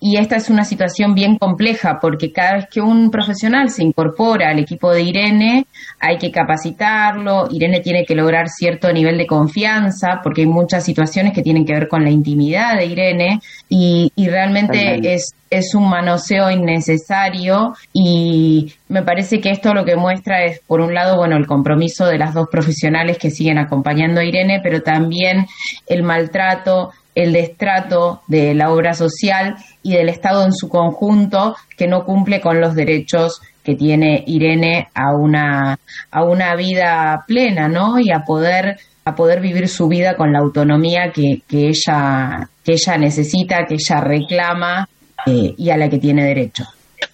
y, 0.00 0.16
esta 0.18 0.36
es 0.36 0.50
una 0.50 0.64
situación 0.64 1.14
bien 1.14 1.38
compleja 1.38 1.98
porque 1.98 2.30
cada 2.30 2.56
vez 2.56 2.66
que 2.70 2.82
un 2.82 3.10
profesional 3.10 3.70
se 3.70 3.84
incorpora 3.84 4.50
al 4.50 4.58
equipo 4.58 4.92
de 4.92 5.02
Irene 5.02 5.66
hay 6.00 6.16
que 6.16 6.30
capacitarlo, 6.30 7.46
Irene 7.50 7.80
tiene 7.80 8.06
que 8.06 8.14
lograr 8.14 8.48
cierto 8.48 8.90
nivel 8.90 9.18
de 9.18 9.26
confianza 9.26 10.20
porque 10.22 10.40
hay 10.40 10.46
muchas 10.46 10.82
situaciones 10.82 11.34
que 11.34 11.42
tienen 11.42 11.66
que 11.66 11.74
ver 11.74 11.88
con 11.88 12.02
la 12.02 12.10
intimidad 12.10 12.78
de 12.78 12.86
Irene 12.86 13.40
y, 13.68 14.10
y 14.16 14.28
realmente 14.28 14.98
es, 15.12 15.34
es 15.50 15.74
un 15.74 15.90
manoseo 15.90 16.50
innecesario 16.50 17.74
y 17.92 18.72
me 18.88 19.02
parece 19.02 19.40
que 19.42 19.50
esto 19.50 19.74
lo 19.74 19.84
que 19.84 19.96
muestra 19.96 20.44
es, 20.44 20.60
por 20.66 20.80
un 20.80 20.94
lado, 20.94 21.18
bueno, 21.18 21.36
el 21.36 21.46
compromiso 21.46 22.06
de 22.06 22.16
las 22.16 22.32
dos 22.32 22.48
profesionales 22.50 23.18
que 23.18 23.30
siguen 23.30 23.58
acompañando 23.58 24.20
a 24.20 24.24
Irene, 24.24 24.60
pero 24.62 24.80
también 24.80 25.46
el 25.86 26.02
maltrato, 26.02 26.92
el 27.14 27.34
destrato 27.34 28.22
de 28.26 28.54
la 28.54 28.72
obra 28.72 28.94
social 28.94 29.56
y 29.82 29.92
del 29.92 30.08
Estado 30.08 30.46
en 30.46 30.52
su 30.52 30.70
conjunto 30.70 31.56
que 31.76 31.88
no 31.88 32.04
cumple 32.04 32.40
con 32.40 32.58
los 32.58 32.74
derechos 32.74 33.42
que 33.70 33.76
tiene 33.76 34.24
Irene 34.26 34.88
a 34.94 35.14
una, 35.14 35.78
a 36.10 36.24
una 36.24 36.56
vida 36.56 37.24
plena, 37.26 37.68
¿no? 37.68 38.00
Y 38.00 38.10
a 38.10 38.24
poder, 38.26 38.78
a 39.04 39.14
poder 39.14 39.40
vivir 39.40 39.68
su 39.68 39.86
vida 39.86 40.16
con 40.16 40.32
la 40.32 40.40
autonomía 40.40 41.12
que, 41.14 41.42
que, 41.48 41.68
ella, 41.68 42.48
que 42.64 42.72
ella 42.72 42.98
necesita, 42.98 43.64
que 43.66 43.74
ella 43.74 44.00
reclama 44.00 44.88
eh, 45.26 45.54
y 45.56 45.70
a 45.70 45.76
la 45.76 45.88
que 45.88 45.98
tiene 45.98 46.24
derecho. 46.24 46.64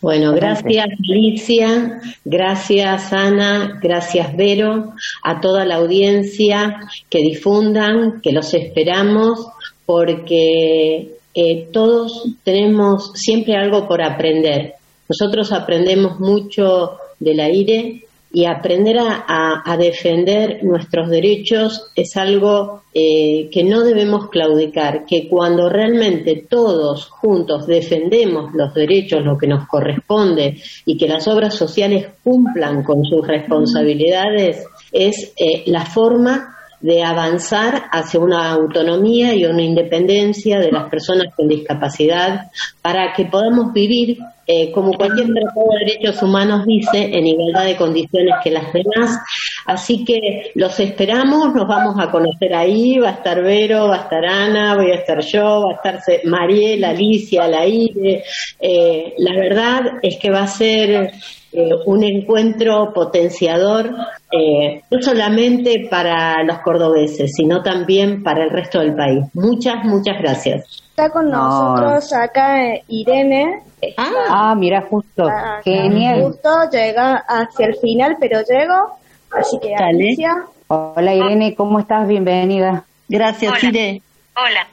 Bueno, 0.00 0.32
gracias 0.32 0.86
Alicia, 1.10 2.00
gracias 2.24 3.12
Ana, 3.12 3.78
gracias 3.80 4.34
Vero, 4.36 4.94
a 5.22 5.40
toda 5.40 5.64
la 5.64 5.76
audiencia 5.76 6.80
que 7.10 7.18
difundan, 7.18 8.20
que 8.22 8.32
los 8.32 8.52
esperamos, 8.54 9.46
porque 9.84 11.10
eh, 11.34 11.68
todos 11.70 12.34
tenemos 12.44 13.12
siempre 13.14 13.56
algo 13.56 13.86
por 13.86 14.02
aprender. 14.02 14.75
Nosotros 15.08 15.52
aprendemos 15.52 16.18
mucho 16.20 16.98
del 17.18 17.40
aire, 17.40 18.06
y 18.36 18.44
aprender 18.44 18.98
a, 18.98 19.76
defender 19.78 20.62
nuestros 20.62 21.08
derechos 21.08 21.90
es 21.96 22.18
algo 22.18 22.82
eh, 22.92 23.48
que 23.50 23.64
no 23.64 23.82
debemos 23.82 24.28
claudicar, 24.28 25.06
que 25.06 25.26
cuando 25.26 25.70
realmente 25.70 26.46
todos 26.46 27.06
juntos 27.06 27.66
defendemos 27.66 28.52
los 28.52 28.74
derechos, 28.74 29.24
lo 29.24 29.38
que 29.38 29.46
nos 29.46 29.66
corresponde 29.66 30.60
y 30.84 30.98
que 30.98 31.08
las 31.08 31.26
obras 31.28 31.54
sociales 31.54 32.08
cumplan 32.22 32.82
con 32.82 33.04
sus 33.04 33.26
responsabilidades, 33.26 34.66
es 34.92 35.32
eh, 35.38 35.62
la 35.66 35.86
forma 35.86 36.56
de 36.80 37.02
avanzar 37.02 37.84
hacia 37.90 38.20
una 38.20 38.50
autonomía 38.50 39.34
y 39.34 39.46
una 39.46 39.62
independencia 39.62 40.58
de 40.58 40.72
las 40.72 40.90
personas 40.90 41.34
con 41.34 41.48
discapacidad 41.48 42.50
para 42.82 43.14
que 43.14 43.24
podamos 43.24 43.72
vivir, 43.72 44.18
eh, 44.46 44.70
como 44.72 44.92
cualquier 44.92 45.26
tratado 45.26 45.66
de 45.72 45.86
derechos 45.86 46.22
humanos 46.22 46.64
dice, 46.66 47.04
en 47.04 47.26
igualdad 47.26 47.64
de 47.64 47.76
condiciones 47.76 48.34
que 48.42 48.50
las 48.50 48.72
demás. 48.72 49.18
Así 49.66 50.04
que 50.04 50.52
los 50.54 50.78
esperamos, 50.78 51.54
nos 51.54 51.66
vamos 51.66 51.96
a 51.98 52.10
conocer 52.10 52.54
ahí, 52.54 52.98
va 52.98 53.08
a 53.08 53.12
estar 53.12 53.42
Vero, 53.42 53.88
va 53.88 53.96
a 53.96 54.02
estar 54.02 54.24
Ana, 54.24 54.76
voy 54.76 54.92
a 54.92 54.96
estar 54.96 55.20
yo, 55.20 55.64
va 55.64 55.72
a 55.72 55.74
estar 55.74 56.00
Mariela, 56.24 56.90
Alicia, 56.90 57.48
Laire. 57.48 58.22
Eh, 58.60 59.14
la 59.18 59.32
verdad 59.34 59.80
es 60.02 60.18
que 60.18 60.30
va 60.30 60.42
a 60.42 60.46
ser 60.46 61.10
eh, 61.58 61.70
un 61.86 62.04
encuentro 62.04 62.92
potenciador, 62.92 63.86
eh, 64.30 64.82
no 64.90 65.00
solamente 65.00 65.86
para 65.88 66.42
los 66.44 66.58
cordobeses, 66.58 67.32
sino 67.34 67.62
también 67.62 68.22
para 68.22 68.44
el 68.44 68.50
resto 68.50 68.80
del 68.80 68.94
país. 68.94 69.24
Muchas, 69.32 69.76
muchas 69.84 70.18
gracias. 70.20 70.82
Está 70.90 71.08
con 71.08 71.30
nosotros 71.30 72.12
acá 72.12 72.62
eh, 72.62 72.82
Irene. 72.88 73.62
Ah, 73.96 74.54
mira, 74.56 74.82
justo. 74.88 75.28
Genial. 75.64 76.22
Justo 76.22 76.50
llega 76.70 77.24
hacia 77.28 77.66
el 77.66 77.76
final, 77.76 78.16
pero 78.20 78.40
llego. 78.40 78.98
Así 79.30 79.58
que 79.60 79.70
Dale. 79.70 80.04
Alicia. 80.04 80.46
Hola 80.68 81.14
Irene, 81.14 81.54
¿cómo 81.54 81.78
estás? 81.78 82.08
Bienvenida. 82.08 82.84
Gracias, 83.08 83.62
Ire. 83.62 84.02
Hola. 84.34 84.66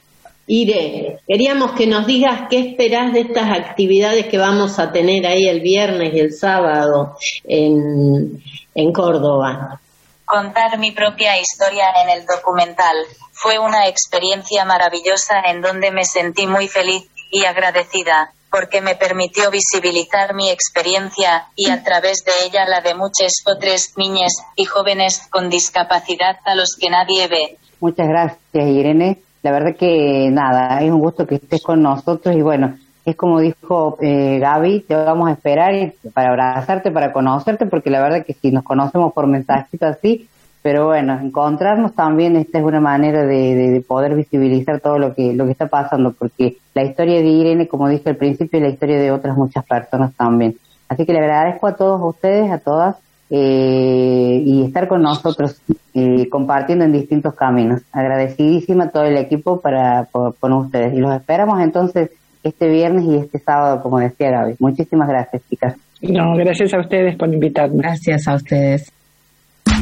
Ire, 0.46 1.20
queríamos 1.26 1.72
que 1.72 1.86
nos 1.86 2.06
digas 2.06 2.48
qué 2.50 2.58
esperás 2.58 3.12
de 3.12 3.20
estas 3.20 3.50
actividades 3.50 4.26
que 4.26 4.36
vamos 4.36 4.78
a 4.78 4.92
tener 4.92 5.24
ahí 5.26 5.46
el 5.48 5.60
viernes 5.60 6.12
y 6.12 6.18
el 6.18 6.32
sábado 6.32 7.16
en, 7.44 8.42
en 8.74 8.92
Córdoba. 8.92 9.80
Contar 10.24 10.78
mi 10.78 10.90
propia 10.90 11.38
historia 11.38 11.86
en 12.02 12.10
el 12.10 12.26
documental 12.26 12.96
fue 13.32 13.58
una 13.58 13.86
experiencia 13.86 14.64
maravillosa 14.64 15.40
en 15.46 15.60
donde 15.62 15.90
me 15.92 16.04
sentí 16.04 16.46
muy 16.46 16.68
feliz 16.68 17.08
y 17.30 17.44
agradecida 17.44 18.32
porque 18.54 18.80
me 18.80 18.94
permitió 18.94 19.50
visibilizar 19.50 20.32
mi 20.32 20.48
experiencia 20.48 21.48
y 21.56 21.70
a 21.70 21.82
través 21.82 22.24
de 22.24 22.30
ella 22.46 22.64
la 22.68 22.80
de 22.82 22.94
muchas 22.94 23.32
otras 23.44 23.94
niñas 23.96 24.30
y 24.54 24.64
jóvenes 24.64 25.26
con 25.28 25.50
discapacidad 25.50 26.36
a 26.44 26.54
los 26.54 26.76
que 26.80 26.88
nadie 26.88 27.26
ve. 27.26 27.58
Muchas 27.80 28.06
gracias 28.06 28.38
Irene. 28.52 29.18
La 29.42 29.50
verdad 29.50 29.74
que 29.76 30.30
nada, 30.30 30.80
es 30.80 30.88
un 30.92 31.00
gusto 31.00 31.26
que 31.26 31.34
estés 31.34 31.64
con 31.64 31.82
nosotros 31.82 32.32
y 32.36 32.42
bueno, 32.42 32.78
es 33.04 33.16
como 33.16 33.40
dijo 33.40 33.98
eh, 34.00 34.38
Gaby, 34.38 34.84
te 34.86 34.94
vamos 34.94 35.30
a 35.30 35.32
esperar 35.32 35.92
para 36.14 36.28
abrazarte, 36.28 36.92
para 36.92 37.12
conocerte, 37.12 37.66
porque 37.66 37.90
la 37.90 38.00
verdad 38.00 38.24
que 38.24 38.34
si 38.34 38.52
nos 38.52 38.62
conocemos 38.62 39.12
por 39.12 39.26
mensajitos 39.26 39.96
así, 39.96 40.28
pero 40.64 40.86
bueno, 40.86 41.20
encontrarnos 41.20 41.94
también 41.94 42.36
esta 42.36 42.58
es 42.58 42.64
una 42.64 42.80
manera 42.80 43.20
de, 43.26 43.54
de- 43.54 43.70
de 43.70 43.80
poder 43.82 44.14
visibilizar 44.14 44.80
todo 44.80 44.98
lo 44.98 45.14
que 45.14 45.34
lo 45.34 45.44
que 45.44 45.52
está 45.52 45.66
pasando, 45.68 46.14
porque 46.18 46.56
la 46.74 46.82
historia 46.84 47.20
de 47.20 47.28
Irene, 47.28 47.68
como 47.68 47.86
dije 47.88 48.08
al 48.08 48.16
principio, 48.16 48.58
es 48.58 48.64
la 48.64 48.70
historia 48.72 48.98
de 48.98 49.10
otras 49.12 49.36
muchas 49.36 49.62
personas 49.66 50.14
también. 50.14 50.56
Así 50.88 51.04
que 51.04 51.12
le 51.12 51.18
agradezco 51.20 51.66
a 51.66 51.76
todos 51.76 52.00
ustedes, 52.02 52.50
a 52.50 52.58
todas, 52.58 52.96
eh, 53.30 54.42
y 54.44 54.64
estar 54.64 54.88
con 54.88 55.02
nosotros 55.02 55.60
eh, 55.92 56.28
compartiendo 56.30 56.84
en 56.86 56.92
distintos 56.92 57.34
caminos. 57.34 57.82
Agradecidísima 57.92 58.84
a 58.84 58.88
todo 58.90 59.04
el 59.04 59.16
equipo 59.18 59.60
para 59.60 60.04
por- 60.10 60.34
con 60.36 60.52
ustedes 60.54 60.94
y 60.94 60.98
los 60.98 61.14
esperamos 61.14 61.60
entonces 61.60 62.10
este 62.42 62.68
viernes 62.68 63.04
y 63.04 63.16
este 63.16 63.38
sábado, 63.38 63.82
como 63.82 63.98
decía 63.98 64.30
Gaby. 64.30 64.56
Muchísimas 64.60 65.08
gracias, 65.08 65.42
chicas. 65.48 65.76
No, 66.00 66.34
gracias 66.36 66.72
a 66.74 66.80
ustedes 66.80 67.16
por 67.16 67.32
invitarme. 67.32 67.76
Gracias 67.78 68.26
a 68.28 68.34
ustedes. 68.34 68.90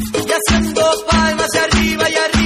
Y 0.01 0.33
haciendo 0.33 0.83
palmas 1.11 1.49
arriba 1.55 2.09
y 2.09 2.15
arriba 2.15 2.42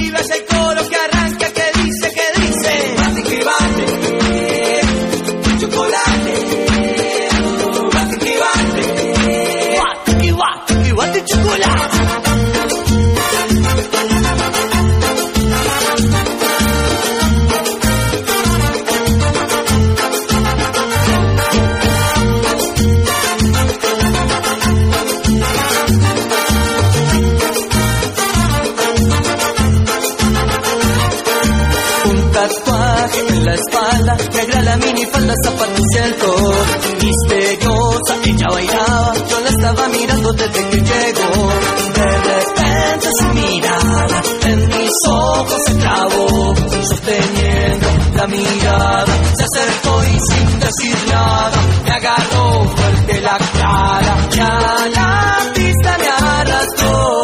la 33.47 33.53
espalda, 33.53 34.17
negra 34.33 34.61
la 34.61 34.75
minifalda, 34.75 35.33
zapatos 35.41 35.85
y 35.93 35.97
alcohol. 35.97 36.65
Misteriosa, 37.01 38.13
ella 38.25 38.47
bailaba, 38.51 39.13
yo 39.29 39.39
la 39.39 39.49
estaba 39.49 39.87
mirando 39.87 40.33
desde 40.33 40.69
que 40.69 40.81
llegó. 40.81 41.49
De 41.97 42.17
repente 42.29 43.09
su 43.19 43.27
mirada 43.33 44.21
en 44.43 44.67
mis 44.67 44.91
ojos 45.07 45.61
se 45.65 45.77
clavó, 45.77 46.55
sosteniendo 46.89 47.87
la 48.15 48.27
mirada. 48.27 49.13
Se 49.37 49.43
acercó 49.43 50.03
y 50.03 50.19
sin 50.29 50.59
decir 50.59 50.97
nada, 51.09 51.57
me 51.85 51.91
agarró 51.91 52.65
fuerte 52.75 53.21
la 53.21 53.37
cara 53.37 54.27
y 54.35 54.39
a 54.39 54.87
la 54.93 55.51
pista 55.53 55.97
me 55.99 56.07
arrastró. 56.09 57.23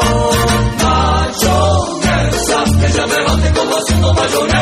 Mayonesa, 0.84 2.64
ella 2.88 3.08
me 3.08 3.24
bate 3.26 3.54
como 3.60 3.76
haciendo 3.76 4.14
mayonesa. 4.14 4.53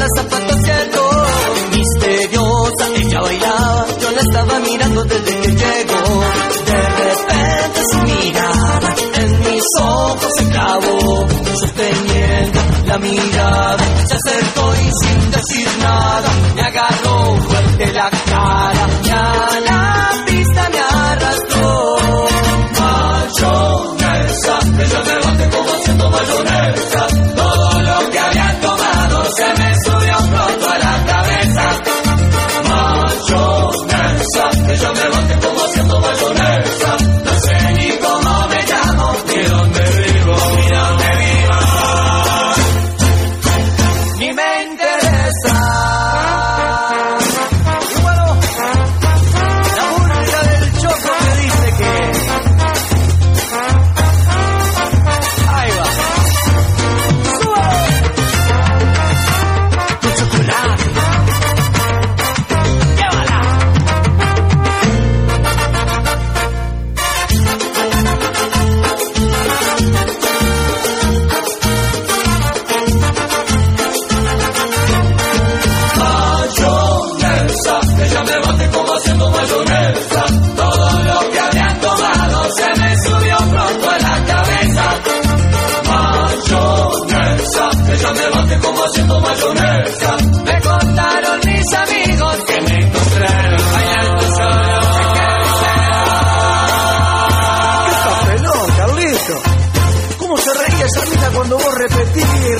La 0.00 0.06
minifalda, 0.06 0.06
zapatos 0.16 0.56
algo 0.70 1.10
misteriosa. 1.76 2.84
Ella 2.96 3.20
bailaba, 3.20 3.86
yo 4.00 4.10
la 4.10 4.20
estaba 4.20 4.60
mirando 4.60 5.04
desde 5.04 5.40
que 5.40 5.48
llegó. 5.48 6.22
De 6.66 6.82
repente 6.88 7.80
su 7.90 7.98
mirada 8.02 8.94
en 9.14 9.40
mis 9.40 9.62
ojos 9.80 10.32
se 10.38 10.48
clavó, 10.48 11.26
sosteniendo 11.60 12.60
la 12.86 12.98
mirada. 12.98 13.84
Se 14.08 14.14
acercó 14.14 14.72
y 14.74 14.90
sin 15.04 15.30
decir 15.30 15.68
nada, 15.82 16.30
me 16.54 16.62
agarró 16.62 17.36
fuerte 17.36 17.92
la 17.92 18.09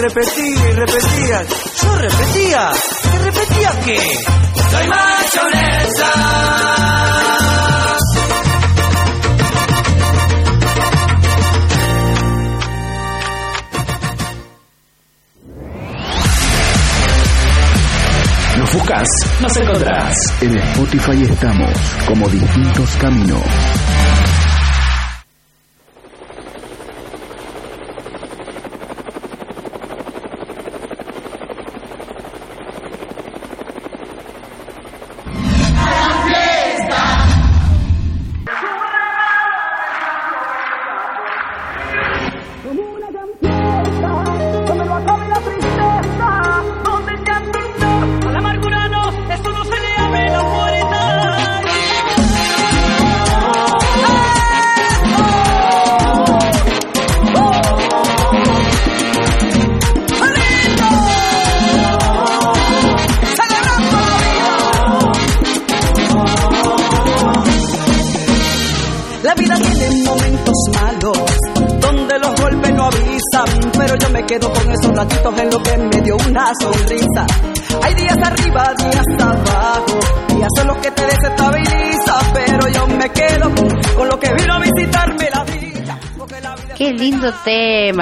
repetía 0.00 0.70
y 0.70 0.72
repetía. 0.72 1.42
Yo 1.82 1.94
repetía. 1.96 2.72
¿Qué 3.02 3.18
repetía 3.18 3.70
qué? 3.84 3.98
Soy 4.70 4.88
mayonesa. 4.88 6.10
Nos 18.58 18.72
buscas, 18.74 19.08
nos 19.40 19.56
encontrás. 19.56 20.16
En 20.40 20.56
Spotify 20.56 21.22
estamos 21.30 21.72
como 22.06 22.28
distintos 22.28 22.96
caminos. 22.96 23.42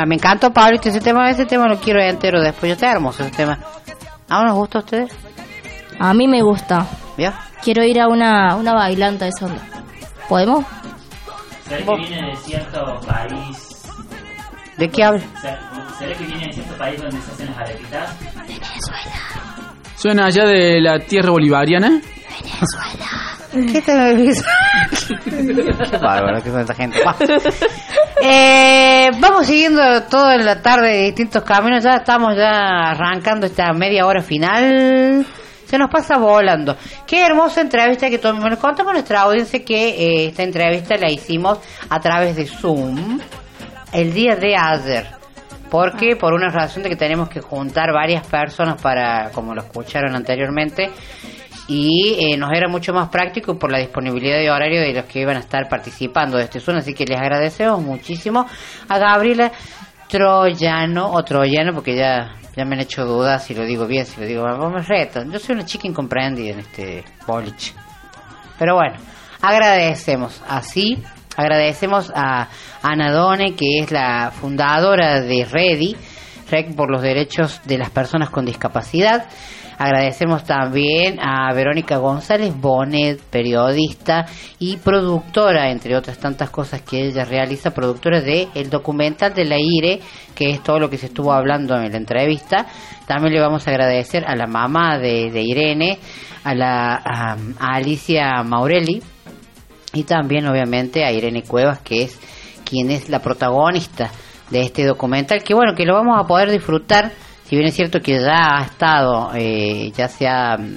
Me 0.08 0.14
encantó, 0.14 0.50
Pablo, 0.54 0.78
ese 0.82 1.00
tema. 1.00 1.28
Ese 1.28 1.44
tema 1.44 1.68
lo 1.68 1.78
quiero 1.78 2.00
entero 2.00 2.40
después. 2.40 2.70
Yo 2.70 2.72
está 2.72 2.90
hermoso 2.90 3.24
ese 3.24 3.36
tema. 3.36 3.58
¿A 4.30 4.38
uno 4.38 4.48
nos 4.48 4.56
gusta 4.56 4.78
a 4.78 4.80
ustedes? 4.80 5.12
A 5.98 6.14
mí 6.14 6.26
me 6.26 6.40
gusta. 6.40 6.86
¿Ya? 7.18 7.38
Quiero 7.62 7.84
ir 7.84 8.00
a 8.00 8.08
una, 8.08 8.56
una 8.56 8.72
bailanta 8.72 9.26
de 9.26 9.32
onda. 9.42 9.60
¿Podemos? 10.26 10.64
¿Será 11.68 11.84
que 11.84 11.96
viene 11.96 12.26
de 12.26 12.36
cierto 12.36 13.00
país? 13.06 13.82
¿De 14.78 14.88
qué 14.88 15.04
habla? 15.04 15.22
¿Será 15.98 16.14
que 16.14 16.24
viene 16.24 16.46
de 16.46 16.52
cierto 16.54 16.74
país 16.78 17.02
donde 17.02 17.20
se 17.20 17.30
hacen 17.30 17.46
las 17.48 17.58
arepitas? 17.58 18.16
Suena 19.96 20.24
allá 20.24 20.46
de 20.46 20.80
la 20.80 21.00
tierra 21.00 21.32
bolivariana. 21.32 22.00
¿Qué 23.52 23.82
te 23.82 24.16
dice? 24.16 24.42
Qué 25.24 25.98
bárbaro, 25.98 26.42
qué 26.42 26.50
tanta 26.50 26.74
gente. 26.74 26.98
Eh, 28.30 29.10
vamos 29.20 29.46
siguiendo 29.46 30.02
toda 30.02 30.36
la 30.36 30.60
tarde 30.60 30.88
de 30.88 31.02
distintos 31.04 31.42
caminos. 31.44 31.82
Ya 31.82 31.94
estamos 31.94 32.36
ya 32.36 32.90
arrancando 32.90 33.46
esta 33.46 33.72
media 33.72 34.04
hora 34.04 34.20
final. 34.20 35.24
Se 35.64 35.78
nos 35.78 35.88
pasa 35.90 36.18
volando. 36.18 36.76
Qué 37.06 37.24
hermosa 37.24 37.62
entrevista 37.62 38.10
que 38.10 38.18
tuvimos. 38.18 38.50
Nos 38.50 38.58
contamos 38.58 38.90
a 38.90 38.92
nuestra 38.92 39.22
audiencia 39.22 39.64
que 39.64 39.88
eh, 39.88 40.26
esta 40.26 40.42
entrevista 40.42 40.98
la 40.98 41.10
hicimos 41.10 41.58
a 41.88 42.00
través 42.00 42.36
de 42.36 42.46
Zoom 42.46 43.18
el 43.94 44.12
día 44.12 44.36
de 44.36 44.54
ayer. 44.54 45.06
Porque 45.70 46.14
por 46.14 46.34
una 46.34 46.50
razón 46.50 46.82
de 46.82 46.90
que 46.90 46.96
tenemos 46.96 47.30
que 47.30 47.40
juntar 47.40 47.94
varias 47.94 48.26
personas 48.26 48.78
para, 48.80 49.30
como 49.30 49.54
lo 49.54 49.62
escucharon 49.62 50.14
anteriormente, 50.14 50.90
y 51.68 52.16
eh, 52.18 52.36
nos 52.38 52.50
era 52.50 52.66
mucho 52.66 52.94
más 52.94 53.10
práctico 53.10 53.58
por 53.58 53.70
la 53.70 53.78
disponibilidad 53.78 54.38
de 54.38 54.50
horario 54.50 54.80
de 54.80 54.94
los 54.94 55.04
que 55.04 55.20
iban 55.20 55.36
a 55.36 55.40
estar 55.40 55.68
participando 55.68 56.38
de 56.38 56.44
este 56.44 56.60
Zoom. 56.60 56.78
Así 56.78 56.94
que 56.94 57.04
les 57.04 57.20
agradecemos 57.20 57.80
muchísimo 57.82 58.46
a 58.88 58.98
Gabriela 58.98 59.52
Troyano, 60.08 61.12
o 61.12 61.22
Troyano, 61.22 61.74
porque 61.74 61.94
ya, 61.94 62.36
ya 62.56 62.64
me 62.64 62.74
han 62.74 62.80
hecho 62.80 63.04
dudas 63.04 63.44
si 63.44 63.54
lo 63.54 63.66
digo 63.66 63.86
bien, 63.86 64.06
si 64.06 64.18
lo 64.18 64.26
digo 64.26 64.44
mal. 64.44 64.82
Me. 64.88 65.30
Yo 65.30 65.38
soy 65.38 65.56
una 65.56 65.66
chica 65.66 65.86
incomprendida 65.86 66.54
en 66.54 66.60
este 66.60 67.04
boliche. 67.26 67.74
Pero 68.58 68.76
bueno, 68.76 68.96
agradecemos. 69.42 70.42
Así, 70.48 71.02
agradecemos 71.36 72.10
a 72.14 72.48
Ana 72.82 73.12
Done, 73.12 73.54
que 73.54 73.80
es 73.80 73.92
la 73.92 74.30
fundadora 74.30 75.20
de 75.20 75.44
Ready, 75.44 75.96
REC 76.50 76.74
por 76.74 76.90
los 76.90 77.02
derechos 77.02 77.60
de 77.66 77.76
las 77.76 77.90
personas 77.90 78.30
con 78.30 78.46
discapacidad. 78.46 79.26
Agradecemos 79.78 80.42
también 80.42 81.20
a 81.20 81.52
Verónica 81.54 81.98
González 81.98 82.52
Bonet, 82.52 83.20
periodista 83.20 84.26
y 84.58 84.76
productora, 84.76 85.70
entre 85.70 85.96
otras 85.96 86.18
tantas 86.18 86.50
cosas 86.50 86.82
que 86.82 87.06
ella 87.06 87.24
realiza, 87.24 87.70
productora 87.70 88.20
de 88.20 88.48
el 88.56 88.70
documental 88.70 89.34
de 89.34 89.44
la 89.44 89.56
IRE, 89.56 90.00
que 90.34 90.50
es 90.50 90.64
todo 90.64 90.80
lo 90.80 90.90
que 90.90 90.98
se 90.98 91.06
estuvo 91.06 91.32
hablando 91.32 91.76
en 91.76 91.92
la 91.92 91.96
entrevista. 91.96 92.66
También 93.06 93.34
le 93.34 93.40
vamos 93.40 93.68
a 93.68 93.70
agradecer 93.70 94.24
a 94.26 94.34
la 94.34 94.48
mamá 94.48 94.98
de, 94.98 95.30
Irene, 95.42 96.00
a, 96.42 96.54
la, 96.56 96.94
a 96.96 97.36
Alicia 97.74 98.42
Maurelli 98.42 99.00
y 99.92 100.02
también 100.02 100.48
obviamente 100.48 101.04
a 101.04 101.12
Irene 101.12 101.44
Cuevas, 101.44 101.78
que 101.78 102.02
es 102.02 102.18
quien 102.64 102.90
es 102.90 103.08
la 103.08 103.20
protagonista 103.20 104.10
de 104.50 104.62
este 104.62 104.84
documental, 104.84 105.44
que 105.44 105.54
bueno, 105.54 105.74
que 105.74 105.84
lo 105.84 105.94
vamos 105.94 106.18
a 106.18 106.26
poder 106.26 106.50
disfrutar 106.50 107.12
si 107.48 107.56
bien 107.56 107.68
es 107.68 107.74
cierto 107.74 108.00
que 108.00 108.20
ya 108.20 108.58
ha 108.58 108.64
estado, 108.64 109.30
eh, 109.34 109.90
ya 109.96 110.06
se 110.08 110.28
ha 110.28 110.58
mm, 110.58 110.76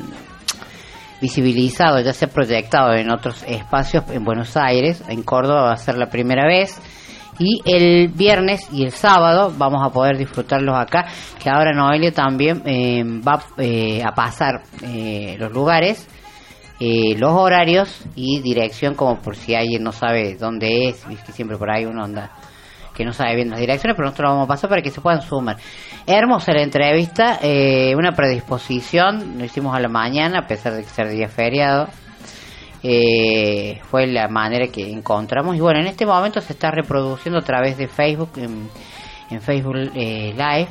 visibilizado, 1.19 1.99
ya 1.99 2.13
se 2.13 2.25
ha 2.25 2.27
proyectado 2.29 2.93
en 2.93 3.11
otros 3.11 3.43
espacios 3.45 4.05
en 4.09 4.23
Buenos 4.23 4.55
Aires, 4.55 5.03
en 5.09 5.21
Córdoba 5.23 5.63
va 5.63 5.73
a 5.73 5.77
ser 5.77 5.97
la 5.97 6.09
primera 6.09 6.47
vez. 6.47 6.79
Y 7.39 7.61
el 7.65 8.07
viernes 8.07 8.69
y 8.71 8.83
el 8.83 8.91
sábado 8.91 9.51
vamos 9.57 9.81
a 9.83 9.89
poder 9.89 10.17
disfrutarlos 10.17 10.77
acá, 10.77 11.07
que 11.43 11.49
ahora 11.49 11.73
Noelia 11.73 12.13
también 12.13 12.61
eh, 12.65 13.03
va 13.03 13.43
eh, 13.57 14.01
a 14.05 14.13
pasar 14.13 14.61
eh, 14.81 15.35
los 15.39 15.51
lugares, 15.51 16.07
eh, 16.79 17.15
los 17.17 17.33
horarios 17.33 18.05
y 18.15 18.39
dirección, 18.41 18.95
como 18.95 19.19
por 19.19 19.35
si 19.35 19.55
alguien 19.55 19.83
no 19.83 19.91
sabe 19.91 20.35
dónde 20.35 20.87
es, 20.87 21.03
que 21.25 21.33
siempre 21.33 21.57
por 21.57 21.69
ahí 21.69 21.85
uno 21.85 22.03
anda 22.03 22.31
no 23.03 23.13
sabe 23.13 23.35
bien 23.35 23.49
las 23.49 23.59
direcciones, 23.59 23.95
pero 23.95 24.07
nosotros 24.07 24.29
lo 24.29 24.33
vamos 24.33 24.45
a 24.45 24.47
pasar 24.47 24.69
para 24.69 24.81
que 24.81 24.91
se 24.91 25.01
puedan 25.01 25.21
sumar. 25.21 25.57
Hermosa 26.05 26.53
la 26.53 26.61
entrevista, 26.61 27.39
eh, 27.41 27.93
una 27.95 28.13
predisposición, 28.13 29.37
lo 29.37 29.45
hicimos 29.45 29.75
a 29.75 29.79
la 29.79 29.89
mañana, 29.89 30.39
a 30.39 30.47
pesar 30.47 30.73
de 30.73 30.83
que 30.83 30.89
ser 30.89 31.09
día 31.09 31.27
feriado. 31.27 31.87
Eh, 32.83 33.79
fue 33.83 34.07
la 34.07 34.27
manera 34.27 34.67
que 34.67 34.89
encontramos. 34.91 35.55
Y 35.55 35.59
bueno, 35.59 35.79
en 35.79 35.87
este 35.87 36.05
momento 36.05 36.41
se 36.41 36.53
está 36.53 36.71
reproduciendo 36.71 37.39
a 37.39 37.43
través 37.43 37.77
de 37.77 37.87
Facebook, 37.87 38.31
en, 38.37 38.69
en 39.29 39.41
Facebook 39.41 39.75
eh, 39.93 40.33
Live, 40.33 40.67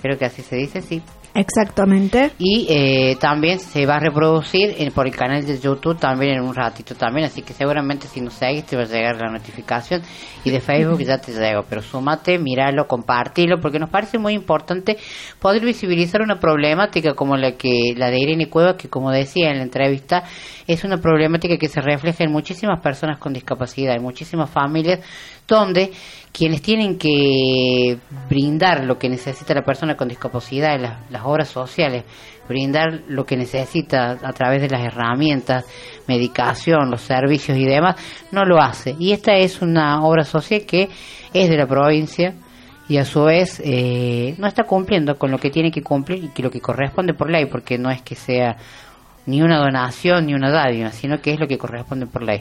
creo 0.00 0.16
que 0.16 0.24
así 0.24 0.42
se 0.42 0.56
dice, 0.56 0.82
sí. 0.82 1.02
Exactamente. 1.34 2.32
Y 2.38 2.66
eh, 2.68 3.16
también 3.20 3.60
se 3.60 3.86
va 3.86 3.96
a 3.96 4.00
reproducir 4.00 4.74
en- 4.78 4.92
por 4.92 5.06
el 5.06 5.14
canal 5.14 5.46
de 5.46 5.58
YouTube 5.58 5.98
también 5.98 6.32
en 6.38 6.42
un 6.42 6.54
ratito 6.54 6.94
también, 6.96 7.26
así 7.26 7.42
que 7.42 7.52
seguramente 7.52 8.08
si 8.08 8.20
nos 8.20 8.34
seguís 8.34 8.64
te 8.64 8.76
va 8.76 8.82
a 8.82 8.86
llegar 8.86 9.16
la 9.16 9.30
notificación. 9.30 10.02
Y 10.44 10.50
de 10.50 10.60
Facebook 10.60 11.00
ya 11.00 11.18
te 11.18 11.32
llega, 11.32 11.62
pero 11.68 11.82
súmate, 11.82 12.38
míralo, 12.38 12.86
compartilo, 12.86 13.60
porque 13.60 13.78
nos 13.78 13.90
parece 13.90 14.18
muy 14.18 14.32
importante 14.34 14.96
poder 15.38 15.64
visibilizar 15.64 16.22
una 16.22 16.40
problemática 16.40 17.14
como 17.14 17.36
la 17.36 17.52
que 17.52 17.92
la 17.96 18.10
de 18.10 18.18
Irene 18.18 18.48
Cueva, 18.48 18.76
que 18.76 18.88
como 18.88 19.10
decía 19.10 19.50
en 19.50 19.58
la 19.58 19.62
entrevista, 19.64 20.24
es 20.66 20.84
una 20.84 20.96
problemática 20.98 21.56
que 21.56 21.68
se 21.68 21.80
refleja 21.80 22.24
en 22.24 22.32
muchísimas 22.32 22.80
personas 22.80 23.18
con 23.18 23.32
discapacidad, 23.32 23.94
en 23.94 24.02
muchísimas 24.02 24.50
familias 24.50 25.00
donde 25.48 25.90
quienes 26.30 26.62
tienen 26.62 26.98
que 26.98 27.98
brindar 28.28 28.84
lo 28.84 28.98
que 28.98 29.08
necesita 29.08 29.54
la 29.54 29.64
persona 29.64 29.96
con 29.96 30.08
discapacidad, 30.08 30.78
las, 30.78 31.10
las 31.10 31.22
obras 31.24 31.48
sociales, 31.48 32.04
brindar 32.48 33.02
lo 33.08 33.24
que 33.24 33.36
necesita 33.36 34.18
a 34.22 34.32
través 34.32 34.62
de 34.62 34.68
las 34.68 34.84
herramientas, 34.84 35.64
medicación, 36.06 36.90
los 36.90 37.00
servicios 37.00 37.58
y 37.58 37.64
demás, 37.64 37.96
no 38.30 38.44
lo 38.44 38.60
hace. 38.60 38.94
Y 38.98 39.12
esta 39.12 39.36
es 39.36 39.60
una 39.62 40.04
obra 40.04 40.22
social 40.24 40.64
que 40.66 40.88
es 41.32 41.48
de 41.48 41.56
la 41.56 41.66
provincia 41.66 42.34
y 42.88 42.96
a 42.96 43.04
su 43.04 43.24
vez 43.24 43.60
eh, 43.64 44.34
no 44.38 44.46
está 44.46 44.64
cumpliendo 44.64 45.18
con 45.18 45.30
lo 45.30 45.38
que 45.38 45.50
tiene 45.50 45.70
que 45.70 45.82
cumplir 45.82 46.24
y 46.24 46.28
que 46.28 46.42
lo 46.42 46.50
que 46.50 46.60
corresponde 46.60 47.14
por 47.14 47.30
ley, 47.30 47.46
porque 47.46 47.78
no 47.78 47.90
es 47.90 48.02
que 48.02 48.14
sea 48.14 48.56
ni 49.26 49.42
una 49.42 49.58
donación 49.58 50.26
ni 50.26 50.34
una 50.34 50.50
dádiva, 50.50 50.90
sino 50.90 51.20
que 51.20 51.32
es 51.32 51.40
lo 51.40 51.46
que 51.46 51.58
corresponde 51.58 52.06
por 52.06 52.22
ley. 52.22 52.40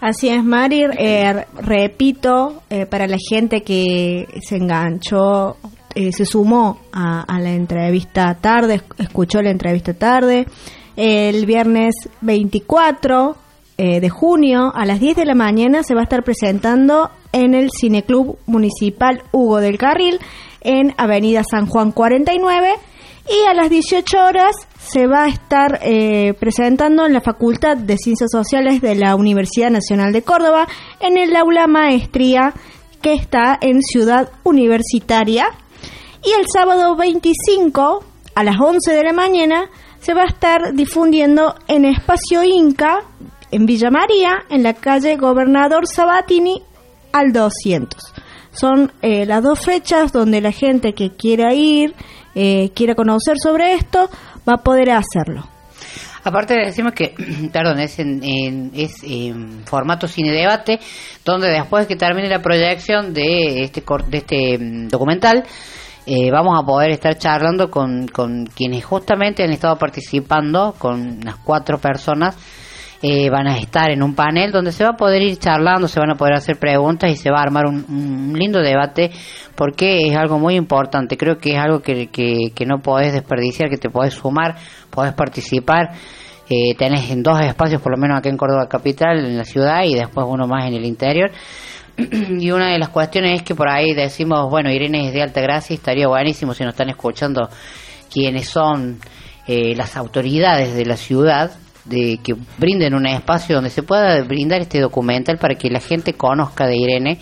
Así 0.00 0.28
es, 0.28 0.44
Mari. 0.44 0.84
Eh, 0.96 1.44
repito, 1.60 2.62
eh, 2.70 2.86
para 2.86 3.06
la 3.06 3.16
gente 3.30 3.62
que 3.62 4.26
se 4.42 4.56
enganchó, 4.56 5.56
eh, 5.94 6.12
se 6.12 6.24
sumó 6.24 6.78
a, 6.92 7.22
a 7.22 7.40
la 7.40 7.50
entrevista 7.50 8.36
tarde, 8.40 8.76
esc- 8.80 8.94
escuchó 9.02 9.42
la 9.42 9.50
entrevista 9.50 9.94
tarde, 9.94 10.46
el 10.96 11.46
viernes 11.46 11.94
24 12.20 13.36
eh, 13.76 14.00
de 14.00 14.08
junio 14.08 14.72
a 14.74 14.84
las 14.86 15.00
10 15.00 15.16
de 15.16 15.24
la 15.24 15.34
mañana 15.34 15.82
se 15.82 15.94
va 15.94 16.00
a 16.00 16.04
estar 16.04 16.22
presentando 16.24 17.10
en 17.32 17.54
el 17.54 17.68
Cineclub 17.70 18.38
Municipal 18.46 19.22
Hugo 19.32 19.58
del 19.58 19.78
Carril 19.78 20.18
en 20.60 20.94
Avenida 20.96 21.42
San 21.48 21.66
Juan 21.66 21.92
49 21.92 22.70
y 23.30 23.46
a 23.46 23.54
las 23.54 23.70
18 23.70 24.18
horas 24.18 24.54
se 24.78 25.06
va 25.06 25.24
a 25.24 25.28
estar 25.28 25.80
eh, 25.82 26.34
presentando 26.40 27.06
en 27.06 27.12
la 27.12 27.20
Facultad 27.20 27.76
de 27.76 27.98
Ciencias 27.98 28.30
Sociales 28.30 28.80
de 28.80 28.94
la 28.94 29.16
Universidad 29.16 29.70
Nacional 29.70 30.12
de 30.12 30.22
Córdoba 30.22 30.66
en 31.00 31.18
el 31.18 31.36
aula 31.36 31.66
maestría 31.66 32.54
que 33.02 33.12
está 33.12 33.58
en 33.60 33.82
Ciudad 33.82 34.30
Universitaria. 34.44 35.46
Y 36.24 36.30
el 36.30 36.46
sábado 36.52 36.96
25 36.96 38.04
a 38.34 38.44
las 38.44 38.56
11 38.60 38.92
de 38.92 39.04
la 39.04 39.12
mañana 39.12 39.70
se 40.00 40.14
va 40.14 40.22
a 40.22 40.26
estar 40.26 40.72
difundiendo 40.74 41.54
en 41.66 41.84
Espacio 41.84 42.42
Inca, 42.44 43.00
en 43.50 43.66
Villa 43.66 43.90
María, 43.90 44.44
en 44.48 44.62
la 44.62 44.74
calle 44.74 45.16
Gobernador 45.16 45.86
Sabatini 45.86 46.62
al 47.12 47.32
200. 47.32 48.00
Son 48.52 48.92
eh, 49.02 49.26
las 49.26 49.42
dos 49.42 49.64
fechas 49.64 50.12
donde 50.12 50.40
la 50.40 50.52
gente 50.52 50.92
que 50.92 51.10
quiera 51.10 51.54
ir, 51.54 51.94
eh, 52.40 52.70
quiera 52.74 52.94
conocer 52.94 53.34
sobre 53.42 53.74
esto, 53.74 54.08
va 54.48 54.54
a 54.54 54.62
poder 54.62 54.90
hacerlo. 54.92 55.42
Aparte 56.22 56.54
decimos 56.54 56.92
que, 56.92 57.14
perdón, 57.52 57.80
es 57.80 57.98
en, 57.98 58.22
en- 58.22 58.70
es 58.74 59.02
en 59.02 59.64
formato 59.66 60.06
cine 60.06 60.30
debate, 60.30 60.78
donde 61.24 61.48
después 61.48 61.86
que 61.88 61.96
termine 61.96 62.28
la 62.28 62.40
proyección 62.40 63.12
de 63.12 63.62
este 63.64 63.82
de 64.08 64.18
este 64.18 64.58
mm, 64.58 64.88
documental, 64.88 65.44
eh, 66.06 66.30
vamos 66.30 66.58
a 66.58 66.64
poder 66.64 66.90
estar 66.90 67.18
charlando 67.18 67.70
con, 67.70 68.06
con 68.08 68.46
quienes 68.46 68.84
justamente 68.84 69.42
han 69.42 69.50
estado 69.50 69.76
participando, 69.76 70.74
con 70.78 71.18
unas 71.22 71.36
cuatro 71.36 71.78
personas, 71.78 72.36
eh, 73.00 73.30
van 73.30 73.46
a 73.46 73.56
estar 73.58 73.90
en 73.90 74.02
un 74.02 74.14
panel 74.14 74.50
donde 74.50 74.72
se 74.72 74.82
va 74.82 74.90
a 74.90 74.96
poder 74.96 75.22
ir 75.22 75.38
charlando, 75.38 75.86
se 75.86 76.00
van 76.00 76.10
a 76.10 76.16
poder 76.16 76.34
hacer 76.34 76.58
preguntas 76.58 77.10
y 77.10 77.16
se 77.16 77.30
va 77.30 77.38
a 77.38 77.42
armar 77.42 77.66
un, 77.66 78.34
lindo 78.36 78.60
debate 78.60 79.12
porque 79.54 80.08
es 80.08 80.16
algo 80.16 80.38
muy 80.38 80.56
importante. 80.56 81.16
Creo 81.16 81.38
que 81.38 81.54
es 81.54 81.58
algo 81.58 81.80
que, 81.80 82.08
que, 82.08 82.66
no 82.66 82.80
podés 82.80 83.12
desperdiciar, 83.12 83.70
que 83.70 83.76
te 83.76 83.88
podés 83.88 84.14
sumar, 84.14 84.56
podés 84.90 85.12
participar. 85.12 85.92
Eh, 86.50 86.74
tenés 86.76 87.10
en 87.10 87.22
dos 87.22 87.40
espacios, 87.40 87.80
por 87.80 87.92
lo 87.92 87.98
menos 87.98 88.18
acá 88.18 88.30
en 88.30 88.36
Córdoba 88.36 88.66
Capital, 88.68 89.24
en 89.24 89.36
la 89.36 89.44
ciudad 89.44 89.84
y 89.84 89.94
después 89.94 90.26
uno 90.28 90.48
más 90.48 90.66
en 90.66 90.74
el 90.74 90.84
interior. 90.84 91.30
y 91.96 92.50
una 92.50 92.72
de 92.72 92.78
las 92.78 92.88
cuestiones 92.88 93.40
es 93.40 93.42
que 93.42 93.54
por 93.54 93.68
ahí 93.68 93.94
decimos, 93.94 94.48
bueno, 94.50 94.70
Irene 94.70 95.08
es 95.08 95.12
de 95.12 95.22
Alta 95.22 95.40
Gracia, 95.40 95.74
y 95.74 95.76
estaría 95.76 96.08
buenísimo 96.08 96.54
si 96.54 96.64
nos 96.64 96.72
están 96.72 96.88
escuchando 96.88 97.48
quienes 98.10 98.48
son 98.48 98.98
eh, 99.46 99.74
las 99.76 99.96
autoridades 99.96 100.74
de 100.74 100.84
la 100.84 100.96
ciudad, 100.96 101.52
de 101.88 102.18
que 102.22 102.34
brinden 102.58 102.94
un 102.94 103.06
espacio 103.06 103.54
donde 103.54 103.70
se 103.70 103.82
pueda 103.82 104.22
brindar 104.22 104.60
este 104.60 104.80
documental 104.80 105.38
para 105.38 105.54
que 105.54 105.70
la 105.70 105.80
gente 105.80 106.14
conozca 106.14 106.66
de 106.66 106.76
Irene 106.76 107.18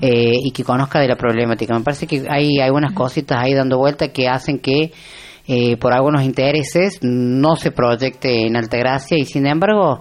eh, 0.00 0.34
y 0.42 0.50
que 0.50 0.64
conozca 0.64 0.98
de 1.00 1.08
la 1.08 1.16
problemática. 1.16 1.76
Me 1.76 1.84
parece 1.84 2.06
que 2.06 2.24
hay 2.28 2.58
algunas 2.58 2.92
cositas 2.92 3.38
ahí 3.38 3.54
dando 3.54 3.78
vuelta 3.78 4.08
que 4.08 4.28
hacen 4.28 4.58
que 4.58 4.92
eh, 5.46 5.76
por 5.76 5.92
algunos 5.92 6.22
intereses 6.22 6.98
no 7.02 7.56
se 7.56 7.70
proyecte 7.70 8.46
en 8.46 8.56
Altagracia 8.56 9.18
y 9.18 9.24
sin 9.24 9.46
embargo 9.46 10.00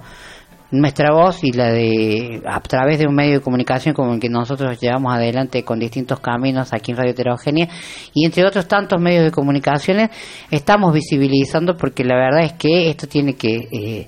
nuestra 0.71 1.13
voz 1.13 1.43
y 1.43 1.51
la 1.51 1.71
de 1.71 2.41
a 2.45 2.59
través 2.61 2.99
de 2.99 3.07
un 3.07 3.15
medio 3.15 3.33
de 3.35 3.41
comunicación 3.41 3.95
como 3.95 4.13
el 4.13 4.19
que 4.19 4.29
nosotros 4.29 4.79
llevamos 4.79 5.13
adelante 5.13 5.63
con 5.63 5.79
distintos 5.79 6.19
caminos 6.19 6.73
aquí 6.73 6.91
en 6.91 6.97
Radio 6.97 7.11
Heterogénea 7.11 7.67
y 8.13 8.25
entre 8.25 8.45
otros 8.45 8.67
tantos 8.67 9.01
medios 9.01 9.23
de 9.23 9.31
comunicaciones 9.31 10.09
estamos 10.51 10.93
visibilizando 10.93 11.75
porque 11.75 12.03
la 12.03 12.15
verdad 12.15 12.43
es 12.43 12.53
que 12.53 12.89
esto 12.89 13.07
tiene 13.07 13.33
que 13.33 13.67
eh, 13.71 14.07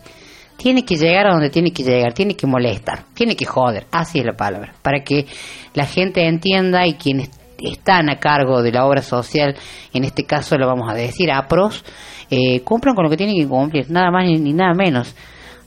tiene 0.55 0.85
que 0.85 0.95
llegar 0.95 1.25
a 1.25 1.31
donde 1.31 1.49
tiene 1.49 1.73
que 1.73 1.83
llegar, 1.83 2.13
tiene 2.13 2.35
que 2.35 2.45
molestar, 2.45 3.05
tiene 3.15 3.35
que 3.35 3.45
joder, 3.45 3.87
así 3.91 4.19
es 4.19 4.25
la 4.25 4.33
palabra, 4.33 4.75
para 4.83 5.03
que 5.03 5.25
la 5.73 5.87
gente 5.87 6.27
entienda 6.27 6.85
y 6.85 6.93
quienes 6.93 7.31
están 7.57 8.11
a 8.11 8.19
cargo 8.19 8.61
de 8.61 8.71
la 8.71 8.85
obra 8.85 9.01
social, 9.01 9.55
en 9.91 10.03
este 10.03 10.23
caso 10.23 10.57
lo 10.57 10.67
vamos 10.67 10.87
a 10.87 10.93
decir, 10.93 11.31
APROS, 11.31 11.83
eh, 12.29 12.61
cumplan 12.61 12.93
con 12.93 13.05
lo 13.05 13.09
que 13.09 13.17
tienen 13.17 13.35
que 13.35 13.47
cumplir, 13.47 13.89
nada 13.89 14.11
más 14.11 14.25
ni, 14.25 14.37
ni 14.37 14.53
nada 14.53 14.75
menos. 14.75 15.15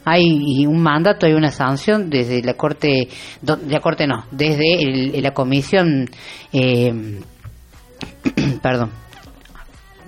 Hay 0.04 0.66
un 0.66 0.80
mandato, 0.82 1.26
hay 1.26 1.32
una 1.32 1.50
sanción 1.50 2.10
desde 2.10 2.42
la 2.42 2.54
Corte, 2.54 3.08
do- 3.40 3.58
la 3.68 3.80
Corte 3.80 4.06
no, 4.06 4.26
desde 4.30 4.82
el- 4.82 5.22
la 5.22 5.32
Comisión, 5.32 6.08
eh, 6.52 7.20
perdón, 8.62 8.90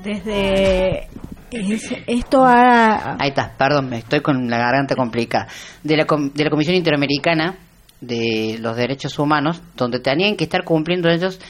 Desde 0.02 1.08
es- 1.50 1.92
esto 2.06 2.44
ha 2.44 3.16
Ahí 3.18 3.30
está, 3.30 3.52
perdón, 3.56 3.88
me 3.88 3.98
estoy 3.98 4.20
con 4.20 4.48
la 4.48 4.58
garganta 4.58 4.94
complicada. 4.94 5.46
De 5.82 5.96
la, 5.96 6.04
de 6.34 6.44
la 6.44 6.50
Comisión 6.50 6.76
Interamericana 6.76 7.56
de 8.00 8.58
los 8.60 8.76
Derechos 8.76 9.18
Humanos, 9.18 9.62
donde 9.74 10.00
tenían 10.00 10.36
que 10.36 10.44
estar 10.44 10.64
cumpliendo 10.64 11.08
ellos 11.08 11.40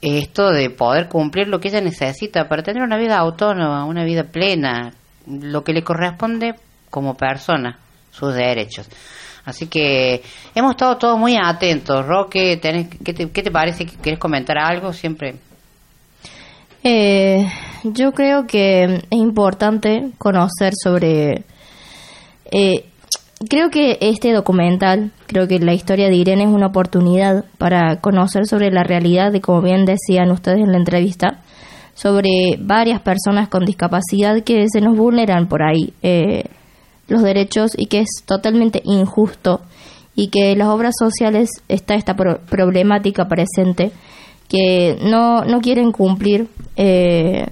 esto 0.00 0.50
de 0.50 0.70
poder 0.70 1.08
cumplir 1.08 1.48
lo 1.48 1.58
que 1.58 1.68
ella 1.68 1.80
necesita 1.80 2.48
para 2.48 2.62
tener 2.62 2.82
una 2.82 2.96
vida 2.96 3.18
autónoma, 3.18 3.84
una 3.84 4.04
vida 4.04 4.22
plena, 4.24 4.92
lo 5.26 5.64
que 5.64 5.72
le 5.72 5.82
corresponde 5.82 6.54
como 6.90 7.14
persona, 7.14 7.78
sus 8.10 8.34
derechos. 8.34 8.88
Así 9.44 9.66
que 9.66 10.22
hemos 10.54 10.72
estado 10.72 10.98
todos 10.98 11.18
muy 11.18 11.36
atentos. 11.36 12.06
Roque, 12.06 12.58
tenés, 12.58 12.88
¿qué, 13.02 13.14
te, 13.14 13.30
¿qué 13.30 13.42
te 13.42 13.50
parece? 13.50 13.86
¿Quieres 13.86 14.20
comentar 14.20 14.58
algo? 14.58 14.92
Siempre. 14.92 15.36
Eh, 16.84 17.46
yo 17.82 18.12
creo 18.12 18.46
que 18.46 18.84
es 18.84 19.02
importante 19.10 20.10
conocer 20.18 20.72
sobre... 20.82 21.44
eh, 22.50 22.84
creo 23.48 23.70
que 23.70 23.98
este 24.00 24.32
documental, 24.32 25.12
creo 25.26 25.48
que 25.48 25.58
la 25.60 25.72
historia 25.72 26.08
de 26.08 26.16
Irene 26.16 26.44
es 26.44 26.50
una 26.50 26.66
oportunidad 26.66 27.44
para 27.56 28.00
conocer 28.00 28.46
sobre 28.46 28.70
la 28.70 28.82
realidad 28.82 29.32
de, 29.32 29.40
como 29.40 29.62
bien 29.62 29.84
decían 29.84 30.30
ustedes 30.30 30.58
en 30.58 30.72
la 30.72 30.78
entrevista, 30.78 31.40
sobre 31.94 32.56
varias 32.58 33.00
personas 33.00 33.48
con 33.48 33.64
discapacidad 33.64 34.42
que 34.44 34.66
se 34.68 34.80
nos 34.80 34.96
vulneran 34.96 35.48
por 35.48 35.62
ahí 35.62 35.92
eh, 36.02 36.44
los 37.08 37.22
derechos 37.22 37.72
y 37.76 37.86
que 37.86 38.00
es 38.00 38.22
totalmente 38.24 38.80
injusto 38.84 39.60
y 40.14 40.28
que 40.28 40.54
las 40.56 40.68
obras 40.68 40.94
sociales 40.98 41.50
está 41.68 41.94
esta 41.94 42.14
pro- 42.14 42.40
problemática 42.48 43.28
presente 43.28 43.92
que 44.48 44.98
no, 45.02 45.44
no 45.44 45.60
quieren 45.60 45.92
cumplir. 45.92 46.48
Eh, 46.76 47.46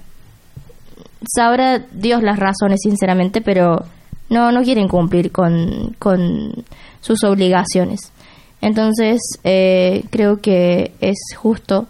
sabrá 1.34 1.78
Dios 1.92 2.22
las 2.22 2.38
razones, 2.38 2.80
sinceramente, 2.82 3.40
pero 3.40 3.84
no, 4.30 4.50
no 4.52 4.62
quieren 4.62 4.88
cumplir 4.88 5.32
con, 5.32 5.94
con 5.98 6.64
sus 7.00 7.22
obligaciones. 7.24 8.12
Entonces, 8.60 9.20
eh, 9.44 10.04
creo 10.10 10.38
que 10.38 10.92
es 11.00 11.18
justo 11.36 11.86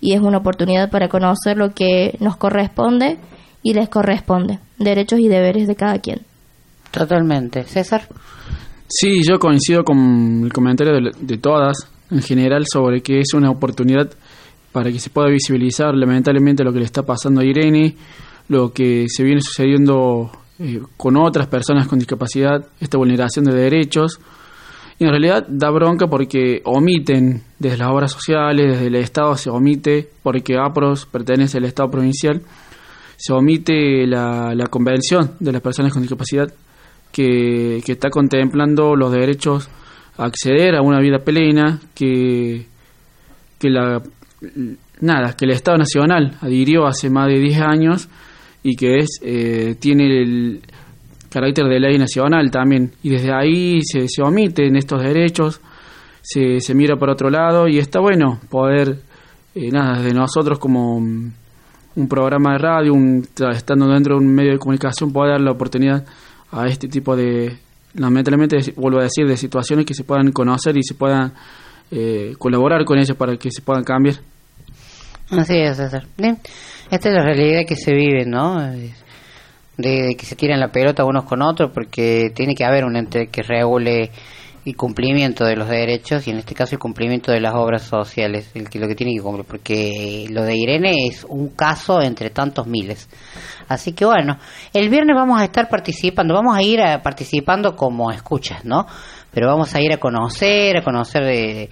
y 0.00 0.14
es 0.14 0.20
una 0.20 0.38
oportunidad 0.38 0.90
para 0.90 1.08
conocer 1.08 1.56
lo 1.56 1.72
que 1.72 2.16
nos 2.20 2.36
corresponde 2.36 3.18
y 3.62 3.74
les 3.74 3.88
corresponde, 3.88 4.58
derechos 4.78 5.20
y 5.20 5.28
deberes 5.28 5.66
de 5.68 5.76
cada 5.76 5.98
quien. 5.98 6.22
Totalmente. 6.90 7.64
César. 7.64 8.08
Sí, 8.88 9.22
yo 9.22 9.38
coincido 9.38 9.84
con 9.84 10.42
el 10.44 10.52
comentario 10.52 10.94
de, 10.94 11.10
de 11.18 11.38
todas 11.38 11.90
en 12.10 12.22
general 12.22 12.64
sobre 12.70 13.02
que 13.02 13.20
es 13.20 13.34
una 13.34 13.50
oportunidad 13.50 14.10
para 14.72 14.90
que 14.90 14.98
se 14.98 15.10
pueda 15.10 15.28
visibilizar 15.28 15.94
lamentablemente 15.94 16.64
lo 16.64 16.72
que 16.72 16.80
le 16.80 16.84
está 16.84 17.04
pasando 17.04 17.40
a 17.40 17.44
Irene, 17.44 17.94
lo 18.48 18.72
que 18.72 19.06
se 19.08 19.24
viene 19.24 19.40
sucediendo 19.40 20.30
eh, 20.58 20.80
con 20.96 21.16
otras 21.16 21.46
personas 21.46 21.88
con 21.88 21.98
discapacidad, 21.98 22.66
esta 22.80 22.98
vulneración 22.98 23.44
de 23.46 23.54
derechos. 23.54 24.20
Y 24.98 25.04
en 25.04 25.10
realidad 25.10 25.46
da 25.48 25.70
bronca 25.70 26.06
porque 26.08 26.60
omiten 26.64 27.42
desde 27.58 27.78
las 27.78 27.88
obras 27.88 28.12
sociales, 28.12 28.72
desde 28.72 28.88
el 28.88 28.96
Estado 28.96 29.34
se 29.36 29.48
omite, 29.48 30.10
porque 30.22 30.58
APROS 30.58 31.06
pertenece 31.06 31.56
al 31.56 31.64
Estado 31.64 31.90
provincial, 31.90 32.42
se 33.16 33.32
omite 33.32 34.06
la, 34.06 34.54
la 34.54 34.66
convención 34.66 35.36
de 35.40 35.52
las 35.52 35.62
personas 35.62 35.92
con 35.92 36.02
discapacidad 36.02 36.52
que, 37.12 37.80
que 37.84 37.92
está 37.92 38.10
contemplando 38.10 38.94
los 38.94 39.12
derechos 39.12 39.68
a 40.16 40.24
acceder 40.24 40.76
a 40.76 40.82
una 40.82 41.00
vida 41.00 41.18
plena 41.18 41.80
que, 41.94 42.66
que 43.58 43.70
la 43.70 44.02
nada 45.00 45.34
que 45.36 45.44
el 45.44 45.52
Estado 45.52 45.78
Nacional 45.78 46.36
adhirió 46.40 46.86
hace 46.86 47.10
más 47.10 47.28
de 47.28 47.38
10 47.38 47.60
años 47.60 48.08
y 48.62 48.76
que 48.76 48.98
es 48.98 49.20
eh, 49.22 49.76
tiene 49.78 50.04
el 50.04 50.60
carácter 51.30 51.66
de 51.66 51.80
ley 51.80 51.98
nacional 51.98 52.50
también. 52.50 52.92
Y 53.02 53.10
desde 53.10 53.32
ahí 53.32 53.80
se, 53.82 54.08
se 54.08 54.22
omiten 54.22 54.76
estos 54.76 55.02
derechos 55.02 55.60
se, 56.22 56.60
se 56.60 56.74
mira 56.74 56.96
por 56.96 57.10
otro 57.10 57.30
lado 57.30 57.68
y 57.68 57.78
está 57.78 58.00
bueno 58.00 58.38
poder 58.48 58.98
eh, 59.54 59.70
nada 59.70 60.00
desde 60.00 60.14
nosotros 60.14 60.58
como 60.58 60.96
un, 60.96 61.34
programa 62.08 62.52
de 62.52 62.58
radio 62.58 62.94
un, 62.94 63.26
estando 63.52 63.86
dentro 63.88 64.16
de 64.16 64.24
un 64.24 64.34
medio 64.34 64.52
de 64.52 64.58
comunicación 64.58 65.12
poder 65.12 65.32
dar 65.32 65.40
la 65.40 65.50
oportunidad 65.52 66.04
a 66.52 66.66
este 66.66 66.88
tipo 66.88 67.16
de, 67.16 67.56
lamentablemente, 67.94 68.58
vuelvo 68.76 69.00
a 69.00 69.04
decir, 69.04 69.26
de 69.26 69.36
situaciones 69.36 69.86
que 69.86 69.94
se 69.94 70.04
puedan 70.04 70.32
conocer 70.32 70.76
y 70.76 70.82
se 70.82 70.94
puedan 70.94 71.32
eh, 71.90 72.34
colaborar 72.38 72.84
con 72.84 72.98
ellos 72.98 73.16
para 73.16 73.36
que 73.36 73.50
se 73.50 73.62
puedan 73.62 73.84
cambiar. 73.84 74.16
Así 75.30 75.56
es, 75.56 75.76
César. 75.76 76.06
Bien. 76.16 76.38
Esta 76.90 77.08
es 77.08 77.14
la 77.14 77.22
realidad 77.22 77.62
que 77.66 77.76
se 77.76 77.94
vive, 77.94 78.24
¿no? 78.26 78.60
De, 78.60 78.92
de 79.76 80.16
que 80.16 80.26
se 80.26 80.34
tiran 80.34 80.58
la 80.58 80.68
pelota 80.68 81.04
unos 81.04 81.24
con 81.24 81.40
otros 81.42 81.70
porque 81.72 82.32
tiene 82.34 82.54
que 82.54 82.64
haber 82.64 82.84
un 82.84 82.96
ente 82.96 83.28
que 83.28 83.42
regule 83.42 84.10
el 84.64 84.76
cumplimiento 84.76 85.44
de 85.44 85.56
los 85.56 85.68
derechos 85.68 86.26
y 86.26 86.30
en 86.30 86.38
este 86.38 86.54
caso 86.54 86.74
el 86.74 86.78
cumplimiento 86.78 87.32
de 87.32 87.40
las 87.40 87.54
obras 87.54 87.82
sociales, 87.82 88.50
el 88.54 88.68
que 88.68 88.78
lo 88.78 88.86
que 88.88 88.94
tiene 88.94 89.14
que 89.14 89.22
cumplir, 89.22 89.46
porque 89.46 90.26
lo 90.30 90.42
de 90.42 90.54
Irene 90.56 91.06
es 91.06 91.24
un 91.28 91.48
caso 91.50 92.02
entre 92.02 92.30
tantos 92.30 92.66
miles. 92.66 93.08
Así 93.68 93.92
que 93.92 94.04
bueno, 94.04 94.38
el 94.74 94.88
viernes 94.90 95.16
vamos 95.16 95.40
a 95.40 95.44
estar 95.44 95.68
participando, 95.68 96.34
vamos 96.34 96.56
a 96.56 96.62
ir 96.62 96.80
a, 96.82 97.02
participando 97.02 97.74
como 97.74 98.10
escuchas, 98.10 98.64
¿no? 98.64 98.86
Pero 99.32 99.46
vamos 99.46 99.74
a 99.74 99.80
ir 99.80 99.92
a 99.92 99.96
conocer, 99.98 100.76
a 100.76 100.82
conocer 100.82 101.24
de, 101.24 101.70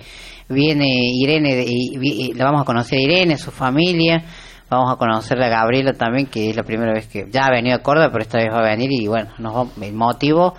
viene 0.48 0.86
Irene, 1.14 1.56
de- 1.56 1.64
y- 1.68 1.98
y- 2.00 2.32
la 2.34 2.44
vamos 2.44 2.62
a 2.62 2.64
conocer 2.64 2.98
a 2.98 3.02
Irene, 3.02 3.36
su 3.36 3.50
familia, 3.50 4.22
vamos 4.70 4.90
a 4.92 4.96
conocer 4.96 5.42
a 5.42 5.48
Gabriela 5.48 5.92
también, 5.92 6.26
que 6.26 6.50
es 6.50 6.56
la 6.56 6.62
primera 6.62 6.92
vez 6.94 7.06
que 7.08 7.26
ya 7.30 7.46
ha 7.46 7.50
venido 7.50 7.76
a 7.76 7.82
Córdoba, 7.82 8.08
pero 8.12 8.22
esta 8.22 8.38
vez 8.38 8.48
va 8.50 8.60
a 8.60 8.70
venir 8.70 8.90
y 8.92 9.06
bueno, 9.06 9.30
nos 9.38 9.68
el 9.82 9.92
motivo 9.92 10.54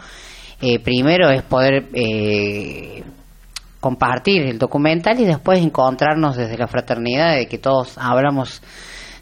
eh, 0.61 0.80
primero 0.80 1.30
es 1.30 1.41
poder 1.44 1.86
eh, 1.94 3.03
compartir 3.80 4.44
el 4.44 4.60
documental 4.60 5.19
y 5.19 5.26
después 5.26 5.60
encontrarnos 5.60 6.36
desde 6.36 6.57
la 6.57 6.68
fraternidad 6.68 7.36
de 7.36 7.48
que 7.48 7.57
todos 7.57 7.98
hablamos 7.98 8.61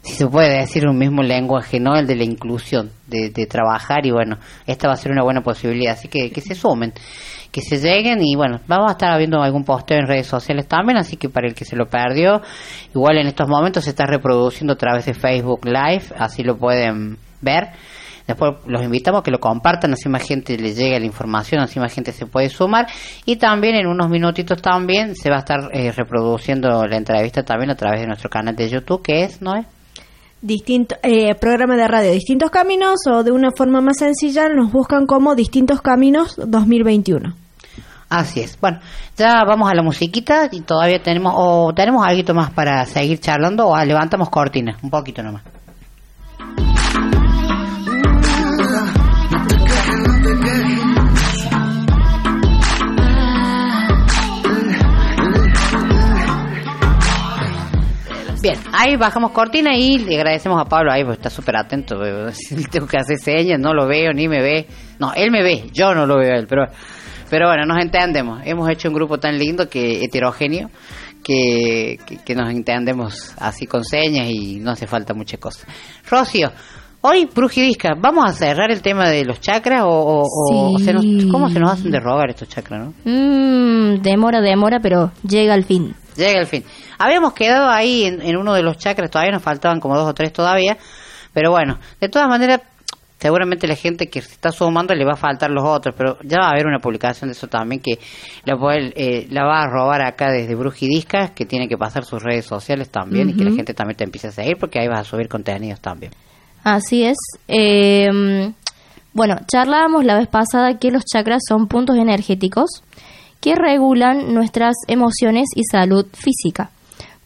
si 0.02 0.14
se 0.14 0.26
puede 0.26 0.60
decir 0.60 0.88
un 0.88 0.96
mismo 0.96 1.22
lenguaje, 1.22 1.80
no 1.80 1.96
el 1.96 2.06
de 2.06 2.16
la 2.16 2.24
inclusión, 2.24 2.90
de, 3.06 3.30
trabajar 3.46 4.06
y 4.06 4.10
bueno, 4.10 4.38
esta 4.66 4.88
va 4.88 4.94
a 4.94 4.96
ser 4.96 5.12
una 5.12 5.22
buena 5.22 5.42
posibilidad, 5.42 5.92
así 5.92 6.08
que 6.08 6.30
que 6.30 6.40
se 6.40 6.54
sumen, 6.54 6.92
que 7.52 7.60
se 7.60 7.78
lleguen 7.78 8.22
y 8.22 8.34
bueno, 8.36 8.60
vamos 8.66 8.88
a 8.88 8.92
estar 8.92 9.18
viendo 9.18 9.42
algún 9.42 9.64
posteo 9.64 9.98
en 9.98 10.06
redes 10.06 10.26
sociales 10.26 10.66
también, 10.66 10.98
así 10.98 11.16
que 11.16 11.28
para 11.28 11.46
el 11.48 11.54
que 11.54 11.64
se 11.64 11.76
lo 11.76 11.88
perdió, 11.88 12.40
igual 12.94 13.18
en 13.18 13.26
estos 13.26 13.48
momentos 13.48 13.84
se 13.84 13.90
está 13.90 14.06
reproduciendo 14.06 14.74
a 14.74 14.76
través 14.76 15.04
de 15.06 15.14
Facebook 15.14 15.64
Live, 15.64 16.04
así 16.16 16.42
lo 16.42 16.56
pueden 16.56 17.18
ver. 17.40 17.68
Después 18.28 18.56
los 18.66 18.82
invitamos 18.82 19.20
a 19.20 19.22
que 19.22 19.30
lo 19.30 19.40
compartan, 19.40 19.94
así 19.94 20.06
más 20.10 20.22
gente 20.22 20.58
le 20.58 20.74
llegue 20.74 21.00
la 21.00 21.06
información, 21.06 21.62
así 21.62 21.80
más 21.80 21.94
gente 21.94 22.12
se 22.12 22.26
puede 22.26 22.50
sumar. 22.50 22.86
Y 23.24 23.36
también 23.36 23.74
en 23.74 23.86
unos 23.86 24.10
minutitos 24.10 24.60
también 24.60 25.16
se 25.16 25.30
va 25.30 25.36
a 25.36 25.38
estar 25.38 25.70
eh, 25.72 25.90
reproduciendo 25.92 26.86
la 26.86 26.96
entrevista 26.98 27.42
también 27.42 27.70
a 27.70 27.74
través 27.74 28.02
de 28.02 28.06
nuestro 28.06 28.28
canal 28.28 28.54
de 28.54 28.68
YouTube, 28.68 29.02
que 29.02 29.24
es, 29.24 29.40
¿no 29.40 29.56
es? 29.56 29.66
Distinto, 30.42 30.96
eh, 31.02 31.34
programa 31.36 31.74
de 31.74 31.88
radio 31.88 32.12
Distintos 32.12 32.50
Caminos 32.50 33.00
o 33.10 33.24
de 33.24 33.32
una 33.32 33.50
forma 33.50 33.80
más 33.80 33.96
sencilla 33.96 34.46
nos 34.50 34.70
buscan 34.70 35.06
como 35.06 35.34
Distintos 35.34 35.80
Caminos 35.80 36.36
2021. 36.36 37.34
Así 38.10 38.40
es. 38.40 38.60
Bueno, 38.60 38.78
ya 39.16 39.42
vamos 39.46 39.70
a 39.70 39.74
la 39.74 39.82
musiquita 39.82 40.50
y 40.52 40.60
todavía 40.60 41.02
tenemos, 41.02 41.32
o 41.34 41.72
tenemos 41.74 42.06
algo 42.06 42.34
más 42.34 42.50
para 42.50 42.84
seguir 42.84 43.20
charlando 43.20 43.68
o 43.68 43.84
levantamos 43.84 44.28
cortinas, 44.28 44.76
un 44.82 44.90
poquito 44.90 45.22
nomás. 45.22 45.57
Bien, 58.50 58.60
ahí 58.72 58.96
bajamos 58.96 59.32
cortina 59.32 59.76
y 59.76 59.98
le 59.98 60.16
agradecemos 60.16 60.60
a 60.60 60.64
Pablo 60.64 60.92
ahí, 60.92 61.02
porque 61.04 61.18
está 61.18 61.30
súper 61.30 61.56
atento. 61.56 61.96
Tengo 62.70 62.86
que 62.86 62.96
hacer 62.96 63.18
señas, 63.18 63.58
no 63.60 63.74
lo 63.74 63.86
veo 63.86 64.12
ni 64.12 64.28
me 64.28 64.40
ve. 64.42 64.66
No, 64.98 65.12
él 65.14 65.30
me 65.30 65.42
ve, 65.42 65.64
yo 65.72 65.94
no 65.94 66.06
lo 66.06 66.16
veo 66.18 66.34
a 66.34 66.38
él, 66.38 66.46
pero, 66.48 66.64
pero 67.30 67.48
bueno, 67.48 67.64
nos 67.66 67.82
entendemos. 67.82 68.40
Hemos 68.44 68.68
hecho 68.70 68.88
un 68.88 68.94
grupo 68.94 69.18
tan 69.18 69.38
lindo, 69.38 69.68
que 69.68 70.02
heterogéneo, 70.04 70.70
que, 71.22 71.98
que, 72.06 72.16
que 72.24 72.34
nos 72.34 72.50
entendemos 72.50 73.34
así 73.38 73.66
con 73.66 73.84
señas 73.84 74.28
y 74.30 74.56
no 74.60 74.70
hace 74.72 74.86
falta 74.86 75.14
mucha 75.14 75.36
cosa. 75.36 75.66
Rocío, 76.10 76.50
hoy 77.02 77.28
Brujidisca, 77.34 77.90
¿vamos 77.98 78.24
a 78.28 78.32
cerrar 78.32 78.70
el 78.70 78.80
tema 78.82 79.08
de 79.08 79.24
los 79.24 79.40
chakras 79.40 79.82
o, 79.82 79.88
o- 79.88 80.22
o- 80.24 80.74
o 80.74 80.78
se 80.78 80.92
nos- 80.92 81.04
cómo 81.30 81.48
se 81.50 81.58
nos 81.60 81.72
hacen 81.72 81.90
de 81.90 82.00
rogar 82.00 82.30
estos 82.30 82.48
chakras, 82.48 82.80
no? 82.80 82.94
Mm, 83.04 84.00
demora, 84.00 84.40
demora, 84.40 84.78
pero 84.80 85.12
llega 85.28 85.54
al 85.54 85.64
fin. 85.64 85.94
Llega 86.16 86.40
el 86.40 86.46
fin. 86.46 86.64
Habíamos 86.98 87.32
quedado 87.32 87.68
ahí 87.68 88.04
en, 88.04 88.20
en 88.20 88.36
uno 88.36 88.54
de 88.54 88.62
los 88.62 88.78
chakras, 88.78 89.10
todavía 89.10 89.32
nos 89.32 89.42
faltaban 89.42 89.80
como 89.80 89.96
dos 89.96 90.08
o 90.08 90.14
tres 90.14 90.32
todavía, 90.32 90.76
pero 91.32 91.50
bueno, 91.50 91.78
de 92.00 92.08
todas 92.08 92.28
maneras, 92.28 92.60
seguramente 93.18 93.66
la 93.66 93.74
gente 93.74 94.08
que 94.08 94.22
se 94.22 94.32
está 94.32 94.50
sumando 94.50 94.94
le 94.94 95.04
va 95.04 95.12
a 95.12 95.16
faltar 95.16 95.50
los 95.50 95.64
otros, 95.64 95.94
pero 95.96 96.18
ya 96.22 96.38
va 96.38 96.46
a 96.46 96.50
haber 96.50 96.66
una 96.66 96.78
publicación 96.78 97.28
de 97.28 97.32
eso 97.32 97.48
también 97.48 97.80
que 97.80 97.98
la, 98.44 98.56
eh, 98.76 99.26
la 99.30 99.44
va 99.44 99.62
a 99.62 99.66
robar 99.66 100.02
acá 100.02 100.30
desde 100.30 100.54
Brujidiscas, 100.54 101.32
que 101.32 101.44
tiene 101.44 101.68
que 101.68 101.76
pasar 101.76 102.04
sus 102.04 102.22
redes 102.22 102.46
sociales 102.46 102.90
también 102.90 103.30
y 103.30 103.34
que 103.34 103.44
la 103.44 103.52
gente 103.52 103.74
también 103.74 103.96
te 103.96 104.04
empiece 104.04 104.28
a 104.28 104.32
seguir 104.32 104.56
porque 104.58 104.78
ahí 104.78 104.88
vas 104.88 105.00
a 105.00 105.04
subir 105.04 105.28
contenidos 105.28 105.80
también. 105.80 106.12
Así 106.64 107.04
es. 107.04 107.16
Eh, 107.46 108.08
bueno, 109.12 109.36
charlábamos 109.50 110.04
la 110.04 110.16
vez 110.16 110.28
pasada 110.28 110.78
que 110.78 110.90
los 110.90 111.04
chakras 111.04 111.42
son 111.48 111.66
puntos 111.66 111.96
energéticos 111.96 112.82
que 113.40 113.54
regulan 113.54 114.34
nuestras 114.34 114.76
emociones 114.86 115.48
y 115.54 115.62
salud 115.64 116.06
física. 116.12 116.70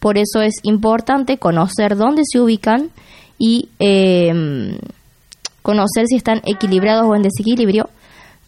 Por 0.03 0.19
eso 0.19 0.43
es 0.43 0.57
importante 0.65 1.39
conocer 1.39 1.97
dónde 1.97 2.23
se 2.25 2.41
ubican 2.41 2.91
y 3.39 3.69
eh, 3.79 4.77
conocer 5.63 6.07
si 6.09 6.17
están 6.17 6.43
equilibrados 6.45 7.07
o 7.07 7.15
en 7.15 7.23
desequilibrio 7.23 7.89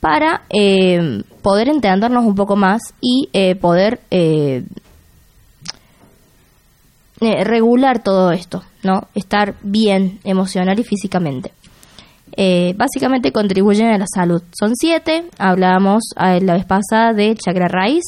para 0.01 0.43
eh, 0.51 1.23
poder 1.43 1.69
entendernos 1.69 2.25
un 2.25 2.35
poco 2.35 2.57
más 2.57 2.83
y 3.01 3.29
eh, 3.33 3.55
poder 3.55 4.01
eh, 4.11 4.65
eh, 7.21 7.45
regular 7.45 8.03
todo 8.03 8.33
esto, 8.33 8.65
¿no? 8.83 9.07
Estar 9.15 9.55
bien 9.63 10.19
emocional 10.25 10.81
y 10.81 10.83
físicamente. 10.83 11.53
Básicamente 12.77 13.31
contribuyen 13.31 13.91
a 13.93 13.99
la 13.99 14.07
salud. 14.13 14.43
Son 14.59 14.75
siete, 14.75 15.31
hablábamos 15.39 16.03
la 16.17 16.55
vez 16.55 16.65
pasada 16.65 17.13
del 17.13 17.39
chakra 17.39 17.69
raíz, 17.69 18.03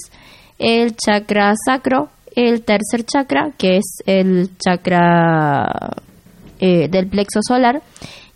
el 0.59 0.97
chakra 0.97 1.55
sacro, 1.65 2.11
el 2.37 2.63
tercer 2.63 3.05
chakra, 3.05 3.53
que 3.59 3.79
es 3.79 3.97
el 4.05 4.51
chakra 4.59 5.97
eh, 6.61 6.89
del 6.89 7.09
plexo 7.09 7.41
solar, 7.43 7.83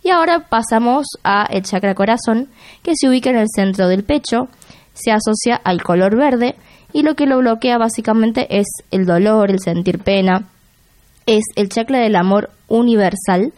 y 0.03 0.09
ahora 0.09 0.47
pasamos 0.49 1.05
a 1.23 1.43
el 1.43 1.61
chakra 1.61 1.93
corazón, 1.93 2.49
que 2.81 2.93
se 2.95 3.07
ubica 3.07 3.29
en 3.29 3.37
el 3.37 3.47
centro 3.55 3.87
del 3.87 4.03
pecho, 4.03 4.49
se 4.93 5.11
asocia 5.11 5.55
al 5.63 5.83
color 5.83 6.17
verde, 6.17 6.55
y 6.91 7.03
lo 7.03 7.15
que 7.15 7.27
lo 7.27 7.37
bloquea 7.37 7.77
básicamente 7.77 8.47
es 8.59 8.67
el 8.89 9.05
dolor, 9.05 9.51
el 9.51 9.59
sentir 9.59 9.99
pena, 9.99 10.47
es 11.27 11.43
el 11.55 11.69
chakra 11.69 11.99
del 11.99 12.15
amor 12.15 12.49
universal 12.67 13.53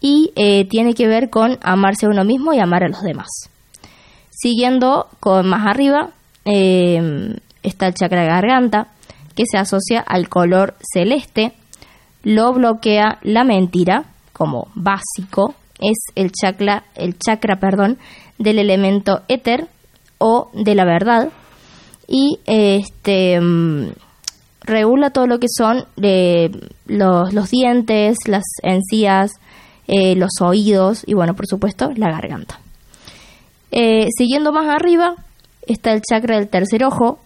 y 0.00 0.32
eh, 0.36 0.66
tiene 0.68 0.94
que 0.94 1.08
ver 1.08 1.28
con 1.28 1.58
amarse 1.62 2.06
a 2.06 2.08
uno 2.08 2.24
mismo 2.24 2.54
y 2.54 2.60
amar 2.60 2.84
a 2.84 2.88
los 2.88 3.02
demás. 3.02 3.28
Siguiendo 4.30 5.08
con 5.18 5.48
más 5.48 5.66
arriba 5.66 6.10
eh, 6.44 7.36
está 7.62 7.88
el 7.88 7.94
chakra 7.94 8.24
garganta 8.24 8.88
que 9.34 9.44
se 9.50 9.58
asocia 9.58 10.00
al 10.00 10.28
color 10.28 10.74
celeste, 10.92 11.52
lo 12.22 12.52
bloquea 12.52 13.18
la 13.22 13.44
mentira 13.44 14.04
como 14.32 14.68
básico, 14.74 15.54
es 15.80 15.98
el 16.14 16.32
chakra, 16.32 16.84
el 16.94 17.18
chakra 17.18 17.58
perdón, 17.58 17.98
del 18.38 18.58
elemento 18.58 19.22
éter 19.28 19.68
o 20.18 20.50
de 20.52 20.74
la 20.74 20.84
verdad 20.84 21.30
y 22.06 22.40
este 22.44 23.40
mm, 23.40 23.92
regula 24.62 25.10
todo 25.10 25.26
lo 25.26 25.38
que 25.38 25.46
son 25.48 25.84
eh, 26.02 26.50
los, 26.86 27.32
los 27.32 27.50
dientes, 27.50 28.18
las 28.26 28.44
encías, 28.62 29.32
eh, 29.86 30.14
los 30.16 30.40
oídos 30.40 31.02
y 31.06 31.14
bueno, 31.14 31.34
por 31.34 31.46
supuesto, 31.46 31.90
la 31.96 32.10
garganta. 32.10 32.60
Eh, 33.72 34.06
siguiendo 34.16 34.52
más 34.52 34.68
arriba 34.68 35.14
está 35.66 35.92
el 35.92 36.02
chakra 36.02 36.36
del 36.36 36.48
tercer 36.48 36.84
ojo, 36.84 37.20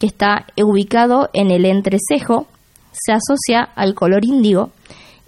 que 0.00 0.06
está 0.06 0.46
ubicado 0.56 1.28
en 1.32 1.52
el 1.52 1.66
entrecejo, 1.66 2.46
se 2.90 3.12
asocia 3.12 3.68
al 3.76 3.94
color 3.94 4.24
índigo 4.24 4.70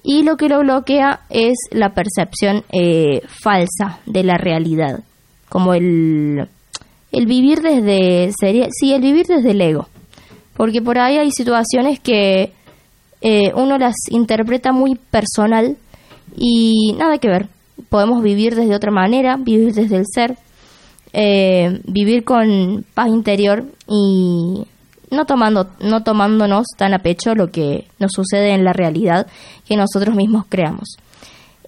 y 0.03 0.25
lo 0.25 0.37
que 0.37 0.49
lo 0.49 0.61
bloquea 0.61 1.21
es 1.31 1.55
la 1.71 1.91
percepción 1.91 2.65
eh, 2.73 3.23
falsa 3.43 4.01
de 4.07 4.25
la 4.25 4.37
realidad, 4.39 5.05
como 5.49 5.75
el, 5.75 6.49
el 7.13 7.27
vivir 7.27 7.61
desde, 7.61 8.33
sería, 8.41 8.67
sí, 8.71 8.93
el 8.93 9.03
vivir 9.03 9.27
desde 9.27 9.53
el 9.53 9.61
ego, 9.61 9.87
porque 10.57 10.83
por 10.83 10.99
ahí 10.99 11.19
hay 11.19 11.31
situaciones 11.31 12.01
que 12.01 12.53
eh, 13.21 13.53
uno 13.55 13.79
las 13.79 13.95
interpreta 14.11 14.73
muy 14.73 14.97
personal 14.97 15.77
y 16.37 16.95
nada 16.99 17.19
que 17.19 17.29
ver. 17.29 17.49
Podemos 17.89 18.23
vivir 18.23 18.55
desde 18.55 18.75
otra 18.75 18.91
manera, 18.91 19.37
vivir 19.37 19.75
desde 19.75 19.97
el 19.97 20.07
ser, 20.13 20.37
eh, 21.13 21.81
vivir 21.87 22.25
con 22.25 22.85
paz 22.95 23.09
interior 23.09 23.65
y 23.89 24.65
no 25.11 25.25
tomando 25.27 25.69
no 25.81 26.03
tomándonos 26.03 26.67
tan 26.79 26.95
a 26.95 27.01
pecho 27.01 27.35
lo 27.35 27.51
que 27.51 27.87
nos 27.99 28.13
sucede 28.15 28.55
en 28.55 28.65
la 28.65 28.73
realidad 28.73 29.27
que 29.67 29.77
nosotros 29.77 30.15
mismos 30.17 30.47
creamos. 30.49 30.97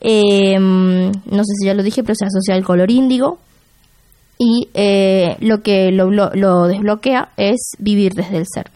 Eh, 0.00 0.58
no 0.58 1.44
sé 1.44 1.52
si 1.60 1.66
ya 1.66 1.74
lo 1.74 1.82
dije, 1.82 2.02
pero 2.02 2.14
se 2.14 2.26
asocia 2.26 2.54
al 2.54 2.64
color 2.64 2.90
índigo. 2.90 3.38
y 4.38 4.68
eh, 4.74 5.36
lo 5.40 5.62
que 5.62 5.92
lo, 5.92 6.10
lo- 6.10 6.32
lo 6.34 6.66
desbloquea 6.66 7.28
es 7.36 7.70
vivir 7.78 8.12
desde 8.14 8.38
el 8.38 8.46
ser. 8.52 8.70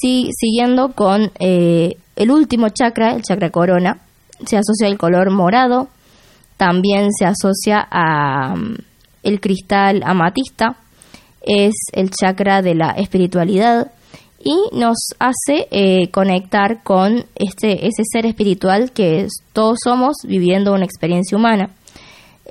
Sí, 0.00 0.28
siguiendo 0.38 0.92
con 0.92 1.30
el 1.38 2.30
último 2.30 2.68
chakra, 2.68 3.14
el 3.14 3.22
chakra 3.22 3.50
corona, 3.50 4.00
se 4.46 4.56
asocia 4.58 4.86
al 4.88 4.98
color 4.98 5.30
morado, 5.30 5.88
también 6.56 7.08
se 7.12 7.24
asocia 7.24 7.86
a 7.90 8.54
el 9.22 9.40
cristal 9.40 10.02
amatista, 10.04 10.76
es 11.42 11.74
el 11.92 12.10
chakra 12.10 12.62
de 12.62 12.74
la 12.74 12.90
espiritualidad 12.92 13.90
y 14.44 14.76
nos 14.76 14.96
hace 15.18 15.68
eh, 15.70 16.10
conectar 16.10 16.82
con 16.82 17.24
este 17.34 17.86
ese 17.86 18.02
ser 18.10 18.26
espiritual 18.26 18.92
que 18.92 19.26
todos 19.52 19.78
somos 19.82 20.16
viviendo 20.24 20.72
una 20.72 20.84
experiencia 20.84 21.36
humana. 21.36 21.70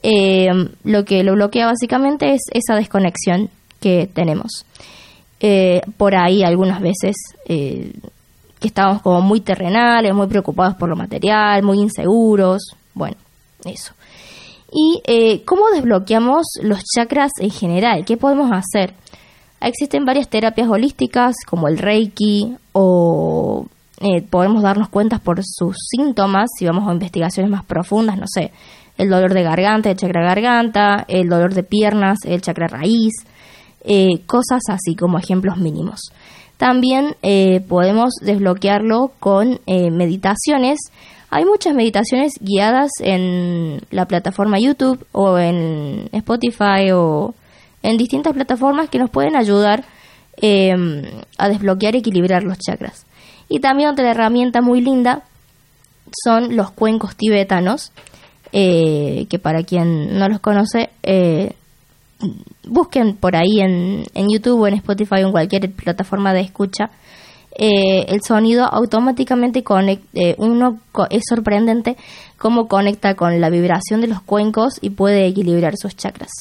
Eh, 0.03 0.47
lo 0.83 1.05
que 1.05 1.23
lo 1.23 1.33
bloquea 1.33 1.65
básicamente 1.67 2.33
es 2.33 2.41
esa 2.51 2.75
desconexión 2.75 3.49
que 3.79 4.09
tenemos. 4.11 4.65
Eh, 5.39 5.81
por 5.97 6.15
ahí 6.15 6.43
algunas 6.43 6.81
veces 6.81 7.15
que 7.45 8.67
estamos 8.67 9.01
como 9.01 9.21
muy 9.21 9.41
terrenales, 9.41 10.13
muy 10.13 10.27
preocupados 10.27 10.75
por 10.75 10.87
lo 10.87 10.95
material, 10.95 11.63
muy 11.63 11.79
inseguros, 11.79 12.75
bueno, 12.93 13.17
eso. 13.65 13.93
¿Y 14.71 15.01
eh, 15.05 15.43
cómo 15.43 15.63
desbloqueamos 15.73 16.45
los 16.63 16.83
chakras 16.85 17.31
en 17.39 17.49
general? 17.49 18.05
¿Qué 18.05 18.15
podemos 18.15 18.49
hacer? 18.53 18.93
Existen 19.59 20.05
varias 20.05 20.29
terapias 20.29 20.69
holísticas 20.69 21.35
como 21.45 21.67
el 21.67 21.77
Reiki 21.77 22.55
o 22.71 23.65
eh, 23.99 24.21
podemos 24.21 24.63
darnos 24.63 24.87
cuenta 24.87 25.19
por 25.19 25.41
sus 25.43 25.75
síntomas 25.89 26.49
si 26.57 26.65
vamos 26.65 26.87
a 26.87 26.93
investigaciones 26.93 27.51
más 27.51 27.65
profundas, 27.65 28.17
no 28.17 28.25
sé, 28.27 28.51
el 28.97 29.09
dolor 29.09 29.33
de 29.33 29.43
garganta, 29.43 29.91
el 29.91 29.97
chakra 29.97 30.23
garganta, 30.23 31.05
el 31.07 31.27
dolor 31.27 31.53
de 31.53 31.63
piernas, 31.63 32.19
el 32.23 32.41
chakra 32.41 32.67
raíz, 32.67 33.13
eh, 33.83 34.21
cosas 34.25 34.61
así 34.69 34.95
como 34.95 35.19
ejemplos 35.19 35.57
mínimos. 35.57 36.11
También 36.57 37.15
podemos 37.67 38.13
desbloquearlo 38.21 39.13
con 39.19 39.59
meditaciones. 39.65 40.77
Hay 41.33 41.45
muchas 41.45 41.73
meditaciones 41.73 42.33
guiadas 42.41 42.91
en 42.99 43.81
la 43.89 44.05
plataforma 44.05 44.59
YouTube 44.59 45.05
o 45.13 45.39
en 45.39 46.09
Spotify 46.11 46.91
o 46.93 47.33
en 47.81 47.97
distintas 47.97 48.33
plataformas 48.33 48.89
que 48.89 48.99
nos 48.99 49.09
pueden 49.09 49.37
ayudar 49.37 49.85
eh, 50.41 50.75
a 51.37 51.47
desbloquear 51.47 51.95
y 51.95 51.99
equilibrar 51.99 52.43
los 52.43 52.59
chakras. 52.59 53.05
Y 53.47 53.61
también 53.61 53.89
otra 53.89 54.11
herramienta 54.11 54.61
muy 54.61 54.81
linda 54.81 55.23
son 56.23 56.57
los 56.57 56.71
cuencos 56.71 57.15
tibetanos, 57.15 57.93
eh, 58.51 59.25
que 59.29 59.39
para 59.39 59.63
quien 59.63 60.19
no 60.19 60.27
los 60.27 60.41
conoce, 60.41 60.89
eh, 61.03 61.53
busquen 62.67 63.15
por 63.15 63.37
ahí 63.37 63.61
en, 63.61 64.03
en 64.13 64.27
YouTube 64.29 64.59
o 64.59 64.67
en 64.67 64.73
Spotify 64.73 65.23
o 65.23 65.27
en 65.27 65.31
cualquier 65.31 65.71
plataforma 65.71 66.33
de 66.33 66.41
escucha. 66.41 66.91
Eh, 67.61 68.05
el 68.07 68.21
sonido 68.23 68.65
automáticamente 68.65 69.63
conecta, 69.63 70.07
uno 70.37 70.79
co- 70.91 71.05
es 71.11 71.21
sorprendente 71.29 71.95
cómo 72.37 72.67
conecta 72.67 73.13
con 73.15 73.39
la 73.39 73.49
vibración 73.51 74.01
de 74.01 74.07
los 74.07 74.21
cuencos 74.21 74.79
y 74.81 74.89
puede 74.89 75.27
equilibrar 75.27 75.75
sus 75.77 75.95
chakras. 75.95 76.31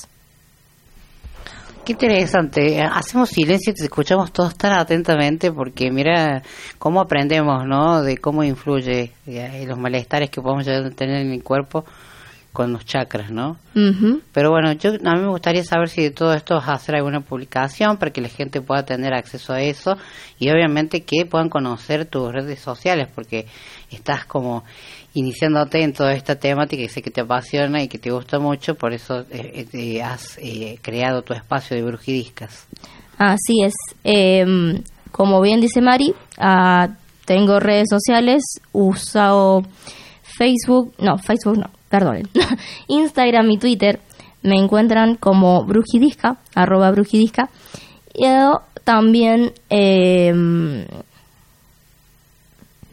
Qué 1.85 1.93
interesante. 1.93 2.79
Eh, 2.79 2.83
Hacemos 2.83 3.31
silencio 3.31 3.73
y 3.73 3.75
te 3.75 3.85
escuchamos 3.85 4.33
todos 4.33 4.55
tan 4.55 4.73
atentamente 4.73 5.51
porque 5.51 5.91
mira 5.91 6.43
cómo 6.79 7.01
aprendemos, 7.01 7.65
¿no? 7.67 8.03
De 8.03 8.19
cómo 8.19 8.45
influye 8.45 9.13
eh, 9.27 9.65
los 9.67 9.79
malestares 9.79 10.31
que 10.31 10.41
podemos 10.41 10.65
tener 10.95 11.23
en 11.23 11.33
el 11.33 11.43
cuerpo 11.43 11.85
con 12.53 12.73
los 12.73 12.85
chakras, 12.85 13.31
¿no? 13.31 13.59
Pero 14.33 14.51
bueno, 14.51 14.73
yo 14.73 14.91
a 14.91 15.15
mí 15.15 15.21
me 15.21 15.29
gustaría 15.29 15.63
saber 15.63 15.89
si 15.89 16.03
de 16.03 16.11
todo 16.11 16.35
esto 16.35 16.57
vas 16.57 16.69
a 16.69 16.73
hacer 16.73 16.97
alguna 16.97 17.21
publicación 17.21 17.97
para 17.97 18.11
que 18.11 18.21
la 18.21 18.29
gente 18.29 18.61
pueda 18.61 18.85
tener 18.85 19.15
acceso 19.15 19.53
a 19.53 19.63
eso 19.63 19.97
y 20.39 20.51
obviamente 20.51 21.03
que 21.03 21.27
puedan 21.27 21.49
conocer 21.49 22.07
tus 22.07 22.33
redes 22.33 22.59
sociales 22.59 23.09
porque 23.15 23.47
estás 23.91 24.25
como 24.25 24.65
iniciándote 25.15 25.83
en 25.83 25.93
toda 25.93 26.13
esta 26.13 26.37
temática 26.37 26.83
y 26.83 26.89
sé 26.89 27.03
que 27.03 27.11
te 27.11 27.21
apasiona 27.21 27.83
y 27.83 27.89
que 27.89 27.99
te 27.99 28.11
gusta 28.11 28.39
mucho, 28.39 28.75
por 28.75 28.93
eso 28.93 29.25
eh, 29.31 29.67
eh, 29.73 30.03
has 30.03 30.37
eh, 30.39 30.79
creado 30.83 31.23
tu 31.23 31.33
espacio 31.33 31.77
de 31.77 31.83
brujidiscas. 31.83 32.67
Así 33.17 33.63
es. 33.63 33.75
Em, 34.03 34.83
como 35.13 35.41
bien 35.41 35.61
dice 35.61 35.81
Mari, 35.81 36.15
ah, 36.39 36.89
tengo 37.25 37.61
redes 37.61 37.89
sociales, 37.91 38.43
uso 38.73 39.63
Facebook, 40.23 40.95
no, 40.99 41.19
Facebook 41.19 41.59
no, 41.59 41.71
perdonen, 41.91 42.29
Instagram 42.89 43.51
y 43.51 43.59
Twitter. 43.59 44.01
Me 44.43 44.57
encuentran 44.57 45.17
como 45.17 45.65
brujidisca, 45.67 46.39
arroba 46.55 46.91
brujidisca. 46.93 47.51
Y 48.15 48.25
eh, 48.25 48.49
también, 48.85 49.53
em, 49.69 50.87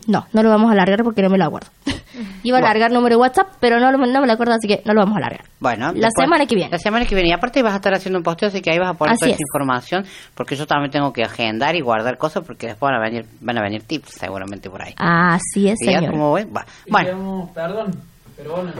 no, 0.07 0.26
no 0.32 0.41
lo 0.44 0.49
vamos 0.49 0.69
a 0.69 0.74
alargar 0.74 1.03
porque 1.03 1.22
no 1.22 1.30
me 1.30 1.38
lo 1.38 1.45
acuerdo. 1.45 1.68
Iba 2.44 2.57
a 2.57 2.61
alargar 2.61 2.91
número 2.91 3.15
de 3.15 3.22
WhatsApp, 3.22 3.48
pero 3.60 3.80
no, 3.80 3.91
lo- 3.91 3.98
no 3.98 4.22
me 4.22 4.28
lo 4.28 4.34
acuerdo, 4.34 4.53
así 4.53 4.68
que 4.68 4.82
no 4.86 4.94
lo 4.94 5.02
vamos 5.02 5.15
a 5.15 5.19
alargar. 5.19 5.45
Bueno, 5.60 5.91
La 5.94 6.10
semana 6.18 6.45
que 6.45 6.56
viene. 6.56 6.72
La 6.72 6.80
semana 6.80 7.06
que 7.06 7.14
viene. 7.15 7.30
Y 7.30 7.34
aparte 7.34 7.61
vas 7.61 7.74
a 7.74 7.78
estar 7.78 7.94
haciendo 7.94 8.18
un 8.19 8.24
posteo, 8.24 8.48
así 8.49 8.61
que 8.61 8.72
ahí 8.72 8.80
vas 8.80 8.90
a 8.91 8.94
poner 8.94 9.14
Así 9.14 9.19
toda 9.19 9.30
es. 9.32 9.36
esa 9.36 9.44
información, 9.44 10.06
porque 10.34 10.56
yo 10.56 10.65
también 10.65 10.91
tengo 10.91 11.11
que 11.11 11.24
agendar 11.24 11.76
y 11.76 11.82
guardar 11.82 12.18
cosas, 12.18 12.44
porque 12.45 12.68
después 12.68 12.90
van 12.91 12.95
a 13.02 13.03
venir, 13.03 13.26
van 13.41 13.57
a 13.57 13.61
venir 13.61 13.84
tips 13.84 14.11
seguramente 14.11 14.69
por 14.69 14.82
ahí. 14.82 14.94
Así 14.98 15.68
es, 15.68 15.76
señor. 15.84 16.10
como 16.11 16.34
ven, 16.34 16.52
va. 16.56 16.65
Y 16.86 16.91
Bueno, 16.91 17.07
digamos, 17.10 17.49
perdón, 17.52 17.91
pero 18.38 18.51
bueno, 18.55 18.72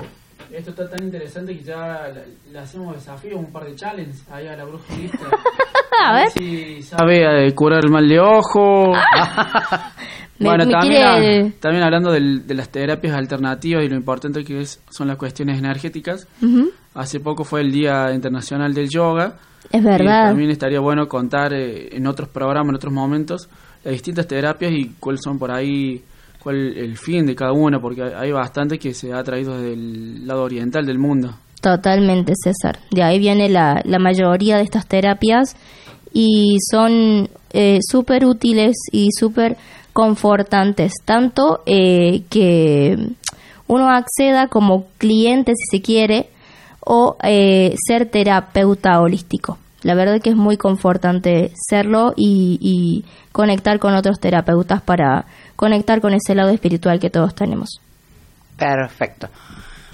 esto 0.52 0.70
está 0.70 0.90
tan 0.90 1.04
interesante 1.04 1.58
que 1.58 1.64
ya 1.64 2.08
le, 2.52 2.58
hacemos 2.60 2.96
desafío, 2.96 3.38
un 3.38 3.52
par 3.52 3.66
de 3.66 3.76
challenges 3.76 4.24
ahí 4.32 4.48
a 4.48 4.56
la 4.56 4.64
brujista. 4.64 5.18
A 6.06 6.14
ver. 6.14 6.30
Si 6.30 6.84
sabe 6.84 7.48
eh, 7.48 7.54
curar 7.56 7.84
el 7.84 7.90
mal 7.92 8.08
de 8.08 8.20
ojo. 8.20 8.94
Me- 10.40 10.50
bueno, 10.50 10.66
me 10.66 10.72
también, 10.72 11.02
quiere- 11.02 11.48
ha- 11.48 11.60
también 11.60 11.84
hablando 11.84 12.12
del- 12.12 12.46
de 12.46 12.54
las 12.54 12.70
terapias 12.70 13.16
alternativas 13.16 13.84
y 13.84 13.90
lo 13.90 13.96
importante 13.96 14.44
que 14.44 14.60
es, 14.62 14.80
son 14.92 15.08
las 15.08 15.18
cuestiones 15.18 15.58
energéticas. 15.58 16.28
Hace 16.94 17.20
poco 17.20 17.44
fue 17.44 17.62
el 17.62 17.72
Día 17.72 18.12
Internacional 18.14 18.72
del 18.74 18.88
Yoga. 18.88 19.38
Es 19.72 19.82
Y 19.82 19.84
verdad. 19.84 20.28
también 20.28 20.52
estaría 20.52 20.80
bueno 20.80 21.08
contar 21.08 21.54
eh, 21.54 21.90
en 21.92 22.06
otros 22.06 22.30
programas, 22.30 22.70
en 22.70 22.76
otros 22.76 22.94
momentos, 22.94 23.50
las 23.84 23.94
distintas 23.94 24.28
terapias 24.28 24.72
y 24.74 24.92
cuáles 25.00 25.22
son 25.24 25.40
por 25.40 25.50
ahí, 25.52 26.04
el 26.56 26.98
fin 26.98 27.26
de 27.26 27.36
cada 27.36 27.52
una, 27.52 27.80
porque 27.80 28.04
hay- 28.04 28.32
bastante 28.32 28.78
que 28.80 28.94
se 28.94 29.14
ha 29.14 29.24
traído 29.24 29.58
desde 29.60 29.76
lado 30.26 30.44
oriental 30.44 30.86
del 30.86 31.00
mundo. 31.00 31.34
Totalmente, 31.62 32.34
César. 32.36 32.80
De 32.92 33.04
ahí 33.04 33.20
viene 33.20 33.50
la, 33.50 33.82
la 33.84 34.00
mayoría 34.00 34.58
de 34.58 34.64
estas 34.64 34.86
terapias 34.88 35.56
y 36.14 36.58
son 36.72 37.30
eh, 37.52 37.80
súper 37.82 38.26
útiles 38.26 38.76
y 38.92 39.10
súper 39.12 39.58
confortantes, 39.92 40.94
tanto 41.04 41.62
eh, 41.66 42.22
que 42.30 42.96
uno 43.68 43.90
acceda 43.90 44.48
como 44.48 44.86
cliente, 44.98 45.54
si 45.56 45.78
se 45.78 45.82
quiere, 45.84 46.30
o 46.80 47.18
eh, 47.24 47.76
ser 47.86 48.06
terapeuta 48.10 49.02
holístico. 49.02 49.58
La 49.84 49.94
verdad 49.96 50.22
que 50.22 50.30
es 50.30 50.36
muy 50.36 50.58
confortante 50.58 51.52
serlo 51.70 52.14
y 52.16 53.04
conectar 53.32 53.78
con 53.80 53.94
otros 53.94 54.20
terapeutas 54.20 54.82
para 54.82 55.26
conectar 55.58 56.00
con 56.00 56.14
ese 56.14 56.34
lado 56.34 56.52
espiritual 56.52 57.02
que 57.02 57.10
todos 57.10 57.36
tenemos. 57.36 57.82
perfecto. 58.56 59.28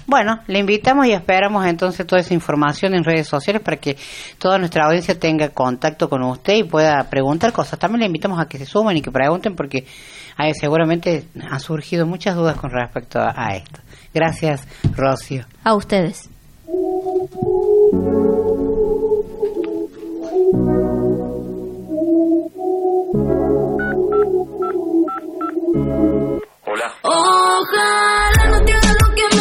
Bueno, 0.06 0.40
le 0.48 0.58
invitamos 0.58 1.06
y 1.06 1.12
esperamos 1.12 1.64
entonces 1.66 2.06
toda 2.06 2.20
esa 2.20 2.34
información 2.34 2.94
en 2.94 3.04
redes 3.04 3.26
sociales 3.26 3.62
para 3.62 3.78
que 3.78 3.96
toda 4.38 4.58
nuestra 4.58 4.84
audiencia 4.84 5.18
tenga 5.18 5.48
contacto 5.48 6.10
con 6.10 6.22
usted 6.22 6.56
y 6.56 6.62
pueda 6.64 7.04
preguntar 7.08 7.52
cosas. 7.52 7.78
También 7.78 8.00
le 8.00 8.06
invitamos 8.06 8.38
a 8.38 8.46
que 8.46 8.58
se 8.58 8.66
sumen 8.66 8.98
y 8.98 9.02
que 9.02 9.10
pregunten 9.10 9.56
porque 9.56 9.86
hay, 10.36 10.52
seguramente 10.52 11.24
han 11.50 11.60
surgido 11.60 12.06
muchas 12.06 12.36
dudas 12.36 12.56
con 12.58 12.70
respecto 12.70 13.18
a, 13.18 13.32
a 13.34 13.56
esto. 13.56 13.80
Gracias, 14.12 14.68
Rocio. 14.94 15.46
A 15.64 15.74
ustedes. 15.74 16.28
Ojalá 27.02 28.48
no 28.48 28.64
te 28.64 28.72
hagas 28.72 28.96
lo 29.00 29.14
que 29.14 29.33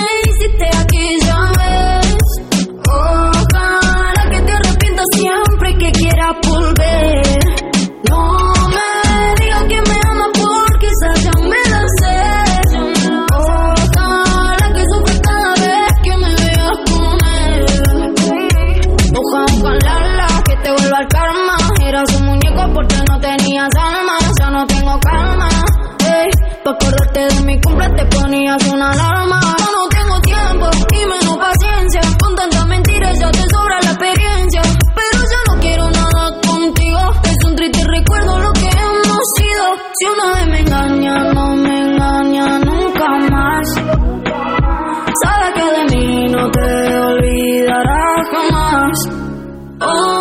Ojalá 49.83 50.12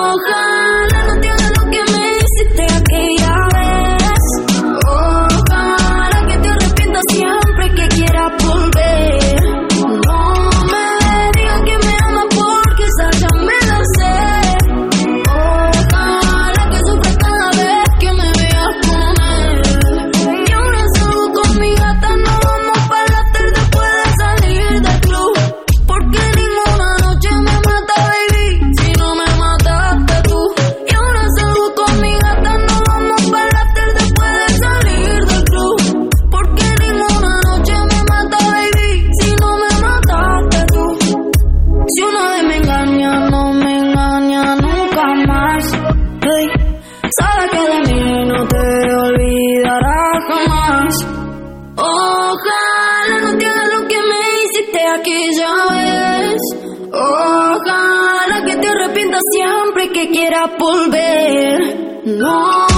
siempre 59.31 59.91
que 59.91 60.11
quieras 60.11 60.51
volver. 60.59 62.03
No 62.05 62.72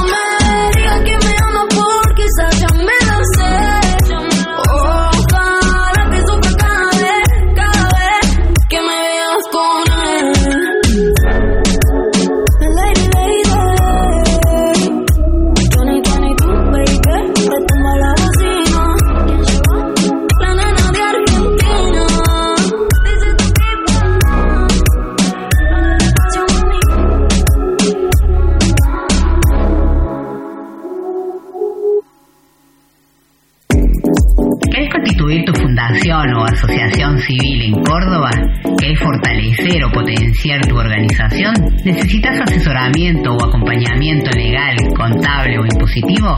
o 36.15 36.45
asociación 36.45 37.19
civil 37.19 37.63
en 37.63 37.75
Córdoba? 37.83 38.31
¿Querés 38.79 39.01
fortalecer 39.01 39.83
o 39.85 39.91
potenciar 39.91 40.65
tu 40.65 40.77
organización? 40.77 41.53
¿Necesitas 41.85 42.41
asesoramiento 42.41 43.33
o 43.33 43.45
acompañamiento 43.45 44.31
legal, 44.31 44.77
contable 44.97 45.59
o 45.59 45.67
impositivo? 45.67 46.37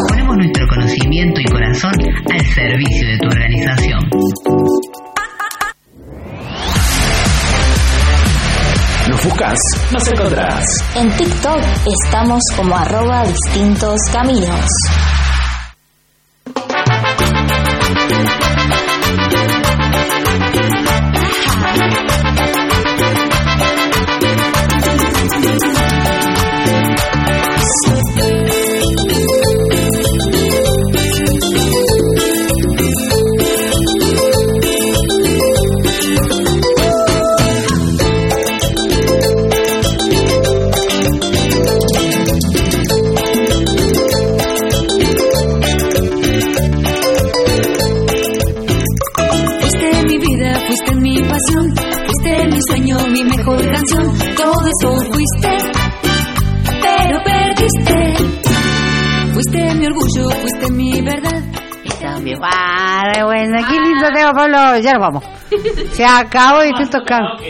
Ponemos 0.09 0.35
nuestro 0.37 0.67
conocimiento 0.67 1.39
y 1.39 1.45
corazón 1.45 1.93
al 2.29 2.41
servicio 2.41 3.07
de 3.07 3.17
tu 3.19 3.29
organización. 3.29 4.01
Nos 9.13 9.25
nos 9.91 10.07
encontrás. 10.07 10.65
En 10.95 11.07
TikTok 11.15 11.59
estamos 12.05 12.41
como 12.55 12.75
arroba 12.75 13.23
distintos 13.23 13.99
caminos. 14.11 14.65
Ya 64.53 64.93
nos 64.93 65.01
vamos. 65.01 65.23
Se 65.93 66.05
acabó 66.05 66.61
distintos 66.61 67.01
campos. 67.05 67.41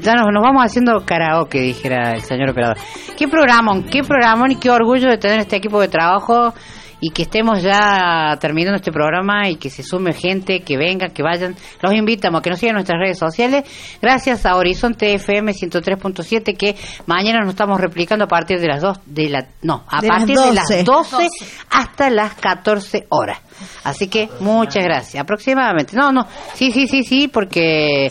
Ya 0.00 0.14
nos, 0.14 0.32
nos 0.32 0.42
vamos 0.42 0.64
haciendo 0.64 1.04
karaoke, 1.04 1.60
dijera 1.60 2.14
el 2.14 2.22
señor 2.22 2.50
operador. 2.50 2.78
Qué 3.16 3.28
programón, 3.28 3.84
qué 3.84 4.02
programón 4.02 4.50
y 4.50 4.56
qué 4.56 4.70
orgullo 4.70 5.08
de 5.08 5.18
tener 5.18 5.38
este 5.40 5.56
equipo 5.56 5.80
de 5.80 5.88
trabajo 5.88 6.52
y 7.00 7.10
que 7.10 7.22
estemos 7.22 7.62
ya 7.62 8.36
terminando 8.40 8.76
este 8.76 8.92
programa 8.92 9.48
y 9.48 9.56
que 9.56 9.70
se 9.70 9.82
sume 9.82 10.12
gente, 10.12 10.60
que 10.60 10.76
venga, 10.76 11.08
que 11.08 11.22
vayan. 11.22 11.54
Los 11.80 11.94
invitamos 11.94 12.40
a 12.40 12.42
que 12.42 12.50
nos 12.50 12.58
sigan 12.58 12.70
en 12.70 12.76
nuestras 12.76 13.00
redes 13.00 13.18
sociales. 13.18 13.64
Gracias 14.00 14.46
a 14.46 14.56
Horizonte 14.56 15.14
FM 15.14 15.52
103.7 15.52 16.56
que 16.56 16.76
mañana 17.06 17.40
nos 17.40 17.50
estamos 17.50 17.80
replicando 17.80 18.24
a 18.24 18.28
partir 18.28 18.60
de 18.60 18.68
las 18.68 18.80
2 18.80 19.00
de 19.06 19.28
la 19.28 19.46
no, 19.62 19.84
a 19.88 20.00
De 20.00 20.08
las 20.08 20.18
partir 20.18 20.38
de 20.38 20.52
las 20.52 20.68
12. 20.68 20.84
12 20.84 21.28
hasta 21.70 22.10
las 22.10 22.34
14 22.34 23.06
horas. 23.10 23.40
Así 23.84 24.08
que 24.08 24.28
muchas 24.40 24.84
gracias. 24.84 25.22
Aproximadamente. 25.22 25.96
No, 25.96 26.12
no. 26.12 26.26
Sí, 26.54 26.70
sí, 26.72 26.86
sí, 26.86 27.02
sí, 27.02 27.28
porque 27.28 28.08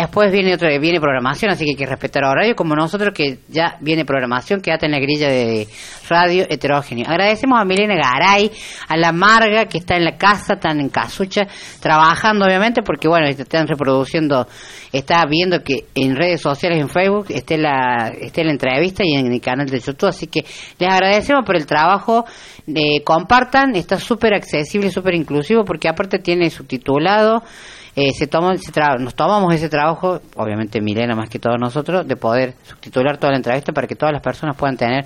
después 0.00 0.32
viene 0.32 0.52
otra 0.54 0.76
viene 0.78 1.00
programación, 1.00 1.52
así 1.52 1.64
que 1.64 1.70
hay 1.70 1.76
que 1.76 1.86
respetar 1.86 2.24
horario 2.24 2.56
como 2.56 2.74
nosotros 2.74 3.14
que 3.14 3.38
ya 3.48 3.76
viene 3.80 4.04
programación, 4.04 4.60
quédate 4.60 4.86
en 4.86 4.92
la 4.92 4.98
grilla 4.98 5.28
de 5.28 5.68
radio 6.08 6.44
heterogéneo. 6.48 7.06
Agradecemos 7.08 7.60
a 7.60 7.64
Milena 7.64 7.94
Garay, 7.94 8.50
a 8.88 8.96
la 8.96 9.12
Marga 9.12 9.66
que 9.66 9.78
está 9.78 9.96
en 9.96 10.04
la 10.04 10.16
casa, 10.16 10.54
están 10.54 10.80
en 10.80 10.88
Casucha, 10.88 11.42
trabajando 11.80 12.44
obviamente 12.44 12.82
porque 12.82 13.06
bueno, 13.06 13.26
están 13.26 13.68
reproduciendo, 13.68 14.48
está 14.92 15.24
viendo 15.26 15.62
que 15.62 15.86
en 15.94 16.16
redes 16.16 16.40
sociales, 16.40 16.80
en 16.80 16.88
Facebook, 16.88 17.26
esté 17.28 17.56
la, 17.56 18.12
esté 18.20 18.42
la 18.42 18.50
entrevista 18.50 19.04
y 19.04 19.14
en 19.14 19.32
el 19.32 19.40
canal 19.40 19.68
de 19.68 19.78
YouTube, 19.78 20.08
así 20.08 20.26
que 20.26 20.44
les 20.78 20.92
agradecemos 20.92 21.44
por 21.46 21.56
el 21.56 21.66
trabajo, 21.66 22.24
eh, 22.66 23.02
compartan, 23.04 23.76
está 23.76 23.98
súper 23.98 24.34
accesible, 24.34 24.90
súper 24.90 25.14
inclusivo 25.14 25.64
porque 25.64 25.88
aparte 25.88 26.18
tiene 26.18 26.50
subtitulado, 26.50 27.44
eh, 27.96 28.12
se 28.12 28.26
toma 28.26 28.54
ese 28.54 28.72
tra- 28.72 28.98
nos 28.98 29.14
tomamos 29.14 29.54
ese 29.54 29.68
trabajo, 29.68 30.20
obviamente 30.36 30.80
Milena 30.80 31.14
más 31.14 31.28
que 31.28 31.38
todos 31.38 31.58
nosotros, 31.58 32.06
de 32.06 32.16
poder 32.16 32.54
subtitular 32.64 33.18
toda 33.18 33.32
la 33.32 33.36
entrevista 33.38 33.72
para 33.72 33.86
que 33.86 33.94
todas 33.94 34.12
las 34.12 34.22
personas 34.22 34.56
puedan 34.56 34.76
tener 34.76 35.04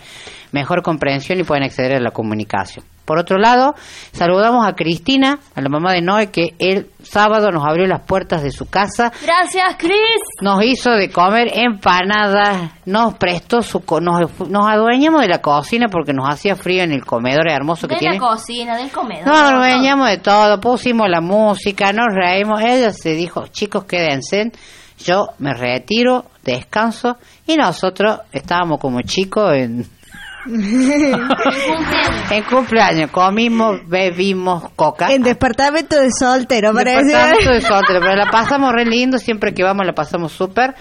mejor 0.53 0.83
comprensión 0.83 1.39
y 1.39 1.45
puedan 1.45 1.65
acceder 1.65 1.97
a 1.97 2.01
la 2.01 2.11
comunicación. 2.11 2.85
Por 3.09 3.19
otro 3.19 3.39
lado, 3.39 3.75
saludamos 4.13 4.67
a 4.69 4.75
Cristina, 4.75 5.39
a 5.55 5.61
la 5.63 5.71
mamá 5.71 5.93
de 5.95 6.03
Noé, 6.03 6.31
que 6.31 6.55
el 6.59 6.91
sábado 7.03 7.51
nos 7.51 7.65
abrió 7.67 7.87
las 7.87 8.03
puertas 8.03 8.43
de 8.43 8.51
su 8.51 8.67
casa, 8.69 9.11
Gracias, 9.25 9.77
Chris. 9.79 9.95
nos 10.43 10.63
hizo 10.63 10.91
de 10.91 11.09
comer 11.11 11.49
empanadas, 11.55 12.71
nos 12.85 13.15
prestó 13.15 13.63
su... 13.63 13.81
co- 13.81 14.01
nos, 14.03 14.21
nos 14.49 14.69
adueñamos 14.69 15.23
de 15.23 15.29
la 15.29 15.41
cocina 15.41 15.87
porque 15.91 16.13
nos 16.13 16.29
hacía 16.29 16.55
frío 16.55 16.83
en 16.83 16.93
el 16.93 17.07
comedor 17.07 17.49
hermoso 17.51 17.89
que 17.89 17.95
De 17.95 18.01
tiene. 18.01 18.19
la 18.19 18.21
cocina, 18.29 18.77
del 18.77 18.91
comedor. 18.91 19.27
No, 19.27 19.53
nos 19.53 19.61
veníamos 19.63 20.09
de 20.11 20.19
todo, 20.19 20.61
pusimos 20.61 21.09
la 21.09 21.23
música, 21.23 21.93
nos 21.95 22.09
reímos. 22.15 22.61
Ella 22.61 22.93
se 22.93 23.15
dijo, 23.15 23.47
chicos, 23.47 23.85
quédense, 23.85 24.53
yo 24.99 25.29
me 25.39 25.55
retiro, 25.55 26.27
descanso, 26.45 27.17
y 27.47 27.57
nosotros 27.57 28.21
estábamos 28.33 28.79
como 28.81 29.01
chicos 29.03 29.55
en, 29.55 29.87
en 32.31 32.43
cumpleaños 32.45 33.11
comimos, 33.11 33.81
bebimos 33.87 34.71
coca. 34.77 35.13
En 35.13 35.23
departamento 35.23 35.97
de 36.01 36.11
soltero, 36.13 36.73
parece. 36.73 37.07
Departamento 37.07 37.51
de 37.53 37.61
soltero, 37.67 38.01
pero 38.01 38.17
la 38.17 38.31
pasamos 38.31 38.73
re 38.73 38.85
lindo, 38.85 39.19
siempre 39.19 39.53
que 39.53 39.63
vamos 39.63 39.87
la 39.87 39.93
pasamos 39.93 40.33
súper. 40.33 40.75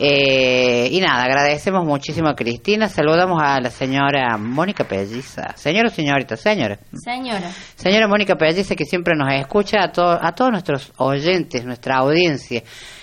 Eh, 0.00 0.88
y 0.90 1.00
nada, 1.00 1.22
agradecemos 1.24 1.84
muchísimo 1.84 2.28
a 2.28 2.34
Cristina, 2.34 2.88
saludamos 2.88 3.40
a 3.40 3.60
la 3.60 3.70
señora 3.70 4.36
Mónica 4.38 4.84
Pelliza. 4.84 5.56
Señora 5.56 5.88
o 5.88 5.92
señorita, 5.92 6.36
señora. 6.36 6.78
Señora. 6.92 7.50
Señora 7.76 8.08
Mónica 8.08 8.34
Pelliza, 8.36 8.74
que 8.74 8.84
siempre 8.84 9.14
nos 9.16 9.32
escucha, 9.32 9.82
a, 9.82 9.92
to- 9.92 10.18
a 10.20 10.32
todos 10.34 10.50
nuestros 10.50 10.92
oyentes, 10.96 11.64
nuestra 11.64 11.98
audiencia, 11.98 12.62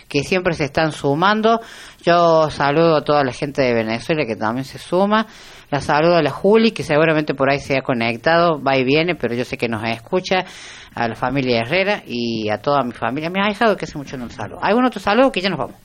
que 0.10 0.24
siempre 0.24 0.54
se 0.54 0.66
están 0.66 0.92
sumando. 0.92 1.62
Yo 2.04 2.50
saludo 2.50 2.98
a 2.98 3.04
toda 3.06 3.24
la 3.24 3.32
gente 3.32 3.62
de 3.62 3.74
Venezuela 3.74 4.26
que 4.26 4.36
también 4.36 4.66
se 4.66 4.78
suma. 4.78 5.26
La 5.72 5.80
saludo 5.80 6.18
a 6.18 6.22
la 6.22 6.32
Juli, 6.32 6.72
que 6.72 6.84
seguramente 6.84 7.34
por 7.34 7.50
ahí 7.50 7.60
se 7.60 7.78
ha 7.78 7.82
conectado, 7.82 8.62
va 8.62 8.78
y 8.78 8.84
viene, 8.84 9.16
pero 9.16 9.34
yo 9.34 9.46
sé 9.46 9.58
que 9.58 9.70
nos 9.70 9.84
escucha. 9.86 10.46
A 10.94 11.08
la 11.08 11.16
familia 11.16 11.62
Herrera 11.62 12.04
y 12.06 12.50
a 12.50 12.58
toda 12.58 12.84
mi 12.84 12.92
familia. 12.92 13.30
Me 13.30 13.40
ha 13.42 13.48
dejado 13.48 13.78
que 13.78 13.86
hace 13.86 13.98
mucho 13.98 14.18
no 14.18 14.30
saludo. 14.30 14.60
¿Algún 14.62 14.84
otro 14.84 15.00
saludo 15.00 15.32
que 15.32 15.40
ya 15.40 15.50
nos 15.50 15.58
vamos? 15.58 15.76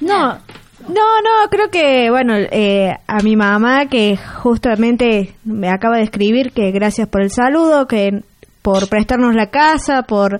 No, 0.00 0.38
no, 0.88 1.20
no, 1.20 1.50
creo 1.50 1.68
que, 1.70 2.08
bueno, 2.08 2.34
eh, 2.34 2.94
a 3.06 3.22
mi 3.22 3.36
mamá 3.36 3.86
que 3.86 4.16
justamente 4.16 5.34
me 5.44 5.68
acaba 5.68 5.98
de 5.98 6.04
escribir 6.04 6.52
que 6.52 6.70
gracias 6.70 7.06
por 7.08 7.20
el 7.20 7.30
saludo, 7.30 7.86
que 7.86 8.22
por 8.62 8.88
prestarnos 8.88 9.34
la 9.34 9.50
casa, 9.50 10.04
por 10.04 10.38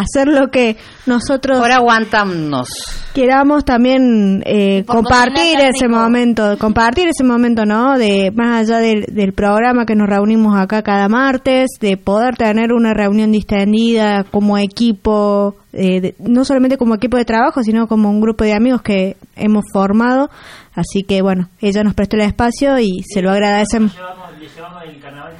hacer 0.00 0.28
lo 0.28 0.50
que 0.50 0.76
nosotros... 1.06 1.58
Por 1.58 1.70
aguantarnos. 1.70 2.68
Queramos 3.14 3.64
también 3.64 4.42
eh, 4.44 4.84
compartir 4.86 5.56
ese 5.60 5.86
rico. 5.86 5.96
momento, 5.96 6.58
compartir 6.58 7.06
ese 7.08 7.22
momento, 7.22 7.64
¿no? 7.64 7.96
De 7.96 8.32
más 8.34 8.62
allá 8.68 8.78
del, 8.80 9.04
del 9.06 9.32
programa 9.32 9.86
que 9.86 9.94
nos 9.94 10.08
reunimos 10.08 10.56
acá 10.58 10.82
cada 10.82 11.08
martes, 11.08 11.68
de 11.80 11.96
poder 11.96 12.34
tener 12.36 12.72
una 12.72 12.92
reunión 12.92 13.30
distendida 13.30 14.24
como 14.24 14.58
equipo, 14.58 15.54
eh, 15.72 16.00
de- 16.00 16.14
no 16.18 16.44
solamente 16.44 16.76
como 16.76 16.96
equipo 16.96 17.16
de 17.16 17.24
trabajo, 17.24 17.62
sino 17.62 17.86
como 17.86 18.10
un 18.10 18.20
grupo 18.20 18.42
de 18.42 18.52
amigos 18.54 18.82
que 18.82 19.16
hemos 19.36 19.62
formado. 19.72 20.28
Así 20.74 21.04
que 21.04 21.22
bueno, 21.22 21.48
ella 21.60 21.84
nos 21.84 21.94
prestó 21.94 22.16
el 22.16 22.22
espacio 22.22 22.80
y 22.80 23.04
se 23.04 23.22
lo 23.22 23.30
agradecemos. 23.30 23.94
Llevamos- 23.94 24.38
le 24.40 24.48
llevamos 24.48 24.82
el 24.88 25.00
carnaval. 25.00 25.32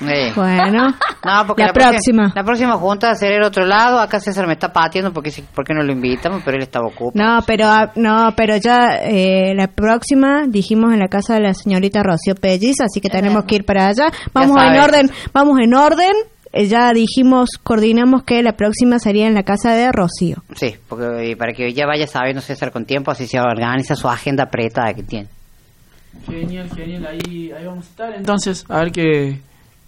Eh. 0.00 0.32
Bueno, 0.34 0.88
No, 1.24 1.46
porque 1.46 1.62
la 1.62 1.72
próxima. 1.72 2.32
La 2.34 2.42
próxima 2.44 2.72
junta 2.76 3.06
va 3.08 3.12
a 3.12 3.16
ser 3.16 3.32
el 3.32 3.42
otro 3.42 3.64
lado. 3.64 3.98
Acá 4.00 4.20
César 4.20 4.46
me 4.46 4.54
está 4.54 4.72
pateando 4.72 5.12
porque 5.12 5.30
sí- 5.30 5.44
¿por 5.54 5.64
qué 5.64 5.72
no 5.72 5.82
lo 5.82 5.92
invitamos? 5.92 6.42
Pero 6.44 6.56
él 6.56 6.62
estaba 6.62 6.86
ocupado. 6.88 7.12
No, 7.14 7.40
pero 7.46 7.66
ah, 7.68 7.92
no, 7.96 8.34
pero 8.36 8.56
ya 8.56 8.96
eh, 9.02 9.54
la 9.54 9.68
próxima 9.68 10.44
dijimos 10.48 10.92
en 10.92 10.98
la 10.98 11.08
casa 11.08 11.34
de 11.34 11.40
la 11.40 11.54
señorita 11.54 12.02
Rocío 12.02 12.34
Pelliz, 12.34 12.80
así 12.80 13.00
que 13.00 13.08
tenemos 13.08 13.44
que 13.44 13.54
ir 13.56 13.64
para 13.64 13.86
allá. 13.86 14.10
Vamos 14.32 14.60
en 14.60 14.80
orden, 14.80 15.10
vamos 15.32 15.58
en 15.60 15.74
orden. 15.74 16.12
Eh, 16.52 16.66
ya 16.66 16.92
dijimos, 16.92 17.50
coordinamos 17.62 18.22
que 18.24 18.42
la 18.42 18.52
próxima 18.52 18.98
sería 18.98 19.26
en 19.26 19.34
la 19.34 19.42
casa 19.42 19.72
de 19.74 19.90
Rocío. 19.90 20.36
Sí, 20.54 20.76
porque 20.88 21.30
y 21.30 21.34
para 21.36 21.52
que 21.52 21.72
ya 21.72 21.86
vaya 21.86 22.06
sabiendo 22.06 22.40
César 22.42 22.70
con 22.70 22.84
tiempo, 22.84 23.10
así 23.10 23.26
se 23.26 23.40
organiza 23.40 23.96
su 23.96 24.08
agenda 24.08 24.44
apretada 24.44 24.92
que 24.94 25.02
tiene. 25.02 25.28
Genial, 26.26 26.68
genial, 26.74 27.06
ahí, 27.06 27.50
ahí 27.50 27.66
vamos 27.66 27.86
a 27.86 27.88
estar. 27.88 28.14
Entonces, 28.14 28.64
a 28.68 28.78
ver 28.78 28.92
qué, 28.92 29.40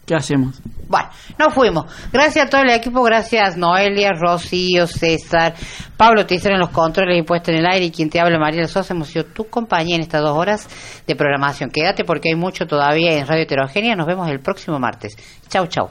qué 0.06 0.14
hacemos. 0.14 0.60
Bueno, 0.88 1.08
nos 1.36 1.52
fuimos. 1.52 1.86
Gracias 2.12 2.46
a 2.46 2.48
todo 2.48 2.62
el 2.62 2.70
equipo, 2.70 3.02
gracias 3.02 3.56
Noelia, 3.56 4.12
Rocío, 4.12 4.86
César, 4.86 5.54
Pablo 5.96 6.24
Tizer 6.24 6.52
en 6.52 6.60
los 6.60 6.70
controles 6.70 7.18
y 7.18 7.22
puesto 7.22 7.50
en 7.50 7.58
el 7.58 7.66
aire 7.66 7.86
y 7.86 7.90
quien 7.90 8.08
te 8.08 8.20
habla 8.20 8.38
María 8.38 8.66
Sosa. 8.66 8.94
Hemos 8.94 9.08
sido 9.08 9.24
tu 9.24 9.48
compañía 9.48 9.96
en 9.96 10.02
estas 10.02 10.22
dos 10.22 10.36
horas 10.38 10.68
de 11.06 11.16
programación. 11.16 11.70
Quédate 11.70 12.04
porque 12.04 12.28
hay 12.28 12.36
mucho 12.36 12.66
todavía 12.66 13.18
en 13.18 13.26
Radio 13.26 13.42
Heterogénea. 13.42 13.96
Nos 13.96 14.06
vemos 14.06 14.28
el 14.30 14.40
próximo 14.40 14.78
martes. 14.78 15.16
Chau, 15.48 15.66
chau. 15.66 15.90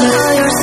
all 0.00 0.34
your 0.34 0.57